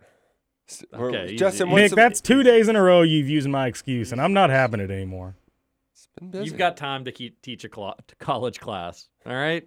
We're- 0.92 1.16
Okay, 1.16 1.36
Justin, 1.36 1.68
easy. 1.68 1.76
Nick, 1.76 1.90
the- 1.90 1.96
that's 1.96 2.20
two 2.20 2.42
days 2.42 2.68
in 2.68 2.76
a 2.76 2.82
row 2.82 3.02
you've 3.02 3.28
used 3.28 3.48
my 3.48 3.66
excuse, 3.66 4.12
and 4.12 4.20
I'm 4.20 4.32
not 4.32 4.50
having 4.50 4.80
it 4.80 4.90
anymore. 4.90 5.36
It's 5.92 6.08
been 6.18 6.30
busy. 6.30 6.44
You've 6.46 6.58
got 6.58 6.76
time 6.76 7.04
to 7.06 7.12
keep, 7.12 7.40
teach 7.42 7.64
a 7.64 7.68
cl- 7.74 7.98
college 8.18 8.60
class. 8.60 9.08
All 9.26 9.32
right, 9.34 9.66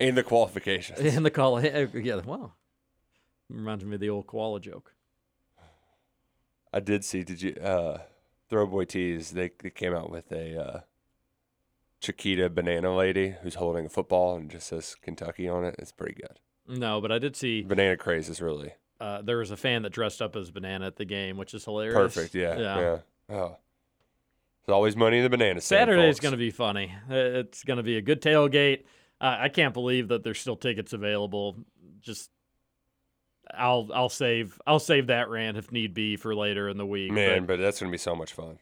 and 0.00 0.16
the 0.16 0.22
qualifications. 0.22 0.98
in 1.16 1.22
the 1.22 1.30
college. 1.30 1.64
Yeah, 1.94 2.20
well, 2.24 2.56
reminds 3.48 3.84
me 3.84 3.94
of 3.94 4.00
the 4.00 4.10
old 4.10 4.26
koala 4.26 4.60
joke. 4.60 4.94
I 6.72 6.80
did 6.80 7.04
see. 7.04 7.22
Did 7.24 7.42
you? 7.42 7.54
Uh, 7.54 7.98
Throwboy 8.50 8.88
Tees. 8.88 9.30
They, 9.30 9.50
they 9.62 9.70
came 9.70 9.94
out 9.94 10.10
with 10.10 10.30
a 10.32 10.58
uh, 10.62 10.80
Chiquita 12.00 12.50
banana 12.50 12.94
lady 12.94 13.36
who's 13.42 13.54
holding 13.56 13.86
a 13.86 13.88
football 13.88 14.36
and 14.36 14.50
just 14.50 14.66
says 14.68 14.94
Kentucky 15.00 15.48
on 15.48 15.64
it. 15.64 15.74
It's 15.78 15.92
pretty 15.92 16.14
good. 16.14 16.38
No, 16.68 17.00
but 17.00 17.10
I 17.12 17.18
did 17.18 17.36
see 17.36 17.62
Banana 17.62 17.96
craze 17.96 18.28
is 18.28 18.40
really 18.40 18.72
uh, 19.02 19.20
there 19.20 19.38
was 19.38 19.50
a 19.50 19.56
fan 19.56 19.82
that 19.82 19.90
dressed 19.90 20.22
up 20.22 20.36
as 20.36 20.52
banana 20.52 20.86
at 20.86 20.94
the 20.96 21.04
game, 21.04 21.36
which 21.36 21.54
is 21.54 21.64
hilarious. 21.64 22.14
perfect. 22.14 22.34
Yeah, 22.36 22.56
yeah. 22.56 22.80
yeah. 22.80 22.98
Oh, 23.36 23.56
there's 24.64 24.74
always 24.74 24.94
money 24.94 25.18
in 25.18 25.24
the 25.24 25.30
banana. 25.30 25.60
Saturday's 25.60 26.20
going 26.20 26.32
to 26.32 26.38
be 26.38 26.52
funny. 26.52 26.94
Uh, 27.10 27.14
It's 27.14 27.64
going 27.64 27.78
to 27.78 27.82
be 27.82 27.96
a 27.96 28.00
good 28.00 28.22
tailgate. 28.22 28.84
Uh, 29.20 29.36
I 29.40 29.48
can't 29.48 29.74
believe 29.74 30.08
that 30.08 30.22
there's 30.22 30.38
still 30.38 30.54
tickets 30.54 30.92
available. 30.92 31.56
Just 32.00 32.30
I'll 33.52 33.90
I'll 33.92 34.08
save 34.08 34.60
I'll 34.66 34.78
save 34.78 35.08
that 35.08 35.28
rant 35.28 35.56
if 35.56 35.72
need 35.72 35.94
be 35.94 36.16
for 36.16 36.34
later 36.34 36.68
in 36.68 36.76
the 36.76 36.86
week. 36.86 37.10
man, 37.10 37.40
but 37.40 37.56
but 37.56 37.60
that's 37.60 37.80
gonna 37.80 37.92
be 37.92 37.98
so 37.98 38.14
much 38.14 38.32
fun. 38.32 38.58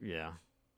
yeah, 0.00 0.32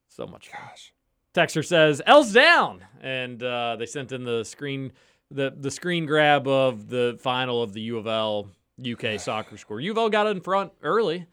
so 0.08 0.26
much 0.26 0.48
fun. 0.48 0.60
Gosh, 0.68 0.92
Texter 1.34 1.64
says 1.64 2.02
L's 2.06 2.32
down, 2.32 2.84
and 3.02 3.42
uh, 3.42 3.76
they 3.76 3.86
sent 3.86 4.12
in 4.12 4.24
the 4.24 4.44
screen 4.44 4.92
the 5.30 5.54
the 5.56 5.70
screen 5.70 6.06
grab 6.06 6.46
of 6.46 6.88
the 6.88 7.18
final 7.20 7.62
of 7.62 7.72
the 7.72 7.80
U 7.82 7.98
of 7.98 8.06
L 8.06 8.48
UK 8.80 9.18
soccer 9.20 9.56
score. 9.56 9.80
U 9.80 9.92
of 9.92 9.98
L 9.98 10.08
got 10.10 10.26
in 10.26 10.40
front 10.40 10.72
early 10.82 11.26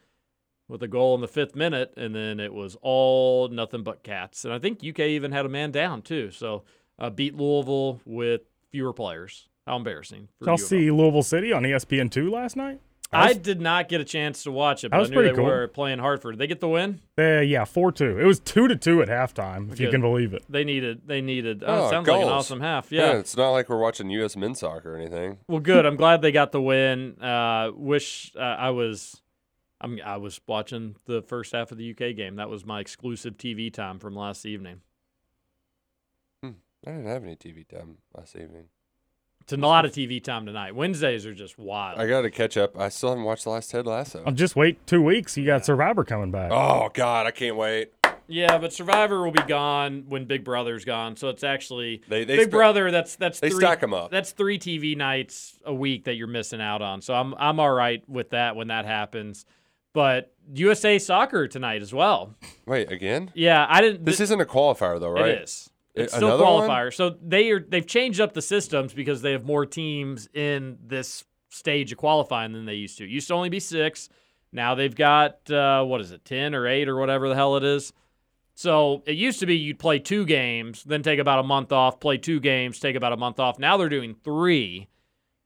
with 0.68 0.82
a 0.82 0.88
goal 0.88 1.14
in 1.14 1.20
the 1.20 1.28
fifth 1.28 1.56
minute, 1.56 1.94
and 1.96 2.14
then 2.14 2.40
it 2.40 2.52
was 2.52 2.76
all 2.82 3.48
nothing 3.48 3.82
but 3.82 4.02
cats. 4.02 4.44
And 4.44 4.52
I 4.52 4.58
think 4.58 4.84
UK 4.86 5.00
even 5.00 5.32
had 5.32 5.46
a 5.46 5.48
man 5.48 5.70
down 5.70 6.02
too. 6.02 6.30
So 6.30 6.64
uh, 6.98 7.10
beat 7.10 7.34
Louisville 7.34 8.00
with 8.04 8.42
fewer 8.70 8.92
players. 8.92 9.48
How 9.66 9.76
embarrassing! 9.76 10.28
for 10.38 10.46
Y'all 10.46 10.52
U 10.52 10.54
of 10.54 10.60
L. 10.60 10.66
see 10.68 10.90
Louisville 10.90 11.22
City 11.22 11.52
on 11.52 11.62
ESPN 11.62 12.10
two 12.10 12.30
last 12.30 12.56
night? 12.56 12.80
I 13.10 13.32
did 13.32 13.60
not 13.60 13.88
get 13.88 14.00
a 14.00 14.04
chance 14.04 14.42
to 14.42 14.52
watch 14.52 14.84
it, 14.84 14.90
but 14.90 14.98
I 14.98 15.00
was 15.00 15.08
knew 15.10 15.16
they 15.16 15.22
pretty 15.28 15.36
cool. 15.36 15.46
were 15.46 15.66
playing 15.68 15.98
Hartford. 15.98 16.34
Did 16.34 16.40
they 16.40 16.46
get 16.46 16.60
the 16.60 16.68
win? 16.68 17.00
Uh, 17.18 17.40
yeah, 17.40 17.64
four 17.64 17.90
two. 17.90 18.18
It 18.18 18.24
was 18.24 18.38
two 18.38 18.68
to 18.68 18.76
two 18.76 19.00
at 19.00 19.08
halftime, 19.08 19.72
if 19.72 19.80
you 19.80 19.88
can 19.90 20.00
believe 20.02 20.34
it. 20.34 20.44
They 20.48 20.62
needed. 20.62 21.02
They 21.06 21.20
needed. 21.22 21.64
Oh, 21.66 21.86
Oh, 21.86 21.90
sounds 21.90 22.06
like 22.06 22.16
an 22.16 22.22
goals. 22.22 22.32
awesome 22.32 22.60
half. 22.60 22.92
yeah. 22.92 23.12
yeah. 23.12 23.18
it's 23.18 23.36
not 23.36 23.50
like 23.50 23.68
we're 23.70 23.78
watching 23.78 24.10
U.S. 24.10 24.36
men's 24.36 24.60
soccer 24.60 24.94
or 24.94 24.96
anything. 24.96 25.38
Well, 25.48 25.60
good. 25.60 25.86
I'm 25.86 25.96
glad 25.96 26.20
they 26.20 26.32
got 26.32 26.52
the 26.52 26.60
win. 26.60 27.20
Uh, 27.22 27.70
wish 27.74 28.32
uh, 28.36 28.40
I 28.40 28.70
was. 28.70 29.22
I'm, 29.80 29.98
I 30.04 30.16
was 30.16 30.40
watching 30.46 30.96
the 31.06 31.22
first 31.22 31.52
half 31.52 31.70
of 31.72 31.78
the 31.78 31.90
UK 31.92 32.14
game. 32.16 32.36
That 32.36 32.50
was 32.50 32.66
my 32.66 32.80
exclusive 32.80 33.36
TV 33.38 33.72
time 33.72 33.98
from 34.00 34.16
last 34.16 34.44
evening. 34.44 34.80
I 36.86 36.92
didn't 36.92 37.06
have 37.06 37.24
any 37.24 37.34
TV 37.36 37.66
time 37.66 37.98
last 38.16 38.36
evening. 38.36 38.66
It's 39.50 39.54
a 39.54 39.66
lot 39.66 39.86
of 39.86 39.92
TV 39.92 40.22
time 40.22 40.44
tonight. 40.44 40.74
Wednesdays 40.74 41.24
are 41.24 41.32
just 41.32 41.58
wild. 41.58 41.98
I 41.98 42.06
got 42.06 42.20
to 42.20 42.30
catch 42.30 42.58
up. 42.58 42.78
I 42.78 42.90
still 42.90 43.08
haven't 43.08 43.24
watched 43.24 43.44
the 43.44 43.50
last 43.50 43.70
Ted 43.70 43.86
Lasso. 43.86 44.22
I'll 44.26 44.32
just 44.34 44.56
wait 44.56 44.86
two 44.86 45.00
weeks. 45.02 45.38
You 45.38 45.46
got 45.46 45.64
Survivor 45.64 46.04
coming 46.04 46.30
back. 46.30 46.50
Oh 46.52 46.90
God, 46.92 47.26
I 47.26 47.30
can't 47.30 47.56
wait. 47.56 47.92
yeah, 48.26 48.58
but 48.58 48.74
Survivor 48.74 49.22
will 49.22 49.30
be 49.30 49.40
gone 49.44 50.04
when 50.08 50.26
Big 50.26 50.44
Brother's 50.44 50.84
gone. 50.84 51.16
So 51.16 51.30
it's 51.30 51.42
actually 51.42 52.02
They- 52.08 52.24
they 52.24 52.36
Big 52.36 52.48
sp- 52.48 52.60
Brother. 52.60 52.90
That's 52.90 53.16
that's 53.16 53.40
they 53.40 53.48
three, 53.48 53.60
stack 53.60 53.82
'em 53.82 53.94
up. 53.94 54.10
That's 54.10 54.32
three 54.32 54.58
TV 54.58 54.94
nights 54.94 55.58
a 55.64 55.72
week 55.72 56.04
that 56.04 56.16
you're 56.16 56.26
missing 56.26 56.60
out 56.60 56.82
on. 56.82 57.00
So 57.00 57.14
I'm 57.14 57.34
I'm 57.38 57.58
all 57.58 57.72
right 57.72 58.06
with 58.06 58.28
that 58.30 58.54
when 58.54 58.68
that 58.68 58.84
happens. 58.84 59.46
But 59.94 60.34
USA 60.52 60.98
Soccer 60.98 61.48
tonight 61.48 61.80
as 61.80 61.94
well. 61.94 62.34
Wait 62.66 62.92
again? 62.92 63.30
Yeah, 63.34 63.66
I 63.68 63.80
didn't. 63.80 64.04
This 64.04 64.18
th- 64.18 64.26
isn't 64.26 64.40
a 64.42 64.44
qualifier 64.44 65.00
though, 65.00 65.08
right? 65.10 65.28
It 65.28 65.42
is. 65.44 65.70
It's 66.00 66.14
still 66.14 66.28
another 66.28 66.44
one? 66.44 66.68
qualifier. 66.68 66.94
So 66.94 67.16
they 67.22 67.50
are 67.50 67.60
they've 67.60 67.86
changed 67.86 68.20
up 68.20 68.32
the 68.34 68.42
systems 68.42 68.92
because 68.92 69.22
they 69.22 69.32
have 69.32 69.44
more 69.44 69.66
teams 69.66 70.28
in 70.34 70.78
this 70.84 71.24
stage 71.50 71.92
of 71.92 71.98
qualifying 71.98 72.52
than 72.52 72.66
they 72.66 72.74
used 72.74 72.98
to. 72.98 73.04
It 73.04 73.10
used 73.10 73.28
to 73.28 73.34
only 73.34 73.48
be 73.48 73.60
six. 73.60 74.08
Now 74.52 74.74
they've 74.74 74.94
got 74.94 75.50
uh, 75.50 75.84
what 75.84 76.00
is 76.00 76.10
it, 76.10 76.24
ten 76.24 76.54
or 76.54 76.66
eight 76.66 76.88
or 76.88 76.96
whatever 76.96 77.28
the 77.28 77.34
hell 77.34 77.56
it 77.56 77.64
is. 77.64 77.92
So 78.54 79.04
it 79.06 79.16
used 79.16 79.38
to 79.40 79.46
be 79.46 79.54
you'd 79.54 79.78
play 79.78 80.00
two 80.00 80.26
games, 80.26 80.82
then 80.82 81.02
take 81.02 81.20
about 81.20 81.38
a 81.38 81.44
month 81.44 81.70
off, 81.70 82.00
play 82.00 82.18
two 82.18 82.40
games, 82.40 82.80
take 82.80 82.96
about 82.96 83.12
a 83.12 83.16
month 83.16 83.38
off. 83.38 83.58
Now 83.58 83.76
they're 83.76 83.88
doing 83.88 84.16
three, 84.24 84.88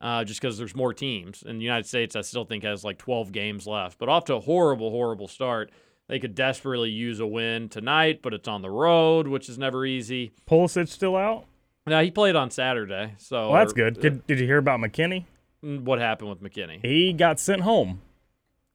uh, 0.01 0.25
just 0.25 0.41
because 0.41 0.57
there's 0.57 0.75
more 0.75 0.95
teams. 0.95 1.43
In 1.47 1.59
the 1.59 1.65
United 1.65 1.87
States, 1.87 2.17
I 2.17 2.23
still 2.23 2.45
think 2.47 2.65
has 2.65 2.85
like 2.85 2.97
12 2.97 3.31
games 3.31 3.67
left, 3.67 3.99
but 3.99 4.09
off 4.09 4.25
to 4.27 4.37
a 4.37 4.41
horrible, 4.41 4.91
horrible 4.91 5.29
start. 5.29 5.71
They 6.13 6.19
could 6.19 6.35
desperately 6.35 6.91
use 6.91 7.21
a 7.21 7.27
win 7.27 7.71
tonight, 7.71 8.21
but 8.21 8.35
it's 8.35 8.47
on 8.47 8.61
the 8.61 8.69
road, 8.69 9.27
which 9.27 9.49
is 9.49 9.57
never 9.57 9.87
easy. 9.87 10.33
Pulisic 10.47 10.89
still 10.89 11.17
out? 11.17 11.47
No, 11.87 12.03
he 12.05 12.11
played 12.11 12.37
on 12.37 12.51
Saturday, 12.51 13.15
so 13.17 13.49
Well, 13.49 13.61
that's 13.61 13.73
or- 13.73 13.77
good. 13.77 13.99
Did, 13.99 14.27
did 14.27 14.39
you 14.39 14.45
hear 14.45 14.59
about 14.59 14.79
McKennie? 14.79 15.25
uh, 15.65 15.69
what 15.81 16.01
happened 16.01 16.29
with 16.29 16.43
McKennie? 16.43 16.85
He 16.85 17.15
got 17.15 17.41
sent 17.41 17.63
home. 17.63 18.03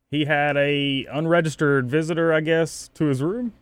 He 0.09 0.25
had 0.25 0.57
a 0.57 1.05
unregistered 1.11 1.87
visitor, 1.87 2.33
I 2.33 2.39
guess, 2.41 2.87
to 2.95 3.05
his 3.05 3.21
room. 3.21 3.53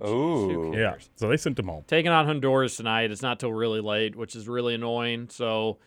Oh, 0.00 0.08
jeez, 0.48 0.74
Ooh. 0.74 0.76
Yeah, 0.76 0.96
so 1.14 1.28
they 1.28 1.36
sent 1.36 1.56
him 1.56 1.68
home. 1.68 1.84
Taking 1.86 2.10
on 2.10 2.26
Honduras 2.26 2.78
tonight. 2.78 3.12
It's 3.12 3.22
not 3.22 3.38
till 3.38 3.52
really 3.52 3.80
late, 3.80 4.16
which 4.16 4.34
is 4.34 4.48
really 4.48 4.74
annoying. 4.74 5.28
So 5.30 5.78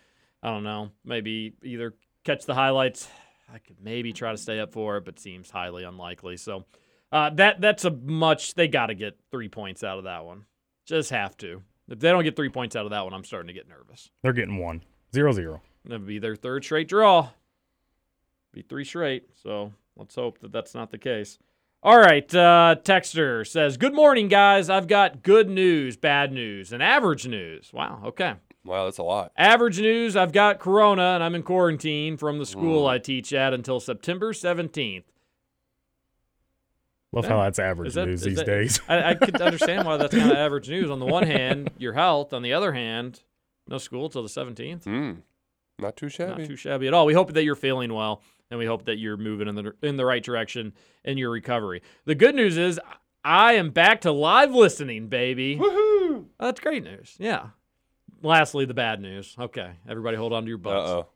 I 0.42 0.48
don't 0.48 0.64
know. 0.64 0.92
Maybe 1.04 1.52
either 1.62 1.92
catch 2.24 2.46
the 2.46 2.54
highlights. 2.54 3.06
I 3.52 3.58
could 3.58 3.76
maybe 3.82 4.14
try 4.14 4.32
to 4.32 4.38
stay 4.38 4.60
up 4.60 4.72
for 4.72 4.96
it, 4.96 5.04
but 5.04 5.20
seems 5.20 5.50
highly 5.50 5.84
unlikely. 5.84 6.38
So 6.38 6.64
uh, 7.14 7.30
that 7.30 7.60
that's 7.60 7.84
a 7.84 7.90
much. 7.90 8.54
They 8.54 8.68
got 8.68 8.86
to 8.86 8.94
get 8.94 9.16
three 9.30 9.48
points 9.48 9.84
out 9.84 9.98
of 9.98 10.04
that 10.04 10.24
one. 10.24 10.46
Just 10.84 11.10
have 11.10 11.36
to. 11.38 11.62
If 11.88 12.00
they 12.00 12.10
don't 12.10 12.24
get 12.24 12.34
three 12.34 12.48
points 12.48 12.74
out 12.76 12.84
of 12.86 12.90
that 12.90 13.04
one, 13.04 13.14
I'm 13.14 13.24
starting 13.24 13.46
to 13.46 13.52
get 13.54 13.68
nervous. 13.68 14.10
They're 14.22 14.32
getting 14.32 14.58
one. 14.58 14.82
Zero 15.14 15.32
zero. 15.32 15.62
That'd 15.84 16.06
be 16.06 16.18
their 16.18 16.34
third 16.34 16.64
straight 16.64 16.88
draw. 16.88 17.28
Be 18.52 18.62
three 18.62 18.84
straight. 18.84 19.28
So 19.42 19.72
let's 19.96 20.14
hope 20.14 20.40
that 20.40 20.50
that's 20.52 20.74
not 20.74 20.90
the 20.90 20.98
case. 20.98 21.38
All 21.84 21.98
right. 21.98 22.34
Uh, 22.34 22.76
Texter 22.82 23.46
says, 23.46 23.76
Good 23.76 23.94
morning, 23.94 24.28
guys. 24.28 24.70
I've 24.70 24.88
got 24.88 25.22
good 25.22 25.50
news, 25.50 25.96
bad 25.96 26.32
news, 26.32 26.72
and 26.72 26.82
average 26.82 27.28
news. 27.28 27.72
Wow. 27.72 28.00
Okay. 28.06 28.34
Wow, 28.64 28.86
that's 28.86 28.98
a 28.98 29.02
lot. 29.02 29.30
Average 29.36 29.80
news 29.80 30.16
I've 30.16 30.32
got 30.32 30.58
Corona 30.58 31.12
and 31.14 31.22
I'm 31.22 31.34
in 31.34 31.42
quarantine 31.42 32.16
from 32.16 32.38
the 32.38 32.46
school 32.46 32.86
I 32.86 32.98
teach 32.98 33.34
at 33.34 33.52
until 33.52 33.78
September 33.78 34.32
17th. 34.32 35.04
Love 37.14 37.26
how 37.26 37.42
that's 37.42 37.58
average 37.58 37.94
that- 37.94 38.06
news 38.06 38.22
these 38.22 38.36
that- 38.36 38.46
days. 38.46 38.80
I, 38.88 39.10
I 39.10 39.14
could 39.14 39.40
understand 39.40 39.86
why 39.86 39.96
that's 39.96 40.14
kind 40.14 40.30
of 40.30 40.36
average 40.36 40.68
news. 40.68 40.90
On 40.90 40.98
the 40.98 41.06
one 41.06 41.24
hand, 41.24 41.70
your 41.78 41.92
health. 41.92 42.32
On 42.32 42.42
the 42.42 42.52
other 42.52 42.72
hand, 42.72 43.22
no 43.68 43.78
school 43.78 44.08
till 44.08 44.22
the 44.22 44.28
17th. 44.28 44.84
Hmm. 44.84 45.12
Not 45.78 45.96
too 45.96 46.08
shabby. 46.08 46.42
Not 46.42 46.48
too 46.48 46.56
shabby 46.56 46.86
at 46.86 46.94
all. 46.94 47.04
We 47.06 47.14
hope 47.14 47.32
that 47.32 47.42
you're 47.44 47.56
feeling 47.56 47.92
well, 47.92 48.22
and 48.50 48.58
we 48.58 48.66
hope 48.66 48.84
that 48.84 48.96
you're 48.98 49.16
moving 49.16 49.48
in 49.48 49.54
the 49.56 49.74
in 49.82 49.96
the 49.96 50.04
right 50.04 50.22
direction 50.22 50.72
in 51.04 51.18
your 51.18 51.30
recovery. 51.30 51.82
The 52.04 52.14
good 52.14 52.34
news 52.36 52.56
is 52.56 52.78
I 53.24 53.54
am 53.54 53.70
back 53.70 54.02
to 54.02 54.12
live 54.12 54.52
listening, 54.54 55.08
baby. 55.08 55.56
Woohoo! 55.56 56.26
That's 56.38 56.60
great 56.60 56.84
news. 56.84 57.16
Yeah. 57.18 57.48
Lastly, 58.22 58.64
the 58.66 58.74
bad 58.74 59.00
news. 59.00 59.34
Okay, 59.38 59.72
everybody, 59.88 60.16
hold 60.16 60.32
on 60.32 60.44
to 60.44 60.48
your 60.48 60.58
Uh 60.58 60.62
butts. 60.62 60.90
oh. 60.90 61.06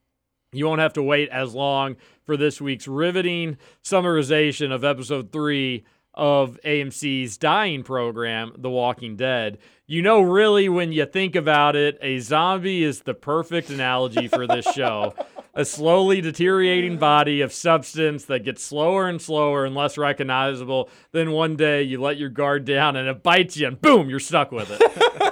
You 0.53 0.67
won't 0.67 0.81
have 0.81 0.95
to 0.95 1.03
wait 1.03 1.29
as 1.29 1.55
long 1.55 1.97
for 2.25 2.37
this 2.37 2.59
week's 2.61 2.89
riveting 2.89 3.59
summarization 3.85 4.73
of 4.73 4.83
episode 4.83 5.31
three 5.31 5.85
of 6.15 6.59
AMC's 6.65 7.37
dying 7.37 7.83
program, 7.83 8.53
The 8.57 8.71
Walking 8.71 9.15
Dead. 9.15 9.59
You 9.87 10.01
know, 10.01 10.21
really, 10.23 10.69
when 10.69 10.91
you 10.91 11.05
think 11.05 11.37
about 11.37 11.77
it, 11.77 11.99
a 12.01 12.19
zombie 12.21 12.83
is 12.83 13.03
the 13.03 13.15
perfect 13.15 13.69
analogy 13.69 14.27
for 14.27 14.47
this 14.47 14.67
show. 14.75 15.15
A 15.55 15.67
slowly 15.67 16.21
deteriorating 16.23 16.97
body 16.99 17.41
of 17.43 17.53
substance 17.53 18.25
that 18.25 18.45
gets 18.45 18.63
slower 18.63 19.07
and 19.09 19.21
slower 19.21 19.67
and 19.67 19.75
less 19.75 19.99
recognizable. 19.99 20.89
Then 21.13 21.33
one 21.33 21.57
day 21.57 21.83
you 21.83 22.01
let 22.01 22.17
your 22.17 22.31
guard 22.31 22.65
down 22.65 22.97
and 22.97 23.07
it 23.07 23.23
bites 23.23 23.57
you, 23.59 23.67
and 23.67 23.81
boom, 23.81 24.09
you're 24.09 24.19
stuck 24.19 24.51
with 24.51 24.71
it. 24.71 25.23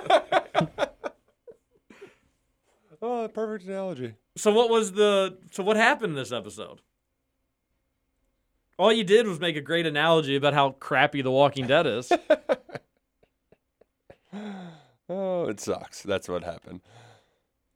Oh, 3.08 3.28
perfect 3.28 3.66
analogy. 3.68 4.14
So 4.36 4.52
what 4.52 4.68
was 4.68 4.92
the 4.92 5.38
so 5.52 5.62
what 5.62 5.76
happened 5.76 6.10
in 6.10 6.16
this 6.16 6.32
episode? 6.32 6.80
All 8.78 8.92
you 8.92 9.04
did 9.04 9.26
was 9.28 9.38
make 9.38 9.54
a 9.56 9.60
great 9.60 9.86
analogy 9.86 10.34
about 10.34 10.54
how 10.54 10.70
crappy 10.72 11.22
The 11.22 11.30
Walking 11.30 11.66
Dead 11.66 11.86
is. 11.86 12.10
Oh, 15.08 15.44
it 15.46 15.60
sucks. 15.60 16.02
That's 16.02 16.28
what 16.28 16.42
happened. 16.42 16.80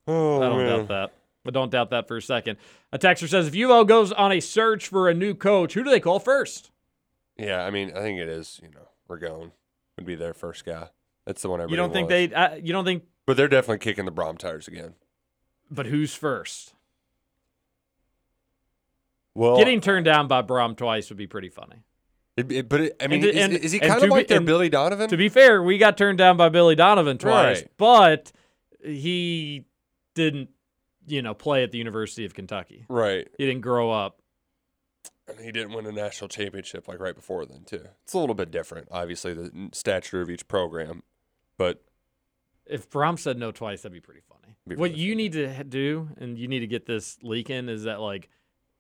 Oh, 0.09 0.43
I 0.43 0.49
don't 0.49 0.59
man. 0.59 0.79
doubt 0.79 0.89
that. 0.89 1.13
But 1.45 1.55
don't 1.55 1.71
doubt 1.71 1.91
that 1.91 2.09
for 2.09 2.17
a 2.17 2.23
second. 2.23 2.59
A 2.93 2.99
texter 2.99 3.29
says 3.29 3.47
if 3.47 3.55
UO 3.55 3.87
goes 3.87 4.11
on 4.11 4.33
a 4.33 4.41
search 4.41 4.89
for 4.89 5.09
a 5.09 5.15
new 5.15 5.35
coach, 5.35 5.75
who 5.75 5.85
do 5.85 5.91
they 5.91 6.01
call 6.01 6.19
first? 6.19 6.73
Yeah, 7.39 7.65
I 7.65 7.71
mean, 7.71 7.93
I 7.97 8.01
think 8.01 8.19
it 8.19 8.29
is. 8.29 8.59
You 8.63 8.71
know, 8.71 8.89
Ragone 9.09 9.53
would 9.97 10.07
be 10.07 10.17
their 10.17 10.35
first 10.35 10.65
guy. 10.65 10.89
That's 11.25 11.41
the 11.41 11.49
one 11.49 11.61
everybody 11.61 11.73
You 11.73 11.77
don't 11.77 11.93
think 11.93 12.11
wants. 12.11 12.35
they? 12.35 12.35
Uh, 12.35 12.55
you 12.67 12.73
don't 12.73 12.85
think? 12.85 13.05
But 13.27 13.37
they're 13.37 13.49
definitely 13.49 13.79
kicking 13.79 14.07
the 14.07 14.13
Brohm 14.13 14.37
tires 14.37 14.67
again. 14.67 14.95
But 15.71 15.87
who's 15.87 16.15
first? 16.15 16.75
Well, 19.35 19.57
Getting 19.59 19.81
turned 19.81 20.05
down 20.05 20.27
by 20.29 20.43
Brohm 20.43 20.77
twice 20.77 21.09
would 21.09 21.17
be 21.19 21.27
pretty 21.27 21.49
funny. 21.49 21.77
it, 22.37 22.51
it- 22.51 22.69
but 22.69 22.81
it, 22.81 22.97
I 23.01 23.07
mean, 23.07 23.23
to- 23.23 23.29
is, 23.31 23.37
and- 23.37 23.53
is 23.53 23.73
he 23.73 23.79
kind 23.79 23.95
of 23.95 24.03
be- 24.03 24.09
like 24.09 24.29
their 24.29 24.41
Billy 24.41 24.69
Donovan? 24.69 25.09
To 25.11 25.17
be 25.17 25.29
fair, 25.29 25.63
we 25.63 25.79
got 25.79 25.97
turned 25.97 26.19
down 26.19 26.37
by 26.37 26.49
Billy 26.49 26.75
Donovan 26.75 27.19
twice, 27.19 27.61
Right. 27.63 27.71
but 27.77 28.33
he 28.85 29.65
didn't, 30.15 30.51
you 31.07 31.23
know, 31.23 31.35
play 31.35 31.63
at 31.63 31.71
the 31.71 31.79
University 31.79 32.25
of 32.25 32.35
Kentucky. 32.35 32.87
right. 32.89 33.29
He 33.39 33.47
didn't 33.47 33.61
grow 33.63 33.91
up. 33.91 34.17
And 35.29 35.39
he 35.39 35.53
didn't 35.53 35.75
win 35.75 35.87
a 35.87 35.93
national 35.93 36.27
championship 36.29 36.89
like 36.89 36.99
right 36.99 37.15
before 37.15 37.47
then 37.47 37.63
too. 37.65 37.85
It's 38.03 38.15
a 38.15 38.19
little 38.19 38.35
bit 38.35 38.51
different, 38.51 38.89
obviously, 38.91 39.33
the 39.33 39.69
stature 39.73 40.21
of 40.21 40.29
each 40.29 40.49
program. 40.49 41.05
But 41.57 41.85
If 42.71 42.89
Brohm 42.91 43.19
said 43.19 43.39
no 43.39 43.51
twice, 43.53 43.83
that'd 43.83 43.93
be 43.93 44.01
pretty 44.01 44.21
funny. 44.29 44.57
Be 44.69 44.77
what 44.77 44.91
really 44.91 45.01
you 45.03 45.15
need 45.17 45.33
to 45.33 45.65
do, 45.65 46.09
and 46.19 46.39
you 46.39 46.49
need 46.49 46.61
to 46.61 46.67
get 46.67 46.87
this 46.87 47.19
leaking, 47.23 47.69
is 47.69 47.85
that 47.85 48.01
like 48.01 48.29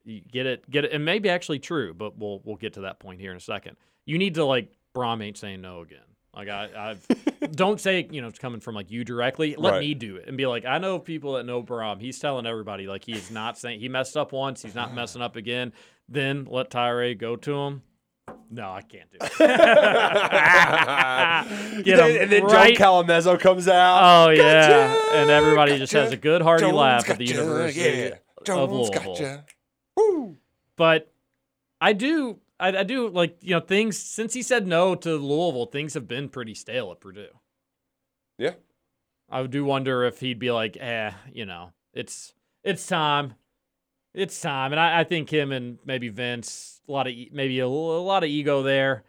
you 0.05 0.21
get 0.21 0.47
it, 0.47 0.69
get 0.71 0.85
it, 0.85 0.93
and 0.93 1.05
maybe 1.05 1.29
actually 1.29 1.59
true, 1.59 1.93
but 1.95 2.19
we'll 2.19 2.41
we'll 2.45 2.57
get 2.57 2.75
to 2.75 2.83
that 2.83 3.01
point 3.01 3.21
here 3.21 3.31
in 3.31 3.37
a 3.37 3.41
second. 3.41 3.77
You 4.07 4.19
need 4.19 4.35
to 4.37 4.45
like 4.45 4.73
Brohm 4.95 5.23
ain't 5.25 5.37
saying 5.37 5.61
no 5.61 5.81
again. 5.81 5.99
Like 6.35 6.49
I, 6.49 6.69
I've 6.77 7.07
don't 7.53 7.81
say 7.81 8.07
you 8.11 8.23
know 8.23 8.29
it's 8.29 8.39
coming 8.39 8.61
from 8.61 8.75
like 8.77 8.91
you 8.91 9.05
directly. 9.05 9.57
Let 9.59 9.73
Right. 9.73 9.81
me 9.81 9.95
do 9.95 10.17
it 10.17 10.29
and 10.29 10.37
be 10.37 10.47
like 10.47 10.65
I 10.65 10.79
know 10.79 10.99
people 10.99 11.35
that 11.35 11.45
know 11.45 11.63
Brohm. 11.63 12.01
He's 12.01 12.19
telling 12.19 12.47
everybody 12.47 12.87
like 12.87 13.05
he 13.05 13.13
is 13.13 13.31
not 13.31 13.59
saying 13.59 13.81
he 13.81 13.89
messed 13.89 14.17
up 14.17 14.33
once. 14.33 14.63
He's 14.63 14.75
not 14.75 14.95
messing 14.95 15.23
up 15.23 15.35
again. 15.37 15.73
Then 16.09 16.47
let 16.49 16.71
Tyra 16.71 17.17
go 17.19 17.37
to 17.37 17.55
him. 17.55 17.83
No, 18.51 18.71
I 18.71 18.83
can't 18.83 19.11
do 19.11 19.19
it. 19.21 19.39
Get 21.85 21.99
him 21.99 22.23
and 22.23 22.33
then 22.33 22.45
right. 22.45 22.77
Joe 22.77 22.85
Calamezzo 22.85 23.39
comes 23.39 23.69
out. 23.69 24.01
Oh 24.03 24.31
yeah, 24.31 24.69
Gotcha, 24.69 25.17
and 25.17 25.31
everybody 25.31 25.79
just 25.79 25.93
has 25.93 26.13
a 26.13 26.17
good 26.17 26.43
hearty 26.43 26.65
Jones 26.65 26.75
laugh 26.75 27.11
at 27.11 27.19
the 27.19 27.27
University 27.27 27.81
yeah. 27.81 28.15
of 28.37 28.45
Jones 28.45 28.73
Louisville. 28.73 29.15
gotcha. 29.15 29.45
Woo. 29.97 30.37
But 30.77 31.13
I 31.81 31.93
do, 31.93 32.39
I, 32.59 32.79
I 32.79 32.83
do 32.83 33.09
like 33.09 33.37
you 33.41 33.55
know 33.55 33.61
things 33.61 33.99
since 33.99 34.35
he 34.35 34.43
said 34.43 34.67
no 34.67 34.95
to 34.95 35.17
Louisville, 35.17 35.67
things 35.67 35.95
have 35.95 36.09
been 36.09 36.29
pretty 36.29 36.55
stale 36.55 36.91
at 36.91 37.01
Purdue. 37.01 37.29
Yeah. 38.39 38.55
I 39.31 39.47
do 39.47 39.65
wonder 39.65 40.05
if 40.05 40.21
he'd 40.21 40.39
be 40.39 40.51
like, 40.51 40.77
eh, 40.81 41.13
you 41.33 41.47
know, 41.47 41.73
it's 41.95 42.35
it's 42.65 42.87
time, 42.87 43.35
it's 44.15 44.41
time, 44.41 44.73
and 44.73 44.81
I, 44.81 45.01
I 45.01 45.05
think 45.05 45.31
him 45.31 45.53
and 45.53 45.79
maybe 45.85 46.09
Vince, 46.09 46.81
a 46.89 46.93
lot 46.93 47.07
of 47.07 47.15
maybe 47.33 47.61
a 47.61 47.69
lot 47.69 48.25
of 48.25 48.31
ego 48.31 48.63
there, 48.63 49.05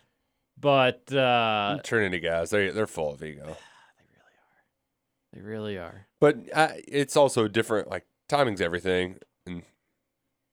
but 0.60 1.12
uh, 1.14 1.80
Trinity 1.84 2.20
guys, 2.20 2.50
they 2.50 2.70
they're 2.70 2.88
full 2.88 3.14
of 3.14 3.24
ego. 3.24 3.46
they 3.98 4.12
really 4.12 4.38
are. 4.38 5.34
They 5.34 5.42
really 5.42 5.78
are. 5.78 6.08
But 6.20 6.38
uh, 6.54 6.70
it's 6.88 7.16
also 7.16 7.48
different. 7.48 7.90
Like 7.90 8.06
timing's 8.28 8.62
everything, 8.62 9.18
and 9.46 9.64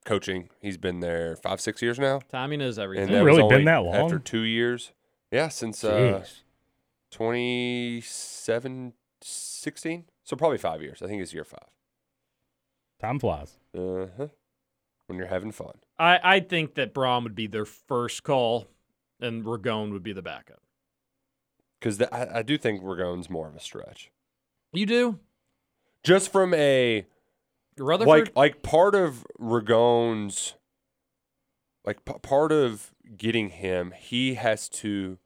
coaching. 0.09 0.49
He's 0.61 0.79
been 0.79 1.01
there 1.01 1.37
five, 1.37 1.61
six 1.61 1.83
years 1.83 1.99
now, 1.99 2.21
Timing 2.31 2.61
is 2.61 2.79
everything. 2.79 3.09
and 3.09 3.17
it 3.17 3.23
really 3.23 3.47
been 3.47 3.67
that 3.67 3.85
long? 3.85 3.95
After 3.95 4.19
two 4.19 4.41
years, 4.41 4.93
yeah, 5.31 5.49
since 5.49 5.85
uh, 5.85 6.23
Jeez. 6.25 6.41
27, 7.11 8.93
16. 9.21 10.05
So 10.25 10.37
probably 10.37 10.59
five 10.59 10.83
years. 10.83 11.03
I 11.03 11.07
think 11.07 11.23
it's 11.23 11.33
year 11.35 11.45
five. 11.45 11.69
Time 13.01 13.19
flies. 13.19 13.59
Uh 13.79 14.07
huh. 14.17 14.27
When 15.07 15.19
you're 15.19 15.29
having 15.29 15.53
fun. 15.53 15.73
I, 15.99 16.19
I 16.23 16.41
think 16.41 16.75
that 16.75 16.93
Brohm 16.95 17.23
would 17.23 17.35
be 17.35 17.47
their 17.47 17.65
first 17.65 18.23
call, 18.25 18.69
and 19.21 19.45
Ragone 19.45 19.93
would 19.93 20.03
be 20.03 20.13
the 20.13 20.23
backup. 20.23 20.61
Because 21.81 22.03
I, 22.03 22.29
I 22.35 22.43
do 22.43 22.59
think 22.59 22.83
Ragone's 22.83 23.31
more 23.31 23.49
of 23.49 23.55
a 23.55 23.61
stretch. 23.61 24.11
You 24.73 24.85
do, 24.85 25.19
Just 26.03 26.31
from 26.31 26.53
a 26.55 27.07
Rutherford. 27.79 28.07
like 28.07 28.37
like 28.37 28.63
part 28.63 28.95
of 28.95 29.25
Ragone's 29.41 30.55
like 31.85 32.05
p- 32.05 32.19
part 32.21 32.53
of 32.53 32.93
getting 33.17 33.49
him, 33.51 33.95
he 33.97 34.35
has 34.35 34.69
to 34.71 35.19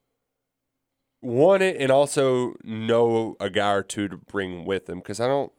want 1.21 1.63
it 1.63 1.77
and 1.81 1.91
also 1.91 2.55
know 2.63 3.37
a 3.41 3.51
guy 3.51 3.73
or 3.73 3.83
two 3.83 4.07
to 4.09 4.17
bring 4.17 4.65
with 4.65 4.89
him. 4.89 4.99
Because 4.99 5.19
I 5.19 5.27
don't. 5.27 5.51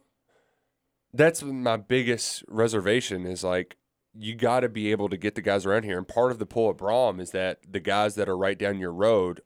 That's 1.14 1.42
my 1.42 1.76
biggest 1.76 2.42
reservation 2.48 3.24
is 3.24 3.44
like 3.44 3.76
you 4.16 4.34
got 4.34 4.60
to 4.60 4.68
be 4.68 4.90
able 4.90 5.08
to 5.08 5.16
get 5.16 5.34
the 5.34 5.42
guys 5.42 5.64
around 5.64 5.84
here, 5.84 5.96
and 5.96 6.06
part 6.06 6.30
of 6.32 6.38
the 6.38 6.46
pull 6.46 6.68
of 6.70 6.76
Brohm 6.76 7.20
is 7.20 7.30
that 7.30 7.58
the 7.68 7.80
guys 7.80 8.14
that 8.16 8.28
are 8.28 8.36
right 8.36 8.58
down 8.58 8.78
your 8.78 8.92
road 8.92 9.40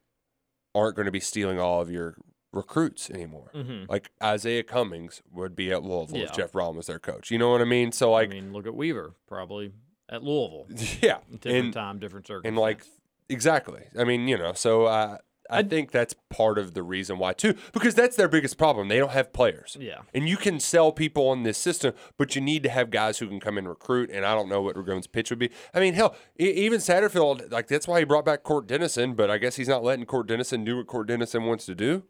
aren't 0.74 0.96
going 0.96 1.06
to 1.06 1.12
be 1.12 1.20
stealing 1.20 1.58
all 1.60 1.80
of 1.80 1.90
your 1.90 2.16
recruits 2.52 3.10
anymore. 3.10 3.50
Mhm. 3.54 3.88
Like 3.88 4.10
Isaiah 4.22 4.62
Cummings 4.62 5.22
would 5.30 5.54
be 5.54 5.70
at 5.70 5.82
Louisville 5.82 6.22
if 6.22 6.32
Jeff 6.32 6.52
Brohm 6.52 6.74
was 6.76 6.86
their 6.86 6.98
coach. 6.98 7.30
You 7.30 7.38
know 7.38 7.50
what 7.50 7.60
I 7.60 7.64
mean? 7.64 7.92
So 7.92 8.10
like, 8.12 8.30
I 8.30 8.34
mean, 8.34 8.52
look 8.52 8.66
at 8.66 8.74
Weaver, 8.74 9.14
probably 9.26 9.72
at 10.08 10.22
Louisville. 10.22 10.66
yeah, 11.02 11.18
Different 11.30 11.44
and, 11.66 11.72
time, 11.74 11.98
different 11.98 12.26
circumstance. 12.26 12.48
and 12.50 12.56
like 12.58 12.84
exactly. 13.28 13.82
I 13.98 14.04
mean, 14.04 14.28
you 14.28 14.38
know, 14.38 14.52
so 14.54 14.84
uh, 14.86 15.18
I 15.50 15.62
think 15.62 15.90
that's 15.90 16.14
part 16.30 16.58
of 16.58 16.74
the 16.74 16.82
reason 16.82 17.18
why 17.18 17.32
too, 17.32 17.54
because 17.72 17.94
that's 17.94 18.16
their 18.16 18.28
biggest 18.28 18.58
problem. 18.58 18.88
They 18.88 18.98
don't 18.98 19.12
have 19.12 19.32
players. 19.32 19.76
yeah, 19.80 20.02
And 20.12 20.28
you 20.28 20.36
can 20.36 20.60
sell 20.60 20.92
people 20.92 21.28
on 21.28 21.42
this 21.42 21.56
system, 21.58 21.94
but 22.16 22.34
you 22.34 22.40
need 22.40 22.62
to 22.64 22.68
have 22.68 22.90
guys 22.90 23.18
who 23.18 23.26
can 23.28 23.40
come 23.40 23.56
and 23.58 23.68
recruit. 23.68 24.10
And 24.10 24.24
I 24.24 24.34
don't 24.34 24.48
know 24.48 24.60
what 24.62 24.76
Ragone's 24.76 25.06
pitch 25.06 25.30
would 25.30 25.38
be. 25.38 25.50
I 25.72 25.80
mean, 25.80 25.94
hell, 25.94 26.14
even 26.36 26.80
Satterfield, 26.80 27.50
like 27.50 27.66
that's 27.68 27.88
why 27.88 27.98
he 27.98 28.04
brought 28.04 28.24
back 28.24 28.42
Cort 28.42 28.66
Dennison, 28.66 29.14
but 29.14 29.30
I 29.30 29.38
guess 29.38 29.56
he's 29.56 29.68
not 29.68 29.82
letting 29.82 30.04
Cort 30.06 30.26
Dennison 30.26 30.64
do 30.64 30.76
what 30.76 30.86
Cort 30.86 31.08
Dennison 31.08 31.44
wants 31.44 31.66
to 31.66 31.74
do. 31.74 32.04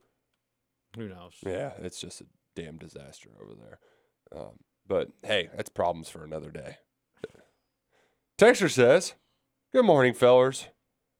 who 0.96 1.08
knows? 1.08 1.34
Yeah, 1.44 1.72
it's 1.78 2.00
just 2.00 2.20
a 2.20 2.26
damn 2.56 2.76
disaster 2.78 3.30
over 3.40 3.54
there. 3.54 3.78
Um, 4.36 4.58
but 4.86 5.10
hey, 5.22 5.48
that's 5.54 5.68
problems 5.70 6.08
for 6.08 6.24
another 6.24 6.50
day. 6.50 6.78
Texture 8.36 8.68
says, 8.68 9.14
Good 9.72 9.84
morning, 9.84 10.14
fellers. 10.14 10.68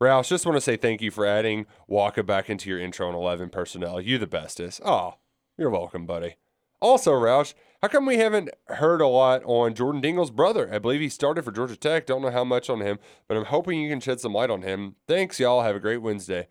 Roush, 0.00 0.28
just 0.28 0.46
want 0.46 0.56
to 0.56 0.60
say 0.60 0.76
thank 0.76 1.02
you 1.02 1.10
for 1.10 1.26
adding 1.26 1.66
Waka 1.88 2.22
back 2.22 2.48
into 2.48 2.70
your 2.70 2.78
intro 2.78 3.08
and 3.08 3.16
11 3.16 3.50
personnel. 3.50 4.00
You 4.00 4.18
the 4.18 4.28
bestest. 4.28 4.80
Oh, 4.84 5.14
you're 5.56 5.70
welcome, 5.70 6.06
buddy. 6.06 6.36
Also, 6.80 7.12
Roush, 7.12 7.54
how 7.82 7.88
come 7.88 8.06
we 8.06 8.18
haven't 8.18 8.50
heard 8.66 9.00
a 9.00 9.08
lot 9.08 9.42
on 9.44 9.74
Jordan 9.74 10.00
Dingle's 10.00 10.30
brother? 10.30 10.72
I 10.72 10.78
believe 10.78 11.00
he 11.00 11.08
started 11.08 11.44
for 11.44 11.50
Georgia 11.50 11.74
Tech. 11.74 12.06
Don't 12.06 12.22
know 12.22 12.30
how 12.30 12.44
much 12.44 12.70
on 12.70 12.80
him, 12.80 13.00
but 13.26 13.36
I'm 13.36 13.46
hoping 13.46 13.80
you 13.80 13.90
can 13.90 13.98
shed 13.98 14.20
some 14.20 14.32
light 14.32 14.50
on 14.50 14.62
him. 14.62 14.94
Thanks, 15.08 15.40
y'all. 15.40 15.62
Have 15.62 15.74
a 15.74 15.80
great 15.80 16.02
Wednesday. 16.02 16.46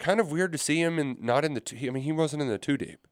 Kind 0.00 0.18
of 0.18 0.32
weird 0.32 0.50
to 0.50 0.58
see 0.58 0.80
him 0.80 0.98
and 0.98 1.20
not 1.22 1.44
in 1.44 1.54
the 1.54 1.60
two. 1.60 1.76
I 1.76 1.90
mean, 1.90 2.02
he 2.02 2.12
wasn't 2.12 2.42
in 2.42 2.48
the 2.48 2.58
two 2.58 2.76
deep. 2.76 3.06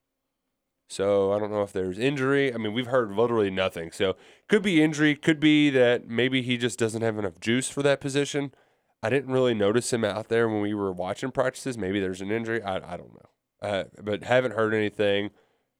So 0.88 1.32
I 1.32 1.38
don't 1.38 1.50
know 1.50 1.62
if 1.62 1.72
there's 1.72 1.98
injury. 1.98 2.52
I 2.52 2.58
mean, 2.58 2.72
we've 2.72 2.86
heard 2.86 3.12
literally 3.12 3.50
nothing. 3.50 3.90
So 3.92 4.16
could 4.48 4.62
be 4.62 4.82
injury, 4.82 5.14
could 5.14 5.40
be 5.40 5.70
that 5.70 6.08
maybe 6.08 6.42
he 6.42 6.56
just 6.56 6.78
doesn't 6.78 7.02
have 7.02 7.18
enough 7.18 7.40
juice 7.40 7.68
for 7.68 7.82
that 7.82 8.00
position. 8.00 8.52
I 9.02 9.10
didn't 9.10 9.32
really 9.32 9.54
notice 9.54 9.92
him 9.92 10.04
out 10.04 10.28
there 10.28 10.48
when 10.48 10.60
we 10.60 10.74
were 10.74 10.92
watching 10.92 11.30
practices. 11.30 11.76
Maybe 11.78 12.00
there's 12.00 12.20
an 12.20 12.30
injury. 12.30 12.62
I, 12.62 12.76
I 12.76 12.96
don't 12.96 13.12
know. 13.14 13.28
Uh, 13.62 13.84
but 14.02 14.24
haven't 14.24 14.52
heard 14.52 14.74
anything. 14.74 15.30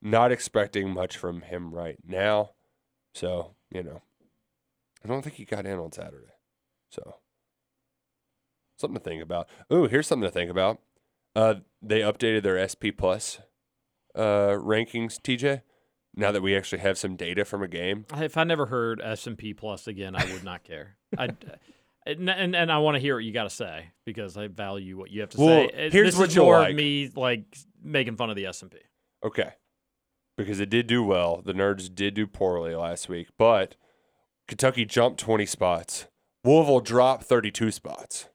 Not 0.01 0.31
expecting 0.31 0.93
much 0.93 1.17
from 1.17 1.41
him 1.41 1.73
right 1.73 1.97
now. 2.07 2.51
So, 3.13 3.55
you 3.71 3.81
know, 3.83 4.03
I 5.03 5.07
don't 5.07 5.23
think 5.23 5.35
he 5.35 5.45
got 5.45 5.65
in 5.65 5.79
on 5.79 5.91
Saturday. 5.91 6.33
So, 6.91 7.15
something 8.77 8.99
to 8.99 9.03
think 9.03 9.23
about. 9.23 9.47
Ooh, 9.73 9.87
here's 9.87 10.07
something 10.07 10.27
to 10.27 10.31
think 10.33 10.51
about. 10.51 10.79
Uh, 11.35 11.55
they 11.81 12.01
updated 12.01 12.43
their 12.43 12.67
SP 12.69 12.93
Plus 12.95 13.39
uh, 14.15 14.55
rankings, 14.57 15.19
TJ. 15.19 15.61
Now 16.15 16.31
that 16.31 16.41
we 16.41 16.55
actually 16.55 16.79
have 16.79 16.97
some 16.97 17.15
data 17.15 17.45
from 17.45 17.61
a 17.61 17.67
game, 17.67 18.05
If 18.15 18.37
I 18.37 18.43
never 18.43 18.67
heard 18.67 18.99
S 19.03 19.27
and 19.27 19.37
P 19.37 19.53
Plus 19.53 19.87
again, 19.87 20.15
I 20.15 20.25
would 20.33 20.43
not 20.43 20.63
care. 20.63 20.97
I, 21.15 21.29
And, 22.07 22.29
and, 22.29 22.55
and 22.55 22.71
I 22.71 22.77
want 22.77 22.95
to 22.95 22.99
hear 22.99 23.15
what 23.15 23.23
you 23.23 23.31
got 23.33 23.43
to 23.43 23.49
say 23.49 23.91
because 24.05 24.37
I 24.37 24.47
value 24.47 24.97
what 24.97 25.11
you 25.11 25.21
have 25.21 25.29
to 25.31 25.37
Well, 25.39 25.67
say. 25.69 25.87
Uh, 25.87 25.89
here's 25.91 26.09
this 26.11 26.17
what 26.17 26.29
is 26.29 26.37
more 26.37 26.59
like. 26.59 26.75
me 26.75 27.11
like 27.15 27.43
making 27.83 28.15
fun 28.15 28.29
of 28.29 28.35
the 28.35 28.45
S 28.45 28.61
and 28.61 28.71
P. 28.71 28.77
Okay. 29.23 29.51
Because 30.37 30.59
it 30.59 30.69
did 30.69 30.87
do 30.87 31.03
well. 31.03 31.41
The 31.43 31.53
Nerds 31.53 31.93
did 31.93 32.13
do 32.13 32.27
poorly 32.27 32.75
last 32.75 33.09
week, 33.09 33.27
but 33.37 33.75
Kentucky 34.47 34.85
jumped 34.85 35.19
20 35.19 35.45
spots. 35.45 36.07
Louisville 36.43 36.79
dropped 36.79 37.23
32 37.23 37.71
spots 37.71 38.29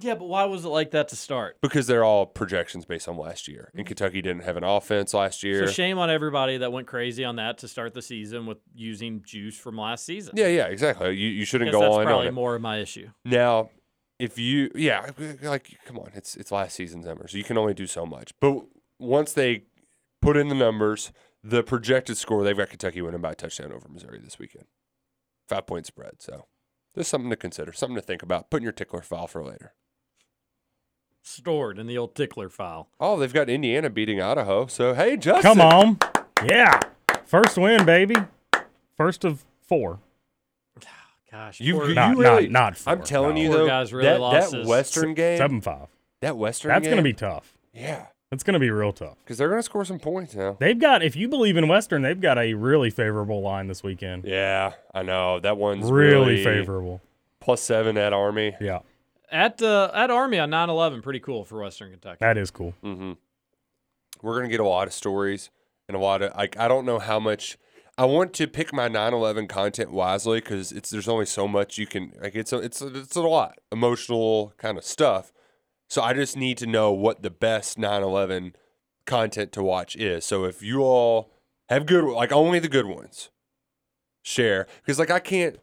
Yeah, 0.00 0.14
but 0.14 0.24
why 0.24 0.44
was 0.44 0.64
it 0.64 0.68
like 0.68 0.90
that 0.90 1.08
to 1.08 1.16
start? 1.16 1.58
because 1.62 1.86
they're 1.86 2.04
all 2.04 2.26
projections 2.26 2.84
based 2.84 3.08
on 3.08 3.16
last 3.16 3.46
year. 3.46 3.70
And 3.72 3.80
mm-hmm. 3.80 3.88
Kentucky 3.88 4.20
didn't 4.20 4.42
have 4.42 4.56
an 4.56 4.64
offense 4.64 5.14
last 5.14 5.42
year. 5.42 5.66
So 5.66 5.72
shame 5.72 5.98
on 5.98 6.10
everybody 6.10 6.58
that 6.58 6.72
went 6.72 6.86
crazy 6.86 7.24
on 7.24 7.36
that 7.36 7.58
to 7.58 7.68
start 7.68 7.94
the 7.94 8.02
season 8.02 8.46
with 8.46 8.58
using 8.74 9.22
juice 9.24 9.56
from 9.56 9.76
last 9.76 10.04
season. 10.04 10.34
yeah, 10.36 10.48
yeah, 10.48 10.66
exactly. 10.66 11.14
You, 11.16 11.28
you 11.28 11.44
shouldn't 11.44 11.70
go 11.70 11.80
that's 11.80 11.94
on 11.94 12.04
probably 12.04 12.28
it. 12.28 12.34
more 12.34 12.56
of 12.56 12.62
my 12.62 12.78
issue. 12.78 13.10
Now, 13.24 13.70
if 14.18 14.38
you, 14.38 14.70
yeah, 14.74 15.10
like, 15.42 15.76
come 15.84 15.98
on, 15.98 16.10
it's 16.14 16.36
it's 16.36 16.50
last 16.50 16.74
season's 16.74 17.06
numbers. 17.06 17.34
you 17.34 17.44
can 17.44 17.58
only 17.58 17.74
do 17.74 17.86
so 17.86 18.06
much. 18.06 18.32
But 18.40 18.64
once 18.98 19.32
they 19.32 19.64
put 20.22 20.36
in 20.36 20.48
the 20.48 20.54
numbers, 20.54 21.12
the 21.44 21.62
projected 21.62 22.16
score, 22.16 22.42
they've 22.42 22.56
got 22.56 22.70
Kentucky 22.70 23.02
winning 23.02 23.20
by 23.20 23.32
a 23.32 23.34
touchdown 23.34 23.72
over 23.72 23.88
Missouri 23.88 24.18
this 24.18 24.38
weekend, 24.38 24.64
five 25.48 25.66
point 25.66 25.86
spread. 25.86 26.14
So 26.20 26.46
there's 26.96 27.06
something 27.06 27.30
to 27.30 27.36
consider, 27.36 27.72
something 27.72 27.94
to 27.94 28.02
think 28.02 28.22
about. 28.24 28.50
Put 28.50 28.56
in 28.58 28.62
your 28.64 28.72
tickler 28.72 29.02
file 29.02 29.28
for 29.28 29.44
later. 29.44 29.72
Stored 31.22 31.78
in 31.78 31.86
the 31.86 31.98
old 31.98 32.14
tickler 32.14 32.48
file. 32.48 32.88
Oh, 33.00 33.16
they've 33.18 33.32
got 33.32 33.48
Indiana 33.50 33.90
beating 33.90 34.20
Idaho. 34.20 34.66
So 34.66 34.94
hey, 34.94 35.16
Justin, 35.16 35.42
Come 35.42 35.60
on. 35.60 35.98
Yeah. 36.44 36.80
First 37.24 37.58
win, 37.58 37.84
baby. 37.84 38.14
First 38.96 39.24
of 39.24 39.44
four. 39.60 40.00
Gosh, 41.30 41.60
You, 41.60 41.74
poor- 41.74 41.88
you 41.88 41.94
Not- 41.94 42.16
really, 42.16 42.48
not- 42.48 42.72
not 42.72 42.82
I'm 42.86 43.02
telling 43.02 43.34
no. 43.34 43.40
you 43.42 43.48
though, 43.52 43.66
guy's 43.66 43.92
really 43.92 44.06
that, 44.08 44.20
lost 44.20 44.52
that 44.52 44.66
Western 44.66 45.14
game, 45.14 45.36
Seven 45.38 45.60
five. 45.60 45.88
that 46.20 46.36
Western 46.36 46.70
game. 46.70 46.74
That's 46.76 46.84
game, 46.84 46.92
gonna 46.92 47.02
be 47.02 47.12
tough. 47.12 47.52
yeah, 47.74 48.06
That's 48.30 48.42
gonna 48.42 48.58
be 48.58 48.70
real 48.70 48.92
tough. 48.92 49.16
because 49.24 49.38
they're 49.38 49.48
gonna 49.48 49.62
score 49.62 49.84
some 49.84 49.98
points 50.00 50.34
now. 50.34 50.56
They've 50.58 50.78
got, 50.78 51.02
if 51.02 51.14
you 51.14 51.28
believe 51.28 51.56
in 51.56 51.68
Western, 51.68 52.02
they've 52.02 52.20
got 52.20 52.38
a 52.38 52.54
really 52.54 52.90
favorable 52.90 53.40
line 53.40 53.68
this 53.68 53.82
weekend. 53.84 54.24
Yeah, 54.24 54.72
I 54.94 55.02
know 55.02 55.38
that 55.40 55.56
one's 55.56 55.90
really 55.90 56.14
really 56.42 56.44
favorable. 56.44 57.00
plus 57.40 57.60
seven 57.62 57.96
at 57.96 58.12
Army. 58.12 58.56
Yeah, 58.60 58.80
at 59.30 59.62
uh, 59.62 59.90
at 59.94 60.10
Army 60.10 60.38
on 60.40 60.50
9/11. 60.50 61.02
Pretty 61.02 61.20
cool 61.20 61.44
for 61.44 61.60
Western 61.60 61.90
Kentucky. 61.92 62.18
that 62.20 62.36
is 62.36 62.50
cool. 62.50 62.74
Mm-hmm. 62.82 63.12
We're 64.22 64.36
gonna 64.36 64.48
get 64.50 64.60
a 64.60 64.64
lot 64.64 64.88
of 64.88 64.92
stories 64.92 65.50
and 65.88 65.96
a 65.96 66.00
lot 66.00 66.22
of 66.22 66.34
like 66.36 66.58
I 66.58 66.66
don't 66.68 66.84
know 66.86 66.98
how 66.98 67.20
much. 67.20 67.56
I 67.98 68.04
want 68.04 68.34
to 68.34 68.46
pick 68.46 68.72
my 68.74 68.88
9/11 68.88 69.48
content 69.48 69.90
wisely 69.90 70.40
because 70.40 70.70
it's 70.72 70.90
there's 70.90 71.08
only 71.08 71.24
so 71.26 71.46
much 71.48 71.78
you 71.78 71.86
can 71.86 72.12
like 72.20 72.34
it's 72.34 72.52
a, 72.52 72.58
it's 72.58 72.82
a, 72.82 72.88
it's 72.88 73.16
a 73.16 73.22
lot 73.22 73.58
emotional 73.72 74.52
kind 74.58 74.76
of 74.76 74.84
stuff. 74.84 75.32
So 75.88 76.02
I 76.02 76.12
just 76.14 76.36
need 76.36 76.58
to 76.58 76.66
know 76.66 76.92
what 76.92 77.22
the 77.22 77.30
best 77.30 77.78
9/11 77.78 78.54
content 79.06 79.52
to 79.52 79.62
watch 79.62 79.96
is. 79.96 80.24
So 80.24 80.44
if 80.44 80.62
you 80.62 80.82
all 80.82 81.30
have 81.68 81.86
good 81.86 82.04
like 82.04 82.32
only 82.32 82.58
the 82.58 82.68
good 82.68 82.86
ones, 82.86 83.30
share 84.22 84.66
because 84.82 84.98
like 84.98 85.10
I 85.10 85.20
can't. 85.20 85.58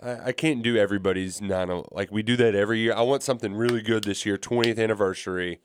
I 0.00 0.26
I 0.28 0.32
can't 0.32 0.62
do 0.62 0.76
everybody's 0.76 1.40
nine. 1.40 1.82
Like 1.90 2.10
we 2.10 2.22
do 2.22 2.36
that 2.36 2.54
every 2.54 2.80
year. 2.80 2.94
I 2.94 3.02
want 3.02 3.22
something 3.22 3.54
really 3.54 3.82
good 3.82 4.04
this 4.04 4.26
year, 4.26 4.36
20th 4.36 4.78
anniversary, 4.78 5.60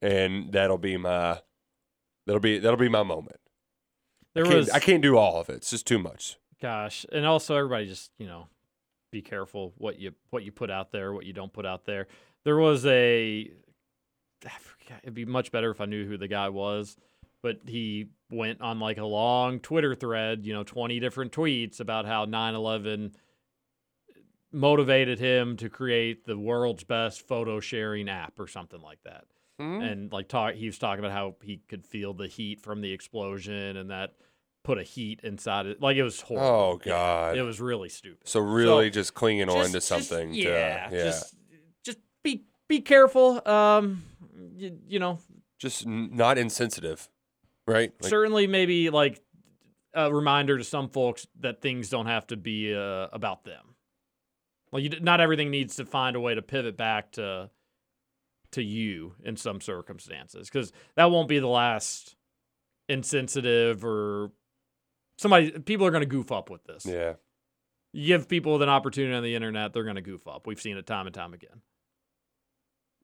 and 0.00 0.52
that'll 0.52 0.78
be 0.78 0.96
my 0.96 1.40
that'll 2.26 2.40
be 2.40 2.58
that'll 2.58 2.78
be 2.78 2.88
my 2.88 3.02
moment. 3.02 3.40
There 4.34 4.46
I 4.46 4.54
was 4.54 4.70
I 4.70 4.78
can't 4.80 5.02
do 5.02 5.16
all 5.16 5.40
of 5.40 5.48
it. 5.48 5.56
It's 5.56 5.70
just 5.70 5.86
too 5.86 5.98
much. 5.98 6.36
gosh, 6.60 7.06
and 7.12 7.26
also 7.26 7.56
everybody 7.56 7.86
just 7.86 8.10
you 8.18 8.26
know 8.26 8.48
be 9.10 9.22
careful 9.22 9.72
what 9.78 9.98
you 9.98 10.12
what 10.30 10.42
you 10.42 10.52
put 10.52 10.70
out 10.70 10.92
there, 10.92 11.12
what 11.12 11.24
you 11.24 11.32
don't 11.32 11.52
put 11.52 11.66
out 11.66 11.84
there. 11.86 12.06
There 12.46 12.56
was 12.56 12.86
a 12.86 13.50
forget, 14.40 15.00
it'd 15.02 15.14
be 15.14 15.24
much 15.24 15.50
better 15.50 15.72
if 15.72 15.80
I 15.80 15.84
knew 15.86 16.06
who 16.06 16.16
the 16.16 16.28
guy 16.28 16.48
was, 16.48 16.96
but 17.42 17.58
he 17.66 18.06
went 18.30 18.60
on 18.60 18.78
like 18.78 18.98
a 18.98 19.04
long 19.04 19.58
Twitter 19.58 19.96
thread, 19.96 20.46
you 20.46 20.52
know, 20.54 20.62
20 20.62 21.00
different 21.00 21.32
tweets 21.32 21.80
about 21.80 22.06
how 22.06 22.24
9/11 22.24 23.10
motivated 24.52 25.18
him 25.18 25.56
to 25.56 25.68
create 25.68 26.24
the 26.24 26.38
world's 26.38 26.84
best 26.84 27.26
photo 27.26 27.58
sharing 27.60 28.08
app 28.08 28.38
or 28.38 28.46
something 28.46 28.80
like 28.80 29.02
that. 29.04 29.24
Hmm? 29.58 29.80
And 29.80 30.12
like 30.12 30.28
talk 30.28 30.54
he 30.54 30.66
was 30.66 30.78
talking 30.78 31.04
about 31.04 31.12
how 31.16 31.34
he 31.42 31.60
could 31.68 31.84
feel 31.84 32.14
the 32.14 32.28
heat 32.28 32.60
from 32.60 32.80
the 32.80 32.92
explosion 32.92 33.76
and 33.76 33.90
that 33.90 34.12
put 34.62 34.78
a 34.78 34.82
heat 34.82 35.20
inside 35.24 35.66
it. 35.66 35.80
Like 35.80 35.96
it 35.96 36.02
was 36.02 36.20
horrible. 36.20 36.46
Oh 36.48 36.80
Yeah, 36.84 36.92
God. 36.92 37.36
it 37.38 37.42
was 37.42 37.60
really 37.60 37.88
stupid. 37.88 38.28
so 38.28 38.40
really, 38.40 38.86
So, 38.86 38.90
just 38.90 39.14
clinging 39.14 39.48
on 39.48 39.56
Just- 39.56 39.72
to 39.72 39.76
just- 39.78 39.88
something. 39.88 40.32
yeah, 40.32 40.88
to, 40.90 40.96
yeah. 40.96 41.04
Just 41.04 41.22
just 41.22 41.34
be 42.26 42.44
be 42.68 42.80
careful. 42.80 43.46
Um 43.48 44.02
you, 44.56 44.78
you 44.86 44.98
know, 44.98 45.18
just 45.58 45.86
not 45.86 46.38
insensitive, 46.38 47.08
right? 47.66 47.92
Like, 48.00 48.10
certainly 48.10 48.46
maybe 48.46 48.90
like 48.90 49.22
a 49.94 50.12
reminder 50.12 50.58
to 50.58 50.64
some 50.64 50.88
folks 50.88 51.26
that 51.40 51.62
things 51.62 51.88
don't 51.88 52.06
have 52.06 52.26
to 52.26 52.36
be 52.36 52.74
uh, 52.74 53.08
about 53.12 53.44
them. 53.44 53.74
Like 54.72 54.82
you, 54.82 54.88
d- 54.90 55.00
not 55.00 55.20
everything 55.20 55.50
needs 55.50 55.76
to 55.76 55.86
find 55.86 56.16
a 56.16 56.20
way 56.20 56.34
to 56.34 56.42
pivot 56.42 56.76
back 56.76 57.12
to 57.12 57.50
to 58.52 58.62
you 58.62 59.14
in 59.24 59.36
some 59.36 59.60
circumstances 59.60 60.48
because 60.48 60.72
that 60.96 61.10
won't 61.10 61.28
be 61.28 61.38
the 61.38 61.48
last 61.48 62.16
insensitive 62.88 63.84
or 63.84 64.30
somebody 65.18 65.50
people 65.50 65.86
are 65.86 65.90
going 65.90 66.02
to 66.02 66.06
goof 66.06 66.30
up 66.30 66.50
with 66.50 66.64
this. 66.64 66.84
yeah. 66.86 67.14
You 67.92 68.06
give 68.08 68.28
people 68.28 68.62
an 68.62 68.68
opportunity 68.68 69.14
on 69.14 69.22
the 69.22 69.34
internet, 69.34 69.72
they're 69.72 69.84
going 69.84 69.96
to 69.96 70.02
goof 70.02 70.28
up. 70.28 70.46
We've 70.46 70.60
seen 70.60 70.76
it 70.76 70.86
time 70.86 71.06
and 71.06 71.14
time 71.14 71.32
again. 71.32 71.62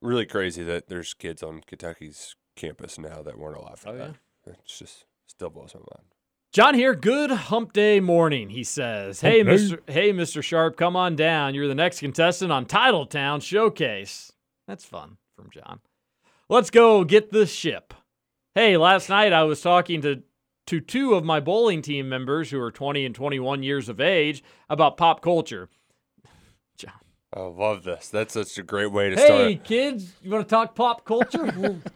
Really 0.03 0.27
crazy 0.27 0.63
that 0.65 0.89
there's 0.89 1.15
kids 1.15 1.43
on 1.43 1.63
Kentucky's 1.67 2.35
campus 2.57 2.99
now 2.99 3.23
that 3.23 3.39
weren't 3.39 3.57
alive 3.57 3.79
for 3.79 3.91
Oh, 3.91 3.97
that. 3.99 4.15
It's 4.47 4.79
just 4.79 5.05
still 5.27 5.49
blows 5.49 5.75
my 5.75 5.81
mind. 5.81 6.09
John 6.53 6.75
here, 6.75 6.95
good 6.95 7.31
hump 7.31 7.73
day 7.73 7.99
morning, 8.01 8.51
he 8.51 8.63
says. 8.65 9.21
Hey, 9.23 9.39
Hump. 9.43 9.51
Mr. 9.59 9.79
Hey, 9.91 10.13
Mr. 10.13 10.43
Sharp, 10.43 10.77
come 10.77 10.97
on 10.97 11.17
down. 11.17 11.55
You're 11.55 11.69
the 11.69 11.75
next 11.75 12.01
contestant 12.01 12.53
on 12.53 12.67
Titletown 12.67 13.41
Showcase. 13.41 14.33
That's 14.69 14.85
fun 14.85 15.17
from 15.35 15.49
John. 15.51 15.81
Let's 16.49 16.69
go 16.71 17.05
get 17.05 17.31
the 17.33 17.47
ship. 17.47 17.95
Hey, 18.55 18.77
last 18.77 19.09
night 19.09 19.33
I 19.33 19.45
was 19.45 19.63
talking 19.63 20.03
to 20.03 20.23
to 20.67 20.81
two 20.81 21.15
of 21.15 21.25
my 21.25 21.41
bowling 21.41 21.83
team 21.83 22.09
members 22.09 22.51
who 22.51 22.61
are 22.61 22.71
20 22.71 23.05
and 23.05 23.15
21 23.15 23.63
years 23.63 23.89
of 23.89 24.01
age 24.01 24.45
about 24.69 24.97
pop 24.97 25.21
culture. 25.23 25.69
I 27.35 27.41
love 27.41 27.85
this. 27.85 28.09
That's 28.09 28.35
such 28.35 28.59
a 28.59 28.63
great 28.63 28.93
way 28.93 29.11
to 29.11 29.17
Hey, 29.17 29.25
start. 29.27 29.41
Hey, 29.41 29.55
kids, 29.57 30.13
you 30.23 30.31
want 30.31 30.47
to 30.47 30.51
talk 30.51 30.75
pop 30.75 31.05
culture? 31.05 31.81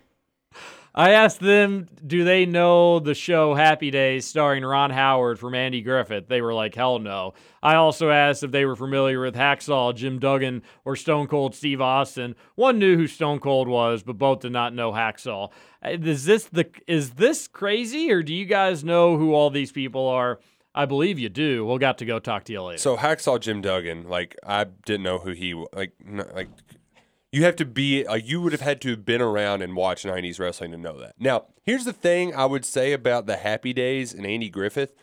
I 0.99 1.11
asked 1.11 1.41
them, 1.41 1.89
do 2.07 2.25
they 2.25 2.47
know 2.47 3.01
the 3.01 3.13
show 3.13 3.55
Happy 3.55 3.91
Days 3.91 4.25
starring 4.25 4.65
Ron 4.65 4.89
Howard 4.91 5.39
from 5.39 5.55
Andy 5.55 5.83
Griffith? 5.83 6.27
They 6.27 6.41
were 6.41 6.55
like, 6.55 6.75
hell 6.75 6.99
no. 6.99 7.35
I 7.63 7.75
also 7.75 8.09
asked 8.09 8.43
if 8.43 8.51
they 8.51 8.65
were 8.65 8.77
familiar 8.77 9.21
with 9.21 9.35
Hacksaw, 9.35 9.95
Jim 9.95 10.19
Duggan, 10.19 10.63
or 10.87 10.97
Stone 10.97 11.27
Cold 11.27 11.55
Steve 11.55 11.83
Austin. 11.83 12.35
One 12.55 12.79
knew 12.79 12.97
who 12.97 13.07
Stone 13.07 13.41
Cold 13.41 13.69
was, 13.69 14.03
but 14.03 14.17
both 14.17 14.41
did 14.41 14.53
not 14.53 14.73
know 14.73 14.91
Hacksaw. 14.91 15.51
Uh, 15.85 15.89
Is 15.91 16.25
this 16.25 16.45
the 16.45 16.67
is 16.87 17.11
this 17.11 17.47
crazy, 17.47 18.11
or 18.11 18.23
do 18.23 18.33
you 18.33 18.47
guys 18.47 18.83
know 18.83 19.19
who 19.19 19.35
all 19.35 19.51
these 19.51 19.73
people 19.73 20.09
are? 20.09 20.39
I 20.77 20.85
believe 20.85 21.19
you 21.19 21.31
do. 21.31 21.65
We'll 21.65 21.79
got 21.79 21.97
to 21.99 22.05
go 22.05 22.19
talk 22.19 22.45
to 22.45 22.53
you 22.53 22.63
later. 22.63 22.79
So 22.79 22.99
Hacksaw 22.99 23.41
Jim 23.41 23.63
Duggan, 23.63 24.09
like 24.09 24.37
I 24.47 24.65
didn't 24.65 25.05
know 25.05 25.19
who 25.19 25.31
he 25.31 25.55
like 25.73 25.93
like 26.07 26.49
you 27.33 27.45
have 27.45 27.57
to 27.57 27.65
be 27.65 28.05
like 28.05 28.29
you 28.29 28.43
would 28.43 28.53
have 28.53 28.61
had 28.61 28.83
to 28.83 28.91
have 28.91 29.05
been 29.05 29.23
around 29.23 29.63
and 29.63 29.75
watch 29.75 30.05
90s 30.05 30.39
wrestling 30.39 30.73
to 30.73 30.77
know 30.77 31.01
that. 31.01 31.15
Now, 31.19 31.47
here's 31.63 31.87
the 31.87 31.95
thing 31.95 32.35
I 32.35 32.45
would 32.45 32.67
say 32.67 32.93
about 32.93 33.27
the 33.27 33.37
Happy 33.37 33.73
Days 33.73 34.13
and 34.13 34.27
Andy 34.27 34.51
Griffith. 34.51 34.95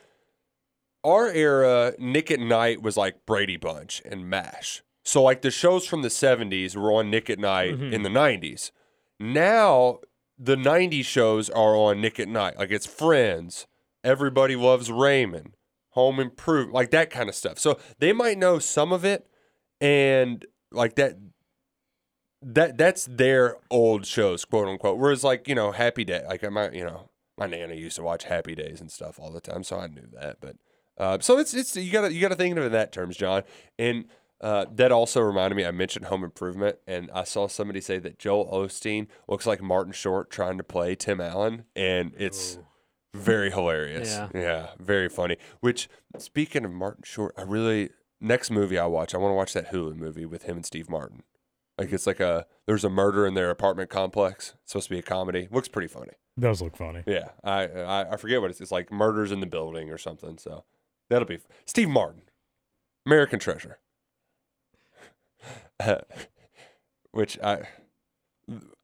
Our 1.04 1.28
era, 1.30 1.94
Nick 1.98 2.32
at 2.32 2.40
Nite 2.40 2.82
was 2.82 2.96
like 2.96 3.26
Brady 3.26 3.58
Bunch 3.58 4.02
and 4.06 4.30
MASH. 4.30 4.84
So 5.04 5.24
like 5.24 5.42
the 5.42 5.52
shows 5.52 5.86
from 5.86 6.02
the 6.02 6.08
70s 6.08 6.76
were 6.76 6.94
on 6.94 7.10
Nick 7.10 7.30
at 7.30 7.40
Nite 7.40 7.74
mm-hmm. 7.74 7.94
in 7.94 8.04
the 8.04 8.10
90s. 8.10 8.72
Now 9.20 10.00
the 10.38 10.56
90s 10.56 11.06
shows 11.06 11.50
are 11.50 11.76
on 11.76 12.00
Nick 12.00 12.20
at 12.20 12.28
Nite. 12.28 12.58
Like 12.58 12.72
it's 12.72 12.86
Friends, 12.86 13.66
Everybody 14.04 14.56
Loves 14.56 14.92
Raymond, 14.92 15.56
Home 15.94 16.20
Improvement, 16.20 16.74
like 16.74 16.92
that 16.92 17.10
kind 17.10 17.30
of 17.30 17.36
stuff. 17.36 17.58
So 17.60 17.80
they 18.00 18.14
might 18.14 18.38
know 18.38 18.60
some 18.60 18.92
of 18.92 19.06
it, 19.06 19.28
and 19.82 20.46
like 20.72 20.96
that. 20.96 21.18
That 22.46 22.78
that's 22.78 23.06
their 23.10 23.56
old 23.72 24.06
shows, 24.06 24.44
quote 24.44 24.68
unquote. 24.68 24.98
Whereas 24.98 25.24
like 25.24 25.48
you 25.48 25.56
know, 25.56 25.72
Happy 25.72 26.04
Day, 26.04 26.24
like 26.28 26.44
my 26.52 26.70
you 26.72 26.84
know, 26.84 27.10
my 27.38 27.48
nana 27.48 27.74
used 27.74 27.96
to 27.96 28.04
watch 28.04 28.26
Happy 28.26 28.54
Days 28.54 28.82
and 28.82 28.92
stuff 28.92 29.18
all 29.18 29.32
the 29.32 29.40
time, 29.40 29.64
so 29.64 29.80
I 29.80 29.88
knew 29.88 30.10
that. 30.12 30.38
But 30.42 30.58
uh, 30.98 31.20
so 31.22 31.38
it's 31.38 31.54
it's 31.54 31.76
you 31.78 31.90
gotta 31.90 32.14
you 32.14 32.20
gotta 32.20 32.36
think 32.36 32.58
of 32.58 32.64
it 32.64 32.68
in 32.68 32.72
that 32.74 32.92
terms, 32.92 33.16
John. 33.16 33.44
And 33.80 34.06
uh, 34.42 34.66
that 34.76 34.92
also 34.92 35.22
reminded 35.22 35.56
me. 35.56 35.66
I 35.66 35.72
mentioned 35.72 36.06
Home 36.06 36.24
Improvement, 36.24 36.78
and 36.86 37.10
I 37.12 37.24
saw 37.24 37.48
somebody 37.48 37.80
say 37.80 37.98
that 38.00 38.20
Joel 38.20 38.46
Osteen 38.52 39.08
looks 39.28 39.48
like 39.48 39.62
Martin 39.62 39.94
Short 39.94 40.30
trying 40.30 40.58
to 40.58 40.66
play 40.66 40.96
Tim 40.96 41.22
Allen, 41.22 41.64
and 41.78 42.14
it's 42.18 42.60
very 43.14 43.52
hilarious. 43.52 44.16
Yeah. 44.16 44.30
yeah, 44.34 44.68
very 44.80 45.10
funny. 45.10 45.38
Which 45.60 45.90
speaking 46.18 46.66
of 46.66 46.72
Martin 46.72 47.04
Short, 47.06 47.34
I 47.38 47.44
really 47.44 47.90
next 48.20 48.52
movie 48.52 48.78
I 48.78 48.86
watch, 48.86 49.14
I 49.14 49.18
want 49.18 49.32
to 49.32 49.36
watch 49.36 49.54
that 49.54 49.72
Hulu 49.72 49.96
movie 49.96 50.26
with 50.26 50.44
him 50.44 50.58
and 50.58 50.66
Steve 50.66 50.90
Martin. 50.90 51.24
Like 51.78 51.92
it's 51.92 52.08
like 52.08 52.20
a 52.20 52.46
there's 52.68 52.84
a 52.84 52.90
murder 52.90 53.26
in 53.26 53.34
their 53.34 53.50
apartment 53.50 53.90
complex. 53.90 54.54
It's 54.64 54.72
supposed 54.72 54.88
to 54.90 54.94
be 54.96 55.00
a 55.00 55.04
comedy. 55.04 55.48
Looks 55.52 55.68
pretty 55.68 55.88
funny. 55.88 56.14
Does 56.40 56.62
look 56.62 56.78
funny. 56.78 57.04
Yeah, 57.06 57.30
I 57.44 57.68
I, 57.68 58.14
I 58.14 58.18
forget 58.18 58.42
what 58.42 58.52
it's. 58.52 58.62
It's 58.62 58.72
like 58.72 58.92
murders 58.92 59.32
in 59.32 59.40
the 59.40 59.46
building 59.46 59.90
or 59.90 59.98
something. 59.98 60.38
So 60.38 60.66
that'll 61.10 61.28
be 61.28 61.40
Steve 61.66 61.90
Martin, 61.90 62.24
American 63.06 63.40
Treasure. 63.40 63.80
which 67.12 67.40
I 67.40 67.68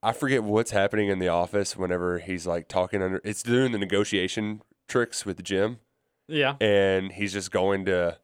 I 0.01 0.13
forget 0.13 0.43
what's 0.43 0.71
happening 0.71 1.09
in 1.09 1.19
the 1.19 1.27
office 1.27 1.75
whenever 1.75 2.19
he's 2.19 2.47
like 2.47 2.67
talking 2.67 3.01
under. 3.01 3.21
It's 3.23 3.43
doing 3.43 3.71
the 3.71 3.77
negotiation 3.77 4.61
tricks 4.87 5.25
with 5.25 5.43
Jim, 5.43 5.79
Yeah. 6.27 6.55
and 6.61 7.11
he's 7.11 7.33
just 7.33 7.51
going 7.51 7.85
to. 7.85 8.17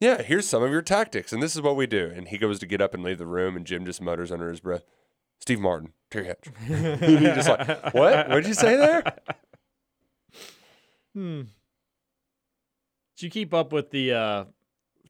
Yeah, 0.00 0.22
here's 0.22 0.48
some 0.48 0.62
of 0.62 0.70
your 0.70 0.82
tactics, 0.82 1.32
and 1.32 1.42
this 1.42 1.54
is 1.54 1.60
what 1.62 1.76
we 1.76 1.86
do. 1.86 2.10
And 2.14 2.28
he 2.28 2.38
goes 2.38 2.58
to 2.60 2.66
get 2.66 2.80
up 2.80 2.94
and 2.94 3.02
leave 3.02 3.18
the 3.18 3.26
room, 3.26 3.56
and 3.56 3.66
Jim 3.66 3.84
just 3.84 4.00
mutters 4.00 4.30
under 4.32 4.48
his 4.50 4.60
breath, 4.60 4.84
"Steve 5.40 5.60
Martin, 5.60 5.92
Terry 6.10 6.26
Hatch." 6.28 6.48
He's 6.66 7.20
just 7.20 7.48
like, 7.48 7.94
"What? 7.94 8.28
What'd 8.28 8.46
you 8.46 8.54
say 8.54 8.76
there?" 8.76 9.02
Hmm. 11.14 11.40
Did 13.16 13.24
you 13.24 13.30
keep 13.30 13.52
up 13.52 13.72
with 13.72 13.90
the? 13.90 14.12
uh 14.12 14.44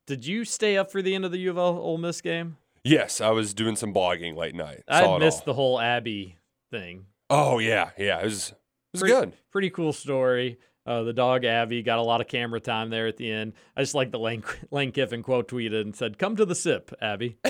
Did 0.07 0.27
you 0.27 0.45
stay 0.45 0.77
up 0.77 0.91
for 0.91 1.03
the 1.03 1.15
end 1.15 1.25
of 1.25 1.31
the 1.33 1.39
U 1.39 1.51
of 1.51 1.59
L 1.59 1.79
Ole 1.79 1.99
Miss 1.99 2.21
game? 2.21 2.57
Yes, 2.85 3.21
I 3.21 3.31
was 3.31 3.55
doing 3.55 3.77
some 3.77 3.93
blogging 3.93 4.37
late 4.37 4.55
night. 4.55 4.83
I 4.89 5.19
missed 5.19 5.45
the 5.45 5.55
whole 5.55 5.79
Abby 5.81 6.37
thing. 6.71 7.07
Oh 7.29 7.59
yeah, 7.59 7.91
yeah. 7.99 8.21
It 8.21 8.25
was 8.25 8.51
it 8.51 8.57
was 8.93 9.01
pretty, 9.03 9.15
good. 9.15 9.33
Pretty 9.51 9.71
cool 9.71 9.93
story. 9.93 10.59
Uh, 10.87 11.03
the 11.03 11.13
dog 11.13 11.45
Abby 11.45 11.83
got 11.83 11.99
a 11.99 12.03
lot 12.03 12.21
of 12.21 12.27
camera 12.27 12.59
time 12.59 12.91
there 12.91 13.07
at 13.07 13.17
the 13.17 13.31
end. 13.31 13.53
I 13.77 13.83
just 13.83 13.95
like 13.95 14.11
the 14.11 14.19
Lane, 14.19 14.43
Lane 14.71 14.93
Kiffin 14.93 15.23
quote 15.23 15.49
tweeted 15.49 15.83
and 15.83 15.95
said, 15.95 16.19
"Come 16.19 16.37
to 16.37 16.45
the 16.45 16.55
sip, 16.55 16.93
Abby." 17.01 17.39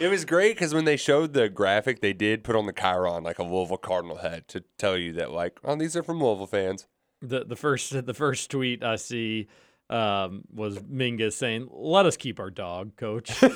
It 0.00 0.08
was 0.08 0.24
great 0.24 0.56
because 0.56 0.74
when 0.74 0.84
they 0.84 0.96
showed 0.96 1.32
the 1.32 1.48
graphic, 1.48 2.00
they 2.00 2.12
did 2.12 2.42
put 2.42 2.56
on 2.56 2.66
the 2.66 2.72
Chiron 2.72 3.22
like 3.22 3.38
a 3.38 3.44
Louisville 3.44 3.76
Cardinal 3.76 4.16
head 4.16 4.48
to 4.48 4.64
tell 4.76 4.96
you 4.96 5.12
that 5.12 5.30
like, 5.30 5.60
oh, 5.62 5.76
these 5.76 5.96
are 5.96 6.02
from 6.02 6.20
Louisville 6.20 6.48
fans. 6.48 6.88
the 7.20 7.44
the 7.44 7.54
first 7.54 8.04
the 8.04 8.14
first 8.14 8.50
tweet 8.50 8.82
I 8.82 8.96
see 8.96 9.46
um, 9.90 10.42
was 10.52 10.78
Mingus 10.78 11.34
saying, 11.34 11.68
"Let 11.70 12.06
us 12.06 12.16
keep 12.16 12.40
our 12.40 12.50
dog, 12.50 12.96
coach." 12.96 13.32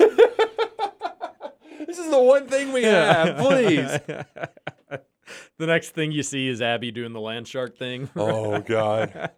This 1.86 1.98
is 1.98 2.11
the 2.11 2.20
one 2.20 2.48
thing 2.48 2.73
we 2.73 2.82
have, 2.82 3.36
please. 3.39 3.89
the 5.59 5.66
next 5.66 5.90
thing 5.90 6.11
you 6.12 6.23
see 6.23 6.48
is 6.48 6.61
Abby 6.61 6.90
doing 6.90 7.12
the 7.12 7.20
land 7.20 7.47
shark 7.47 7.78
thing. 7.78 8.11
oh 8.16 8.61
God, 8.61 9.31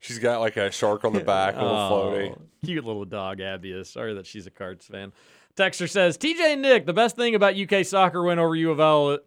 she's 0.00 0.18
got 0.18 0.40
like 0.40 0.56
a 0.56 0.70
shark 0.70 1.04
on 1.04 1.12
the 1.12 1.20
back, 1.20 1.54
a 1.56 1.62
little 1.62 1.90
floaty. 1.90 2.30
Oh, 2.32 2.42
Cute 2.64 2.84
little 2.84 3.04
dog, 3.04 3.40
Abby 3.40 3.72
is. 3.72 3.88
Sorry 3.88 4.14
that 4.14 4.26
she's 4.26 4.46
a 4.46 4.50
Cards 4.50 4.86
fan. 4.86 5.12
Texter 5.56 5.88
says, 5.88 6.18
TJ 6.18 6.40
and 6.40 6.62
Nick, 6.62 6.86
the 6.86 6.92
best 6.92 7.16
thing 7.16 7.34
about 7.34 7.56
UK 7.56 7.84
soccer 7.86 8.22
win 8.22 8.38
over 8.38 8.54
U 8.54 8.70
of 8.70 8.80
L 8.80 9.18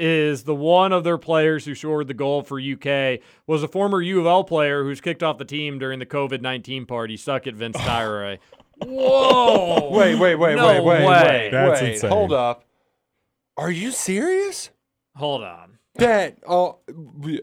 is 0.00 0.44
the 0.44 0.54
one 0.54 0.92
of 0.92 1.04
their 1.04 1.18
players 1.18 1.64
who 1.66 1.74
scored 1.74 2.08
the 2.08 2.14
goal 2.14 2.42
for 2.42 2.58
UK 2.60 3.20
was 3.46 3.62
a 3.62 3.68
former 3.68 4.00
U 4.00 4.18
of 4.20 4.26
L 4.26 4.42
player 4.44 4.82
who's 4.84 5.00
kicked 5.00 5.22
off 5.22 5.38
the 5.38 5.44
team 5.44 5.78
during 5.78 5.98
the 5.98 6.06
COVID 6.06 6.40
19 6.40 6.86
party. 6.86 7.16
Suck 7.16 7.46
it, 7.46 7.54
Vince 7.54 7.76
Tyra. 7.78 8.38
Whoa. 8.82 9.90
Wait, 9.90 10.14
wait, 10.16 10.36
wait, 10.36 10.56
No 10.56 10.66
wait, 10.68 10.80
wait, 10.84 11.06
way. 11.06 11.06
wait, 11.06 11.50
That's 11.50 11.80
wait. 11.82 11.92
insane. 11.94 12.10
Hold 12.10 12.32
up. 12.32 12.64
Are 13.56 13.70
you 13.70 13.90
serious? 13.90 14.70
Hold 15.16 15.42
on. 15.44 15.78
That 15.96 16.38
oh, 16.48 16.78
we- 17.18 17.42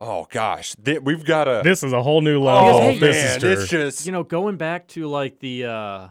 oh 0.00 0.26
gosh, 0.30 0.74
Th- 0.84 1.00
we've 1.00 1.24
got 1.24 1.48
a. 1.48 1.62
This 1.64 1.82
is 1.82 1.92
a 1.94 2.02
whole 2.02 2.20
new 2.20 2.40
level. 2.42 2.68
Oh 2.76 2.80
hey, 2.80 2.94
if 2.94 3.00
this 3.00 3.16
man, 3.16 3.36
is 3.36 3.40
true. 3.40 3.50
it's 3.52 3.68
just 3.70 4.06
You 4.06 4.12
know, 4.12 4.22
going 4.22 4.56
back 4.56 4.88
to 4.88 5.06
like 5.06 5.38
the 5.38 5.64
uh 5.64 6.08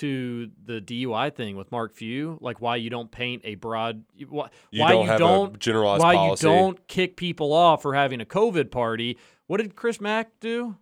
to 0.00 0.50
the 0.64 0.80
DUI 0.80 1.34
thing 1.34 1.56
with 1.56 1.72
Mark 1.72 1.94
Few, 1.94 2.38
like 2.40 2.60
why 2.60 2.76
you 2.76 2.90
don't 2.90 3.10
paint 3.10 3.42
a 3.44 3.54
broad 3.54 4.04
why, 4.28 4.48
You 4.70 4.82
why 4.82 4.90
don't 4.92 5.04
you 5.04 5.10
have 5.10 5.18
don't 5.18 5.58
generalized 5.58 6.02
why 6.02 6.14
policy. 6.14 6.46
you 6.46 6.52
don't 6.54 6.88
kick 6.88 7.16
people 7.16 7.52
off 7.52 7.82
for 7.82 7.94
having 7.94 8.20
a 8.20 8.24
COVID 8.26 8.70
party. 8.70 9.18
What 9.46 9.58
did 9.58 9.74
Chris 9.76 10.00
Mack 10.00 10.32
do? 10.40 10.76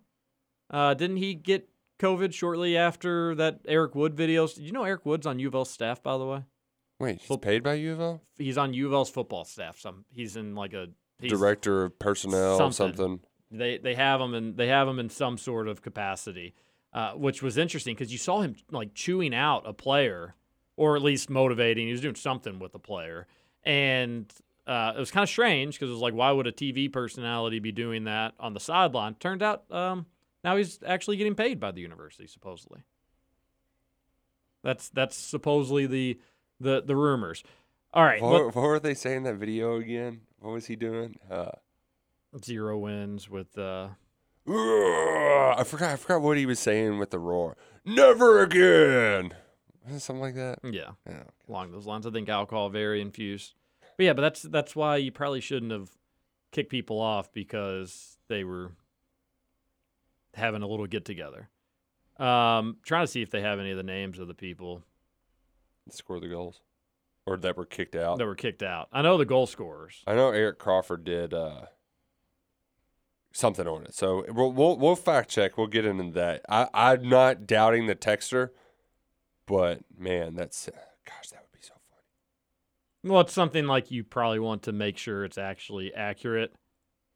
Uh 0.69 0.93
didn't 0.93 1.17
he 1.17 1.33
get 1.33 1.69
COVID 1.99 2.33
shortly 2.33 2.77
after 2.77 3.35
that 3.35 3.59
Eric 3.67 3.95
Wood 3.95 4.15
video? 4.15 4.47
Did 4.47 4.59
you 4.63 4.71
know 4.71 4.83
Eric 4.83 5.05
Wood's 5.05 5.25
on 5.25 5.39
U 5.39 5.47
of 5.47 5.55
L's 5.55 5.69
staff, 5.69 6.01
by 6.03 6.17
the 6.17 6.25
way? 6.25 6.43
Wait, 6.99 7.21
he's 7.21 7.37
paid 7.37 7.63
by 7.63 7.75
U 7.75 7.93
of 7.93 7.99
L? 8.01 8.21
He's 8.37 8.57
on 8.57 8.73
U 8.73 8.87
of 8.87 8.93
L's 8.93 9.09
football 9.09 9.45
staff. 9.45 9.79
Some 9.79 10.05
he's 10.13 10.35
in 10.35 10.55
like 10.55 10.73
a 10.73 10.87
he's, 11.19 11.31
Director 11.31 11.83
of 11.85 11.99
personnel, 11.99 12.57
something. 12.57 12.95
something. 12.95 13.19
They 13.51 13.77
they 13.77 13.95
have 13.95 14.21
him 14.21 14.33
and 14.33 14.57
they 14.57 14.67
have 14.67 14.87
him 14.87 14.99
in 14.99 15.09
some 15.09 15.37
sort 15.37 15.67
of 15.67 15.81
capacity, 15.81 16.53
uh, 16.93 17.11
which 17.13 17.41
was 17.43 17.57
interesting 17.57 17.95
because 17.95 18.11
you 18.11 18.17
saw 18.17 18.41
him 18.41 18.55
like 18.71 18.93
chewing 18.93 19.33
out 19.35 19.63
a 19.67 19.73
player, 19.73 20.35
or 20.77 20.95
at 20.95 21.01
least 21.01 21.29
motivating. 21.29 21.85
He 21.87 21.91
was 21.91 22.01
doing 22.01 22.15
something 22.15 22.59
with 22.59 22.71
the 22.71 22.79
player, 22.79 23.27
and 23.63 24.31
uh, 24.67 24.93
it 24.95 24.99
was 24.99 25.11
kind 25.11 25.23
of 25.23 25.29
strange 25.29 25.75
because 25.75 25.89
it 25.89 25.93
was 25.93 26.01
like, 26.01 26.13
why 26.13 26.31
would 26.31 26.47
a 26.47 26.51
TV 26.51 26.91
personality 26.91 27.59
be 27.59 27.71
doing 27.71 28.03
that 28.05 28.33
on 28.39 28.53
the 28.53 28.59
sideline? 28.59 29.15
Turned 29.15 29.41
out 29.43 29.63
um, 29.71 30.05
now 30.43 30.55
he's 30.57 30.79
actually 30.85 31.17
getting 31.17 31.35
paid 31.35 31.59
by 31.59 31.71
the 31.71 31.81
university, 31.81 32.27
supposedly. 32.27 32.81
That's 34.63 34.89
that's 34.89 35.15
supposedly 35.15 35.85
the 35.85 36.19
the 36.59 36.81
the 36.81 36.95
rumors. 36.95 37.43
All 37.93 38.03
right, 38.03 38.21
What, 38.21 38.31
look- 38.31 38.55
what 38.55 38.61
were 38.63 38.79
they 38.79 38.93
saying 38.93 39.17
in 39.17 39.23
that 39.23 39.35
video 39.35 39.77
again? 39.77 40.21
What 40.39 40.51
was 40.51 40.67
he 40.67 40.75
doing? 40.75 41.17
Uh, 41.29 41.51
zero 42.43 42.77
wins 42.77 43.29
with. 43.29 43.57
Uh, 43.57 43.89
I 44.49 45.63
forgot. 45.65 45.91
I 45.91 45.95
forgot 45.95 46.21
what 46.21 46.37
he 46.37 46.45
was 46.45 46.59
saying 46.59 46.97
with 46.99 47.11
the 47.11 47.19
roar. 47.19 47.55
Never 47.85 48.41
again. 48.41 49.33
Something 49.97 50.19
like 50.21 50.35
that? 50.35 50.59
yeah, 50.63 50.91
Yeah. 51.07 51.23
along 51.47 51.71
those 51.71 51.85
lines. 51.87 52.05
I 52.05 52.11
think 52.11 52.29
alcohol 52.29 52.69
very 52.69 53.01
infused. 53.01 53.53
But 53.97 54.05
yeah, 54.05 54.13
but 54.13 54.21
that's 54.21 54.43
that's 54.43 54.75
why 54.75 54.97
you 54.97 55.11
probably 55.11 55.41
shouldn't 55.41 55.71
have 55.71 55.89
kicked 56.51 56.69
people 56.69 56.99
off 56.99 57.31
because 57.33 58.17
they 58.27 58.43
were 58.43 58.71
having 60.35 60.61
a 60.61 60.67
little 60.67 60.87
get 60.87 61.05
together. 61.05 61.49
Um, 62.17 62.77
trying 62.83 63.03
to 63.05 63.11
see 63.11 63.21
if 63.21 63.31
they 63.31 63.41
have 63.41 63.59
any 63.59 63.71
of 63.71 63.77
the 63.77 63.83
names 63.83 64.19
of 64.19 64.27
the 64.27 64.33
people 64.33 64.83
Score 65.89 66.19
the 66.19 66.27
goals, 66.27 66.61
or 67.25 67.37
that 67.37 67.57
were 67.57 67.65
kicked 67.65 67.95
out. 67.95 68.19
that 68.19 68.25
were 68.27 68.35
kicked 68.35 68.61
out. 68.61 68.89
I 68.93 69.01
know 69.01 69.17
the 69.17 69.25
goal 69.25 69.47
scorers. 69.47 70.03
I 70.05 70.13
know 70.13 70.29
Eric 70.29 70.59
Crawford 70.59 71.03
did 71.03 71.33
uh, 71.33 71.61
something 73.31 73.67
on 73.67 73.83
it. 73.83 73.93
So 73.93 74.25
we'll, 74.29 74.51
we'll 74.51 74.77
we'll 74.77 74.95
fact 74.95 75.29
check. 75.29 75.57
We'll 75.57 75.67
get 75.67 75.85
into 75.85 76.11
that. 76.13 76.41
I 76.49 76.67
I'm 76.73 77.07
not 77.07 77.47
doubting 77.47 77.87
the 77.87 77.95
texter, 77.95 78.49
but 79.45 79.79
man, 79.97 80.35
that's 80.35 80.69
gosh, 81.05 81.29
that 81.29 81.41
would 81.41 81.59
be 81.59 81.61
so 81.61 81.73
funny. 81.89 83.11
Well, 83.11 83.21
it's 83.21 83.33
something 83.33 83.65
like 83.65 83.91
you 83.91 84.03
probably 84.03 84.39
want 84.39 84.63
to 84.63 84.71
make 84.71 84.97
sure 84.97 85.23
it's 85.23 85.37
actually 85.37 85.93
accurate 85.93 86.53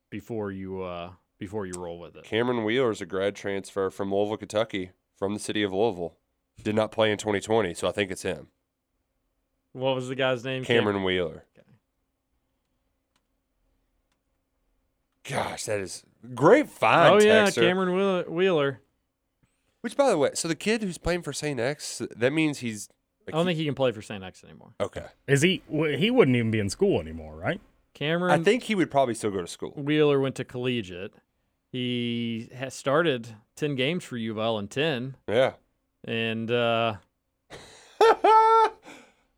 before 0.10 0.52
you 0.52 0.81
uh 0.81 1.11
before 1.40 1.65
you 1.65 1.73
roll 1.77 1.99
with 1.99 2.15
it. 2.15 2.23
Cameron 2.23 2.64
Wheeler 2.64 2.91
is 2.91 3.02
a 3.02 3.06
grad 3.06 3.35
transfer 3.35 3.90
from 3.90 4.14
Louisville, 4.14 4.38
Kentucky, 4.38 4.91
from 5.18 5.34
the 5.34 5.40
city 5.40 5.64
of 5.64 5.73
Louisville. 5.73 6.18
Did 6.61 6.76
not 6.76 6.91
play 6.91 7.11
in 7.11 7.18
2020, 7.18 7.73
so 7.73 7.88
I 7.88 7.91
think 7.91 8.11
it's 8.11 8.22
him. 8.22 8.48
What 9.72 9.95
was 9.95 10.07
the 10.07 10.15
guy's 10.15 10.45
name? 10.45 10.64
Cameron 10.64 11.03
Wheeler. 11.03 11.45
Gosh, 15.29 15.65
that 15.65 15.79
is 15.79 16.03
great 16.35 16.69
find. 16.69 17.15
Oh 17.15 17.25
yeah, 17.25 17.45
Texter. 17.47 17.61
Cameron 17.61 17.95
Wheeler. 17.95 18.23
Wheeler. 18.29 18.81
Which, 19.81 19.97
by 19.97 20.09
the 20.09 20.17
way, 20.17 20.31
so 20.33 20.47
the 20.47 20.55
kid 20.55 20.81
who's 20.81 20.97
playing 20.97 21.23
for 21.23 21.33
St. 21.33 21.59
X, 21.59 22.01
that 22.15 22.31
means 22.33 22.59
he's. 22.59 22.89
I 23.27 23.31
don't 23.31 23.45
think 23.45 23.57
he 23.57 23.65
can 23.65 23.75
play 23.75 23.91
for 23.93 24.01
St. 24.01 24.21
X 24.23 24.43
anymore. 24.43 24.73
Okay. 24.81 25.05
Is 25.27 25.41
he? 25.41 25.61
w- 25.71 25.97
He 25.97 26.11
wouldn't 26.11 26.35
even 26.35 26.51
be 26.51 26.59
in 26.59 26.69
school 26.69 26.99
anymore, 26.99 27.35
right? 27.35 27.61
Cameron 27.93 28.37
I 28.39 28.43
think 28.43 28.63
he 28.63 28.75
would 28.75 28.89
probably 28.91 29.13
still 29.13 29.31
go 29.31 29.39
to 29.41 29.47
school. 29.47 29.71
Wheeler 29.77 30.19
went 30.19 30.35
to 30.35 30.43
collegiate. 30.43 31.13
He 31.71 32.49
has 32.53 32.73
started 32.73 33.35
10 33.55 33.75
games 33.75 34.03
for 34.03 34.17
U 34.17 34.31
of 34.33 34.37
L 34.39 34.57
in 34.59 34.67
10 34.67 35.15
Yeah. 35.27 35.53
and 36.03 36.49
uh, 36.51 36.95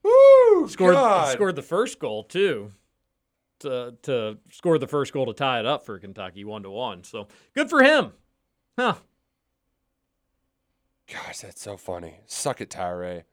Woo! 0.04 0.68
scored 0.70 0.94
God. 0.94 1.34
scored 1.34 1.56
the 1.56 1.62
first 1.62 2.00
goal 2.00 2.24
too. 2.24 2.72
To 3.66 3.96
to 4.04 4.38
score 4.52 4.78
the 4.78 4.88
first 4.88 5.12
goal 5.12 5.26
to 5.26 5.34
tie 5.34 5.60
it 5.60 5.66
up 5.66 5.86
for 5.86 5.98
Kentucky 5.98 6.44
1 6.44 6.64
to 6.64 6.70
1. 6.70 7.04
So, 7.04 7.28
good 7.56 7.68
for 7.68 7.82
him. 7.82 8.12
Huh. 8.78 8.96
Gosh, 11.12 11.40
that's 11.40 11.62
so 11.62 11.76
funny. 11.76 12.20
Suck 12.28 12.62
it, 12.62 12.70
Tyra. 12.70 13.24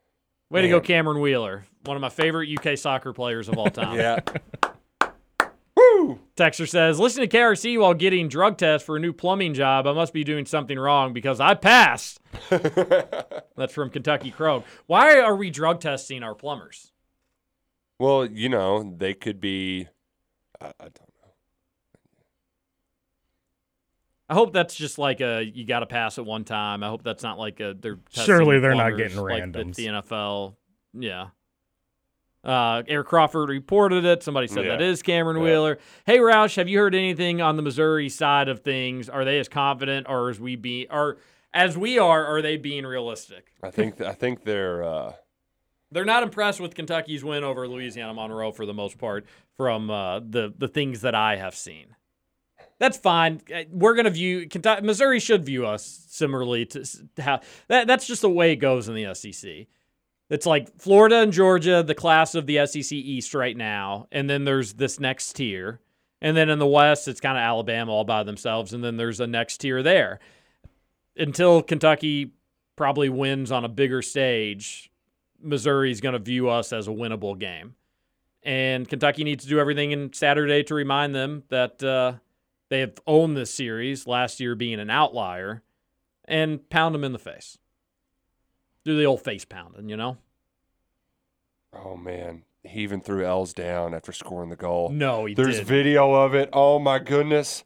Way 0.51 0.63
to 0.63 0.69
go 0.69 0.81
Cameron 0.81 1.21
Wheeler, 1.21 1.65
one 1.85 1.97
of 1.97 2.01
my 2.01 2.09
favorite 2.09 2.49
UK 2.49 2.79
soccer 2.79 3.13
players 3.13 3.49
of 3.49 3.59
all 3.59 3.67
time. 3.71 3.97
Yeah. 3.99 4.21
Woo! 5.77 6.21
Texter 6.37 6.69
says, 6.69 6.99
listen 6.99 7.27
to 7.27 7.29
KSR 7.29 7.81
while 7.81 7.95
getting 7.95 8.29
drug 8.29 8.57
tests 8.59 8.87
for 8.87 8.97
a 8.97 9.01
new 9.01 9.13
plumbing 9.13 9.55
job. 9.55 9.87
I 9.87 9.93
must 9.93 10.13
be 10.13 10.25
doing 10.25 10.47
something 10.47 10.79
wrong 10.79 11.13
because 11.13 11.41
I 11.41 11.55
passed. 11.55 12.21
That's 12.51 13.73
from 13.73 13.91
Kentucky 13.91 14.31
Crow. 14.31 14.65
Why 14.87 15.21
are 15.21 15.37
we 15.37 15.51
drug 15.51 15.81
testing 15.81 16.23
our 16.23 16.35
plumbers? 16.35 16.93
Well, 17.99 18.27
you 18.27 18.49
know, 18.49 18.95
they 18.97 19.15
could 19.15 19.41
be. 19.41 19.89
I, 20.63 20.67
I 20.81 20.85
don't 20.85 20.99
know. 21.01 21.31
I 24.29 24.35
hope 24.35 24.53
that's 24.53 24.75
just 24.75 24.99
like 24.99 25.21
a 25.21 25.43
you 25.45 25.67
got 25.67 25.81
to 25.81 25.87
pass 25.87 26.17
it 26.19 26.25
one 26.25 26.45
time. 26.45 26.83
I 26.83 26.89
hope 26.89 27.03
that's 27.03 27.23
not 27.23 27.39
like 27.39 27.61
a 27.61 27.75
they're 27.79 27.99
Surely 28.11 28.61
they're 28.61 28.75
not 28.75 28.91
plumbers 28.93 28.99
getting 29.15 29.19
like 29.23 29.53
the- 29.53 29.59
randoms. 29.59 29.75
The, 29.75 29.87
NFL, 29.87 30.55
yeah. 30.95 31.27
Uh, 32.45 32.83
Eric 32.89 33.07
Crawford 33.07 33.49
reported 33.51 34.05
it. 34.05 34.23
Somebody 34.23 34.49
said 34.49 34.65
that 34.67 34.81
Yeah. 34.81 34.87
is 34.87 35.03
Cameron 35.03 35.37
Yeah. 35.37 35.43
Wheeler. 35.45 35.79
Hey 36.07 36.19
Roush, 36.19 36.57
have 36.57 36.69
you 36.69 36.79
heard 36.79 36.95
anything 36.95 37.41
on 37.41 37.57
the 37.57 37.63
Missouri 37.63 38.09
side 38.09 38.49
of 38.49 38.61
things? 38.61 39.09
Are 39.09 39.25
they 39.25 39.39
as 39.39 39.49
confident, 39.49 40.07
or 40.09 40.29
as 40.31 40.41
we 40.41 40.57
be, 40.57 40.87
or 40.91 41.19
as 41.55 41.77
we 41.77 41.99
are, 41.99 42.25
are 42.25 42.41
they 42.43 42.57
being 42.57 42.85
realistic? 42.87 43.53
I 43.63 43.71
think 43.71 44.01
I 44.01 44.13
think 44.13 44.45
they're 44.45 44.83
uh, 44.83 45.13
They're 45.93 46.05
not 46.05 46.23
impressed 46.23 46.61
with 46.61 46.75
Kentucky's 46.75 47.23
win 47.23 47.45
over 47.45 47.69
Louisiana 47.69 48.15
Monroe 48.15 48.53
for 48.53 48.67
the 48.67 48.75
most 48.75 48.99
part 48.99 49.27
from 49.57 49.91
uh, 49.91 50.21
the 50.21 50.53
the 50.57 50.69
things 50.69 51.03
that 51.03 51.15
I 51.15 51.37
have 51.37 51.55
seen. 51.55 51.95
That's 52.79 52.97
fine. 52.97 53.41
Uh, 53.55 53.63
We're 53.71 53.95
gonna 53.95 54.11
view 54.11 54.49
Kentucky, 54.49 54.85
Missouri 54.85 55.21
should 55.21 55.45
view 55.45 55.67
us 55.67 56.07
similarly 56.09 56.67
to 56.67 56.85
to 57.17 57.23
how 57.23 57.41
that 57.69 57.87
that's 57.87 58.07
just 58.07 58.23
the 58.23 58.31
way 58.31 58.53
it 58.53 58.57
goes 58.57 58.89
in 58.89 58.95
the 58.95 59.15
SEC. 59.15 59.67
It's 60.31 60.47
like 60.47 60.75
Florida 60.79 61.17
and 61.17 61.33
Georgia, 61.33 61.83
the 61.83 61.95
class 61.95 62.35
of 62.35 62.47
the 62.47 62.67
SEC 62.67 62.93
East 62.93 63.35
right 63.35 63.57
now, 63.57 64.09
and 64.11 64.31
then 64.31 64.45
there's 64.45 64.73
this 64.73 64.99
next 64.99 65.35
tier, 65.35 65.81
and 66.23 66.35
then 66.35 66.49
in 66.49 66.59
the 66.59 66.67
West 66.67 67.07
it's 67.07 67.21
kind 67.21 67.37
of 67.37 67.43
Alabama 67.43 67.93
all 67.93 68.05
by 68.05 68.23
themselves, 68.23 68.73
and 68.73 68.83
then 68.83 68.97
there's 68.97 69.21
a 69.21 69.27
next 69.27 69.59
tier 69.59 69.83
there. 69.83 70.21
Until 71.17 71.63
Kentucky 71.63 72.33
probably 72.77 73.11
wins 73.11 73.53
on 73.53 73.67
a 73.67 73.69
bigger 73.69 74.01
stage, 74.01 74.91
Missouri's 75.43 76.01
going 76.01 76.15
to 76.15 76.19
view 76.19 76.49
us 76.49 76.73
as 76.73 76.89
a 76.89 76.91
winnable 76.93 77.39
game. 77.39 77.75
And 78.43 78.89
Kentucky 78.89 79.23
needs 79.25 79.45
to 79.45 79.51
do 79.51 79.59
everything 79.61 79.93
in 79.93 80.13
Saturday 80.13 80.63
to 80.65 80.75
remind 80.75 81.15
them 81.15 81.45
that 81.49 81.83
uh, 81.83 82.15
they 82.71 82.81
have 82.81 82.95
owned 83.07 83.37
this 83.37 83.53
series, 83.55 84.07
last 84.07 84.41
year 84.41 84.55
being 84.55 84.81
an 84.81 84.91
outlier, 84.91 85.63
and 86.25 86.69
pound 86.71 86.95
them 86.95 87.05
in 87.05 87.13
the 87.13 87.19
face. 87.19 87.59
Do 88.85 88.97
the 88.97 89.05
old 89.07 89.23
face 89.23 89.45
pounding, 89.45 89.89
you 89.89 89.97
know? 89.97 90.17
oh 91.75 91.97
man, 91.97 92.43
he 92.65 92.81
even 92.81 93.01
threw 93.01 93.25
L's 93.25 93.53
down 93.55 93.95
after 93.95 94.13
scoring 94.13 94.51
the 94.51 94.57
goal. 94.57 94.89
No, 94.91 95.25
he 95.25 95.35
There's 95.35 95.59
did. 95.59 95.67
video 95.67 96.13
of 96.13 96.35
it. 96.35 96.51
Oh 96.53 96.79
my 96.79 96.99
goodness. 96.99 97.65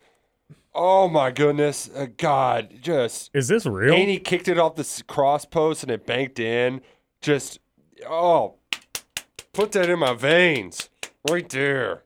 Oh 0.74 1.08
my 1.08 1.30
goodness. 1.30 1.88
Uh, 1.94 2.06
God, 2.16 2.74
just 2.82 3.30
Is 3.34 3.48
this 3.48 3.66
real? 3.66 3.94
and 3.94 4.08
he 4.10 4.18
kicked 4.18 4.46
it 4.48 4.58
off 4.58 4.76
the 4.76 4.80
s- 4.80 5.02
cross 5.02 5.44
post 5.44 5.82
and 5.82 5.90
it 5.90 6.06
banked 6.06 6.38
in. 6.38 6.82
Just 7.20 7.58
oh, 8.08 8.54
put 9.52 9.72
that 9.72 9.88
in 9.88 9.98
my 9.98 10.14
veins 10.14 10.88
right 11.28 11.48
there. 11.48 12.02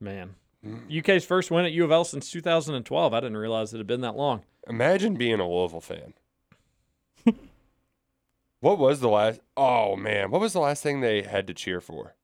Man. 0.00 0.34
UK's 0.96 1.24
first 1.24 1.50
win 1.50 1.64
at 1.64 1.72
U 1.72 1.84
of 1.84 1.92
L 1.92 2.04
since 2.04 2.30
2012. 2.30 3.14
I 3.14 3.20
didn't 3.20 3.36
realize 3.36 3.72
it 3.72 3.78
had 3.78 3.86
been 3.86 4.00
that 4.00 4.16
long. 4.16 4.42
Imagine 4.68 5.14
being 5.14 5.38
a 5.38 5.48
Louisville 5.48 5.80
fan. 5.80 6.14
what 8.60 8.78
was 8.78 9.00
the 9.00 9.08
last? 9.08 9.40
Oh 9.56 9.96
man, 9.96 10.30
what 10.30 10.40
was 10.40 10.52
the 10.52 10.60
last 10.60 10.82
thing 10.82 11.00
they 11.00 11.22
had 11.22 11.46
to 11.46 11.54
cheer 11.54 11.80
for? 11.80 12.14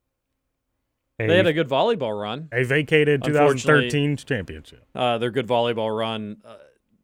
a, 1.19 1.27
They 1.27 1.37
had 1.37 1.47
a 1.47 1.53
good 1.53 1.69
volleyball 1.69 2.19
run. 2.19 2.49
a 2.51 2.63
vacated 2.63 3.23
2013 3.23 4.17
championship. 4.17 4.85
Uh, 4.93 5.17
their 5.17 5.31
good 5.31 5.47
volleyball 5.47 5.95
run, 5.95 6.37
uh, 6.45 6.55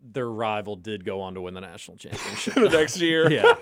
their 0.02 0.30
rival 0.30 0.76
did 0.76 1.04
go 1.06 1.22
on 1.22 1.34
to 1.36 1.42
win 1.42 1.54
the 1.54 1.62
national 1.62 1.98
championship. 2.00 2.54
the 2.56 2.70
next 2.70 3.00
year? 3.00 3.32
yeah. 3.32 3.54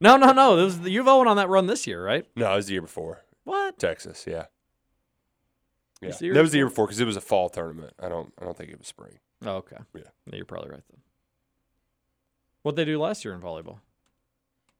No, 0.00 0.16
no, 0.16 0.32
no. 0.32 0.56
This 0.56 0.64
was 0.64 0.80
the 0.80 0.90
U 0.90 1.00
of 1.00 1.06
went 1.06 1.28
on 1.28 1.36
that 1.38 1.48
run 1.48 1.66
this 1.66 1.86
year, 1.86 2.04
right? 2.04 2.26
No, 2.36 2.52
it 2.52 2.56
was 2.56 2.66
the 2.66 2.72
year 2.74 2.82
before. 2.82 3.24
What? 3.44 3.78
Texas, 3.78 4.24
yeah. 4.26 4.46
Yeah, 6.02 6.10
It's 6.10 6.18
the 6.18 6.26
year 6.26 6.34
that 6.34 6.42
was 6.42 6.50
the 6.52 6.58
year 6.58 6.66
before? 6.68 6.86
because 6.86 7.00
it 7.00 7.06
was 7.06 7.16
a 7.16 7.20
fall 7.22 7.48
tournament. 7.48 7.94
I 7.98 8.08
don't, 8.10 8.32
I 8.40 8.44
don't 8.44 8.56
think 8.56 8.70
it 8.70 8.78
was 8.78 8.86
spring. 8.88 9.18
Oh, 9.44 9.56
okay. 9.56 9.76
Yeah. 9.94 10.02
you're 10.32 10.44
probably 10.44 10.70
right 10.70 10.82
then. 10.90 11.00
What'd 12.62 12.76
they 12.76 12.84
do 12.84 13.00
last 13.00 13.24
year 13.24 13.32
in 13.34 13.40
volleyball? 13.40 13.78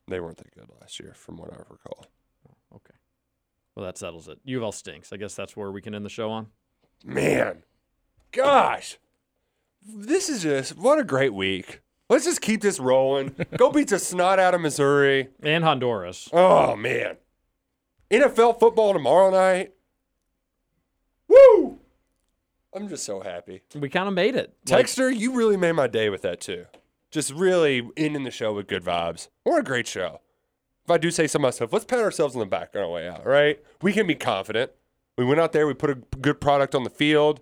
They 0.08 0.20
weren't 0.20 0.36
that 0.38 0.54
good 0.54 0.68
last 0.80 1.00
year, 1.00 1.14
from 1.14 1.36
what 1.38 1.52
I 1.52 1.56
recall. 1.70 2.06
Oh, 2.48 2.76
okay. 2.76 2.94
Well, 3.74 3.86
that 3.86 3.96
settles 3.98 4.28
it. 4.28 4.38
U 4.44 4.58
of 4.58 4.64
L 4.64 4.72
stinks. 4.72 5.12
I 5.12 5.16
guess 5.16 5.34
that's 5.34 5.56
where 5.56 5.70
we 5.72 5.80
can 5.80 5.94
end 5.94 6.04
the 6.04 6.08
show 6.10 6.30
on. 6.30 6.48
Man, 7.04 7.62
gosh, 8.32 8.98
this 9.86 10.28
is 10.28 10.42
just 10.42 10.76
what 10.76 10.98
a 10.98 11.04
great 11.04 11.34
week. 11.34 11.80
Let's 12.08 12.24
just 12.24 12.40
keep 12.40 12.60
this 12.60 12.78
rolling. 12.78 13.34
Go 13.56 13.70
beat 13.70 13.88
the 13.88 13.98
snot 13.98 14.38
out 14.38 14.54
of 14.54 14.60
Missouri. 14.60 15.28
And 15.42 15.64
Honduras. 15.64 16.28
Oh 16.32 16.76
man, 16.76 17.16
NFL 18.10 18.58
football 18.60 18.92
tomorrow 18.92 19.30
night. 19.30 19.72
Woo! 21.28 21.78
I'm 22.74 22.88
just 22.88 23.04
so 23.04 23.20
happy. 23.20 23.62
We 23.74 23.88
kind 23.88 24.06
of 24.06 24.14
made 24.14 24.36
it. 24.36 24.54
Like, 24.68 24.86
Texter, 24.86 25.14
you 25.14 25.32
really 25.32 25.56
made 25.56 25.72
my 25.72 25.86
day 25.86 26.10
with 26.10 26.22
that 26.22 26.40
too. 26.40 26.66
Just 27.10 27.32
really 27.32 27.88
ending 27.96 28.24
the 28.24 28.30
show 28.30 28.52
with 28.52 28.66
good 28.66 28.84
vibes. 28.84 29.28
What 29.44 29.58
a 29.58 29.62
great 29.62 29.86
show. 29.86 30.20
If 30.84 30.90
I 30.90 30.98
do 30.98 31.10
say 31.10 31.26
so 31.26 31.38
myself, 31.38 31.72
let's 31.72 31.84
pat 31.84 31.98
ourselves 32.00 32.36
on 32.36 32.40
the 32.40 32.46
back 32.46 32.70
on 32.76 32.82
our 32.82 32.90
way 32.90 33.08
out, 33.08 33.26
right? 33.26 33.58
We 33.82 33.92
can 33.92 34.06
be 34.06 34.14
confident. 34.14 34.70
We 35.18 35.24
went 35.24 35.40
out 35.40 35.52
there, 35.52 35.66
we 35.66 35.74
put 35.74 35.90
a 35.90 35.94
good 35.94 36.40
product 36.40 36.74
on 36.74 36.84
the 36.84 36.90
field. 36.90 37.40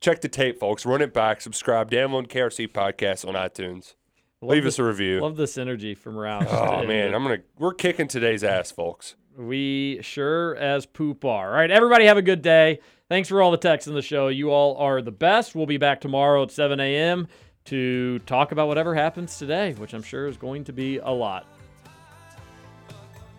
Check 0.00 0.20
the 0.22 0.28
tape, 0.28 0.58
folks. 0.58 0.86
Run 0.86 1.02
it 1.02 1.12
back. 1.12 1.40
Subscribe. 1.40 1.90
Download 1.90 2.26
KSR 2.26 2.68
Podcast 2.68 3.26
on 3.28 3.34
iTunes. 3.34 3.94
love 4.40 4.52
Leave 4.52 4.64
this- 4.64 4.74
us 4.74 4.78
a 4.78 4.84
review. 4.84 5.20
Love 5.20 5.36
this 5.36 5.58
energy 5.58 5.94
from 5.94 6.14
Roush. 6.14 6.46
Oh 6.48 6.86
man, 6.86 7.14
I'm 7.14 7.22
gonna 7.22 7.38
we're 7.58 7.74
kicking 7.74 8.08
today's 8.08 8.42
ass, 8.42 8.70
folks. 8.70 9.16
We 9.36 9.98
sure 10.02 10.56
as 10.56 10.86
poop 10.86 11.24
are. 11.24 11.50
All 11.50 11.54
right, 11.54 11.70
everybody 11.70 12.06
have 12.06 12.16
a 12.16 12.22
good 12.22 12.42
day. 12.42 12.80
Thanks 13.08 13.28
for 13.28 13.42
all 13.42 13.50
the 13.50 13.56
texts 13.58 13.88
in 13.88 13.94
the 13.94 14.02
show. 14.02 14.28
You 14.28 14.50
all 14.50 14.76
are 14.76 15.02
the 15.02 15.12
best. 15.12 15.54
We'll 15.54 15.66
be 15.66 15.78
back 15.78 16.00
tomorrow 16.00 16.42
at 16.44 16.50
7 16.50 16.78
a.m. 16.80 17.26
to 17.66 18.18
talk 18.20 18.52
about 18.52 18.68
whatever 18.68 18.94
happens 18.94 19.36
today, 19.38 19.72
which 19.74 19.92
I'm 19.94 20.02
sure 20.02 20.26
is 20.28 20.36
going 20.36 20.64
to 20.64 20.72
be 20.72 20.98
a 20.98 21.10
lot. 21.10 21.46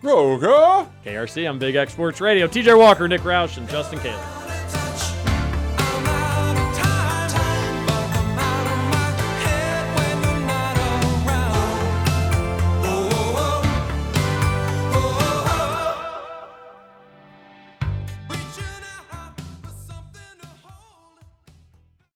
Roga! 0.02 0.88
KSR 1.04 1.48
I'm 1.48 1.58
Big 1.58 1.74
X 1.76 1.92
Sports 1.92 2.20
Radio. 2.20 2.46
TJ 2.48 2.76
Walker, 2.78 3.06
Nick 3.08 3.20
Roush, 3.22 3.56
and 3.56 3.68
Justin 3.68 3.98
Caleb. 4.00 4.51